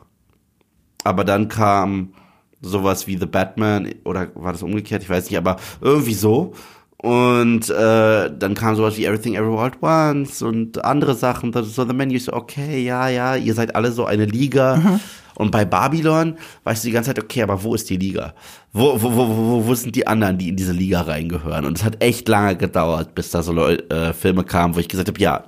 Aber 1.03 1.23
dann 1.23 1.47
kam 1.47 2.13
sowas 2.61 3.07
wie 3.07 3.17
The 3.17 3.25
Batman 3.25 3.93
oder 4.03 4.29
war 4.35 4.51
das 4.51 4.63
umgekehrt? 4.63 5.03
Ich 5.03 5.09
weiß 5.09 5.29
nicht, 5.29 5.37
aber 5.37 5.57
irgendwie 5.81 6.13
so. 6.13 6.53
Und 6.99 7.69
äh, 7.69 8.31
dann 8.37 8.55
kam 8.55 8.75
sowas 8.75 8.97
wie 8.97 9.05
Everything 9.05 9.35
Everywhere 9.35 9.67
at 9.67 9.83
Once 9.83 10.41
und 10.41 10.83
andere 10.83 11.13
Sachen. 11.13 11.53
So 11.53 11.85
The 11.85 11.93
Menu 11.93 12.17
so, 12.17 12.33
okay, 12.33 12.83
ja, 12.83 13.07
ja, 13.07 13.35
ihr 13.35 13.53
seid 13.53 13.75
alle 13.75 13.91
so 13.91 14.05
eine 14.05 14.25
Liga. 14.25 14.77
Mhm. 14.77 14.99
Und 15.35 15.51
bei 15.51 15.65
Babylon 15.65 16.35
weißt 16.63 16.83
du 16.83 16.87
die 16.87 16.93
ganze 16.93 17.11
Zeit, 17.11 17.23
okay, 17.23 17.43
aber 17.43 17.61
wo 17.61 17.75
ist 17.75 17.87
die 17.91 17.97
Liga? 17.97 18.33
Wo, 18.73 18.99
wo, 18.99 19.15
wo, 19.15 19.27
wo, 19.27 19.67
wo 19.67 19.75
sind 19.75 19.95
die 19.95 20.07
anderen, 20.07 20.39
die 20.39 20.49
in 20.49 20.55
diese 20.55 20.71
Liga 20.71 21.01
reingehören? 21.01 21.65
Und 21.65 21.77
es 21.77 21.83
hat 21.83 22.01
echt 22.03 22.27
lange 22.27 22.55
gedauert, 22.55 23.13
bis 23.13 23.29
da 23.29 23.43
so 23.43 23.51
Leute, 23.51 23.87
äh, 23.91 24.13
Filme 24.13 24.43
kamen, 24.43 24.73
wo 24.73 24.79
ich 24.79 24.87
gesagt 24.87 25.09
habe, 25.09 25.19
ja, 25.19 25.43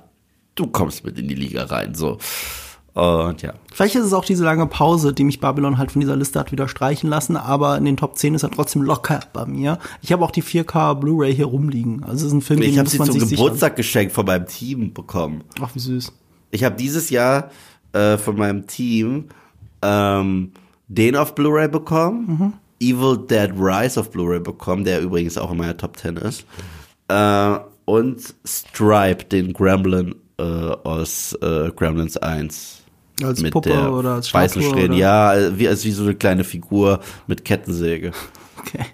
du 0.54 0.68
kommst 0.68 1.04
mit 1.04 1.18
in 1.18 1.26
die 1.26 1.34
Liga 1.34 1.64
rein. 1.64 1.96
So. 1.96 2.18
Und 2.94 3.42
ja. 3.42 3.54
Vielleicht 3.72 3.94
ist 3.94 4.04
es 4.04 4.12
auch 4.12 4.24
diese 4.24 4.44
lange 4.44 4.66
Pause, 4.66 5.12
die 5.12 5.24
mich 5.24 5.40
Babylon 5.40 5.78
halt 5.78 5.92
von 5.92 6.00
dieser 6.00 6.16
Liste 6.16 6.40
hat 6.40 6.50
wieder 6.50 6.66
streichen 6.66 7.08
lassen, 7.08 7.36
aber 7.36 7.78
in 7.78 7.84
den 7.84 7.96
Top 7.96 8.18
10 8.18 8.34
ist 8.34 8.42
er 8.42 8.50
trotzdem 8.50 8.82
locker 8.82 9.20
bei 9.32 9.46
mir. 9.46 9.78
Ich 10.02 10.12
habe 10.12 10.24
auch 10.24 10.32
die 10.32 10.42
4K 10.42 10.94
Blu-ray 10.94 11.34
hier 11.34 11.46
rumliegen. 11.46 12.02
Also 12.02 12.26
es 12.26 12.32
ist 12.32 12.32
ein 12.32 12.42
Film, 12.42 12.62
ich 12.62 12.78
habe 12.78 12.88
sie 12.88 12.98
zum 12.98 13.18
Geburtstag 13.18 13.76
geschenkt 13.76 14.12
von 14.12 14.26
meinem 14.26 14.46
Team 14.46 14.92
bekommen. 14.92 15.44
Ach, 15.60 15.70
wie 15.74 15.78
süß. 15.78 16.12
Ich 16.50 16.64
habe 16.64 16.74
dieses 16.74 17.10
Jahr 17.10 17.50
äh, 17.92 18.18
von 18.18 18.36
meinem 18.36 18.66
Team 18.66 19.26
ähm, 19.82 20.52
den 20.88 21.16
auf 21.16 21.36
Blu-ray 21.36 21.68
bekommen, 21.68 22.26
mhm. 22.26 22.52
Evil 22.80 23.18
Dead 23.18 23.52
Rise 23.56 24.00
auf 24.00 24.10
Blu-ray 24.10 24.40
bekommen, 24.40 24.84
der 24.84 25.00
übrigens 25.00 25.38
auch 25.38 25.52
in 25.52 25.58
meiner 25.58 25.76
Top 25.76 25.96
10 25.96 26.16
ist. 26.16 26.44
Äh, 27.08 27.58
und 27.84 28.34
Stripe, 28.44 29.24
den 29.24 29.52
Gremlin 29.52 30.14
äh, 30.38 30.42
aus 30.42 31.34
äh, 31.42 31.70
Gremlins 31.70 32.16
1. 32.16 32.79
Als 33.22 33.40
mit 33.40 33.52
Puppe 33.52 33.70
der 33.70 33.92
oder 33.92 34.14
als 34.14 34.32
weißen 34.32 34.62
Strähnen. 34.62 34.96
Ja, 34.96 35.58
wie, 35.58 35.68
als 35.68 35.84
wie 35.84 35.92
so 35.92 36.02
eine 36.02 36.14
kleine 36.14 36.44
Figur 36.44 37.00
mit 37.26 37.44
Kettensäge. 37.44 38.12
Okay. 38.60 38.84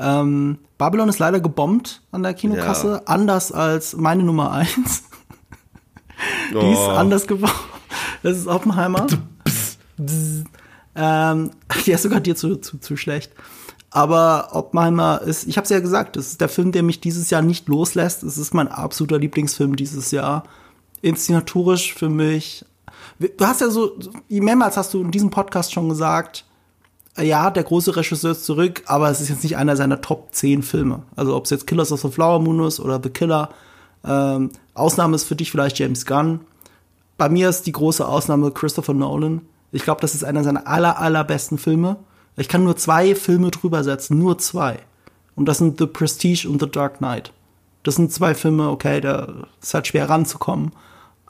Ähm, 0.00 0.58
Babylon 0.76 1.08
ist 1.08 1.20
leider 1.20 1.38
gebombt 1.38 2.02
an 2.10 2.24
der 2.24 2.34
Kinokasse, 2.34 2.88
ja. 2.88 3.02
anders 3.04 3.52
als 3.52 3.94
meine 3.94 4.24
Nummer 4.24 4.50
1. 4.50 4.68
Die 6.50 6.56
oh. 6.56 6.72
ist 6.72 6.88
anders 6.88 7.28
gebombt. 7.28 7.54
Das 8.24 8.36
ist 8.36 8.48
Oppenheimer. 8.48 9.06
ähm, 10.96 11.50
die 11.86 11.92
ist 11.92 12.02
sogar 12.02 12.20
dir 12.20 12.34
zu, 12.34 12.56
zu, 12.56 12.78
zu 12.78 12.96
schlecht. 12.96 13.32
Aber 13.90 14.50
Oppenheimer 14.52 15.20
ist, 15.22 15.48
ich 15.48 15.56
habe 15.56 15.64
es 15.64 15.70
ja 15.70 15.80
gesagt, 15.80 16.16
das 16.16 16.28
ist 16.28 16.40
der 16.40 16.48
Film, 16.48 16.72
der 16.72 16.82
mich 16.82 17.00
dieses 17.00 17.30
Jahr 17.30 17.42
nicht 17.42 17.68
loslässt. 17.68 18.22
Es 18.22 18.38
ist 18.38 18.54
mein 18.54 18.68
absoluter 18.68 19.18
Lieblingsfilm 19.18 19.74
dieses 19.76 20.10
Jahr. 20.12 20.44
Inszenatorisch 21.02 21.94
für 21.94 22.08
mich 22.08 22.64
Du 23.20 23.44
hast 23.44 23.60
ja 23.60 23.68
so, 23.68 23.98
mehrmals 24.30 24.78
hast 24.78 24.94
du 24.94 25.02
in 25.02 25.10
diesem 25.10 25.28
Podcast 25.28 25.74
schon 25.74 25.90
gesagt, 25.90 26.46
äh, 27.18 27.24
ja, 27.24 27.50
der 27.50 27.64
große 27.64 27.94
Regisseur 27.94 28.30
ist 28.30 28.46
zurück, 28.46 28.82
aber 28.86 29.10
es 29.10 29.20
ist 29.20 29.28
jetzt 29.28 29.42
nicht 29.42 29.58
einer 29.58 29.76
seiner 29.76 30.00
Top 30.00 30.28
10 30.32 30.62
Filme. 30.62 31.02
Also 31.16 31.36
ob 31.36 31.44
es 31.44 31.50
jetzt 31.50 31.66
Killers 31.66 31.92
of 31.92 32.00
the 32.00 32.10
Flower 32.10 32.40
Moon 32.40 32.66
ist 32.66 32.80
oder 32.80 32.98
The 33.02 33.10
Killer. 33.10 33.50
Ähm, 34.04 34.50
Ausnahme 34.72 35.16
ist 35.16 35.24
für 35.24 35.36
dich 35.36 35.50
vielleicht 35.50 35.78
James 35.78 36.06
Gunn. 36.06 36.40
Bei 37.18 37.28
mir 37.28 37.50
ist 37.50 37.66
die 37.66 37.72
große 37.72 38.08
Ausnahme 38.08 38.52
Christopher 38.52 38.94
Nolan. 38.94 39.42
Ich 39.70 39.82
glaube, 39.82 40.00
das 40.00 40.14
ist 40.14 40.24
einer 40.24 40.42
seiner 40.42 40.66
aller, 40.66 40.98
allerbesten 40.98 41.58
Filme. 41.58 41.96
Ich 42.38 42.48
kann 42.48 42.64
nur 42.64 42.76
zwei 42.76 43.14
Filme 43.14 43.50
drüber 43.50 43.84
setzen, 43.84 44.18
nur 44.18 44.38
zwei. 44.38 44.78
Und 45.36 45.44
das 45.44 45.58
sind 45.58 45.78
The 45.78 45.86
Prestige 45.86 46.48
und 46.48 46.62
The 46.62 46.70
Dark 46.70 46.98
Knight. 46.98 47.34
Das 47.82 47.96
sind 47.96 48.12
zwei 48.12 48.34
Filme, 48.34 48.70
okay, 48.70 49.02
da 49.02 49.46
ist 49.60 49.74
halt 49.74 49.88
schwer 49.88 50.08
ranzukommen 50.08 50.72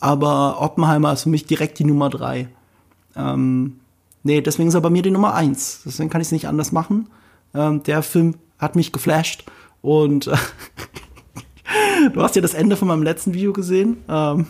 aber 0.01 0.61
Oppenheimer 0.61 1.13
ist 1.13 1.23
für 1.23 1.29
mich 1.29 1.47
direkt 1.47 1.79
die 1.79 1.85
Nummer 1.85 2.09
drei. 2.09 2.49
Ähm, 3.15 3.81
nee, 4.23 4.41
deswegen 4.41 4.69
ist 4.69 4.75
er 4.75 4.81
bei 4.81 4.91
mir 4.91 5.03
die 5.03 5.11
Nummer 5.11 5.35
eins. 5.35 5.83
Deswegen 5.85 6.11
kann 6.11 6.21
ich 6.21 6.29
es 6.29 6.33
nicht 6.33 6.49
anders 6.49 6.73
machen. 6.73 7.09
Ähm, 7.55 7.83
der 7.83 8.03
Film 8.03 8.35
hat 8.59 8.77
mich 8.77 8.93
geflasht 8.93 9.45
und 9.83 10.27
äh, 10.27 10.37
du 12.13 12.23
hast 12.23 12.37
ja 12.37 12.43
das 12.43 12.55
Ende 12.55 12.77
von 12.77 12.89
meinem 12.89 13.03
letzten 13.03 13.35
Video 13.35 13.53
gesehen 13.53 13.99
ähm, 14.09 14.47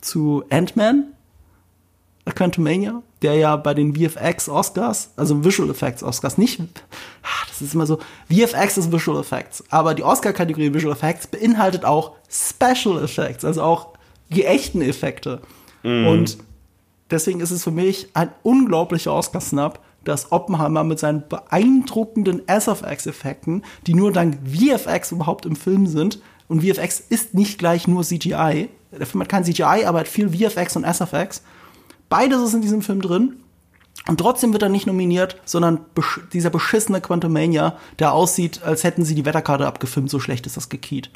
zu 0.00 0.44
Ant-Man, 0.50 1.12
Quantumania, 2.34 3.02
der 3.22 3.34
ja 3.34 3.56
bei 3.56 3.74
den 3.74 3.94
VFX 3.94 4.48
Oscars, 4.48 5.10
also 5.16 5.44
Visual 5.44 5.70
Effects 5.70 6.02
Oscars, 6.02 6.38
nicht, 6.38 6.60
ah, 6.60 7.46
das 7.48 7.60
ist 7.60 7.74
immer 7.74 7.86
so, 7.86 7.98
VFX 8.30 8.78
ist 8.78 8.92
Visual 8.92 9.20
Effects, 9.20 9.64
aber 9.68 9.94
die 9.94 10.02
Oscar-Kategorie 10.02 10.72
Visual 10.72 10.94
Effects 10.94 11.26
beinhaltet 11.26 11.84
auch 11.84 12.12
Special 12.28 13.02
Effects, 13.02 13.44
also 13.44 13.62
auch 13.62 13.94
die 14.30 14.44
echten 14.44 14.80
Effekte. 14.80 15.40
Mhm. 15.82 16.06
Und 16.06 16.38
deswegen 17.10 17.40
ist 17.40 17.50
es 17.50 17.64
für 17.64 17.70
mich 17.70 18.08
ein 18.14 18.30
unglaublicher 18.42 19.12
Oscar-Snap, 19.12 19.80
dass 20.04 20.32
Oppenheimer 20.32 20.82
mit 20.82 20.98
seinen 20.98 21.28
beeindruckenden 21.28 22.42
SFX-Effekten, 22.46 23.64
die 23.86 23.94
nur 23.94 24.12
dank 24.12 24.38
VFX 24.44 25.12
überhaupt 25.12 25.44
im 25.46 25.56
Film 25.56 25.86
sind, 25.86 26.20
und 26.48 26.62
VFX 26.62 26.98
ist 26.98 27.34
nicht 27.34 27.58
gleich 27.58 27.86
nur 27.86 28.02
CGI, 28.02 28.70
der 28.90 29.06
Film 29.06 29.22
hat 29.22 29.28
kein 29.28 29.44
CGI, 29.44 29.84
aber 29.84 30.00
hat 30.00 30.08
viel 30.08 30.30
VFX 30.30 30.74
und 30.74 30.84
SFX. 30.84 31.42
Beides 32.08 32.42
ist 32.42 32.54
in 32.54 32.62
diesem 32.62 32.82
Film 32.82 33.00
drin. 33.00 33.36
Und 34.08 34.18
trotzdem 34.18 34.52
wird 34.52 34.62
er 34.62 34.68
nicht 34.68 34.86
nominiert, 34.86 35.40
sondern 35.44 35.80
besch 35.94 36.20
dieser 36.32 36.50
beschissene 36.50 37.00
Quantumania, 37.00 37.76
der 38.00 38.12
aussieht, 38.12 38.62
als 38.64 38.82
hätten 38.82 39.04
sie 39.04 39.14
die 39.14 39.24
Wetterkarte 39.24 39.66
abgefilmt, 39.66 40.10
so 40.10 40.18
schlecht 40.18 40.46
ist 40.46 40.56
das 40.56 40.70
gekiet 40.70 41.10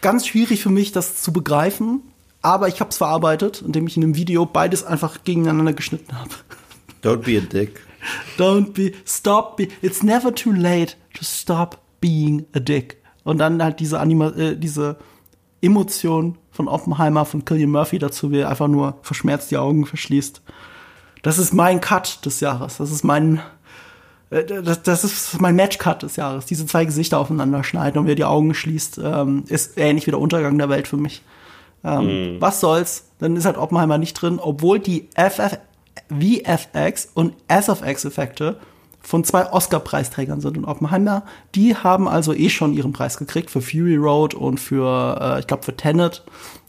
ganz 0.00 0.26
schwierig 0.26 0.62
für 0.62 0.70
mich, 0.70 0.92
das 0.92 1.22
zu 1.22 1.32
begreifen. 1.32 2.02
Aber 2.40 2.68
ich 2.68 2.80
habe 2.80 2.90
es 2.90 2.98
verarbeitet, 2.98 3.62
indem 3.62 3.86
ich 3.86 3.96
in 3.96 4.04
einem 4.04 4.14
Video 4.14 4.46
beides 4.46 4.84
einfach 4.84 5.24
gegeneinander 5.24 5.72
geschnitten 5.72 6.18
habe. 6.18 6.30
Don't 7.02 7.24
be 7.24 7.38
a 7.38 7.40
dick. 7.40 7.80
Don't 8.36 8.72
be, 8.72 8.92
stop 9.04 9.56
be, 9.56 9.68
it's 9.82 10.02
never 10.02 10.32
too 10.34 10.52
late 10.52 10.94
to 11.14 11.24
stop 11.24 11.78
being 12.00 12.46
a 12.54 12.60
dick. 12.60 12.98
Und 13.24 13.38
dann 13.38 13.62
halt 13.62 13.80
diese 13.80 13.98
Anima, 13.98 14.28
äh, 14.30 14.56
diese 14.56 14.96
Emotion 15.60 16.38
von 16.50 16.68
Oppenheimer, 16.68 17.24
von 17.24 17.44
Killian 17.44 17.70
Murphy 17.70 17.98
dazu, 17.98 18.30
wie 18.30 18.38
er 18.38 18.48
einfach 18.48 18.68
nur 18.68 18.98
verschmerzt 19.02 19.50
die 19.50 19.56
Augen 19.56 19.84
verschließt. 19.84 20.42
Das 21.22 21.38
ist 21.38 21.52
mein 21.52 21.80
Cut 21.80 22.24
des 22.24 22.40
Jahres. 22.40 22.76
Das 22.76 22.90
ist 22.90 23.02
mein, 23.02 23.42
das, 24.30 24.82
das 24.82 25.04
ist 25.04 25.40
mein 25.40 25.56
Matchcut 25.56 26.02
des 26.02 26.16
Jahres. 26.16 26.46
Diese 26.46 26.66
zwei 26.66 26.84
Gesichter 26.84 27.18
aufeinander 27.18 27.64
schneiden 27.64 27.98
und 27.98 28.06
wer 28.06 28.14
die 28.14 28.24
Augen 28.24 28.54
schließt, 28.54 29.00
ähm, 29.02 29.44
ist 29.48 29.78
ähnlich 29.78 30.06
wie 30.06 30.10
der 30.10 30.20
Untergang 30.20 30.58
der 30.58 30.68
Welt 30.68 30.88
für 30.88 30.98
mich. 30.98 31.22
Ähm, 31.82 32.36
mm. 32.36 32.40
Was 32.40 32.60
soll's? 32.60 33.06
Dann 33.18 33.36
ist 33.36 33.46
halt 33.46 33.56
Oppenheimer 33.56 33.98
nicht 33.98 34.14
drin, 34.14 34.38
obwohl 34.40 34.78
die 34.78 35.08
FF 35.14 35.58
VFX 36.10 37.08
und 37.14 37.34
SFX-Effekte 37.48 38.56
von 39.00 39.24
zwei 39.24 39.50
Oscar-Preisträgern 39.50 40.40
sind. 40.40 40.56
Und 40.56 40.64
Oppenheimer, 40.64 41.24
die 41.54 41.74
haben 41.74 42.08
also 42.08 42.32
eh 42.32 42.48
schon 42.50 42.72
ihren 42.72 42.92
Preis 42.92 43.18
gekriegt 43.18 43.50
für 43.50 43.60
Fury 43.60 43.96
Road 43.96 44.34
und 44.34 44.58
für, 44.58 45.18
äh, 45.20 45.40
ich 45.40 45.46
glaube, 45.46 45.64
für 45.64 45.76
Tenet. 45.76 46.24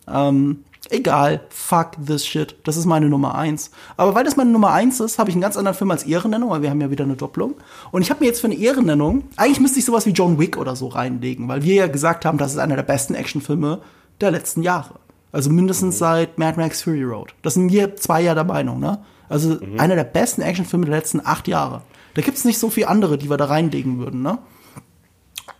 Ähm, 0.07 0.63
egal, 0.89 1.41
fuck 1.49 1.91
this 2.05 2.25
shit. 2.25 2.55
Das 2.63 2.77
ist 2.77 2.85
meine 2.85 3.09
Nummer 3.09 3.35
eins. 3.35 3.71
Aber 3.97 4.15
weil 4.15 4.23
das 4.23 4.35
meine 4.35 4.51
Nummer 4.51 4.71
eins 4.71 4.99
ist, 4.99 5.19
habe 5.19 5.29
ich 5.29 5.35
einen 5.35 5.41
ganz 5.41 5.57
anderen 5.57 5.77
Film 5.77 5.91
als 5.91 6.03
Ehrennennung, 6.03 6.49
weil 6.49 6.61
wir 6.61 6.69
haben 6.69 6.81
ja 6.81 6.91
wieder 6.91 7.03
eine 7.03 7.15
Doppelung. 7.15 7.55
Und 7.91 8.01
ich 8.01 8.09
habe 8.09 8.21
mir 8.21 8.27
jetzt 8.27 8.41
für 8.41 8.47
eine 8.47 8.55
Ehrennennung, 8.55 9.23
eigentlich 9.35 9.59
müsste 9.59 9.79
ich 9.79 9.85
sowas 9.85 10.05
wie 10.05 10.11
John 10.11 10.39
Wick 10.39 10.57
oder 10.57 10.75
so 10.75 10.87
reinlegen, 10.87 11.47
weil 11.47 11.63
wir 11.63 11.75
ja 11.75 11.87
gesagt 11.87 12.25
haben, 12.25 12.37
das 12.37 12.53
ist 12.53 12.59
einer 12.59 12.75
der 12.75 12.83
besten 12.83 13.15
Actionfilme 13.15 13.81
der 14.21 14.31
letzten 14.31 14.63
Jahre. 14.63 14.95
Also 15.31 15.49
mindestens 15.49 15.99
seit 15.99 16.37
Mad 16.37 16.59
Max 16.59 16.81
Fury 16.81 17.03
Road. 17.03 17.33
Das 17.41 17.53
sind 17.53 17.71
wir 17.71 17.95
zwei 17.95 18.21
ja 18.21 18.33
der 18.33 18.43
Meinung, 18.43 18.79
ne? 18.79 18.99
Also 19.29 19.49
mhm. 19.49 19.79
einer 19.79 19.95
der 19.95 20.03
besten 20.03 20.41
Actionfilme 20.41 20.85
der 20.87 20.95
letzten 20.95 21.21
acht 21.23 21.47
Jahre. 21.47 21.83
Da 22.15 22.21
gibt's 22.21 22.45
nicht 22.45 22.57
so 22.57 22.69
viele 22.69 22.87
andere, 22.87 23.17
die 23.17 23.29
wir 23.29 23.37
da 23.37 23.45
reinlegen 23.45 23.99
würden, 23.99 24.23
ne? 24.23 24.39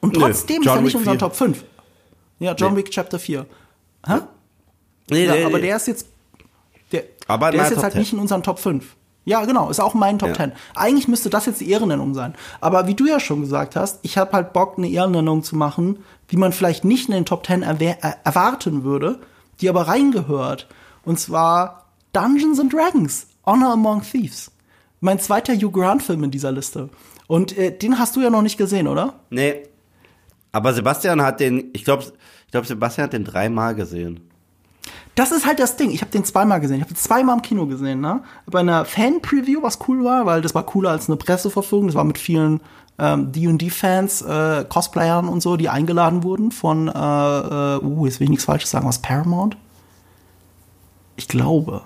Und 0.02 0.16
trotzdem 0.16 0.62
nee, 0.62 0.68
ist 0.68 0.76
er 0.76 0.82
nicht 0.82 0.94
in 0.94 1.00
unseren 1.00 1.20
Top 1.20 1.36
5. 1.36 1.64
Ja, 2.40 2.54
John 2.54 2.74
nee. 2.74 2.80
Wick 2.80 2.92
Chapter 2.92 3.20
4. 3.20 3.46
Hä? 4.08 4.14
Nee, 5.10 5.26
ja, 5.26 5.34
nee, 5.34 5.44
aber 5.44 5.58
nee. 5.58 5.68
der 5.68 5.76
ist 5.76 5.88
jetzt. 5.88 6.08
Der, 6.92 7.04
aber 7.28 7.52
der 7.52 7.64
ist 7.64 7.70
jetzt 7.70 7.76
Top 7.76 7.84
halt 7.84 7.94
10. 7.94 8.02
nicht 8.02 8.14
in 8.14 8.20
unseren 8.20 8.44
Top 8.44 8.60
5. 8.60 8.96
Ja, 9.26 9.46
genau, 9.46 9.70
ist 9.70 9.80
auch 9.80 9.94
mein 9.94 10.18
Top 10.18 10.30
ja. 10.30 10.36
10. 10.36 10.54
Eigentlich 10.76 11.08
müsste 11.08 11.30
das 11.30 11.46
jetzt 11.46 11.62
die 11.62 11.70
Ehrennennung 11.70 12.14
sein. 12.14 12.34
Aber 12.62 12.88
wie 12.88 12.96
du 12.96 13.06
ja 13.06 13.20
schon 13.20 13.42
gesagt 13.42 13.76
hast, 13.76 14.00
ich 14.02 14.18
habe 14.18 14.32
halt 14.32 14.54
Bock, 14.54 14.78
eine 14.78 14.90
Ehrennennung 14.90 15.44
zu 15.44 15.56
machen, 15.56 16.04
die 16.32 16.38
man 16.38 16.52
vielleicht 16.52 16.84
nicht 16.84 17.10
in 17.10 17.14
den 17.14 17.26
Top 17.26 17.46
10 17.46 17.62
äh, 17.62 17.96
erwarten 18.24 18.84
würde, 18.84 19.20
die 19.62 19.70
aber 19.70 19.88
reingehört. 19.88 20.68
Und 21.04 21.20
zwar 21.20 21.86
Dungeons 22.14 22.60
and 22.60 22.74
Dragons, 22.74 23.28
Honor 23.46 23.74
Among 23.74 24.02
Thieves. 24.02 24.52
Mein 25.00 25.20
zweiter 25.20 25.54
Hugh 25.54 25.72
Grant-Film 25.72 26.24
in 26.24 26.32
dieser 26.32 26.52
Liste. 26.52 26.90
Und 27.28 27.58
äh, 27.58 27.78
den 27.78 28.00
hast 28.00 28.16
du 28.16 28.22
ja 28.22 28.30
noch 28.30 28.42
nicht 28.42 28.58
gesehen, 28.58 28.88
oder? 28.88 29.20
Nee. 29.30 29.64
Aber 30.52 30.74
Sebastian 30.74 31.22
hat 31.22 31.40
den, 31.40 31.70
ich 31.74 31.86
glaube, 31.86 32.04
ich 32.04 32.52
glaube, 32.52 32.66
Sebastian 32.66 33.06
hat 33.06 33.14
den 33.14 33.26
dreimal 33.26 33.76
gesehen. 33.76 34.29
Das 35.16 35.32
ist 35.32 35.46
halt 35.46 35.60
das 35.60 35.76
Ding. 35.76 35.92
Ich 35.92 36.02
habe 36.02 36.12
den 36.12 36.24
zweimal 36.24 36.60
gesehen. 36.60 36.78
Ich 36.78 36.84
habe 36.84 36.94
den 36.94 36.98
zweimal 36.98 37.36
im 37.36 37.42
Kino 37.42 37.66
gesehen, 37.66 38.00
ne? 38.02 38.22
Bei 38.46 38.60
einer 38.60 38.86
Fan-Preview, 38.86 39.62
was 39.62 39.80
cool 39.88 40.04
war, 40.04 40.26
weil 40.26 40.42
das 40.42 40.56
war 40.56 40.64
cooler 40.64 40.92
als 40.92 41.10
eine 41.10 41.18
Presseverfügung. 41.18 41.88
Das 41.88 41.96
war 41.96 42.04
mit 42.04 42.18
vielen 42.18 42.62
ähm, 43.00 43.32
D&D-Fans, 43.32 44.22
äh, 44.22 44.66
Cosplayern 44.68 45.28
und 45.28 45.42
so, 45.42 45.58
die 45.58 45.70
eingeladen 45.70 46.24
wurden 46.24 46.52
von, 46.52 46.88
äh, 46.88 46.92
äh, 46.92 47.84
uh, 47.84 48.06
jetzt 48.06 48.20
will 48.20 48.26
ich 48.26 48.30
nichts 48.30 48.46
Falsches 48.46 48.72
sagen, 48.72 48.88
was 48.88 49.00
Paramount? 49.00 49.58
Ich 51.16 51.28
glaube. 51.28 51.82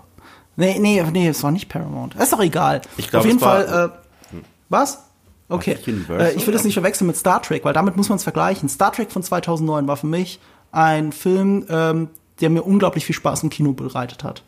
Nee, 0.56 0.78
nee, 0.80 1.04
nee, 1.12 1.28
es 1.28 1.43
war 1.43 1.51
nicht 1.51 1.70
Paramount. 1.70 2.16
Ist 2.16 2.34
doch 2.34 2.39
egal. 2.39 2.82
Ich 2.97 3.10
glaube, 3.10 3.22
Auf 3.22 3.28
jeden 3.28 3.39
Fall, 3.39 3.91
äh, 3.91 4.38
was? 4.70 5.04
Okay. 5.49 5.78
Äh, 6.10 6.34
ich 6.34 6.45
will 6.47 6.54
das 6.54 6.64
nicht 6.64 6.74
verwechseln 6.74 7.08
mit 7.08 7.18
Star 7.18 7.41
Trek, 7.41 7.64
weil 7.66 7.74
damit 7.74 7.95
muss 7.95 8.10
man 8.10 8.18
es 8.18 8.24
vergleichen. 8.24 8.70
Star 8.70 8.91
Trek 8.91 9.12
von 9.12 9.24
2009 9.24 9.88
war 9.88 9.97
für 9.97 10.08
mich 10.08 10.39
ein 10.72 11.12
Film, 11.12 11.66
ähm, 11.70 12.10
der 12.44 12.50
mir 12.50 12.64
unglaublich 12.64 13.06
viel 13.06 13.16
Spaß 13.16 13.44
im 13.44 13.50
Kino 13.50 13.72
bereitet 13.72 14.24
hat. 14.24 14.44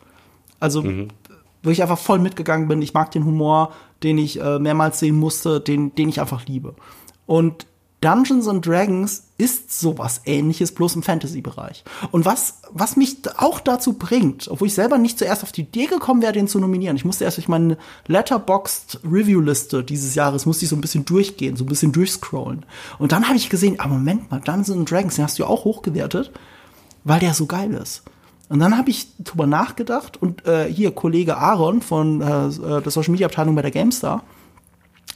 Also, 0.60 0.82
mhm. 0.82 1.08
wo 1.62 1.70
ich 1.70 1.80
einfach 1.80 1.98
voll 1.98 2.18
mitgegangen 2.18 2.68
bin. 2.68 2.82
Ich 2.82 2.92
mag 2.92 3.10
den 3.10 3.24
Humor, 3.24 3.72
den 4.02 4.18
ich 4.18 4.38
äh, 4.38 4.58
mehrmals 4.58 4.98
sehen 4.98 5.16
musste, 5.16 5.60
den, 5.60 5.94
den 5.94 6.10
ich 6.10 6.20
einfach 6.20 6.44
liebe. 6.46 6.74
Und 7.24 7.66
Dungeons 8.02 8.46
and 8.46 8.64
Dragons 8.64 9.28
ist 9.38 9.80
sowas 9.80 10.20
ähnliches, 10.26 10.72
bloß 10.72 10.96
im 10.96 11.02
Fantasy-Bereich. 11.02 11.82
Und 12.10 12.26
was, 12.26 12.60
was 12.70 12.96
mich 12.96 13.16
auch 13.38 13.58
dazu 13.58 13.94
bringt, 13.94 14.48
obwohl 14.48 14.68
ich 14.68 14.74
selber 14.74 14.98
nicht 14.98 15.18
zuerst 15.18 15.42
auf 15.42 15.52
die 15.52 15.62
Idee 15.62 15.86
gekommen 15.86 16.20
wäre, 16.20 16.34
den 16.34 16.46
zu 16.46 16.60
nominieren. 16.60 16.96
Ich 16.96 17.06
musste 17.06 17.24
erst 17.24 17.38
durch 17.38 17.48
meine 17.48 17.78
Letterboxd 18.06 19.00
Review-Liste 19.10 19.82
dieses 19.82 20.14
Jahres, 20.14 20.44
musste 20.44 20.66
ich 20.66 20.68
so 20.68 20.76
ein 20.76 20.82
bisschen 20.82 21.06
durchgehen, 21.06 21.56
so 21.56 21.64
ein 21.64 21.68
bisschen 21.68 21.92
durchscrollen. 21.92 22.66
Und 22.98 23.12
dann 23.12 23.26
habe 23.26 23.36
ich 23.36 23.48
gesehen, 23.48 23.76
ah, 23.78 23.88
Moment 23.88 24.30
mal, 24.30 24.40
Dungeons 24.40 24.70
and 24.70 24.90
Dragons, 24.90 25.16
den 25.16 25.24
hast 25.24 25.38
du 25.38 25.44
ja 25.44 25.48
auch 25.48 25.64
hochgewertet, 25.64 26.32
weil 27.06 27.20
der 27.20 27.34
so 27.34 27.46
geil 27.46 27.72
ist. 27.72 28.02
Und 28.48 28.58
dann 28.58 28.76
habe 28.76 28.90
ich 28.90 29.08
drüber 29.18 29.46
nachgedacht 29.46 30.20
und 30.20 30.46
äh, 30.46 30.70
hier 30.70 30.90
Kollege 30.90 31.36
Aaron 31.36 31.80
von 31.80 32.20
äh, 32.20 32.46
äh 32.46 32.82
der 32.82 32.90
Social 32.90 33.12
Media 33.12 33.26
Abteilung 33.26 33.54
bei 33.54 33.62
der 33.62 33.70
GameStar, 33.70 34.22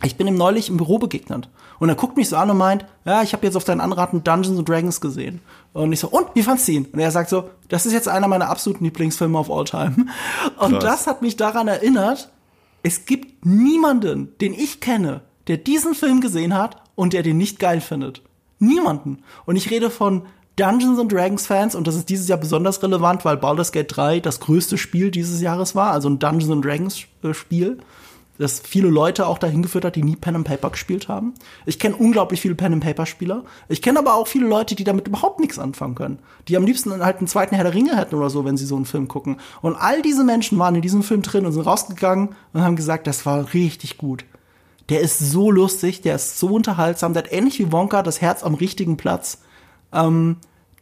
ich 0.03 0.17
bin 0.17 0.27
ihm 0.27 0.37
neulich 0.37 0.69
im 0.69 0.79
Büro 0.79 0.99
begegnet 0.99 1.49
und 1.79 1.89
er 1.89 1.95
guckt 1.95 2.17
mich 2.17 2.29
so 2.29 2.37
an 2.37 2.51
und 2.51 2.57
meint, 2.57 2.87
ja, 3.05 3.23
ich 3.23 3.33
habe 3.33 3.45
jetzt 3.45 3.57
auf 3.57 3.65
deinen 3.65 3.81
Anraten 3.81 4.25
Dungeons 4.25 4.59
and 4.59 4.69
Dragons 4.69 5.01
gesehen. 5.01 5.41
Und 5.73 5.93
ich 5.93 6.01
so, 6.01 6.09
und 6.09 6.29
wie 6.35 6.43
fandst 6.43 6.69
du 6.69 6.73
ihn? 6.73 6.87
Und 6.87 7.01
er 7.01 7.11
sagt 7.11 7.29
so, 7.29 7.51
das 7.69 7.87
ist 7.87 7.93
jetzt 7.93 8.09
einer 8.09 8.29
meiner 8.29 8.49
absoluten 8.49 8.85
Lieblingsfilme 8.85 9.39
of 9.39 9.51
all 9.51 9.65
time. 9.65 10.07
Und 10.59 10.73
Krass. 10.73 10.83
das 10.83 11.07
hat 11.07 11.23
mich 11.23 11.37
daran 11.37 11.69
erinnert, 11.69 12.31
es 12.83 13.05
gibt 13.05 13.45
niemanden, 13.45 14.33
den 14.41 14.55
ich 14.55 14.81
kenne, 14.81 15.23
der 15.49 15.59
diesen 15.59 15.95
Film 15.95 16.21
gesehen 16.21 16.55
hat 16.55 16.83
und 16.95 17.13
der 17.13 17.23
den 17.23 17.37
nicht 17.37 17.59
geil 17.59 17.81
findet. 17.81 18.23
Niemanden. 18.59 19.23
Und 19.45 19.57
ich 19.57 19.71
rede 19.71 19.91
von 19.91 20.23
Dungeons 20.61 20.99
and 20.99 21.13
Dragons 21.13 21.47
Fans 21.47 21.75
und 21.75 21.87
das 21.87 21.95
ist 21.97 22.09
dieses 22.09 22.29
Jahr 22.29 22.39
besonders 22.39 22.83
relevant, 22.83 23.25
weil 23.25 23.37
Baldur's 23.37 23.73
Gate 23.73 23.87
3 23.89 24.21
das 24.21 24.41
größte 24.41 24.79
Spiel 24.79 25.11
dieses 25.11 25.41
Jahres 25.41 25.75
war, 25.75 25.93
also 25.93 26.09
ein 26.09 26.19
Dungeons 26.19 26.51
and 26.51 26.65
Dragons 26.65 27.05
äh, 27.23 27.35
Spiel 27.35 27.79
das 28.41 28.61
viele 28.61 28.89
Leute 28.89 29.27
auch 29.27 29.37
dahin 29.37 29.63
geführt 29.63 29.85
hat, 29.85 29.97
die 29.97 30.03
nie 30.03 30.17
Pen 30.17 30.35
and 30.35 30.47
Paper 30.47 30.71
gespielt 30.71 31.09
haben. 31.09 31.35
Ich 31.67 31.79
kenne 31.79 31.97
unglaublich 31.97 32.41
viele 32.41 32.55
Pen 32.55 32.73
and 32.73 32.83
Paper 32.83 33.05
Spieler. 33.05 33.45
Ich 33.69 33.83
kenne 33.83 33.99
aber 33.99 34.15
auch 34.15 34.27
viele 34.27 34.49
Leute, 34.49 34.75
die 34.75 34.85
damit 34.85 35.07
überhaupt 35.07 35.41
nichts 35.41 35.59
anfangen 35.59 35.95
können. 35.95 36.19
Die 36.49 36.57
am 36.57 36.65
liebsten 36.65 37.05
halt 37.05 37.19
einen 37.19 37.27
zweiten 37.27 37.55
Herr 37.55 37.65
der 37.65 37.75
Ringe 37.75 37.99
hätten 37.99 38.15
oder 38.15 38.31
so, 38.31 38.47
wenn 38.47 38.57
sie 38.57 38.65
so 38.65 38.77
einen 38.77 38.87
Film 38.87 39.09
gucken. 39.09 39.37
Und 39.61 39.77
all 39.77 40.01
diese 40.01 40.25
Menschen 40.25 40.59
waren 40.59 40.75
in 40.75 40.81
diesem 40.81 41.03
Film 41.03 41.21
drin 41.21 41.45
und 41.45 41.53
sind 41.53 41.67
rausgegangen 41.67 42.31
und 42.55 42.63
haben 42.63 42.77
gesagt, 42.77 43.07
das 43.07 43.27
war 43.27 43.53
richtig 43.53 43.99
gut. 43.99 44.25
Der 44.89 45.01
ist 45.03 45.19
so 45.19 45.51
lustig, 45.51 46.01
der 46.01 46.15
ist 46.15 46.39
so 46.39 46.49
unterhaltsam, 46.49 47.13
der 47.13 47.25
hat 47.25 47.33
ähnlich 47.33 47.59
wie 47.59 47.71
Wonka 47.71 48.03
das 48.03 48.23
Herz 48.23 48.43
am 48.43 48.55
richtigen 48.55 48.97
Platz. 48.97 49.43
Ähm, 49.93 50.37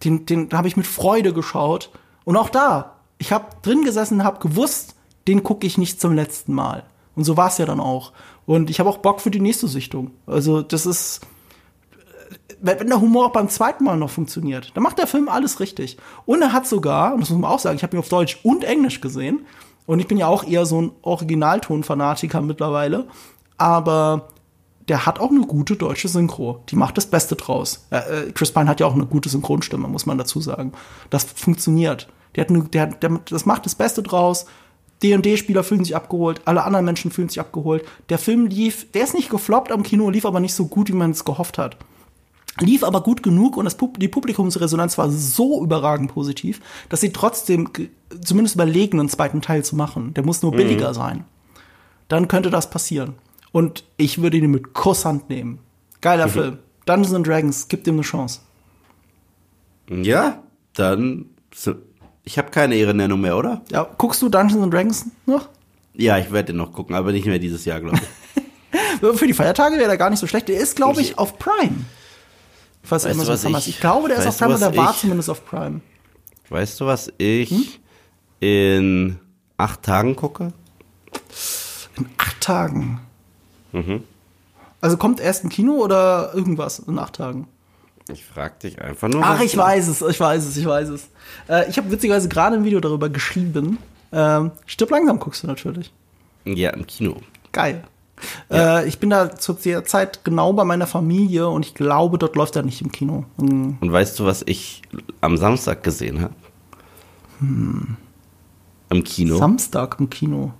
den 0.04 0.26
den 0.26 0.50
habe 0.52 0.68
ich 0.68 0.76
mit 0.76 0.86
Freude 0.86 1.32
geschaut. 1.32 1.90
Und 2.24 2.36
auch 2.36 2.48
da, 2.48 2.96
ich 3.18 3.32
habe 3.32 3.46
drin 3.62 3.84
gesessen, 3.84 4.24
habe 4.24 4.40
gewusst, 4.40 4.94
den 5.26 5.42
gucke 5.42 5.66
ich 5.66 5.78
nicht 5.78 6.00
zum 6.00 6.14
letzten 6.14 6.54
Mal. 6.54 6.84
Und 7.14 7.24
so 7.24 7.36
war 7.36 7.48
es 7.48 7.58
ja 7.58 7.66
dann 7.66 7.80
auch. 7.80 8.12
Und 8.46 8.70
ich 8.70 8.80
habe 8.80 8.88
auch 8.88 8.98
Bock 8.98 9.20
für 9.20 9.30
die 9.30 9.40
nächste 9.40 9.68
Sichtung. 9.68 10.12
Also 10.26 10.62
das 10.62 10.86
ist, 10.86 11.20
wenn 12.60 12.88
der 12.88 13.00
Humor 13.00 13.26
auch 13.26 13.32
beim 13.32 13.48
zweiten 13.48 13.84
Mal 13.84 13.96
noch 13.96 14.10
funktioniert, 14.10 14.72
dann 14.74 14.82
macht 14.82 14.98
der 14.98 15.06
Film 15.06 15.28
alles 15.28 15.60
richtig. 15.60 15.98
Und 16.26 16.42
er 16.42 16.52
hat 16.52 16.66
sogar, 16.66 17.14
und 17.14 17.20
das 17.20 17.30
muss 17.30 17.40
man 17.40 17.50
auch 17.50 17.58
sagen, 17.58 17.76
ich 17.76 17.82
habe 17.82 17.96
ihn 17.96 18.00
auf 18.00 18.08
Deutsch 18.08 18.38
und 18.42 18.64
Englisch 18.64 19.00
gesehen. 19.00 19.46
Und 19.86 20.00
ich 20.00 20.06
bin 20.06 20.18
ja 20.18 20.28
auch 20.28 20.44
eher 20.44 20.66
so 20.66 20.80
ein 20.80 20.92
Originalton-Fanatiker 21.02 22.40
mittlerweile. 22.40 23.08
Aber 23.56 24.28
der 24.88 25.06
hat 25.06 25.18
auch 25.18 25.30
eine 25.30 25.42
gute 25.42 25.76
deutsche 25.76 26.08
Synchro. 26.08 26.62
Die 26.68 26.76
macht 26.76 26.96
das 26.96 27.06
Beste 27.06 27.36
draus. 27.36 27.86
Äh, 27.90 28.32
Chris 28.32 28.52
Pine 28.52 28.68
hat 28.68 28.80
ja 28.80 28.86
auch 28.86 28.94
eine 28.94 29.06
gute 29.06 29.28
Synchronstimme, 29.28 29.88
muss 29.88 30.06
man 30.06 30.18
dazu 30.18 30.40
sagen. 30.40 30.72
Das 31.10 31.24
funktioniert. 31.24 32.08
Der 32.34 32.44
hat 32.44 32.50
eine, 32.50 32.62
der, 32.64 32.86
der, 32.86 33.20
das 33.28 33.46
macht 33.46 33.66
das 33.66 33.74
Beste 33.74 34.02
draus. 34.02 34.46
D&D-Spieler 35.02 35.62
fühlen 35.62 35.84
sich 35.84 35.94
abgeholt, 35.94 36.40
alle 36.44 36.64
anderen 36.64 36.84
Menschen 36.84 37.12
fühlen 37.12 37.28
sich 37.28 37.38
abgeholt. 37.38 37.84
Der 38.08 38.18
Film 38.18 38.46
lief, 38.46 38.90
der 38.92 39.04
ist 39.04 39.14
nicht 39.14 39.30
gefloppt 39.30 39.70
am 39.70 39.84
Kino, 39.84 40.10
lief 40.10 40.26
aber 40.26 40.40
nicht 40.40 40.54
so 40.54 40.66
gut, 40.66 40.88
wie 40.88 40.94
man 40.94 41.12
es 41.12 41.24
gehofft 41.24 41.56
hat. 41.56 41.76
Lief 42.60 42.82
aber 42.82 43.02
gut 43.02 43.22
genug 43.22 43.56
und 43.56 43.64
das 43.64 43.76
Pub 43.76 44.00
die 44.00 44.08
Publikumsresonanz 44.08 44.98
war 44.98 45.10
so 45.10 45.62
überragend 45.62 46.12
positiv, 46.12 46.60
dass 46.88 47.00
sie 47.00 47.12
trotzdem 47.12 47.70
zumindest 48.24 48.56
überlegen, 48.56 48.98
einen 48.98 49.08
zweiten 49.08 49.40
Teil 49.40 49.64
zu 49.64 49.76
machen. 49.76 50.14
Der 50.14 50.24
muss 50.24 50.42
nur 50.42 50.52
mhm. 50.52 50.56
billiger 50.56 50.92
sein. 50.92 51.24
Dann 52.08 52.26
könnte 52.26 52.50
das 52.50 52.68
passieren. 52.68 53.14
Und 53.52 53.84
ich 53.96 54.20
würde 54.20 54.36
ihn 54.36 54.50
mit 54.50 54.74
Kusshand 54.74 55.28
nehmen. 55.28 55.58
Geiler 56.00 56.26
mhm. 56.26 56.30
Film. 56.30 56.58
Dungeons 56.86 57.14
and 57.14 57.26
Dragons, 57.26 57.68
gibt 57.68 57.86
ihm 57.86 57.94
eine 57.94 58.02
Chance. 58.02 58.40
Ja, 59.90 60.42
dann 60.74 61.26
ich 62.24 62.36
habe 62.36 62.50
keine 62.50 62.74
Ehrennennung 62.74 63.20
mehr, 63.20 63.36
oder? 63.36 63.62
Ja, 63.70 63.88
guckst 63.96 64.20
du 64.20 64.28
Dungeons 64.28 64.62
and 64.62 64.72
Dragons 64.72 65.06
noch? 65.26 65.48
Ja, 65.94 66.18
ich 66.18 66.30
werde 66.30 66.52
den 66.52 66.56
noch 66.56 66.72
gucken, 66.72 66.94
aber 66.94 67.10
nicht 67.12 67.26
mehr 67.26 67.38
dieses 67.38 67.64
Jahr, 67.64 67.80
glaube 67.80 67.98
ich. 67.98 69.16
Für 69.18 69.26
die 69.26 69.34
Feiertage 69.34 69.76
wäre 69.76 69.88
der 69.88 69.96
gar 69.96 70.10
nicht 70.10 70.18
so 70.18 70.26
schlecht. 70.26 70.48
Der 70.48 70.58
ist, 70.58 70.76
glaube 70.76 71.00
ich, 71.00 71.16
auf 71.16 71.38
Prime. 71.38 71.84
Falls 72.82 73.04
weißt 73.04 73.20
du, 73.20 73.26
was 73.26 73.44
ich, 73.44 73.68
ich 73.68 73.80
glaube, 73.80 74.08
der 74.08 74.18
ist 74.18 74.26
auf 74.26 74.38
Prime, 74.38 74.54
aber 74.54 74.70
der 74.70 74.76
war 74.76 74.96
zumindest 74.96 75.30
auf 75.30 75.44
Prime. 75.44 75.80
Weißt 76.50 76.80
du, 76.80 76.86
was 76.86 77.12
ich 77.18 77.50
hm? 77.50 77.66
in 78.40 79.18
acht 79.56 79.82
Tagen 79.82 80.16
gucke? 80.16 80.52
In 81.96 82.06
acht 82.18 82.40
Tagen? 82.40 83.00
Mhm. 83.72 84.02
Also 84.80 84.96
kommt 84.96 85.20
erst 85.20 85.44
ein 85.44 85.48
Kino 85.48 85.74
oder 85.74 86.32
irgendwas 86.34 86.78
in 86.78 86.98
acht 86.98 87.16
Tagen? 87.16 87.48
Ich 88.10 88.24
frag 88.24 88.60
dich 88.60 88.80
einfach 88.80 89.08
nur. 89.08 89.22
Ach, 89.22 89.40
ich 89.40 89.56
weiß 89.56 89.88
es, 89.88 90.00
ich 90.00 90.18
weiß 90.18 90.46
es, 90.46 90.56
ich 90.56 90.66
weiß 90.66 90.88
es. 90.88 91.08
Äh, 91.48 91.68
ich 91.68 91.76
habe 91.76 91.90
witzigerweise 91.90 92.28
gerade 92.28 92.56
ein 92.56 92.64
Video 92.64 92.80
darüber 92.80 93.08
geschrieben. 93.08 93.78
Ähm, 94.12 94.52
Stirb 94.66 94.90
langsam 94.90 95.18
guckst 95.18 95.42
du 95.42 95.46
natürlich. 95.46 95.92
Ja, 96.44 96.70
im 96.70 96.86
Kino. 96.86 97.16
Geil. 97.52 97.84
Ja. 98.50 98.80
Äh, 98.80 98.88
ich 98.88 98.98
bin 98.98 99.10
da 99.10 99.36
zur 99.36 99.58
Zeit 99.60 100.24
genau 100.24 100.52
bei 100.52 100.64
meiner 100.64 100.86
Familie 100.86 101.48
und 101.48 101.66
ich 101.66 101.74
glaube, 101.74 102.18
dort 102.18 102.34
läuft 102.36 102.56
er 102.56 102.62
nicht 102.62 102.80
im 102.80 102.90
Kino. 102.90 103.24
Mhm. 103.36 103.76
Und 103.80 103.92
weißt 103.92 104.18
du, 104.18 104.24
was 104.24 104.42
ich 104.46 104.82
am 105.20 105.36
Samstag 105.36 105.82
gesehen 105.82 106.22
habe? 106.22 106.34
Hm. 107.40 107.96
Im 108.90 109.04
Kino. 109.04 109.36
Samstag 109.36 109.96
im 110.00 110.08
Kino. 110.10 110.52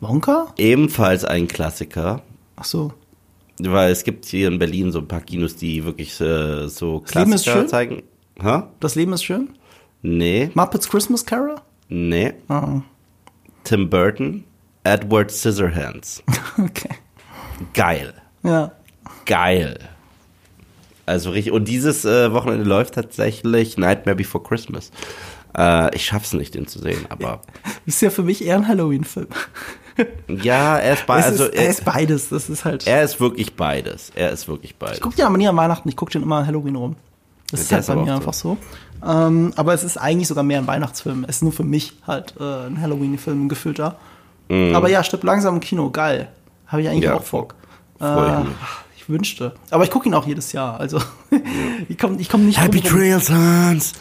Wonka? 0.00 0.52
Ebenfalls 0.56 1.24
ein 1.24 1.46
Klassiker. 1.48 2.22
Ach 2.56 2.64
so. 2.64 2.92
Weil 3.58 3.92
es 3.92 4.04
gibt 4.04 4.24
hier 4.24 4.48
in 4.48 4.58
Berlin 4.58 4.90
so 4.92 5.00
ein 5.00 5.08
paar 5.08 5.20
Kinos, 5.20 5.56
die 5.56 5.84
wirklich 5.84 6.18
äh, 6.20 6.68
so 6.68 7.00
Das 7.00 7.14
Leben 7.14 7.32
ist 7.32 7.42
Klassiker 7.44 7.60
schön? 7.60 7.68
zeigen. 7.68 8.02
Hä? 8.40 8.62
Das 8.80 8.94
Leben 8.94 9.12
ist 9.12 9.24
schön? 9.24 9.50
Nee, 10.02 10.50
Muppets 10.54 10.88
Christmas 10.88 11.26
Carol? 11.26 11.56
nee. 11.88 12.32
Ah, 12.48 12.80
Tim 13.64 13.90
Burton, 13.90 14.44
Edward 14.84 15.30
Scissorhands. 15.30 16.22
okay. 16.58 16.88
Geil. 17.74 18.14
Ja. 18.42 18.72
Geil. 19.26 19.78
Also 21.04 21.30
richtig. 21.32 21.52
Und 21.52 21.68
dieses 21.68 22.06
äh, 22.06 22.32
Wochenende 22.32 22.64
läuft 22.64 22.94
tatsächlich 22.94 23.76
Nightmare 23.76 24.16
Before 24.16 24.42
Christmas. 24.42 24.90
Äh, 25.56 25.94
ich 25.94 26.04
schaff's 26.06 26.32
nicht, 26.32 26.54
den 26.54 26.66
zu 26.66 26.78
sehen, 26.78 27.06
aber 27.08 27.40
Ist 27.86 28.00
ja 28.02 28.10
für 28.10 28.22
mich 28.22 28.44
eher 28.44 28.56
ein 28.56 28.68
Halloween-Film. 28.68 29.28
ja, 30.28 30.78
er 30.78 30.94
ist, 30.94 31.02
Es 31.02 31.08
also 31.08 31.44
ist, 31.44 31.54
er 31.54 31.62
er, 31.64 31.70
ist 31.70 31.84
beides. 31.84 32.28
Das 32.28 32.48
ist 32.48 32.64
halt. 32.64 32.86
er 32.86 33.02
ist 33.02 33.20
wirklich 33.20 33.54
beides. 33.56 34.10
Er 34.14 34.30
ist 34.30 34.48
wirklich 34.48 34.76
beides. 34.76 34.96
Ich 34.96 35.02
gucke 35.02 35.16
den 35.16 35.26
aber 35.26 35.36
nie 35.36 35.48
an 35.48 35.56
Weihnachten, 35.56 35.88
ich 35.88 35.96
gucke 35.96 36.12
den 36.12 36.22
immer 36.22 36.36
an 36.36 36.46
Halloween 36.46 36.76
rum. 36.76 36.96
Das 37.50 37.68
Ja, 37.68 37.78
ist 37.78 37.88
halt 37.88 37.98
bei 37.98 38.04
mir 38.04 38.14
einfach 38.14 38.32
so. 38.34 38.56
Ähm, 39.04 39.52
aber 39.56 39.74
es 39.74 39.82
ist 39.82 39.96
eigentlich 39.96 40.28
sogar 40.28 40.44
mehr 40.44 40.58
ein 40.58 40.66
Weihnachtsfilm. 40.66 41.24
Es 41.26 41.36
ist 41.36 41.42
nur 41.42 41.52
für 41.52 41.64
mich 41.64 41.94
halt 42.06 42.34
äh, 42.38 42.66
ein 42.66 42.80
Halloween-Film, 42.80 43.46
ein 43.46 43.48
gefüllter. 43.48 43.96
Aber 44.48 44.88
ja, 44.88 45.04
stirb 45.04 45.22
langsam 45.22 45.54
im 45.54 45.60
Kino, 45.60 45.90
geil. 45.90 46.28
Habe 46.66 46.82
ich 46.82 46.88
eigentlich. 46.88 47.04
Ja, 47.04 47.14
auch 47.14 47.22
Bock. 47.22 47.54
Äh, 48.00 48.04
wünschte. 49.10 49.54
Aber 49.70 49.84
ich 49.84 49.90
gucke 49.90 50.08
ihn 50.08 50.14
auch 50.14 50.26
jedes 50.26 50.52
Jahr. 50.52 50.80
Also 50.80 50.98
ich 51.88 51.98
komme 51.98 52.16
ich 52.20 52.28
komm 52.28 52.46
nicht 52.46 52.60
Happy. 52.60 52.80
Trails, 52.80 53.30
Hans! 53.30 53.92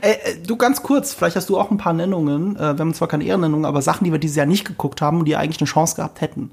Ey, 0.00 0.12
äh, 0.12 0.36
du 0.46 0.56
ganz 0.56 0.82
kurz, 0.82 1.14
vielleicht 1.14 1.36
hast 1.36 1.48
du 1.48 1.58
auch 1.58 1.70
ein 1.70 1.78
paar 1.78 1.92
Nennungen. 1.92 2.56
Äh, 2.56 2.60
wir 2.60 2.78
haben 2.80 2.94
zwar 2.94 3.08
keine 3.08 3.24
Ehrennennungen, 3.24 3.64
aber 3.64 3.82
Sachen, 3.82 4.04
die 4.04 4.12
wir 4.12 4.18
dieses 4.18 4.36
Jahr 4.36 4.46
nicht 4.46 4.64
geguckt 4.64 5.00
haben 5.00 5.18
und 5.20 5.24
die 5.26 5.36
eigentlich 5.36 5.60
eine 5.60 5.68
Chance 5.68 5.96
gehabt 5.96 6.20
hätten. 6.20 6.50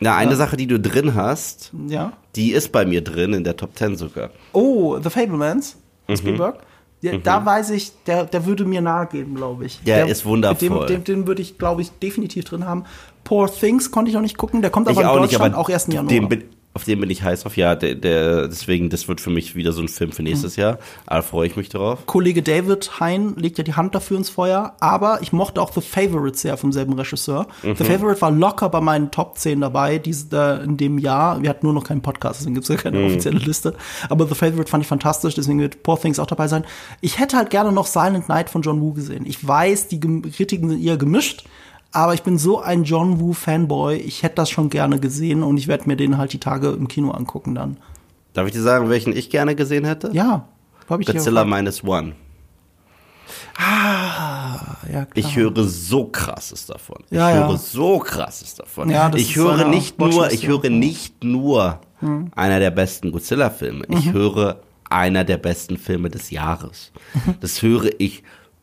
Na, 0.00 0.16
eine 0.16 0.34
Sache, 0.34 0.56
die 0.56 0.66
du 0.66 0.80
drin 0.80 1.14
hast, 1.14 1.72
Ja. 1.86 2.12
die 2.34 2.52
ist 2.52 2.72
bei 2.72 2.86
mir 2.86 3.02
drin, 3.04 3.34
in 3.34 3.44
der 3.44 3.56
Top 3.56 3.76
10 3.76 3.96
sogar. 3.96 4.30
Oh, 4.52 4.98
The 4.98 5.10
Fablemans, 5.10 5.76
Mhm. 6.08 6.16
Spielberg. 6.16 6.60
Ja, 7.02 7.16
Da 7.16 7.44
weiß 7.46 7.70
ich, 7.70 7.92
der, 8.06 8.24
der 8.24 8.44
würde 8.46 8.64
mir 8.66 8.80
nahe 8.82 9.06
gehen, 9.06 9.34
glaube 9.34 9.64
ich. 9.64 9.80
Der 9.84 10.06
ist 10.06 10.24
wundervoll. 10.26 10.86
Den, 10.86 11.04
den, 11.04 11.26
würde 11.26 11.40
ich, 11.40 11.56
glaube 11.58 11.80
ich, 11.82 11.90
definitiv 11.92 12.44
drin 12.44 12.66
haben. 12.66 12.84
Poor 13.24 13.50
Things 13.52 13.90
konnte 13.90 14.10
ich 14.10 14.14
noch 14.14 14.20
nicht 14.22 14.36
gucken. 14.36 14.60
Der 14.60 14.70
kommt 14.70 14.86
aber 14.86 15.00
ich 15.00 15.00
in 15.02 15.06
auch 15.06 15.20
nicht, 15.20 15.32
Deutschland 15.32 15.54
aber 15.54 15.62
auch 15.62 15.70
erst 15.70 15.88
im 15.88 15.94
Januar. 15.94 16.08
Den 16.10 16.28
bin, 16.28 16.44
auf 16.72 16.84
den 16.84 17.00
bin 17.00 17.10
ich 17.10 17.22
heiß 17.24 17.46
auf. 17.46 17.56
Ja, 17.56 17.74
der, 17.74 17.96
der, 17.96 18.46
deswegen, 18.46 18.90
das 18.90 19.08
wird 19.08 19.20
für 19.20 19.30
mich 19.30 19.56
wieder 19.56 19.72
so 19.72 19.82
ein 19.82 19.88
Film 19.88 20.12
für 20.12 20.22
nächstes 20.22 20.56
Mhm. 20.56 20.60
Jahr. 20.62 20.78
Aber 21.04 21.22
freue 21.22 21.48
ich 21.48 21.56
mich 21.56 21.68
drauf. 21.68 22.06
Kollege 22.06 22.42
David 22.42 23.00
Hein 23.00 23.34
legt 23.36 23.58
ja 23.58 23.64
die 23.64 23.74
Hand 23.74 23.94
dafür 23.96 24.16
ins 24.18 24.30
Feuer, 24.30 24.74
aber 24.78 25.18
ich 25.20 25.32
mochte 25.32 25.60
auch 25.60 25.72
The 25.72 25.80
Favorite 25.80 26.38
sehr 26.38 26.56
vom 26.56 26.70
selben 26.70 26.92
Regisseur. 26.92 27.48
Mhm. 27.64 27.74
The 27.76 27.84
Favorite 27.84 28.20
war 28.20 28.30
locker 28.30 28.68
bei 28.68 28.80
meinen 28.80 29.10
Top 29.10 29.36
10 29.36 29.60
dabei 29.60 29.98
diese, 29.98 30.28
äh, 30.60 30.64
in 30.64 30.76
dem 30.76 30.98
Jahr. 30.98 31.42
Wir 31.42 31.50
hatten 31.50 31.66
nur 31.66 31.74
noch 31.74 31.82
keinen 31.84 32.02
Podcast, 32.02 32.40
deswegen 32.40 32.54
gibt 32.54 32.64
es 32.64 32.68
ja 32.68 32.76
keine 32.80 32.98
Mhm. 32.98 33.06
offizielle 33.06 33.38
Liste. 33.40 33.74
Aber 34.08 34.28
The 34.28 34.34
Favorite 34.36 34.70
fand 34.70 34.84
ich 34.84 34.88
fantastisch, 34.88 35.34
deswegen 35.34 35.58
wird 35.58 35.82
Poor 35.82 36.00
Things 36.00 36.20
auch 36.20 36.26
dabei 36.26 36.46
sein. 36.46 36.64
Ich 37.00 37.18
hätte 37.18 37.36
halt 37.36 37.50
gerne 37.50 37.72
noch 37.72 37.86
Silent 37.86 38.28
Night 38.28 38.48
von 38.48 38.62
John 38.62 38.80
Woo 38.80 38.92
gesehen. 38.92 39.26
Ich 39.26 39.44
weiß, 39.46 39.88
die 39.88 39.98
Kritiken 39.98 40.68
sind 40.70 40.80
eher 40.84 40.96
gemischt. 40.96 41.44
Aber 41.92 42.14
ich 42.14 42.22
bin 42.22 42.38
so 42.38 42.60
ein 42.60 42.84
John 42.84 43.18
Woo-Fanboy, 43.20 43.96
ich 43.96 44.22
hätte 44.22 44.36
das 44.36 44.50
schon 44.50 44.70
gerne 44.70 45.00
gesehen 45.00 45.42
und 45.42 45.56
ich 45.56 45.66
werde 45.66 45.88
mir 45.88 45.96
den 45.96 46.18
halt 46.18 46.32
die 46.32 46.38
Tage 46.38 46.68
im 46.70 46.86
Kino 46.88 47.10
angucken 47.10 47.54
dann. 47.54 47.78
Darf 48.32 48.46
ich 48.46 48.52
dir 48.52 48.62
sagen, 48.62 48.88
welchen 48.88 49.16
ich 49.16 49.28
gerne 49.28 49.56
gesehen 49.56 49.84
hätte? 49.84 50.10
Ja, 50.12 50.46
habe 50.88 51.02
ich 51.02 51.08
Godzilla. 51.08 51.44
Minus 51.44 51.82
One. 51.82 52.12
Ah, 53.56 54.76
ja, 54.86 55.04
klar. 55.04 55.08
Ich 55.14 55.36
höre 55.36 55.64
so 55.64 56.04
krasses 56.06 56.66
davon. 56.66 56.98
Ich 57.10 57.16
Ja, 57.16 57.30
ja. 57.30 57.48
höre 57.48 57.58
so 57.58 57.98
krasses 57.98 58.54
davon. 58.54 58.88
Ja, 58.90 59.08
das 59.08 59.20
ich 59.20 59.36
höre 59.36 59.66
nicht 59.68 59.98
nur, 59.98 60.30
ich 60.30 60.46
höre 60.46 60.70
nicht 60.70 61.22
nur 61.24 61.80
Hm. 62.00 62.30
einer 62.34 62.58
der 62.60 62.70
besten 62.70 63.12
Godzilla-Filme. 63.12 63.84
Ich 63.88 64.06
Mhm. 64.06 64.12
höre 64.12 64.60
einer 64.88 65.24
der 65.24 65.36
besten 65.36 65.76
Filme 65.76 66.08
des 66.08 66.30
Jahres. 66.30 66.92
Mhm. 67.14 67.34
Das 67.40 67.60
höre 67.62 67.90
ich 67.98 68.22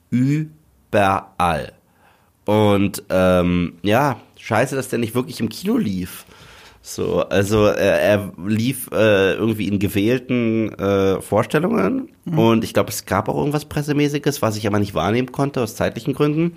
überall. 0.10 1.74
Und 2.48 3.04
ähm, 3.10 3.74
ja, 3.84 4.22
scheiße, 4.40 4.76
dass 4.78 4.88
der 4.88 5.00
nicht 5.00 5.14
wirklich 5.14 5.42
im 5.42 5.50
Kino 5.50 5.76
lief. 5.76 6.26
So, 6.82 7.20
also 7.28 7.66
er, 7.66 8.02
er 8.02 8.32
lief 8.48 8.90
äh, 8.94 9.34
irgendwie 9.34 9.68
in 9.68 9.78
gewählten 9.78 10.72
äh, 10.80 11.20
Vorstellungen 11.22 12.08
und 12.26 12.64
ich 12.64 12.74
glaube, 12.74 12.90
es 12.90 13.06
gab 13.06 13.28
auch 13.28 13.36
irgendwas 13.36 13.66
Pressemäßiges, 13.66 14.42
was 14.42 14.56
ich 14.56 14.66
aber 14.66 14.80
nicht 14.80 14.94
wahrnehmen 14.94 15.34
konnte 15.34 15.62
aus 15.62 15.76
zeitlichen 15.76 16.14
Gründen. 16.14 16.56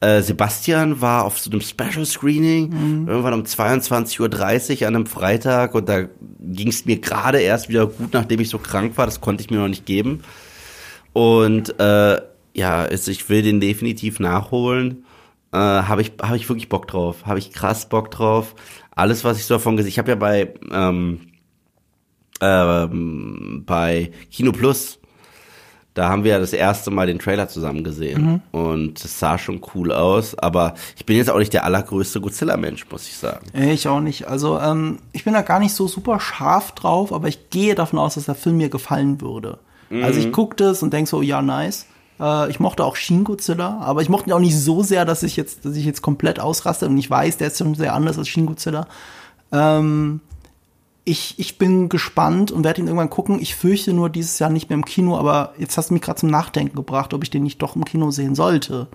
Äh, 0.00 0.22
Sebastian 0.22 1.00
war 1.00 1.24
auf 1.24 1.38
so 1.38 1.52
einem 1.52 1.60
Special 1.60 2.04
Screening 2.04 3.06
irgendwann 3.06 3.34
um 3.34 3.44
22.30 3.44 4.80
Uhr 4.80 4.88
an 4.88 4.96
einem 4.96 5.06
Freitag 5.06 5.76
und 5.76 5.88
da 5.88 6.08
ging 6.40 6.68
es 6.68 6.84
mir 6.84 6.98
gerade 6.98 7.38
erst 7.38 7.68
wieder 7.68 7.86
gut, 7.86 8.12
nachdem 8.12 8.40
ich 8.40 8.48
so 8.48 8.58
krank 8.58 8.98
war. 8.98 9.06
Das 9.06 9.20
konnte 9.20 9.44
ich 9.44 9.50
mir 9.50 9.58
noch 9.58 9.68
nicht 9.68 9.86
geben. 9.86 10.24
Und 11.12 11.78
äh, 11.78 12.20
ja, 12.54 12.82
also 12.82 13.10
ich 13.10 13.28
will 13.28 13.42
den 13.42 13.60
definitiv 13.60 14.20
nachholen. 14.20 15.04
Äh, 15.52 15.56
habe 15.58 16.02
ich, 16.02 16.12
hab 16.20 16.34
ich 16.34 16.48
wirklich 16.48 16.68
Bock 16.68 16.86
drauf. 16.88 17.26
Habe 17.26 17.38
ich 17.38 17.52
krass 17.52 17.88
Bock 17.88 18.10
drauf. 18.10 18.54
Alles, 18.94 19.24
was 19.24 19.38
ich 19.38 19.44
so 19.44 19.54
davon 19.54 19.76
gesehen 19.76 19.90
ich 19.90 19.98
habe 19.98 20.10
ja 20.10 20.14
bei, 20.14 20.54
ähm, 20.70 21.20
ähm, 22.40 23.62
bei 23.66 24.10
Kino 24.30 24.52
Plus, 24.52 24.98
da 25.94 26.08
haben 26.08 26.24
wir 26.24 26.32
ja 26.32 26.38
das 26.40 26.52
erste 26.52 26.90
Mal 26.90 27.06
den 27.06 27.20
Trailer 27.20 27.48
zusammen 27.48 27.84
gesehen. 27.84 28.42
Und 28.50 29.04
es 29.04 29.20
sah 29.20 29.38
schon 29.38 29.60
cool 29.74 29.92
aus. 29.92 30.36
Aber 30.36 30.74
ich 30.96 31.06
bin 31.06 31.16
jetzt 31.16 31.30
auch 31.30 31.38
nicht 31.38 31.52
der 31.52 31.64
allergrößte 31.64 32.20
Godzilla-Mensch, 32.20 32.86
muss 32.90 33.06
ich 33.06 33.16
sagen. 33.16 33.46
Äh, 33.54 33.72
Ich 33.72 33.86
auch 33.86 34.00
nicht. 34.00 34.26
Also, 34.26 34.58
ähm, 34.58 34.98
ich 35.12 35.22
bin 35.22 35.34
da 35.34 35.42
gar 35.42 35.60
nicht 35.60 35.72
so 35.72 35.86
super 35.86 36.18
scharf 36.18 36.72
drauf, 36.72 37.12
aber 37.12 37.28
ich 37.28 37.50
gehe 37.50 37.76
davon 37.76 38.00
aus, 38.00 38.14
dass 38.14 38.24
der 38.24 38.34
Film 38.34 38.56
mir 38.56 38.68
gefallen 38.70 39.20
würde. 39.20 39.58
Also, 40.02 40.18
ich 40.18 40.32
gucke 40.32 40.56
das 40.56 40.82
und 40.82 40.92
denke 40.92 41.08
so, 41.08 41.22
ja, 41.22 41.40
nice. 41.42 41.86
Äh, 42.20 42.50
ich 42.50 42.60
mochte 42.60 42.84
auch 42.84 42.96
Shin 42.96 43.24
Godzilla, 43.24 43.78
aber 43.80 44.02
ich 44.02 44.08
mochte 44.08 44.30
ihn 44.30 44.32
auch 44.32 44.40
nicht 44.40 44.58
so 44.58 44.82
sehr, 44.82 45.04
dass 45.04 45.22
ich 45.22 45.36
jetzt, 45.36 45.64
dass 45.64 45.76
ich 45.76 45.84
jetzt 45.84 46.02
komplett 46.02 46.40
ausraste 46.40 46.86
und 46.86 46.96
ich 46.98 47.10
weiß, 47.10 47.38
der 47.38 47.48
ist 47.48 47.58
schon 47.58 47.74
sehr 47.74 47.94
anders 47.94 48.18
als 48.18 48.28
Shin 48.28 48.46
Godzilla. 48.46 48.86
Ähm, 49.52 50.20
ich, 51.04 51.38
ich 51.38 51.58
bin 51.58 51.88
gespannt 51.90 52.50
und 52.50 52.64
werde 52.64 52.80
ihn 52.80 52.86
irgendwann 52.86 53.10
gucken. 53.10 53.38
Ich 53.40 53.54
fürchte 53.54 53.92
nur 53.92 54.08
dieses 54.08 54.38
Jahr 54.38 54.50
nicht 54.50 54.70
mehr 54.70 54.78
im 54.78 54.84
Kino, 54.86 55.18
aber 55.18 55.52
jetzt 55.58 55.76
hast 55.76 55.90
du 55.90 55.94
mich 55.94 56.02
gerade 56.02 56.18
zum 56.18 56.30
Nachdenken 56.30 56.76
gebracht, 56.76 57.12
ob 57.12 57.22
ich 57.22 57.30
den 57.30 57.42
nicht 57.42 57.60
doch 57.60 57.76
im 57.76 57.84
Kino 57.84 58.10
sehen 58.10 58.34
sollte. 58.34 58.88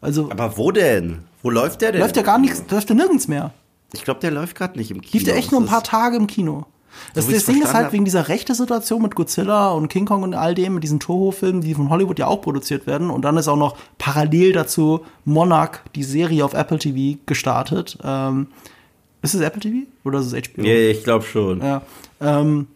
Also 0.00 0.28
Aber 0.30 0.56
wo 0.58 0.72
denn? 0.72 1.20
Wo 1.42 1.50
läuft 1.50 1.80
der 1.80 1.92
denn? 1.92 2.00
läuft 2.00 2.16
ja 2.16 2.22
gar 2.22 2.38
nichts, 2.38 2.64
läuft 2.68 2.88
ja 2.88 2.96
nirgends 2.96 3.28
mehr. 3.28 3.52
Ich 3.92 4.02
glaube, 4.02 4.20
der 4.20 4.32
läuft 4.32 4.56
gerade 4.56 4.76
nicht 4.76 4.90
im 4.90 5.00
Kino. 5.00 5.12
Lief 5.12 5.24
der 5.24 5.36
echt 5.36 5.52
nur 5.52 5.60
ein 5.60 5.66
paar 5.66 5.84
Tage 5.84 6.16
im 6.16 6.26
Kino. 6.26 6.66
Das, 7.14 7.28
wie 7.28 7.34
das 7.34 7.44
Ding 7.44 7.62
ist 7.62 7.74
halt 7.74 7.86
hab- 7.86 7.92
wegen 7.92 8.04
dieser 8.04 8.28
rechte 8.28 8.54
Situation 8.54 9.02
mit 9.02 9.14
Godzilla 9.14 9.70
und 9.72 9.88
King 9.88 10.06
Kong 10.06 10.22
und 10.22 10.34
all 10.34 10.54
dem, 10.54 10.74
mit 10.74 10.82
diesen 10.84 11.00
Toho-Filmen, 11.00 11.60
die 11.60 11.74
von 11.74 11.90
Hollywood 11.90 12.18
ja 12.18 12.26
auch 12.26 12.40
produziert 12.42 12.86
werden. 12.86 13.10
Und 13.10 13.22
dann 13.22 13.36
ist 13.36 13.48
auch 13.48 13.56
noch 13.56 13.76
parallel 13.98 14.52
dazu 14.52 15.00
Monarch, 15.24 15.80
die 15.94 16.04
Serie 16.04 16.44
auf 16.44 16.54
Apple 16.54 16.78
TV, 16.78 17.18
gestartet. 17.26 17.98
Ähm, 18.04 18.48
ist 19.22 19.34
es 19.34 19.40
Apple 19.40 19.60
TV 19.60 19.86
oder 20.04 20.18
ist 20.20 20.32
es 20.32 20.48
HBO? 20.48 20.62
Ja, 20.62 20.74
ich 20.74 21.04
glaube 21.04 21.24
schon. 21.24 21.60
Ja. 21.60 21.82
Ähm, 22.20 22.66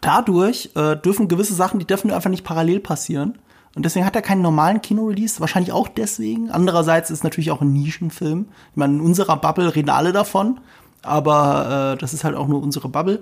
dadurch 0.00 0.70
äh, 0.74 0.96
dürfen 0.96 1.28
gewisse 1.28 1.54
Sachen, 1.54 1.78
die 1.78 1.86
dürfen 1.86 2.10
einfach 2.10 2.30
nicht 2.30 2.44
parallel 2.44 2.80
passieren. 2.80 3.38
Und 3.76 3.84
deswegen 3.84 4.06
hat 4.06 4.14
er 4.14 4.22
keinen 4.22 4.42
normalen 4.42 4.80
Kino-Release, 4.82 5.40
wahrscheinlich 5.40 5.72
auch 5.72 5.88
deswegen. 5.88 6.50
Andererseits 6.50 7.10
ist 7.10 7.18
es 7.18 7.24
natürlich 7.24 7.50
auch 7.50 7.60
ein 7.60 7.72
Nischenfilm. 7.72 8.46
Ich 8.70 8.76
meine, 8.76 8.94
in 8.94 9.00
unserer 9.00 9.36
Bubble 9.36 9.74
reden 9.74 9.90
alle 9.90 10.12
davon, 10.12 10.60
aber 11.04 11.94
äh, 11.94 11.98
das 11.98 12.14
ist 12.14 12.24
halt 12.24 12.36
auch 12.36 12.48
nur 12.48 12.62
unsere 12.62 12.88
Bubble. 12.88 13.20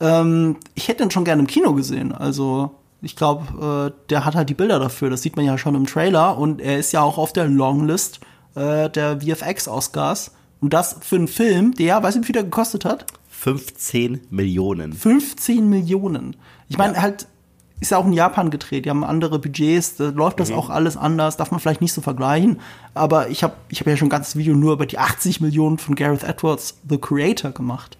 Ähm, 0.00 0.56
ich 0.74 0.88
hätte 0.88 1.02
ihn 1.02 1.10
schon 1.10 1.24
gerne 1.24 1.40
im 1.40 1.46
Kino 1.46 1.72
gesehen. 1.74 2.12
Also 2.12 2.70
ich 3.02 3.16
glaube, 3.16 3.92
äh, 3.92 4.08
der 4.10 4.24
hat 4.24 4.34
halt 4.34 4.48
die 4.48 4.54
Bilder 4.54 4.78
dafür. 4.78 5.10
Das 5.10 5.22
sieht 5.22 5.36
man 5.36 5.44
ja 5.44 5.58
schon 5.58 5.74
im 5.74 5.86
Trailer. 5.86 6.38
Und 6.38 6.60
er 6.60 6.78
ist 6.78 6.92
ja 6.92 7.02
auch 7.02 7.18
auf 7.18 7.32
der 7.32 7.46
Longlist 7.46 8.20
äh, 8.54 8.88
der 8.90 9.20
VFX-Oscars. 9.20 10.32
Und 10.60 10.72
das 10.72 10.96
für 11.02 11.16
einen 11.16 11.28
Film, 11.28 11.74
der, 11.74 12.02
weißt 12.02 12.16
du, 12.16 12.22
wie 12.22 12.26
viel 12.26 12.32
der 12.32 12.44
gekostet 12.44 12.84
hat? 12.84 13.06
15 13.28 14.22
Millionen. 14.30 14.92
15 14.92 15.68
Millionen. 15.68 16.36
Ich 16.68 16.78
meine, 16.78 17.00
halt, 17.00 17.26
ist 17.80 17.90
ja 17.90 17.98
auch 17.98 18.06
in 18.06 18.12
Japan 18.12 18.50
gedreht, 18.50 18.84
die 18.84 18.90
haben 18.90 19.04
andere 19.04 19.38
Budgets, 19.38 19.96
da 19.96 20.08
läuft 20.08 20.40
das 20.40 20.52
auch 20.52 20.70
alles 20.70 20.96
anders, 20.96 21.36
darf 21.36 21.50
man 21.50 21.60
vielleicht 21.60 21.80
nicht 21.80 21.92
so 21.92 22.00
vergleichen. 22.00 22.60
Aber 22.94 23.28
ich 23.28 23.42
habe 23.42 23.54
ich 23.68 23.80
hab 23.80 23.86
ja 23.86 23.96
schon 23.96 24.06
ein 24.06 24.10
ganzes 24.10 24.36
Video 24.36 24.54
nur 24.54 24.74
über 24.74 24.86
die 24.86 24.98
80 24.98 25.40
Millionen 25.40 25.78
von 25.78 25.94
Gareth 25.94 26.22
Edwards, 26.22 26.78
The 26.88 26.98
Creator, 26.98 27.50
gemacht. 27.50 27.98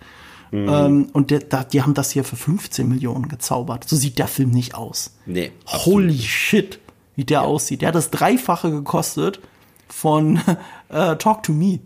Ähm, 0.55 1.09
und 1.13 1.31
der, 1.33 1.41
da, 1.41 1.65
die 1.65 1.83
haben 1.83 1.95
das 1.95 2.13
hier 2.13 2.23
für 2.23 2.37
15 2.37 2.89
Millionen 2.89 3.29
gezaubert. 3.29 3.89
So 3.89 3.97
sieht 3.97 4.19
der 4.19 4.29
Film 4.29 4.51
nicht 4.51 4.77
aus. 4.77 5.17
Nee. 5.27 5.51
Holy 5.67 6.19
shit, 6.19 6.79
wie 7.17 7.25
der 7.25 7.43
aussieht. 7.43 7.83
Der 7.83 7.89
hat 7.89 7.97
das 7.97 8.11
Dreifache 8.11 8.71
gekostet 8.71 9.41
von 9.89 10.41
äh, 10.91 11.17
Talk 11.17 11.43
to 11.43 11.53
Me. 11.53 11.81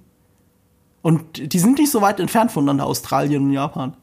Und 1.00 1.52
die 1.52 1.58
sind 1.58 1.78
nicht 1.78 1.90
so 1.90 2.02
weit 2.02 2.20
entfernt 2.20 2.52
voneinander, 2.52 2.84
Australien 2.84 3.44
und 3.44 3.52
Japan. 3.52 3.94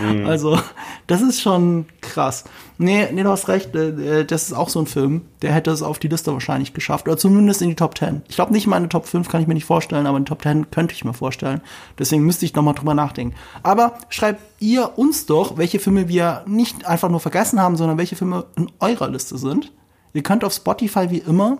Mhm. 0.00 0.26
Also, 0.26 0.58
das 1.06 1.22
ist 1.22 1.40
schon 1.40 1.86
krass. 2.00 2.44
Nee, 2.78 3.08
nee, 3.12 3.22
du 3.22 3.28
hast 3.28 3.48
recht, 3.48 3.74
äh, 3.74 4.20
äh, 4.20 4.24
das 4.24 4.44
ist 4.44 4.52
auch 4.52 4.68
so 4.68 4.80
ein 4.80 4.86
Film, 4.86 5.22
der 5.42 5.52
hätte 5.52 5.70
es 5.70 5.82
auf 5.82 5.98
die 5.98 6.08
Liste 6.08 6.32
wahrscheinlich 6.32 6.74
geschafft. 6.74 7.06
Oder 7.06 7.16
zumindest 7.16 7.62
in 7.62 7.68
die 7.68 7.76
Top 7.76 7.96
10. 7.96 8.22
Ich 8.28 8.36
glaube 8.36 8.52
nicht 8.52 8.66
meine 8.66 8.88
Top 8.88 9.06
5 9.06 9.28
kann 9.28 9.40
ich 9.40 9.46
mir 9.46 9.54
nicht 9.54 9.64
vorstellen, 9.64 10.06
aber 10.06 10.18
in 10.18 10.24
die 10.24 10.28
Top 10.28 10.42
10 10.42 10.70
könnte 10.70 10.94
ich 10.94 11.04
mir 11.04 11.14
vorstellen. 11.14 11.60
Deswegen 11.98 12.24
müsste 12.24 12.44
ich 12.44 12.54
nochmal 12.54 12.74
drüber 12.74 12.94
nachdenken. 12.94 13.34
Aber 13.62 13.94
schreibt 14.08 14.40
ihr 14.60 14.98
uns 14.98 15.26
doch, 15.26 15.58
welche 15.58 15.78
Filme 15.78 16.08
wir 16.08 16.42
nicht 16.46 16.86
einfach 16.86 17.08
nur 17.08 17.20
vergessen 17.20 17.60
haben, 17.60 17.76
sondern 17.76 17.98
welche 17.98 18.16
Filme 18.16 18.46
in 18.56 18.70
eurer 18.80 19.08
Liste 19.08 19.38
sind. 19.38 19.72
Ihr 20.14 20.22
könnt 20.22 20.44
auf 20.44 20.52
Spotify 20.52 21.10
wie 21.10 21.18
immer 21.18 21.58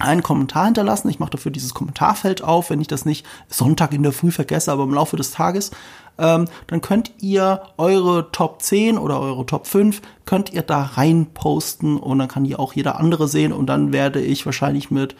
einen 0.00 0.22
Kommentar 0.22 0.66
hinterlassen. 0.66 1.08
Ich 1.08 1.20
mache 1.20 1.30
dafür 1.30 1.52
dieses 1.52 1.74
Kommentarfeld 1.74 2.42
auf, 2.42 2.70
wenn 2.70 2.80
ich 2.80 2.88
das 2.88 3.04
nicht 3.04 3.24
Sonntag 3.48 3.92
in 3.92 4.02
der 4.02 4.12
Früh 4.12 4.30
vergesse, 4.30 4.72
aber 4.72 4.84
im 4.84 4.94
Laufe 4.94 5.16
des 5.16 5.30
Tages. 5.30 5.70
Ähm, 6.18 6.46
dann 6.66 6.80
könnt 6.80 7.12
ihr 7.20 7.62
eure 7.76 8.30
Top 8.30 8.62
10 8.62 8.98
oder 8.98 9.20
eure 9.20 9.46
Top 9.46 9.66
5 9.66 10.00
könnt 10.26 10.52
ihr 10.52 10.62
da 10.62 10.82
rein 10.82 11.26
posten 11.34 11.96
und 11.96 12.18
dann 12.18 12.28
kann 12.28 12.44
die 12.44 12.56
auch 12.56 12.72
jeder 12.72 12.98
andere 13.00 13.26
sehen 13.26 13.52
und 13.52 13.66
dann 13.66 13.92
werde 13.92 14.20
ich 14.20 14.46
wahrscheinlich 14.46 14.90
mit 14.90 15.16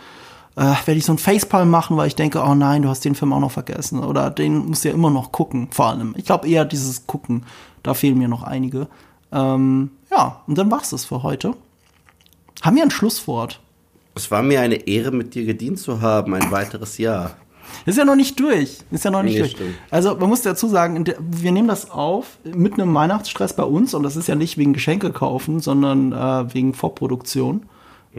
äh, 0.57 0.61
werde 0.61 0.95
ich 0.95 1.05
so 1.05 1.13
ein 1.13 1.19
Facepalm 1.19 1.69
machen, 1.69 1.97
weil 1.97 2.07
ich 2.07 2.15
denke, 2.15 2.41
oh 2.41 2.55
nein, 2.55 2.83
du 2.83 2.89
hast 2.89 3.05
den 3.05 3.17
Film 3.17 3.33
auch 3.33 3.41
noch 3.41 3.51
vergessen 3.51 4.05
oder 4.05 4.31
den 4.31 4.67
musst 4.67 4.85
du 4.85 4.89
ja 4.89 4.95
immer 4.95 5.11
noch 5.11 5.33
gucken, 5.33 5.69
vor 5.73 5.87
allem. 5.87 6.15
Ich 6.17 6.25
glaube 6.25 6.49
eher 6.49 6.65
dieses 6.65 7.09
Gucken, 7.09 7.45
da 7.83 7.95
fehlen 7.95 8.19
mir 8.19 8.29
noch 8.29 8.45
einige. 8.45 8.87
Ähm, 9.33 9.91
ja, 10.13 10.43
und 10.47 10.57
dann 10.57 10.71
war's 10.71 10.91
das 10.91 11.05
für 11.05 11.25
heute. 11.25 11.55
Haben 12.63 12.77
wir 12.77 12.85
ein 12.85 12.93
Schlusswort? 12.93 13.61
Es 14.15 14.31
war 14.31 14.43
mir 14.43 14.61
eine 14.61 14.87
Ehre, 14.87 15.11
mit 15.11 15.35
dir 15.35 15.45
gedient 15.45 15.79
zu 15.79 16.01
haben, 16.01 16.35
ein 16.35 16.51
weiteres 16.51 16.99
Jahr. 16.99 17.37
Ist 17.87 17.99
ja 17.99 18.05
noch 18.05 18.15
nicht 18.15 18.39
durch. 18.39 18.79
Ist 18.91 19.05
ja 19.05 19.11
noch 19.11 19.23
nicht 19.23 19.35
Nee, 19.35 19.41
durch. 19.41 19.51
stimmt. 19.53 19.75
Also 19.91 20.15
man 20.17 20.29
muss 20.29 20.43
dazu 20.43 20.69
sagen, 20.69 21.05
wir 21.19 21.53
nehmen 21.53 21.69
das 21.69 21.91
auf 21.91 22.39
mit 22.45 22.75
einem 22.75 22.95
Weihnachtsstress 22.95 23.57
bei 23.57 23.65
uns 23.65 23.95
und 23.95 24.03
das 24.03 24.17
ist 24.17 24.29
ja 24.29 24.35
nicht 24.35 24.59
wegen 24.59 24.73
Geschenke 24.73 25.11
kaufen, 25.11 25.61
sondern 25.61 26.13
äh, 26.13 26.55
wegen 26.55 26.75
Vorproduktion. 26.75 27.65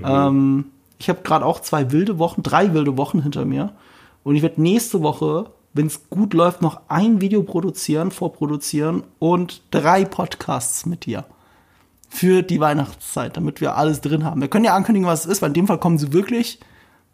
Ähm, 0.03 0.65
ich 0.97 1.07
habe 1.09 1.21
gerade 1.23 1.45
auch 1.45 1.61
zwei 1.61 1.91
wilde 1.91 2.19
Wochen, 2.19 2.43
drei 2.43 2.73
wilde 2.73 2.97
Wochen 2.97 3.21
hinter 3.21 3.45
mir 3.45 3.73
und 4.23 4.35
ich 4.35 4.41
werde 4.41 4.61
nächste 4.61 5.01
Woche, 5.01 5.45
wenn 5.73 5.87
es 5.87 6.09
gut 6.09 6.33
läuft, 6.33 6.61
noch 6.61 6.81
ein 6.89 7.21
Video 7.21 7.43
produzieren, 7.43 8.11
vorproduzieren 8.11 9.03
und 9.19 9.61
drei 9.71 10.03
Podcasts 10.05 10.85
mit 10.85 11.05
dir 11.05 11.25
für 12.15 12.41
die 12.41 12.59
Weihnachtszeit, 12.59 13.35
damit 13.35 13.61
wir 13.61 13.75
alles 13.75 14.01
drin 14.01 14.23
haben. 14.23 14.41
Wir 14.41 14.47
können 14.47 14.65
ja 14.65 14.75
ankündigen, 14.75 15.07
was 15.07 15.25
es 15.25 15.31
ist, 15.31 15.41
weil 15.41 15.49
in 15.49 15.53
dem 15.53 15.67
Fall 15.67 15.79
kommen 15.79 15.97
sie 15.97 16.13
wirklich. 16.13 16.59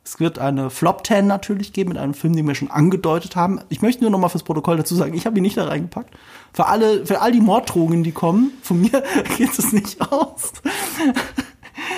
Es 0.04 0.20
wird 0.20 0.40
eine 0.40 0.70
Flop 0.70 1.06
10 1.06 1.28
natürlich 1.28 1.74
geben 1.74 1.90
mit 1.90 1.98
einem 1.98 2.14
Film, 2.14 2.36
den 2.36 2.48
wir 2.48 2.56
schon 2.56 2.72
angedeutet 2.72 3.36
haben. 3.36 3.62
Ich 3.70 3.82
möchte 3.82 4.04
nur 4.04 4.12
noch 4.12 4.20
mal 4.20 4.30
fürs 4.30 4.44
Protokoll 4.44 4.78
dazu 4.78 4.96
sagen, 4.96 5.14
ich 5.14 5.26
habe 5.26 5.38
ihn 5.38 5.44
nicht 5.44 5.58
da 5.58 5.66
reingepackt. 5.66 6.14
Für 6.54 6.68
alle, 6.68 7.06
für 7.06 7.22
all 7.22 7.32
die 7.32 7.42
Morddrohungen, 7.42 8.04
die 8.04 8.12
kommen, 8.12 8.52
von 8.62 8.82
mir 8.82 9.04
geht 9.38 9.58
es 9.58 9.74
nicht 9.74 10.02
aus. 10.12 10.54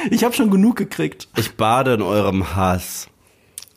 Ich 0.09 0.23
habe 0.23 0.33
schon 0.33 0.49
genug 0.49 0.75
gekriegt. 0.75 1.27
Ich 1.37 1.55
bade 1.55 1.93
in 1.93 2.01
eurem 2.01 2.55
Hass. 2.55 3.07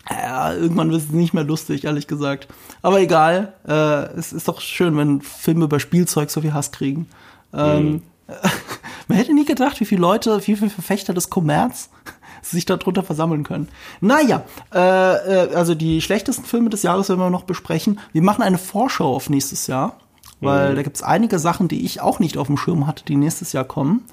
Ja, 0.08 0.54
irgendwann 0.54 0.90
wird 0.90 1.02
es 1.02 1.10
nicht 1.10 1.34
mehr 1.34 1.44
lustig, 1.44 1.84
ehrlich 1.84 2.06
gesagt. 2.06 2.48
Aber 2.82 3.00
egal, 3.00 3.54
äh, 3.66 4.16
es 4.16 4.32
ist 4.32 4.46
doch 4.46 4.60
schön, 4.60 4.96
wenn 4.96 5.20
Filme 5.20 5.64
über 5.64 5.80
Spielzeug 5.80 6.30
so 6.30 6.40
viel 6.40 6.54
Hass 6.54 6.70
kriegen. 6.70 7.08
Ähm, 7.52 8.02
man 9.08 9.18
hätte 9.18 9.34
nie 9.34 9.44
gedacht, 9.44 9.80
wie 9.80 9.84
viele 9.84 10.00
Leute, 10.00 10.38
wie 10.46 10.56
viele 10.56 10.70
Verfechter 10.70 11.14
des 11.14 11.30
Kommerz 11.30 11.90
sich 12.42 12.64
darunter 12.64 13.02
versammeln 13.02 13.44
können. 13.44 13.68
Naja, 14.00 14.42
äh, 14.74 14.78
äh, 14.78 15.54
also 15.54 15.74
die 15.74 16.00
schlechtesten 16.00 16.44
Filme 16.44 16.70
des 16.70 16.82
Jahres 16.82 17.08
werden 17.08 17.20
wir 17.20 17.30
noch 17.30 17.44
besprechen. 17.44 18.00
Wir 18.12 18.22
machen 18.22 18.42
eine 18.42 18.58
Vorschau 18.58 19.14
auf 19.14 19.30
nächstes 19.30 19.66
Jahr, 19.66 19.96
weil 20.40 20.74
da 20.74 20.82
gibt 20.82 20.96
es 20.96 21.02
einige 21.02 21.38
Sachen, 21.38 21.68
die 21.68 21.84
ich 21.84 22.00
auch 22.00 22.18
nicht 22.18 22.36
auf 22.36 22.48
dem 22.48 22.56
Schirm 22.56 22.86
hatte, 22.86 23.04
die 23.04 23.16
nächstes 23.16 23.52
Jahr 23.52 23.64
kommen. 23.64 24.04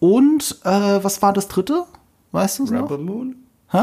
Und 0.00 0.60
äh, 0.64 1.02
was 1.02 1.20
war 1.22 1.32
das 1.32 1.48
dritte? 1.48 1.84
Weißt 2.32 2.58
du 2.58 2.64
es 2.64 2.70
noch? 2.70 2.90
Rebel 2.90 2.98
Moon? 2.98 3.36
Hä? 3.70 3.82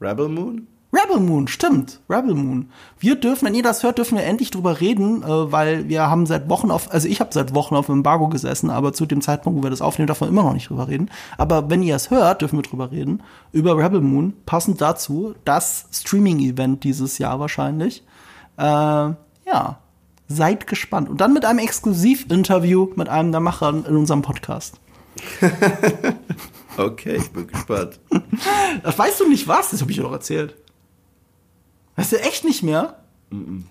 Rebel 0.00 0.28
Moon? 0.28 0.66
Rebel 0.96 1.20
Moon, 1.20 1.48
stimmt. 1.48 2.00
Rebel 2.08 2.34
Moon. 2.34 2.70
Wir 2.98 3.16
dürfen, 3.16 3.46
wenn 3.46 3.54
ihr 3.54 3.62
das 3.62 3.82
hört, 3.82 3.98
dürfen 3.98 4.16
wir 4.16 4.24
endlich 4.24 4.50
drüber 4.50 4.80
reden, 4.80 5.22
äh, 5.22 5.52
weil 5.52 5.88
wir 5.88 6.08
haben 6.08 6.26
seit 6.26 6.48
Wochen 6.48 6.70
auf, 6.70 6.92
also 6.92 7.08
ich 7.08 7.20
habe 7.20 7.30
seit 7.32 7.54
Wochen 7.54 7.74
auf 7.74 7.86
dem 7.86 7.96
Embargo 7.96 8.28
gesessen, 8.28 8.70
aber 8.70 8.92
zu 8.92 9.04
dem 9.04 9.20
Zeitpunkt, 9.20 9.58
wo 9.58 9.62
wir 9.62 9.70
das 9.70 9.82
aufnehmen, 9.82 10.06
darf 10.06 10.20
man 10.20 10.30
immer 10.30 10.42
noch 10.42 10.54
nicht 10.54 10.70
drüber 10.70 10.88
reden. 10.88 11.10
Aber 11.36 11.68
wenn 11.68 11.82
ihr 11.82 11.96
es 11.96 12.10
hört, 12.10 12.40
dürfen 12.40 12.58
wir 12.58 12.62
drüber 12.62 12.90
reden. 12.90 13.22
Über 13.52 13.76
Rebel 13.76 14.00
Moon, 14.00 14.34
passend 14.46 14.80
dazu, 14.80 15.34
das 15.44 15.86
Streaming-Event 15.92 16.84
dieses 16.84 17.18
Jahr 17.18 17.40
wahrscheinlich. 17.40 18.02
Äh, 18.56 18.62
ja, 18.62 19.78
seid 20.28 20.66
gespannt. 20.66 21.08
Und 21.08 21.20
dann 21.20 21.32
mit 21.32 21.44
einem 21.44 21.58
Exklusiv-Interview 21.58 22.88
mit 22.96 23.08
einem 23.08 23.32
der 23.32 23.40
Macher 23.40 23.68
in 23.68 23.96
unserem 23.96 24.22
Podcast. 24.22 24.80
Okay, 26.78 27.16
ich 27.16 27.30
bin 27.30 27.46
gespannt. 27.46 27.98
Das 28.82 28.98
weißt 28.98 29.20
du 29.20 29.28
nicht 29.28 29.48
was? 29.48 29.70
Das 29.70 29.80
habe 29.80 29.90
ich 29.90 29.96
dir 29.96 30.02
doch 30.02 30.12
erzählt. 30.12 30.56
Weißt 31.96 32.12
du 32.12 32.20
echt 32.20 32.44
nicht 32.44 32.62
mehr? 32.62 32.96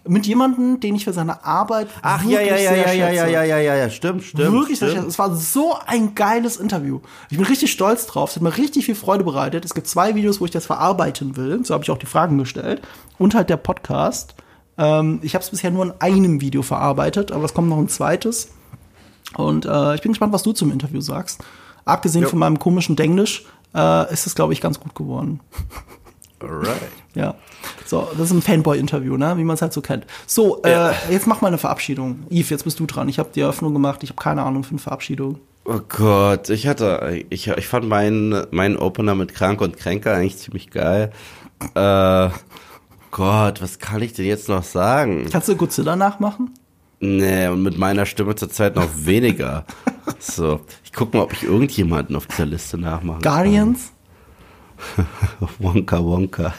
Mit 0.05 0.27
jemandem, 0.27 0.81
den 0.81 0.95
ich 0.95 1.05
für 1.05 1.13
seine 1.13 1.45
Arbeit 1.45 1.87
Ach 2.01 2.21
ja, 2.25 2.41
ja, 2.41 2.57
ja, 2.57 2.57
sehr 2.57 2.75
ja, 2.75 2.91
ja, 2.91 3.09
ja, 3.09 3.25
ja, 3.25 3.43
ja, 3.43 3.57
ja, 3.57 3.75
ja, 3.75 3.89
stimmt, 3.89 4.23
stimmt. 4.23 4.51
Wirklich 4.51 4.79
sehr 4.79 4.89
stimmt. 4.89 5.03
schätze. 5.03 5.11
Es 5.11 5.19
war 5.19 5.33
so 5.33 5.77
ein 5.85 6.13
geiles 6.13 6.57
Interview. 6.57 6.99
Ich 7.29 7.37
bin 7.37 7.45
richtig 7.45 7.71
stolz 7.71 8.05
drauf. 8.05 8.31
Es 8.31 8.35
hat 8.35 8.43
mir 8.43 8.57
richtig 8.57 8.85
viel 8.85 8.95
Freude 8.95 9.23
bereitet. 9.23 9.63
Es 9.63 9.73
gibt 9.73 9.87
zwei 9.87 10.13
Videos, 10.13 10.41
wo 10.41 10.45
ich 10.45 10.51
das 10.51 10.65
verarbeiten 10.65 11.37
will. 11.37 11.63
So 11.63 11.73
habe 11.73 11.85
ich 11.85 11.89
auch 11.89 11.97
die 11.97 12.05
Fragen 12.05 12.37
gestellt. 12.37 12.81
Und 13.17 13.33
halt 13.33 13.49
der 13.49 13.55
Podcast. 13.55 14.35
Ähm, 14.77 15.19
ich 15.21 15.35
habe 15.35 15.43
es 15.43 15.49
bisher 15.49 15.71
nur 15.71 15.85
in 15.85 15.93
einem 15.99 16.41
Video 16.41 16.61
verarbeitet, 16.61 17.31
aber 17.31 17.45
es 17.45 17.53
kommt 17.53 17.69
noch 17.69 17.77
ein 17.77 17.87
zweites. 17.87 18.49
Und 19.37 19.65
äh, 19.65 19.95
ich 19.95 20.01
bin 20.01 20.11
gespannt, 20.11 20.33
was 20.33 20.43
du 20.43 20.51
zum 20.51 20.69
Interview 20.69 20.99
sagst. 20.99 21.41
Abgesehen 21.85 22.23
Jo. 22.23 22.29
von 22.29 22.39
meinem 22.39 22.59
komischen 22.59 22.97
Denglisch 22.97 23.45
äh, 23.73 24.11
ist 24.11 24.27
es, 24.27 24.35
glaube 24.35 24.51
ich, 24.51 24.59
ganz 24.59 24.81
gut 24.81 24.95
geworden. 24.95 25.39
Alright. 26.41 26.81
Ja. 27.15 27.35
So, 27.85 28.09
das 28.17 28.27
ist 28.29 28.31
ein 28.33 28.41
Fanboy-Interview, 28.41 29.15
ne? 29.15 29.37
Wie 29.37 29.45
man 29.45 29.53
es 29.53 29.61
halt 29.61 29.71
so 29.71 29.79
kennt. 29.79 30.05
So, 30.27 30.61
Ja. 30.65 30.91
äh, 30.91 30.93
jetzt 31.11 31.27
mach 31.27 31.39
mal 31.39 31.47
eine 31.47 31.57
Verabschiedung. 31.57 32.23
Yves, 32.29 32.49
jetzt 32.49 32.65
bist 32.65 32.77
du 32.81 32.85
dran. 32.85 33.07
Ich 33.07 33.19
habe 33.19 33.29
die 33.33 33.39
Eröffnung 33.39 33.71
gemacht. 33.73 34.03
Ich 34.03 34.09
habe 34.09 34.21
keine 34.21 34.43
Ahnung 34.43 34.65
für 34.65 34.71
eine 34.71 34.79
Verabschiedung. 34.79 35.39
Oh 35.63 35.79
Gott, 35.87 36.49
ich 36.49 36.67
hatte, 36.67 37.23
ich, 37.29 37.47
ich 37.47 37.67
fand 37.67 37.87
meinen, 37.87 38.45
meinen 38.51 38.75
Opener 38.75 39.15
mit 39.15 39.33
Krank 39.33 39.61
und 39.61 39.77
Kränker 39.77 40.13
eigentlich 40.13 40.37
ziemlich 40.37 40.69
geil. 40.71 41.11
Äh, 41.73 42.29
Gott, 43.11 43.61
was 43.61 43.79
kann 43.79 44.01
ich 44.01 44.11
denn 44.13 44.25
jetzt 44.25 44.49
noch 44.49 44.63
sagen? 44.63 45.27
Kannst 45.31 45.47
du 45.47 45.55
Godzilla 45.55 45.95
nachmachen? 45.95 46.51
Nee, 46.99 47.47
und 47.47 47.63
mit 47.63 47.77
meiner 47.77 48.05
Stimme 48.05 48.35
zurzeit 48.35 48.75
noch 48.75 48.89
weniger. 48.93 49.65
so, 50.19 50.59
ich 50.83 50.91
guck 50.91 51.13
mal, 51.13 51.21
ob 51.21 51.33
ich 51.33 51.43
irgendjemanden 51.43 52.15
auf 52.15 52.27
dieser 52.27 52.45
Liste 52.45 52.77
nachmachen 52.77 53.21
Guardians? 53.21 53.85
kann. 53.87 53.94
Wonka 55.59 56.03
Wonka. 56.03 56.53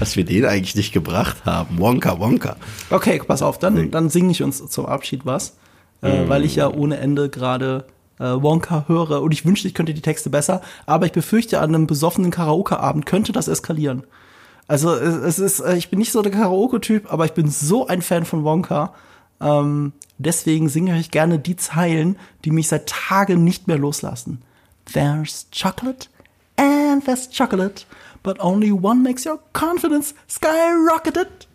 Dass 0.00 0.16
wir 0.16 0.24
den 0.24 0.44
eigentlich 0.44 0.74
nicht 0.74 0.92
gebracht 0.92 1.44
haben. 1.44 1.78
Wonka 1.78 2.18
Wonka. 2.18 2.56
Okay, 2.90 3.20
pass 3.26 3.42
auf, 3.42 3.58
dann, 3.58 3.90
dann 3.90 4.08
singe 4.08 4.32
ich 4.32 4.42
uns 4.42 4.66
zum 4.68 4.86
Abschied 4.86 5.24
was. 5.24 5.56
Äh, 6.00 6.28
weil 6.28 6.44
ich 6.44 6.56
ja 6.56 6.72
ohne 6.72 6.98
Ende 6.98 7.28
gerade 7.28 7.84
äh, 8.20 8.24
Wonka 8.24 8.84
höre 8.86 9.20
und 9.22 9.32
ich 9.32 9.44
wünschte, 9.44 9.66
ich 9.66 9.74
könnte 9.74 9.94
die 9.94 10.02
Texte 10.02 10.30
besser, 10.30 10.60
aber 10.86 11.06
ich 11.06 11.12
befürchte, 11.12 11.60
an 11.60 11.74
einem 11.74 11.86
besoffenen 11.86 12.30
Karaoke-Abend 12.30 13.06
könnte 13.06 13.32
das 13.32 13.48
eskalieren. 13.48 14.04
Also 14.68 14.92
es, 14.94 15.16
es 15.16 15.38
ist, 15.38 15.60
äh, 15.60 15.76
ich 15.76 15.90
bin 15.90 15.98
nicht 15.98 16.12
so 16.12 16.22
der 16.22 16.32
Karaoke-Typ, 16.32 17.12
aber 17.12 17.24
ich 17.24 17.32
bin 17.32 17.48
so 17.50 17.86
ein 17.86 18.02
Fan 18.02 18.24
von 18.24 18.44
Wonka. 18.44 18.94
Ähm, 19.40 19.92
deswegen 20.18 20.68
singe 20.68 20.98
ich 20.98 21.10
gerne 21.10 21.38
die 21.38 21.56
Zeilen, 21.56 22.16
die 22.44 22.50
mich 22.50 22.68
seit 22.68 22.88
Tagen 22.88 23.42
nicht 23.44 23.66
mehr 23.66 23.78
loslassen. 23.78 24.42
There's 24.92 25.46
chocolate 25.52 26.08
and 26.58 27.02
there's 27.02 27.26
chocolate, 27.26 27.84
but 28.22 28.36
only 28.40 28.72
one 28.72 29.02
makes 29.02 29.24
your 29.24 29.38
confidence 29.52 30.12
skyrocketed. 30.28 31.46